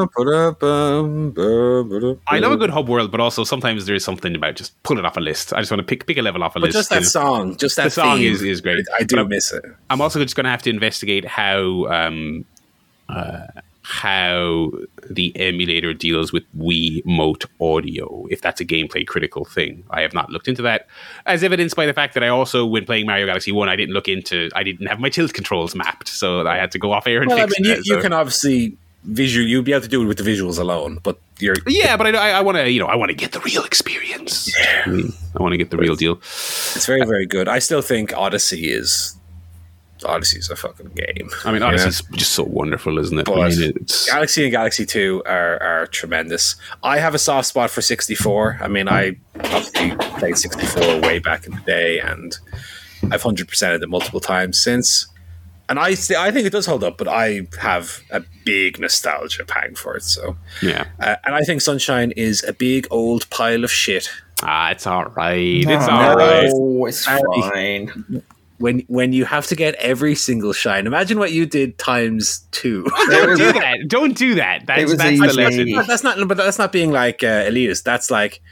love 2.38 2.52
a 2.52 2.56
good 2.56 2.70
hub 2.70 2.88
world, 2.88 3.10
but 3.10 3.20
also 3.20 3.44
sometimes 3.44 3.84
there 3.84 3.94
is 3.94 4.02
something 4.02 4.34
about 4.34 4.56
just 4.56 4.82
pull 4.84 4.98
it 4.98 5.04
off 5.04 5.18
a 5.18 5.20
list. 5.20 5.52
I 5.52 5.60
just 5.60 5.70
want 5.70 5.80
to 5.80 5.84
pick 5.86 6.06
pick 6.06 6.16
a 6.16 6.22
level 6.22 6.42
off 6.42 6.56
a 6.56 6.58
list. 6.58 6.72
But 6.72 6.78
list. 6.78 6.90
just 6.90 7.12
that 7.12 7.20
song, 7.20 7.56
just 7.58 7.76
that 7.76 7.84
The 7.84 7.90
song 7.90 8.16
theme, 8.18 8.32
is- 8.32 8.42
is 8.42 8.60
great. 8.62 8.86
I 8.98 9.02
do 9.04 9.16
But- 9.16 9.28
miss 9.28 9.52
it. 9.52 9.62
I'm 9.90 10.00
also 10.00 10.18
just 10.22 10.34
going 10.34 10.44
to 10.44 10.50
have 10.50 10.62
to 10.62 10.70
investigate 10.70 11.26
how 11.26 11.84
um, 11.86 12.46
uh, 13.10 13.46
how 13.82 14.70
the 15.08 15.32
emulator 15.36 15.92
deals 15.92 16.32
with 16.32 16.44
Wii 16.56 17.04
Mote 17.04 17.44
audio, 17.60 18.26
if 18.30 18.40
that's 18.40 18.60
a 18.60 18.64
gameplay 18.64 19.06
critical 19.06 19.44
thing. 19.44 19.82
I 19.90 20.02
have 20.02 20.14
not 20.14 20.30
looked 20.30 20.48
into 20.48 20.62
that, 20.62 20.86
as 21.26 21.42
evidenced 21.42 21.76
by 21.76 21.86
the 21.86 21.92
fact 21.92 22.14
that 22.14 22.22
I 22.22 22.28
also, 22.28 22.64
when 22.64 22.84
playing 22.84 23.06
Mario 23.06 23.26
Galaxy 23.26 23.52
One, 23.52 23.68
I 23.68 23.76
didn't 23.76 23.94
look 23.94 24.06
into, 24.08 24.50
I 24.54 24.62
didn't 24.62 24.86
have 24.86 25.00
my 25.00 25.08
tilt 25.08 25.32
controls 25.32 25.74
mapped, 25.74 26.08
so 26.08 26.46
I 26.46 26.56
had 26.56 26.70
to 26.72 26.78
go 26.78 26.92
off 26.92 27.06
air 27.06 27.22
and 27.22 27.30
Well, 27.30 27.38
I 27.38 27.46
mean, 27.46 27.50
you, 27.58 27.68
that, 27.76 27.86
you 27.86 27.94
so- 27.96 28.02
can 28.02 28.12
obviously 28.12 28.76
visual. 29.04 29.46
You'll 29.46 29.62
be 29.62 29.72
able 29.72 29.82
to 29.82 29.88
do 29.88 30.02
it 30.02 30.06
with 30.06 30.18
the 30.18 30.24
visuals 30.24 30.58
alone, 30.58 30.98
but 31.02 31.18
you're 31.38 31.56
Yeah, 31.66 31.96
but 31.96 32.14
I, 32.14 32.32
I 32.32 32.40
want 32.42 32.58
to, 32.58 32.70
you 32.70 32.78
know, 32.80 32.86
I 32.86 32.96
want 32.96 33.08
to 33.08 33.16
get 33.16 33.32
the 33.32 33.40
real 33.40 33.64
experience. 33.64 34.54
I, 34.86 34.88
mean, 34.90 35.12
I 35.38 35.42
want 35.42 35.52
to 35.52 35.58
get 35.58 35.70
the 35.70 35.78
real 35.78 35.96
deal. 35.96 36.16
it's 36.16 36.86
very 36.86 37.04
very 37.06 37.26
good. 37.26 37.48
I 37.48 37.58
still 37.60 37.82
think 37.82 38.12
Odyssey 38.16 38.70
is 38.70 39.16
Odyssey's 40.04 40.50
a 40.50 40.56
fucking 40.56 40.90
game. 40.94 41.30
I 41.44 41.52
mean, 41.52 41.62
You 41.62 41.70
know? 41.70 41.76
Just 41.76 42.30
so 42.32 42.44
wonderful, 42.44 42.98
isn't 42.98 43.18
it? 43.18 43.28
I 43.28 43.48
mean, 43.48 43.72
it's, 43.76 44.06
Galaxy 44.10 44.42
and 44.44 44.52
Galaxy 44.52 44.86
2 44.86 45.22
are, 45.26 45.62
are 45.62 45.86
tremendous. 45.88 46.56
I 46.82 46.98
have 46.98 47.14
a 47.14 47.18
soft 47.18 47.48
spot 47.48 47.70
for 47.70 47.80
64. 47.82 48.58
I 48.62 48.68
mean, 48.68 48.88
I 48.88 49.16
obviously 49.36 49.96
played 50.18 50.36
64 50.38 51.00
way 51.00 51.18
back 51.18 51.46
in 51.46 51.52
the 51.54 51.60
day, 51.62 52.00
and 52.00 52.36
I've 53.10 53.22
100%ed 53.22 53.82
it 53.82 53.88
multiple 53.88 54.20
times 54.20 54.58
since. 54.62 55.06
And 55.68 55.78
I, 55.78 55.94
st- 55.94 56.18
I 56.18 56.32
think 56.32 56.46
it 56.46 56.50
does 56.50 56.66
hold 56.66 56.82
up, 56.82 56.98
but 56.98 57.06
I 57.06 57.42
have 57.60 58.00
a 58.10 58.22
big 58.44 58.80
nostalgia 58.80 59.44
pang 59.44 59.76
for 59.76 59.96
it. 59.96 60.02
So, 60.02 60.36
yeah. 60.62 60.86
uh, 60.98 61.14
and 61.24 61.32
I 61.34 61.42
think 61.42 61.60
Sunshine 61.60 62.10
is 62.12 62.42
a 62.42 62.52
big 62.52 62.88
old 62.90 63.30
pile 63.30 63.62
of 63.62 63.70
shit. 63.70 64.10
Ah, 64.42 64.70
it's 64.70 64.86
all 64.86 65.04
right. 65.10 65.36
It's 65.38 65.66
No, 65.66 65.78
all 65.90 66.16
right. 66.16 66.50
it's 66.88 67.04
Sorry. 67.04 67.20
fine. 67.42 68.22
When 68.60 68.80
when 68.88 69.12
you 69.12 69.24
have 69.24 69.46
to 69.48 69.56
get 69.56 69.74
every 69.76 70.14
single 70.14 70.52
shine, 70.52 70.86
imagine 70.86 71.18
what 71.18 71.32
you 71.32 71.46
did 71.46 71.78
times 71.78 72.46
two. 72.50 72.84
Don't 73.10 73.38
do 73.38 73.52
that. 73.52 73.78
Don't 73.88 74.16
do 74.16 74.34
that. 74.34 74.66
That's, 74.66 74.82
was 74.82 74.96
that's 74.98 75.18
the 75.18 75.26
easy. 75.26 75.36
lesson. 75.36 75.72
But 75.74 75.86
that's 75.86 76.04
not. 76.04 76.28
But 76.28 76.36
that's 76.36 76.58
not 76.58 76.70
being 76.70 76.92
like 76.92 77.24
uh, 77.24 77.44
elitist. 77.44 77.84
That's 77.84 78.10
like 78.10 78.42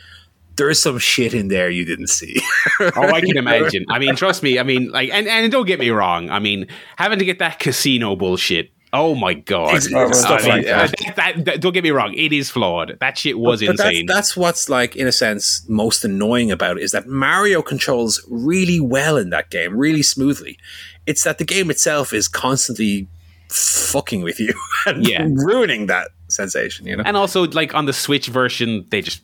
there's 0.59 0.83
some 0.83 0.99
shit 0.99 1.33
in 1.33 1.49
there 1.49 1.71
you 1.71 1.85
didn't 1.87 2.09
see. 2.09 2.43
Oh, 2.81 3.03
I 3.03 3.21
can 3.21 3.37
imagine. 3.37 3.87
I 3.89 3.99
mean, 3.99 4.15
trust 4.15 4.43
me. 4.43 4.59
I 4.59 4.63
mean, 4.63 4.91
like, 4.91 5.11
and, 5.13 5.27
and 5.27 5.51
don't 5.51 5.67
get 5.67 5.81
me 5.81 5.91
wrong. 5.91 6.31
I 6.31 6.39
mean, 6.39 6.69
having 6.97 7.19
to 7.19 7.25
get 7.25 7.41
that 7.41 7.59
casino 7.59 8.15
bullshit. 8.15 8.71
Oh 8.93 9.15
my 9.15 9.35
god! 9.35 9.75
Ex- 9.75 9.93
I 9.93 10.11
stuff 10.13 10.41
mean, 10.43 10.49
like 10.51 10.65
that. 10.67 10.95
that- 11.17 11.45
that- 11.45 11.61
Don't 11.61 11.73
get 11.73 11.85
me 11.85 11.91
wrong. 11.91 12.15
It 12.15 12.33
is 12.33 12.49
flawed. 12.51 12.97
That 13.01 13.19
shit 13.19 13.39
was 13.39 13.61
But 13.61 13.77
that's, 13.77 13.89
insane. 13.91 14.07
that's 14.07 14.37
what's 14.37 14.69
like, 14.69 14.97
in 14.97 15.07
a 15.07 15.13
sense, 15.13 15.65
most 15.69 16.05
annoying 16.05 16.51
about 16.51 16.79
it 16.79 16.83
is 16.83 16.93
that 16.93 17.07
Mario 17.07 17.61
controls 17.61 18.25
really 18.31 18.81
well 18.81 19.17
in 19.19 19.29
that 19.31 19.51
game, 19.51 19.77
really 19.77 20.03
smoothly. 20.03 20.59
It's 21.07 21.23
that 21.25 21.37
the 21.39 21.45
game 21.45 21.71
itself 21.71 22.13
is 22.15 22.29
constantly 22.29 23.09
fucking 23.51 24.23
with 24.23 24.41
you 24.41 24.53
and 24.87 25.07
Yeah. 25.07 25.27
ruining 25.29 25.87
that 25.87 26.11
sensation. 26.29 26.87
You 26.87 26.97
know, 26.97 27.03
and 27.05 27.17
also, 27.17 27.47
like 27.49 27.75
on 27.75 27.87
the 27.87 27.93
Switch 27.93 28.27
version, 28.29 28.87
they 28.91 29.03
just 29.03 29.23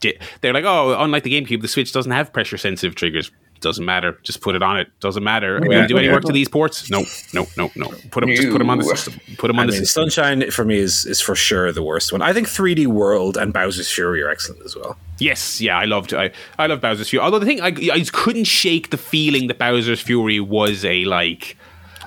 di- 0.00 0.18
they're 0.40 0.52
like, 0.52 0.64
oh, 0.64 0.96
unlike 0.98 1.22
the 1.22 1.30
GameCube, 1.32 1.62
the 1.62 1.68
Switch 1.68 1.92
doesn't 1.92 2.12
have 2.12 2.32
pressure 2.32 2.56
sensitive 2.58 2.94
triggers. 2.94 3.30
Doesn't 3.60 3.84
matter. 3.84 4.18
Just 4.22 4.40
put 4.40 4.54
it 4.54 4.62
on 4.62 4.78
it. 4.78 4.88
Doesn't 5.00 5.24
matter. 5.24 5.56
Are 5.56 5.60
we 5.60 5.68
gonna 5.68 5.88
do 5.88 5.96
any 5.98 6.08
work 6.08 6.24
to 6.24 6.32
these 6.32 6.48
ports? 6.48 6.90
No, 6.90 7.04
no, 7.32 7.46
no, 7.56 7.70
no. 7.74 7.88
Put 8.10 8.20
them. 8.20 8.30
Just 8.34 8.50
put 8.50 8.58
them 8.58 8.70
on 8.70 8.78
the 8.78 8.84
system. 8.84 9.14
Put 9.38 9.48
them 9.48 9.58
on 9.58 9.64
I 9.64 9.66
the 9.66 9.72
mean, 9.72 9.80
system. 9.80 10.02
Sunshine 10.10 10.50
for 10.50 10.64
me 10.64 10.76
is 10.78 11.06
is 11.06 11.20
for 11.20 11.34
sure 11.34 11.72
the 11.72 11.82
worst 11.82 12.12
one. 12.12 12.22
I 12.22 12.32
think 12.32 12.48
3D 12.48 12.86
World 12.86 13.36
and 13.36 13.52
Bowser's 13.52 13.90
Fury 13.90 14.22
are 14.22 14.30
excellent 14.30 14.62
as 14.64 14.76
well. 14.76 14.96
Yes, 15.18 15.60
yeah, 15.60 15.78
I 15.78 15.84
loved 15.86 16.12
I, 16.14 16.30
I 16.58 16.66
love 16.66 16.80
Bowser's 16.80 17.08
Fury. 17.08 17.24
Although 17.24 17.38
the 17.38 17.46
thing 17.46 17.60
I, 17.60 17.68
I 17.68 17.98
just 17.98 18.12
couldn't 18.12 18.44
shake 18.44 18.90
the 18.90 18.98
feeling 18.98 19.46
that 19.48 19.58
Bowser's 19.58 20.00
Fury 20.00 20.38
was 20.40 20.84
a 20.84 21.04
like 21.06 21.56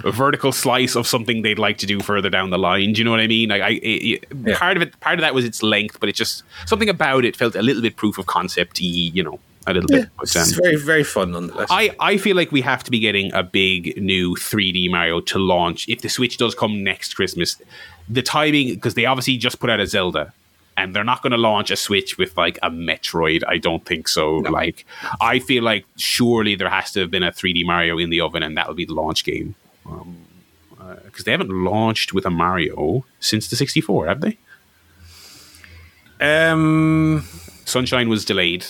a 0.06 0.12
vertical 0.12 0.54
slice 0.54 0.96
of 0.96 1.06
something 1.06 1.42
they'd 1.42 1.60
like 1.60 1.78
to 1.80 1.86
do 1.86 2.00
further 2.00 2.30
down 2.30 2.52
the 2.52 2.58
line. 2.58 2.94
Do 2.94 3.00
you 3.00 3.04
know 3.06 3.12
what 3.12 3.20
I 3.20 3.28
mean? 3.28 3.50
Like 3.50 3.62
I, 3.62 3.70
it- 3.84 4.24
Yeah. 4.46 4.58
part 4.58 4.78
of 4.78 4.84
it, 4.84 4.98
part 5.02 5.16
of 5.20 5.22
that 5.22 5.34
was 5.34 5.44
its 5.44 5.62
length, 5.62 6.00
but 6.00 6.08
it 6.08 6.16
just 6.16 6.44
something 6.68 6.88
about 6.88 7.26
it 7.26 7.36
felt 7.36 7.56
a 7.56 7.62
little 7.62 7.82
bit 7.82 7.98
proof 7.98 8.18
of 8.18 8.26
concept. 8.26 8.80
You 8.80 9.24
know, 9.24 9.40
a 9.68 9.74
little 9.74 9.88
bit. 9.88 10.10
But, 10.18 10.36
um, 10.36 10.42
It's 10.42 10.52
very 10.52 10.76
very 10.78 11.04
fun 11.04 11.32
nonetheless. 11.32 11.68
I, 11.72 11.96
I 12.00 12.18
feel 12.18 12.36
like 12.36 12.52
we 12.52 12.62
have 12.62 12.84
to 12.86 12.92
be 12.92 13.00
getting 13.00 13.32
a 13.34 13.44
big 13.44 14.02
new 14.02 14.36
3D 14.36 14.90
Mario 14.90 15.20
to 15.22 15.40
launch 15.40 15.88
if 15.88 16.02
the 16.02 16.10
Switch 16.10 16.38
does 16.38 16.56
come 16.56 16.84
next 16.84 17.14
Christmas. 17.16 17.62
The 18.08 18.22
timing, 18.24 18.74
because 18.74 18.96
they 18.96 19.06
obviously 19.06 19.38
just 19.38 19.60
put 19.60 19.70
out 19.70 19.80
a 19.80 19.86
Zelda, 19.86 20.34
and 20.78 20.96
they're 20.96 21.04
not 21.04 21.22
going 21.22 21.32
to 21.32 21.38
launch 21.38 21.70
a 21.70 21.76
Switch 21.76 22.18
with 22.18 22.36
like 22.38 22.58
a 22.64 22.72
Metroid. 22.72 23.44
I 23.48 23.58
don't 23.58 23.86
think 23.86 24.08
so. 24.08 24.38
Like, 24.38 24.86
I 25.22 25.40
feel 25.40 25.62
like 25.64 25.86
surely 25.98 26.56
there 26.56 26.70
has 26.70 26.92
to 26.94 27.02
have 27.02 27.12
been 27.12 27.22
a 27.24 27.32
3D 27.32 27.66
Mario 27.66 27.98
in 28.00 28.10
the 28.10 28.22
oven, 28.22 28.42
and 28.42 28.58
that'll 28.58 28.74
be 28.74 28.86
the 28.86 28.94
launch 28.94 29.24
game. 29.26 29.56
Because 31.06 31.26
they 31.26 31.32
haven't 31.32 31.52
launched 31.52 32.14
with 32.14 32.26
a 32.26 32.30
Mario 32.32 33.06
since 33.20 33.48
the 33.50 33.56
64, 33.56 34.08
have 34.08 34.22
they? 34.22 34.38
um, 36.22 37.24
Sunshine 37.66 38.10
was 38.10 38.26
delayed. 38.26 38.66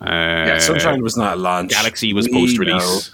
Uh, 0.00 0.04
yeah, 0.46 0.58
Sunshine 0.58 1.02
was 1.02 1.16
not 1.16 1.38
launched. 1.38 1.74
Galaxy 1.74 2.12
was 2.12 2.28
post 2.28 2.58
release. 2.58 3.10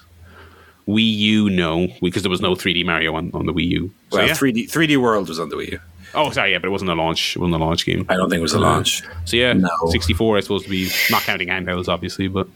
Wii 0.89 1.16
U, 1.19 1.51
no, 1.51 1.86
because 2.02 2.23
there 2.23 2.31
was 2.31 2.40
no 2.40 2.55
3D 2.55 2.85
Mario 2.85 3.15
on, 3.15 3.31
on 3.32 3.47
the 3.47 3.52
Wii 3.52 3.69
U. 3.69 3.90
So, 4.11 4.16
Well, 4.19 4.27
yeah. 4.27 4.32
3D 4.35 4.69
3D 4.70 4.97
World 4.97 5.28
was 5.28 5.39
on 5.39 5.48
the 5.51 5.57
Wii 5.57 5.73
U. 5.73 5.81
oh, 6.15 6.31
sorry, 6.32 6.51
yeah, 6.52 6.59
but 6.59 6.66
it 6.66 6.70
wasn't 6.70 6.90
a 6.90 6.94
launch. 6.94 7.36
It 7.36 7.39
wasn't 7.39 7.55
a 7.62 7.65
launch 7.65 7.86
game. 7.86 8.05
I 8.09 8.16
don't 8.16 8.28
think 8.28 8.40
it 8.40 8.43
was 8.43 8.55
a 8.55 8.59
launch. 8.59 9.02
So 9.24 9.36
yeah, 9.36 9.52
No. 9.52 9.69
64 9.90 10.39
is 10.39 10.44
supposed 10.47 10.65
to 10.65 10.70
be 10.70 10.90
not 11.11 11.23
counting 11.23 11.48
handhelds, 11.48 11.86
obviously, 11.89 12.27
but 12.27 12.48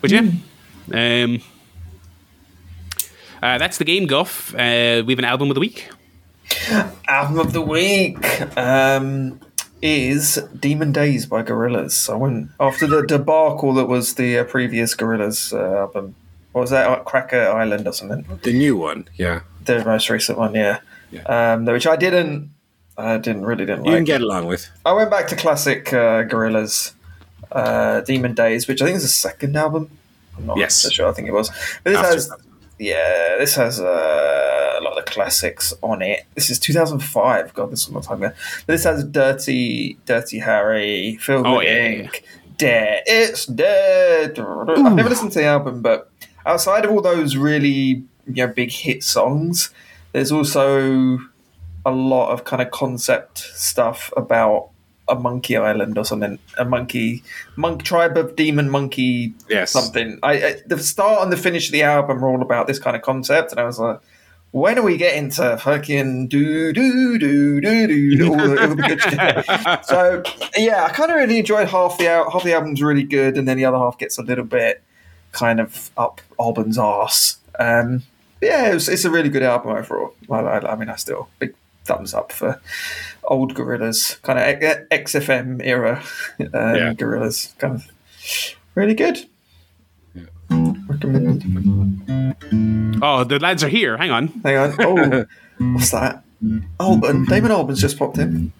but 0.00 0.10
yeah. 0.10 0.30
Um, 0.92 1.42
uh, 3.42 3.58
that's 3.58 3.76
the 3.78 3.84
game, 3.84 4.06
Guff. 4.06 4.54
Uh, 4.54 5.02
we 5.04 5.12
have 5.12 5.18
an 5.18 5.24
album 5.26 5.50
of 5.50 5.54
the 5.54 5.60
week. 5.60 5.90
Album 7.06 7.38
of 7.38 7.52
the 7.52 7.60
week 7.60 8.16
um, 8.56 9.38
is 9.82 10.36
Demon 10.58 10.92
Days 10.92 11.26
by 11.26 11.42
Gorillaz. 11.42 12.10
I 12.12 12.16
went 12.16 12.50
after 12.58 12.86
the 12.86 13.02
debacle 13.06 13.74
that 13.74 13.86
was 13.86 14.14
the 14.14 14.38
uh, 14.38 14.44
previous 14.44 14.94
Gorillaz 14.94 15.52
uh, 15.52 15.80
album. 15.80 16.14
What 16.52 16.62
was 16.62 16.70
that? 16.70 16.88
Uh, 16.88 16.96
Cracker 17.04 17.42
Island 17.48 17.86
or 17.86 17.92
something? 17.92 18.24
The 18.42 18.52
new 18.52 18.76
one, 18.76 19.08
yeah. 19.16 19.40
The 19.64 19.84
most 19.84 20.08
recent 20.10 20.38
one, 20.38 20.54
yeah. 20.54 20.80
Um, 21.26 21.64
which 21.66 21.86
I 21.86 21.96
didn't. 21.96 22.50
I 22.96 23.16
didn't 23.18 23.44
really 23.46 23.64
didn't 23.64 23.84
You 23.84 23.92
like. 23.92 23.98
can 23.98 24.04
get 24.04 24.20
along 24.22 24.46
with. 24.46 24.68
I 24.84 24.92
went 24.92 25.10
back 25.10 25.28
to 25.28 25.36
classic 25.36 25.92
uh, 25.92 26.24
Gorillaz, 26.24 26.94
uh, 27.52 28.00
Demon 28.00 28.34
Days, 28.34 28.66
which 28.66 28.82
I 28.82 28.86
think 28.86 28.96
is 28.96 29.02
the 29.04 29.08
second 29.08 29.56
album. 29.56 29.90
I'm 30.36 30.46
not 30.46 30.56
Yes. 30.58 30.74
so 30.74 30.88
sure. 30.90 31.08
I 31.08 31.12
think 31.12 31.28
it 31.28 31.32
was. 31.32 31.48
But 31.84 31.90
this 31.90 31.98
After 31.98 32.12
has, 32.14 32.32
yeah, 32.80 33.36
this 33.38 33.54
has 33.54 33.78
uh, 33.80 33.86
a 34.78 34.82
lot 34.82 34.96
of 34.98 35.04
classics 35.04 35.74
on 35.82 36.02
it. 36.02 36.24
This 36.34 36.50
is 36.50 36.58
2005. 36.58 37.54
God, 37.54 37.70
this 37.70 37.82
is 37.82 37.88
a 37.88 37.92
long 37.92 38.02
time 38.02 38.22
ago. 38.22 38.34
But 38.66 38.72
this 38.74 38.84
has 38.84 39.04
Dirty, 39.04 39.98
Dirty 40.06 40.38
Harry, 40.38 41.16
Filled 41.20 41.46
Oh, 41.46 41.56
with 41.58 41.66
yeah, 41.66 41.72
yeah, 41.74 41.88
Ink, 42.02 42.24
Dead. 42.56 43.02
It's 43.06 43.46
dead. 43.46 44.38
I've 44.38 44.94
never 44.94 45.08
listened 45.08 45.32
to 45.32 45.38
the 45.40 45.44
album, 45.46 45.82
but 45.82 46.10
outside 46.46 46.84
of 46.84 46.90
all 46.90 47.00
those 47.02 47.36
really 47.36 48.02
you 48.26 48.46
know 48.46 48.46
big 48.48 48.70
hit 48.70 49.02
songs, 49.04 49.70
there's 50.12 50.32
also 50.32 51.18
a 51.86 51.90
lot 51.90 52.32
of 52.32 52.44
kind 52.44 52.60
of 52.60 52.70
concept 52.70 53.38
stuff 53.38 54.12
about 54.16 54.70
a 55.08 55.14
monkey 55.14 55.56
island 55.56 55.96
or 55.96 56.04
something, 56.04 56.38
a 56.58 56.64
monkey 56.64 57.22
monk 57.56 57.82
tribe 57.82 58.16
of 58.18 58.36
demon 58.36 58.68
monkey 58.68 59.32
Yes. 59.48 59.70
something. 59.70 60.18
I, 60.22 60.32
I 60.32 60.54
the 60.66 60.78
start 60.78 61.22
and 61.22 61.32
the 61.32 61.36
finish 61.36 61.68
of 61.68 61.72
the 61.72 61.82
album 61.84 62.22
are 62.24 62.28
all 62.28 62.42
about 62.42 62.66
this 62.66 62.78
kind 62.78 62.94
of 62.96 63.02
concept, 63.02 63.52
and 63.52 63.60
I 63.60 63.64
was 63.64 63.78
like. 63.78 64.00
When 64.50 64.78
are 64.78 64.82
we 64.82 64.96
getting 64.96 65.28
to 65.32 65.58
fucking 65.58 66.28
do 66.28 66.72
do 66.72 67.18
do 67.18 67.60
do 67.60 68.16
do 68.16 68.30
all 68.30 68.36
the, 68.36 68.60
all 68.60 68.74
the 68.74 68.82
good 68.82 69.00
shit? 69.00 69.84
So 69.84 70.22
yeah, 70.56 70.84
I 70.84 70.88
kind 70.90 71.10
of 71.10 71.16
really 71.16 71.38
enjoyed 71.38 71.68
half 71.68 71.98
the 71.98 72.08
al- 72.08 72.30
half 72.30 72.44
the 72.44 72.54
album's 72.54 72.82
really 72.82 73.02
good, 73.02 73.36
and 73.36 73.46
then 73.46 73.56
the 73.58 73.64
other 73.66 73.76
half 73.78 73.98
gets 73.98 74.16
a 74.18 74.22
little 74.22 74.44
bit 74.44 74.82
kind 75.32 75.60
of 75.60 75.90
up 75.98 76.20
Albarn's 76.38 76.78
arse. 76.78 77.36
Um, 77.58 78.04
yeah, 78.40 78.70
it 78.70 78.74
was, 78.74 78.88
it's 78.88 79.04
a 79.04 79.10
really 79.10 79.28
good 79.28 79.42
album 79.42 79.72
overall. 79.76 80.14
I, 80.30 80.36
I, 80.36 80.72
I 80.72 80.76
mean, 80.76 80.88
I 80.88 80.96
still 80.96 81.28
big 81.38 81.54
thumbs 81.84 82.14
up 82.14 82.32
for 82.32 82.60
old 83.24 83.54
Gorillaz, 83.54 84.20
kind 84.22 84.38
of 84.38 84.88
XFM 84.90 85.60
era 85.64 86.02
um, 86.40 86.46
Yeah. 86.52 86.94
Gorillaz, 86.94 87.56
kind 87.58 87.74
of 87.74 87.86
really 88.74 88.94
good. 88.94 89.26
Recommend. 90.50 91.44
Oh, 93.02 93.24
the 93.24 93.38
lads 93.40 93.62
are 93.64 93.68
here. 93.68 93.96
Hang 93.96 94.10
on. 94.10 94.28
Hang 94.44 94.56
on. 94.56 94.74
Oh, 94.80 95.24
what's 95.74 95.90
that? 95.90 96.22
Albarn, 96.78 97.26
Damon 97.26 97.50
Albarn's 97.50 97.80
just 97.80 97.98
popped 97.98 98.18
in. 98.18 98.52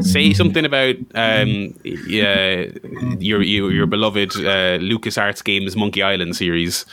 Say 0.00 0.32
something 0.32 0.64
about 0.64 0.96
um, 1.14 1.72
yeah, 1.84 2.66
your 3.20 3.40
your, 3.40 3.70
your 3.72 3.86
beloved 3.86 4.32
uh, 4.36 4.78
LucasArts 4.82 5.44
games 5.44 5.76
Monkey 5.76 6.02
Island 6.02 6.34
series. 6.36 6.84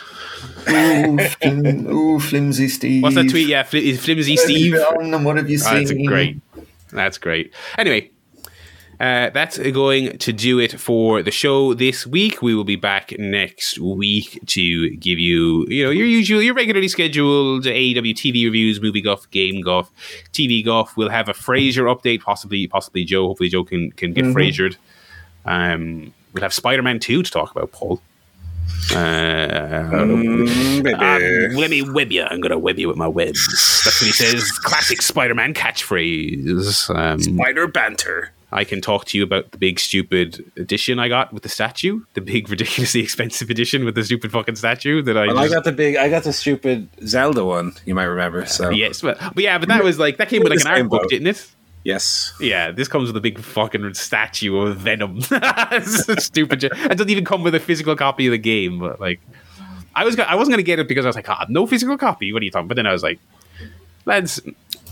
Ooh, 0.70 1.18
flim- 1.18 1.88
ooh, 1.88 2.20
flimsy 2.20 2.68
Steve. 2.68 3.02
What's 3.04 3.16
that 3.16 3.30
tweet? 3.30 3.48
Yeah, 3.48 3.64
Fl- 3.64 3.78
Flimsy 3.98 4.38
Steve. 4.38 4.76
And 5.00 5.26
what 5.26 5.38
have 5.38 5.50
you 5.50 5.58
Oh, 5.60 5.66
seen? 5.74 5.86
that's 5.86 6.08
great. 6.08 6.38
That's 6.92 7.18
great. 7.18 7.52
Anyway, 7.80 8.12
uh, 9.00 9.30
that's 9.32 9.58
going 9.58 10.18
to 10.20 10.34
do 10.34 10.60
it 10.60 10.80
for 10.80 11.22
the 11.24 11.32
show 11.32 11.74
this 11.74 12.06
week. 12.08 12.42
We 12.42 12.56
will 12.56 12.64
be 12.64 12.76
back 12.76 13.14
next 13.20 13.80
week 13.80 14.40
to 14.48 14.90
give 14.98 15.20
you, 15.20 15.66
you 15.68 15.84
know, 15.86 15.92
your 15.92 16.08
usual, 16.08 16.42
your 16.42 16.54
regularly 16.54 16.88
scheduled 16.88 17.66
AEW 17.66 18.14
TV 18.14 18.46
reviews, 18.46 18.82
movie 18.82 19.02
golf, 19.02 19.30
game 19.32 19.62
golf, 19.62 19.92
TV 20.34 20.64
golf. 20.64 20.96
We'll 20.98 21.10
have 21.10 21.30
a 21.30 21.34
Frasier 21.34 21.94
update, 21.94 22.22
possibly, 22.22 22.68
possibly 22.68 23.04
Joe. 23.06 23.28
Hopefully, 23.28 23.50
Joe 23.50 23.64
can 23.64 23.92
can 23.92 24.14
get 24.14 24.26
Mhm. 24.26 24.34
Frasiered. 24.34 24.76
Um, 25.46 26.14
we'll 26.34 26.42
have 26.44 26.54
Spider 26.54 26.82
Man 26.82 27.00
Two 27.00 27.24
to 27.24 27.32
talk 27.32 27.52
about, 27.52 27.72
Paul. 27.72 28.02
Uh, 28.92 28.96
Mm, 28.96 31.50
um, 31.50 31.56
let 31.56 31.70
me 31.70 31.82
web 31.82 32.12
you. 32.12 32.24
I'm 32.24 32.42
gonna 32.42 32.58
web 32.58 32.80
you 32.80 32.88
with 32.88 32.98
my 32.98 33.08
webs. 33.08 33.82
That's 33.84 34.02
what 34.02 34.08
he 34.08 34.14
says. 34.14 34.52
Classic 34.52 35.02
Spider-Man 35.02 35.54
catchphrase. 35.54 36.90
Um, 36.96 37.22
Spider 37.22 37.68
banter. 37.68 38.32
I 38.56 38.64
can 38.64 38.80
talk 38.80 39.04
to 39.08 39.18
you 39.18 39.24
about 39.24 39.52
the 39.52 39.58
big 39.58 39.82
stupid 39.82 40.50
edition 40.56 40.98
I 40.98 41.10
got 41.10 41.34
with 41.34 41.44
the 41.44 41.50
statue, 41.50 42.00
the 42.14 42.22
big 42.22 42.50
ridiculously 42.56 43.02
expensive 43.02 43.50
edition 43.50 43.84
with 43.84 43.96
the 43.96 44.04
stupid 44.06 44.32
fucking 44.32 44.56
statue 44.56 45.02
that 45.02 45.18
I. 45.18 45.28
Well, 45.28 45.40
I 45.40 45.50
got 45.50 45.66
the 45.66 45.74
big, 45.74 45.98
I 45.98 46.08
got 46.10 46.24
the 46.24 46.32
stupid 46.32 46.88
Zelda 47.06 47.44
one. 47.44 47.74
You 47.86 47.96
might 47.96 48.06
remember. 48.06 48.46
So 48.46 48.70
yes, 48.70 49.02
but, 49.02 49.20
but 49.20 49.44
yeah, 49.44 49.58
but 49.58 49.68
that 49.68 49.84
was 49.84 50.00
like 50.00 50.18
that 50.18 50.30
came 50.30 50.42
with 50.42 50.52
like 50.52 50.62
an 50.62 50.68
art 50.68 50.90
book, 50.90 51.02
boat. 51.02 51.10
didn't 51.10 51.28
it? 51.28 51.52
yes, 51.84 52.34
Yeah, 52.40 52.72
this 52.72 52.88
comes 52.88 53.08
with 53.08 53.18
a 53.18 53.22
big 53.22 53.40
fucking 53.40 53.94
statue 53.94 54.58
of 54.58 54.78
Venom. 54.78 55.22
stupid. 55.82 56.64
It 56.64 56.72
doesn't 56.98 57.10
even 57.10 57.26
come 57.26 57.44
with 57.44 57.56
a 57.56 57.60
physical 57.60 57.96
copy 57.98 58.28
of 58.28 58.32
the 58.32 58.38
game, 58.38 58.80
but 58.80 59.02
like, 59.02 59.20
I 59.94 60.06
was 60.06 60.18
I 60.18 60.36
wasn't 60.36 60.54
gonna 60.54 60.64
get 60.64 60.80
it 60.80 60.88
because 60.88 61.06
I 61.06 61.10
was 61.10 61.18
like, 61.18 61.30
ah, 61.30 61.46
no 61.50 61.68
physical 61.68 61.98
copy. 61.98 62.32
What 62.32 62.42
are 62.42 62.46
you 62.46 62.52
talking? 62.52 62.70
But 62.70 62.76
then 62.76 62.88
I 62.88 62.94
was 62.94 63.04
like, 63.04 63.20
lads, 64.06 64.42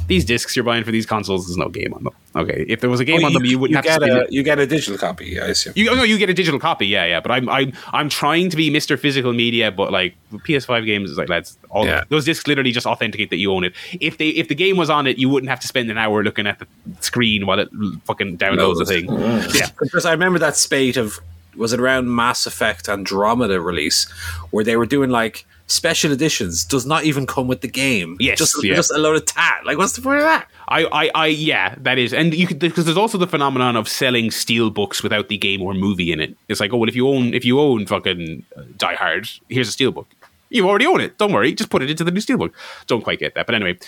these 0.08 0.26
discs 0.26 0.56
you're 0.56 0.66
buying 0.66 0.84
for 0.84 0.92
these 0.92 1.06
consoles, 1.06 1.48
there's 1.48 1.58
no 1.58 1.70
game 1.70 1.94
on 1.94 2.04
them. 2.04 2.14
Okay, 2.36 2.66
if 2.68 2.82
there 2.82 2.90
was 2.90 3.00
a 3.00 3.04
oh, 3.04 3.06
game 3.06 3.18
Well, 3.18 3.28
on 3.28 3.34
them, 3.34 3.46
you 3.46 3.60
wouldn't 3.60 3.76
have 3.76 3.86
get 3.86 4.00
to. 4.00 4.06
a 4.06 4.24
it. 4.24 4.32
you 4.32 4.44
get 4.44 4.60
a 4.60 4.66
digital 4.68 4.98
copy. 4.98 5.40
I 5.40 5.48
assume. 5.48 5.74
You, 5.76 5.92
oh, 5.92 5.96
no, 5.96 6.04
you 6.04 6.18
get 6.18 6.30
a 6.30 6.34
digital 6.34 6.60
copy, 6.60 6.88
yeah, 6.88 7.06
yeah. 7.06 7.20
But 7.20 7.32
I'm, 7.32 7.48
I'm, 7.50 7.74
I'm 7.92 8.10
trying 8.10 8.50
to 8.50 8.58
be 8.58 8.70
Mr. 8.72 8.98
Physical 8.98 9.34
Media, 9.34 9.72
but 9.72 9.92
like 9.92 10.16
PS5 10.34 10.86
games 10.86 11.12
is 11.12 11.18
like, 11.18 11.30
lads, 11.30 11.58
all 11.70 11.86
Yeah. 11.86 12.04
those 12.10 12.26
discs 12.26 12.48
literally 12.48 12.72
just 12.72 12.88
authenticate 12.88 13.30
that 13.30 13.38
you 13.38 13.52
own 13.54 13.64
it. 13.64 13.74
If 14.02 14.18
they, 14.18 14.30
if 14.30 14.48
the 14.48 14.56
game 14.56 14.78
was 14.78 14.90
on 14.90 15.06
it, 15.08 15.18
you 15.18 15.30
wouldn't 15.30 15.50
have 15.50 15.60
to 15.60 15.68
spend 15.68 15.90
an 15.92 15.98
hour 15.98 16.24
looking 16.24 16.48
at 16.48 16.60
the 16.60 16.68
screen 17.02 17.46
while 17.46 17.60
it 17.60 17.70
fucking 18.06 18.38
downloads 18.40 18.80
the 18.80 18.86
thing. 18.86 19.08
Mm. 19.08 19.54
Yeah, 19.60 19.68
Because 19.80 20.06
I 20.06 20.12
remember 20.12 20.40
that 20.40 20.56
spate 20.56 20.98
of 20.98 21.20
was 21.56 21.72
it 21.72 21.80
around 21.80 22.14
Mass 22.14 22.48
Effect 22.48 22.90
Andromeda 22.90 23.62
release 23.62 24.10
where 24.50 24.64
they 24.64 24.76
were 24.76 24.88
doing 24.88 25.12
like 25.12 25.46
special 25.74 26.12
editions 26.12 26.64
does 26.64 26.86
not 26.86 27.04
even 27.04 27.26
come 27.26 27.48
with 27.48 27.62
the 27.62 27.68
game. 27.68 28.16
Yes, 28.20 28.38
just 28.38 28.64
yeah. 28.64 28.76
just 28.76 28.92
a 28.92 28.98
load 28.98 29.16
of 29.16 29.26
tat. 29.26 29.62
Like, 29.66 29.78
what's 29.78 29.94
the 29.94 30.02
point 30.02 30.20
of 30.20 30.24
that? 30.24 30.48
I, 30.68 30.86
I, 30.86 31.12
I, 31.16 31.28
yeah, 31.28 31.76
that 31.80 31.98
is, 31.98 32.14
and 32.14 32.34
you 32.34 32.48
could 32.48 32.60
because 32.60 32.86
there's 32.86 32.98
also 32.98 33.18
the 33.18 33.28
phenomenon 33.28 33.76
of 33.76 33.90
selling 33.90 34.32
steel 34.32 34.70
books 34.70 35.04
without 35.04 35.28
the 35.28 35.38
game 35.38 35.62
or 35.62 35.74
movie 35.74 36.12
in 36.12 36.20
it. 36.20 36.38
It's 36.48 36.60
like, 36.60 36.72
oh 36.74 36.78
well, 36.78 36.90
if 36.90 36.96
you 36.96 37.08
own 37.10 37.34
if 37.34 37.44
you 37.44 37.60
own 37.60 37.86
fucking 37.86 38.46
uh, 38.56 38.64
Die 38.78 38.96
Hard, 38.96 39.28
here's 39.50 39.68
a 39.68 39.72
steel 39.72 39.92
book. 39.92 40.08
You 40.50 40.70
already 40.70 40.86
own 40.86 41.02
it. 41.02 41.18
Don't 41.18 41.34
worry, 41.34 41.52
just 41.54 41.72
put 41.72 41.82
it 41.82 41.90
into 41.90 42.04
the 42.04 42.12
new 42.12 42.20
steelbook. 42.20 42.54
Don't 42.86 43.04
quite 43.04 43.20
get 43.20 43.34
that, 43.34 43.48
but 43.48 43.56
anyway, 43.56 43.80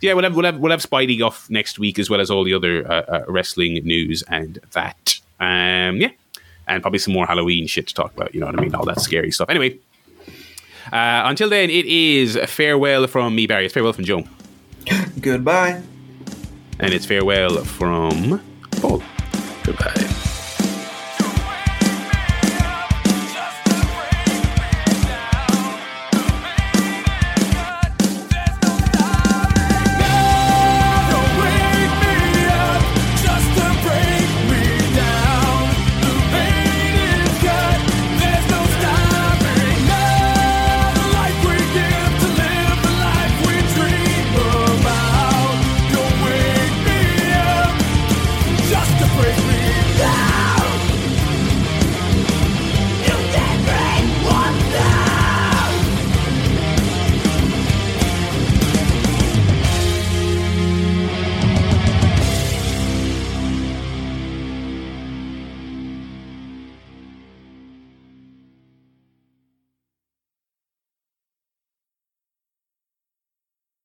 yeah, 0.00 0.14
we'll 0.14 0.24
have 0.24 0.34
we'll 0.34 0.44
have, 0.46 0.58
we'll 0.58 0.72
have 0.72 0.82
Spidey 0.82 1.24
off 1.24 1.48
next 1.48 1.78
week 1.78 1.98
as 1.98 2.10
well 2.10 2.20
as 2.20 2.28
all 2.28 2.42
the 2.42 2.54
other 2.54 2.90
uh, 2.90 3.02
uh, 3.02 3.24
wrestling 3.28 3.74
news 3.84 4.22
and 4.22 4.58
that. 4.72 5.20
Um, 5.38 5.98
yeah, 5.98 6.10
and 6.66 6.82
probably 6.82 6.98
some 6.98 7.14
more 7.14 7.24
Halloween 7.26 7.68
shit 7.68 7.86
to 7.86 7.94
talk 7.94 8.12
about. 8.16 8.34
You 8.34 8.40
know 8.40 8.46
what 8.46 8.58
I 8.58 8.62
mean? 8.62 8.74
All 8.74 8.84
that 8.84 9.00
scary 9.00 9.30
stuff. 9.30 9.48
Anyway, 9.48 9.78
uh, 10.92 11.22
until 11.26 11.48
then, 11.48 11.70
it 11.70 11.86
is 11.86 12.38
farewell 12.46 13.06
from 13.06 13.34
me, 13.34 13.46
Barry. 13.46 13.64
It's 13.66 13.74
farewell 13.74 13.92
from 13.92 14.04
Joe. 14.04 14.24
Goodbye. 15.20 15.82
And 16.80 16.92
it's 16.94 17.06
farewell 17.06 17.64
from 17.64 18.40
Paul. 18.80 19.02
Goodbye. 19.64 20.17